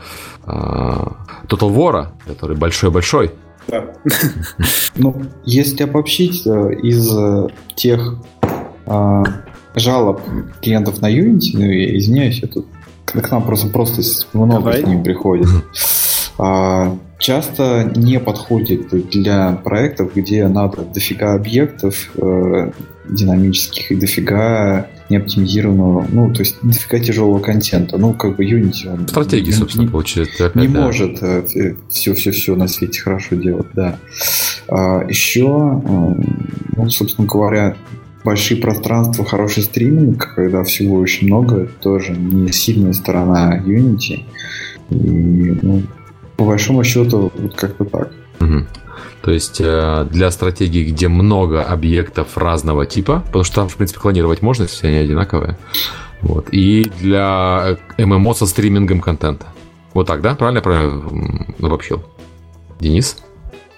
uh, 0.45 1.15
Total 1.47 1.73
War, 1.73 2.07
который 2.25 2.57
большой-большой. 2.57 3.31
Да. 3.67 3.85
Ну, 4.95 5.23
если 5.45 5.83
обобщить, 5.83 6.47
э, 6.47 6.73
из 6.81 7.15
э, 7.15 7.47
тех 7.75 8.15
жалоб 9.79 10.21
клиентов 10.61 11.01
на 11.01 11.11
Unity, 11.11 11.51
ну, 11.53 11.65
я 11.65 11.97
извиняюсь, 11.97 12.39
я 12.41 12.47
тут 12.47 12.65
к 13.05 13.31
нам 13.31 13.43
просто, 13.43 13.67
просто 13.67 14.01
много 14.33 14.55
Давай. 14.55 14.83
с 14.83 14.87
ним 14.87 15.03
приходит. 15.03 15.47
А, 16.39 16.97
часто 17.17 17.91
не 17.95 18.19
подходит 18.19 18.89
для 19.09 19.53
проектов, 19.63 20.13
где 20.13 20.47
надо 20.47 20.83
дофига 20.83 21.33
объектов 21.33 22.11
э, 22.15 22.71
динамических 23.09 23.91
и 23.91 23.95
дофига 23.95 24.87
неоптимизированного, 25.09 26.05
ну, 26.11 26.33
то 26.33 26.41
есть 26.41 26.57
дофига 26.61 26.99
тяжелого 26.99 27.39
контента. 27.39 27.97
Ну, 27.97 28.13
как 28.13 28.35
бы 28.35 28.45
Unity, 28.45 28.91
он... 28.91 29.07
Стратегии, 29.07 29.51
собственно, 29.51 29.85
не, 29.85 29.89
получается. 29.89 30.51
Не 30.53 30.67
да. 30.67 30.81
может 30.81 31.17
все-все-все 31.89 32.53
э, 32.53 32.57
на 32.57 32.67
свете 32.67 33.01
хорошо 33.01 33.35
делать, 33.35 33.67
да. 33.73 33.97
А, 34.67 35.05
еще, 35.07 35.81
э, 35.83 36.13
ну, 36.75 36.89
собственно 36.89 37.27
говоря, 37.27 37.75
большие 38.27 38.59
пространства, 38.59 39.23
хороший 39.23 39.63
стриминг, 39.63 40.33
когда 40.35 40.61
всего 40.63 40.97
очень 40.97 41.27
много, 41.27 41.61
это 41.61 41.73
тоже 41.81 42.11
не 42.11 42.51
сильная 42.51 42.91
сторона 42.91 43.57
Unity. 43.65 44.25
И, 44.89 45.57
ну, 45.61 45.83
по 46.35 46.43
большому 46.43 46.83
счету, 46.83 47.31
вот 47.33 47.55
как-то 47.55 47.85
так. 47.85 48.11
Угу. 48.41 48.65
То 49.21 49.31
есть 49.31 49.61
э, 49.61 50.05
для 50.11 50.29
стратегий, 50.31 50.83
где 50.91 51.07
много 51.07 51.63
объектов 51.63 52.37
разного 52.37 52.85
типа, 52.85 53.23
потому 53.27 53.45
что 53.45 53.55
там, 53.55 53.69
в 53.69 53.77
принципе, 53.77 54.01
клонировать 54.01 54.41
можно, 54.41 54.63
если 54.63 54.87
они 54.87 54.97
одинаковые. 54.97 55.57
Вот. 56.21 56.49
И 56.51 56.91
для 56.99 57.77
ММО 57.97 58.33
со 58.33 58.45
стримингом 58.45 58.99
контента. 58.99 59.45
Вот 59.93 60.07
так, 60.07 60.19
да? 60.21 60.35
Правильно 60.35 60.57
я 60.57 60.63
правильно 60.63 61.45
обобщил? 61.61 62.03
Денис? 62.81 63.23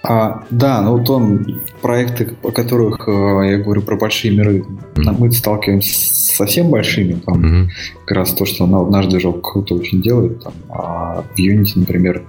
А, 0.02 0.44
да, 0.50 0.80
ну 0.80 0.96
вот 0.96 1.10
он, 1.10 1.60
проекты, 1.82 2.34
о 2.42 2.50
которых 2.52 3.06
э, 3.06 3.50
я 3.50 3.58
говорю 3.58 3.82
про 3.82 3.96
большие 3.96 4.34
миры, 4.34 4.64
mm-hmm. 4.94 5.16
мы 5.18 5.30
сталкиваемся 5.30 5.94
с 5.94 6.36
совсем 6.36 6.70
большими, 6.70 7.14
там 7.14 7.44
mm-hmm. 7.44 7.68
как 8.06 8.16
раз 8.16 8.32
то, 8.32 8.46
что 8.46 8.66
наш 8.66 9.06
движок 9.06 9.42
круто 9.42 9.74
очень 9.74 10.00
делает, 10.00 10.42
там, 10.42 10.54
а 10.70 11.22
в 11.22 11.38
Unity, 11.38 11.72
например, 11.76 12.22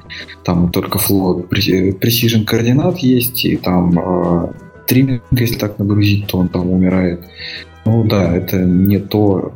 там 0.44 0.70
только 0.70 1.00
флот, 1.00 1.50
precision 1.50 2.44
координат 2.44 2.98
есть, 2.98 3.46
и 3.46 3.56
там 3.56 3.98
э, 3.98 4.52
триминг, 4.86 5.24
если 5.32 5.58
так 5.58 5.80
нагрузить, 5.80 6.28
то 6.28 6.40
он 6.40 6.50
там 6.50 6.70
умирает. 6.70 7.22
Ну 7.86 8.04
да, 8.04 8.36
это 8.36 8.58
не 8.58 9.00
то, 9.00 9.54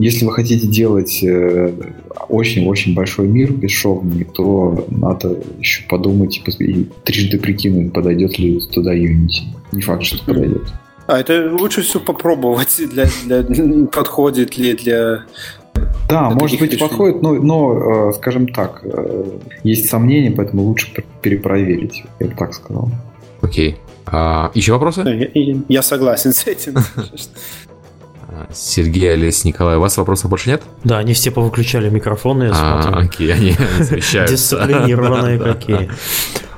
если 0.00 0.24
вы 0.24 0.32
хотите 0.32 0.66
делать 0.66 1.22
э, 1.22 1.72
очень-очень 2.28 2.94
большой 2.94 3.28
мир 3.28 3.52
бесшовный, 3.52 4.24
то 4.24 4.86
надо 4.90 5.36
еще 5.58 5.86
подумать 5.88 6.40
и 6.58 6.88
трижды 7.04 7.38
прикинуть, 7.38 7.92
подойдет 7.92 8.38
ли 8.38 8.60
туда 8.72 8.94
Unity. 8.94 9.42
Не 9.72 9.82
факт, 9.82 10.04
что 10.04 10.24
подойдет. 10.24 10.62
А 11.06 11.18
это 11.18 11.50
лучше 11.52 11.82
все 11.82 12.00
попробовать, 12.00 12.80
для, 12.92 13.06
для, 13.26 13.86
подходит 13.86 14.56
ли 14.56 14.74
для 14.74 15.24
да, 16.08 16.28
для 16.28 16.36
может 16.38 16.58
быть, 16.58 16.72
решений. 16.72 16.88
подходит, 16.88 17.22
но, 17.22 17.34
но, 17.34 18.08
э, 18.10 18.12
скажем 18.14 18.48
так, 18.48 18.80
э, 18.82 19.24
есть 19.64 19.88
сомнения, 19.88 20.30
поэтому 20.30 20.62
лучше 20.62 20.92
перепроверить, 21.22 22.04
я 22.18 22.26
бы 22.26 22.34
так 22.34 22.54
сказал. 22.54 22.90
Окей. 23.42 23.76
А, 24.06 24.50
еще 24.54 24.72
вопросы? 24.72 25.30
Я, 25.34 25.56
я 25.68 25.82
согласен 25.82 26.32
с 26.32 26.46
этим. 26.46 26.74
Сергей, 28.52 29.12
Олесь, 29.12 29.44
Николай, 29.44 29.76
у 29.76 29.80
вас 29.80 29.96
вопросов 29.96 30.30
больше 30.30 30.50
нет? 30.50 30.62
Да, 30.84 30.98
они 30.98 31.14
все 31.14 31.30
повыключали 31.30 31.88
микрофоны, 31.90 32.44
я 32.44 32.50
а, 32.52 32.82
смотрю. 32.82 33.06
окей, 33.06 33.32
они 33.32 33.56
замещаются. 33.80 34.36
Дисциплинированные 34.36 35.38
какие. 35.38 35.90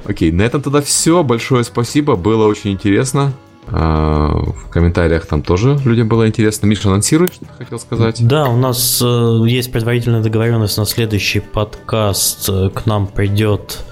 Окей, 0.04 0.32
на 0.32 0.42
этом 0.42 0.62
тогда 0.62 0.82
все. 0.82 1.22
Большое 1.22 1.64
спасибо, 1.64 2.16
было 2.16 2.46
очень 2.46 2.72
интересно. 2.72 3.32
А, 3.68 4.34
в 4.34 4.68
комментариях 4.70 5.26
там 5.26 5.42
тоже 5.42 5.78
людям 5.84 6.08
было 6.08 6.26
интересно. 6.26 6.66
Миша, 6.66 6.88
анонсируй, 6.88 7.28
что 7.28 7.44
ты 7.44 7.52
хотел 7.58 7.78
сказать. 7.78 8.26
Да, 8.26 8.48
у 8.48 8.56
нас 8.56 9.00
э, 9.02 9.44
есть 9.46 9.70
предварительная 9.70 10.22
договоренность 10.22 10.76
на 10.76 10.84
следующий 10.84 11.40
подкаст. 11.40 12.48
Э, 12.48 12.70
к 12.70 12.86
нам 12.86 13.06
придет 13.06 13.84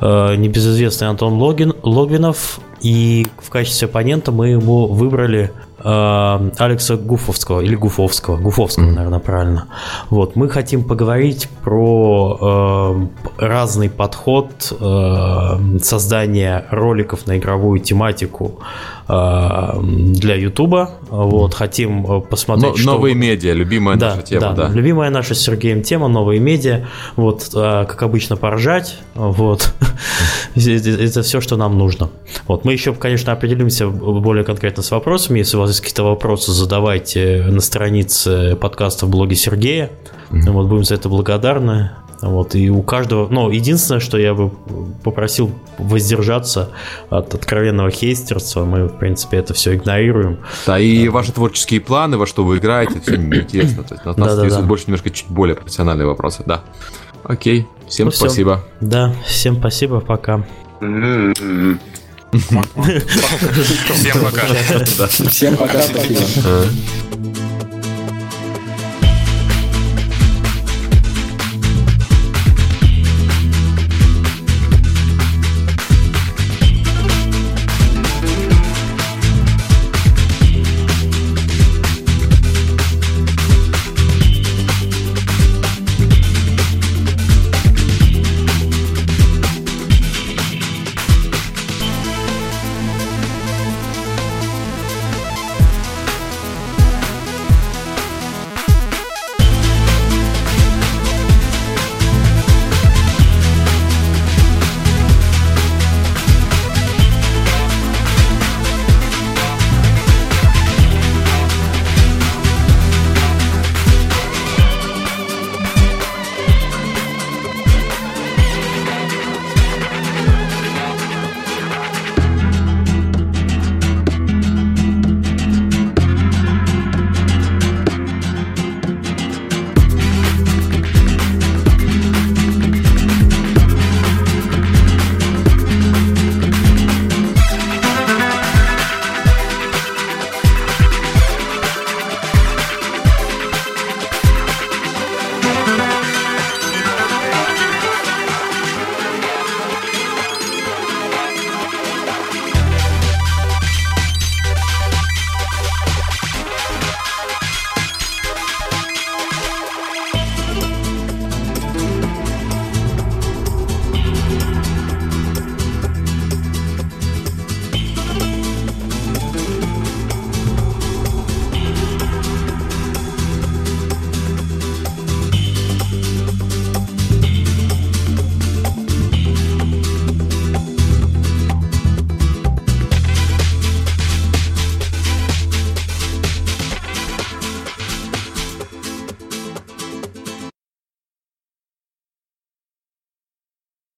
э, 0.00 0.36
небезызвестный 0.36 1.08
Антон 1.08 1.34
Логин, 1.34 1.74
Логвинов, 1.82 2.60
и 2.80 3.26
в 3.42 3.50
качестве 3.50 3.86
оппонента 3.88 4.30
мы 4.30 4.50
его 4.50 4.86
выбрали 4.86 5.50
э, 5.88 6.50
Алекса 6.58 6.96
Гуфовского 6.96 7.60
или 7.60 7.74
Гуфовского, 7.74 8.36
Гуфовского, 8.36 8.84
mm-hmm. 8.84 8.94
наверное, 8.94 9.18
правильно. 9.18 9.66
Вот 10.10 10.36
мы 10.36 10.48
хотим 10.48 10.84
поговорить 10.84 11.48
про 11.62 13.08
э, 13.38 13.46
разный 13.46 13.88
подход 13.88 14.50
э, 14.78 15.78
создания 15.82 16.66
роликов 16.70 17.26
на 17.26 17.38
игровую 17.38 17.80
тематику 17.80 18.60
для 19.08 20.34
Ютуба. 20.34 20.90
Вот 21.08 21.54
хотим 21.54 22.04
э, 22.04 22.20
посмотреть. 22.20 22.72
Но, 22.72 22.76
что... 22.76 22.92
Новые 22.92 23.14
медиа, 23.14 23.54
любимая 23.54 23.96
да, 23.96 24.10
наша 24.10 24.22
тема, 24.22 24.40
да, 24.40 24.52
да. 24.52 24.68
Любимая 24.68 25.08
наша 25.08 25.34
с 25.34 25.40
Сергеем 25.40 25.82
тема, 25.82 26.08
новые 26.08 26.40
медиа. 26.40 26.84
Вот 27.16 27.48
э, 27.54 27.86
как 27.88 28.02
обычно 28.02 28.36
поржать. 28.36 28.98
Вот 29.14 29.72
это 30.54 31.22
все, 31.22 31.40
что 31.40 31.56
нам 31.56 31.78
нужно. 31.78 32.10
Вот 32.46 32.66
мы 32.66 32.74
еще, 32.74 32.92
конечно, 32.92 33.32
определимся 33.32 33.88
более 33.88 34.44
конкретно 34.44 34.82
с 34.82 34.90
вопросами. 34.90 35.38
Если 35.38 35.56
у 35.56 35.60
вас 35.60 35.70
есть 35.70 35.80
какие-то 35.80 36.04
вопросы, 36.04 36.52
задавайте 36.52 37.44
на 37.48 37.62
странице 37.62 38.56
подкаста 38.56 39.06
в 39.06 39.10
блоге 39.10 39.36
Сергея. 39.36 39.90
Mm-hmm. 40.30 40.50
Вот 40.50 40.66
будем 40.66 40.84
за 40.84 40.96
это 40.96 41.08
благодарны. 41.08 41.92
Вот, 42.20 42.54
и 42.56 42.68
у 42.68 42.82
каждого, 42.82 43.28
ну, 43.28 43.50
единственное, 43.50 44.00
что 44.00 44.18
я 44.18 44.34
бы 44.34 44.50
попросил 45.04 45.52
воздержаться 45.78 46.70
от 47.10 47.32
откровенного 47.34 47.90
хейстерства, 47.90 48.64
мы, 48.64 48.88
в 48.88 48.98
принципе, 48.98 49.36
это 49.36 49.54
все 49.54 49.76
игнорируем. 49.76 50.38
Да, 50.66 50.80
и 50.80 51.06
да. 51.06 51.12
ваши 51.12 51.32
творческие 51.32 51.80
планы, 51.80 52.18
во 52.18 52.26
что 52.26 52.44
вы 52.44 52.58
играете, 52.58 53.00
все 53.00 53.16
неинтересно. 53.16 53.84
То 53.84 53.94
есть 53.94 54.04
нас, 54.04 54.16
нас 54.16 54.36
интересуют 54.36 54.66
больше 54.66 54.84
немножко 54.88 55.10
чуть 55.10 55.28
более 55.28 55.54
профессиональные 55.54 56.06
вопросы, 56.06 56.42
да. 56.44 56.64
Окей, 57.22 57.66
всем 57.86 58.06
ну, 58.06 58.10
спасибо. 58.10 58.64
Все. 58.78 58.86
Да, 58.88 59.14
всем 59.24 59.56
спасибо, 59.56 60.00
пока. 60.00 60.44
Всем 60.80 61.80
пока. 64.22 64.46
Всем 65.28 65.56
пока. 65.56 65.82
Спасибо. 65.82 67.27